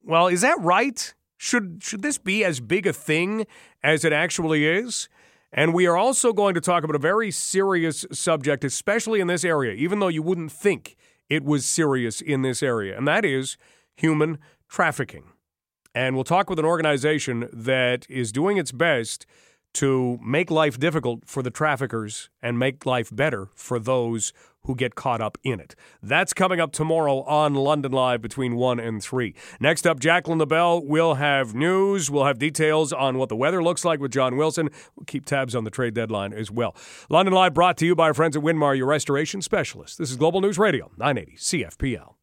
Well, 0.03 0.27
is 0.27 0.41
that 0.41 0.59
right? 0.59 1.13
Should 1.37 1.81
should 1.81 2.01
this 2.01 2.17
be 2.17 2.43
as 2.43 2.59
big 2.59 2.85
a 2.85 2.91
thing 2.91 3.45
as 3.81 4.03
it 4.03 4.11
actually 4.11 4.67
is? 4.67 5.07
And 5.53 5.73
we 5.73 5.87
are 5.87 5.95
also 5.95 6.33
going 6.33 6.53
to 6.55 6.61
talk 6.61 6.83
about 6.83 6.95
a 6.95 6.99
very 6.99 7.31
serious 7.31 8.05
subject, 8.11 8.65
especially 8.65 9.21
in 9.21 9.27
this 9.27 9.45
area, 9.45 9.73
even 9.73 9.99
though 9.99 10.09
you 10.09 10.21
wouldn't 10.21 10.51
think 10.51 10.97
it 11.29 11.45
was 11.45 11.65
serious 11.65 12.19
in 12.19 12.41
this 12.41 12.61
area, 12.61 12.97
and 12.97 13.07
that 13.07 13.23
is 13.23 13.55
human 13.95 14.37
trafficking. 14.67 15.23
And 15.99 16.15
we'll 16.15 16.23
talk 16.23 16.49
with 16.49 16.59
an 16.59 16.65
organization 16.65 17.49
that 17.51 18.09
is 18.09 18.31
doing 18.31 18.55
its 18.55 18.71
best 18.71 19.25
to 19.73 20.17
make 20.23 20.49
life 20.49 20.79
difficult 20.79 21.23
for 21.25 21.43
the 21.43 21.51
traffickers 21.51 22.29
and 22.41 22.57
make 22.57 22.85
life 22.85 23.13
better 23.13 23.49
for 23.53 23.79
those 23.79 24.31
who 24.63 24.75
get 24.75 24.95
caught 24.95 25.19
up 25.19 25.37
in 25.43 25.59
it. 25.59 25.75
That's 26.01 26.31
coming 26.31 26.61
up 26.61 26.71
tomorrow 26.71 27.23
on 27.23 27.53
London 27.53 27.91
Live 27.91 28.21
between 28.21 28.55
1 28.55 28.79
and 28.79 29.03
3. 29.03 29.35
Next 29.59 29.85
up, 29.85 29.99
Jacqueline 29.99 30.39
LaBelle 30.39 30.85
will 30.85 31.15
have 31.15 31.53
news. 31.53 32.09
We'll 32.09 32.23
have 32.23 32.39
details 32.39 32.93
on 32.93 33.17
what 33.17 33.27
the 33.27 33.35
weather 33.35 33.61
looks 33.61 33.83
like 33.83 33.99
with 33.99 34.13
John 34.13 34.37
Wilson. 34.37 34.69
We'll 34.95 35.05
keep 35.05 35.25
tabs 35.25 35.53
on 35.53 35.65
the 35.65 35.69
trade 35.69 35.95
deadline 35.95 36.31
as 36.31 36.49
well. 36.49 36.77
London 37.09 37.33
Live 37.33 37.53
brought 37.53 37.75
to 37.75 37.85
you 37.85 37.93
by 37.93 38.05
our 38.05 38.13
friends 38.13 38.37
at 38.37 38.41
Winmar, 38.41 38.77
your 38.77 38.87
restoration 38.87 39.41
specialist. 39.41 39.97
This 39.97 40.11
is 40.11 40.15
Global 40.15 40.39
News 40.39 40.57
Radio, 40.57 40.91
980 40.97 41.35
CFPL. 41.35 42.18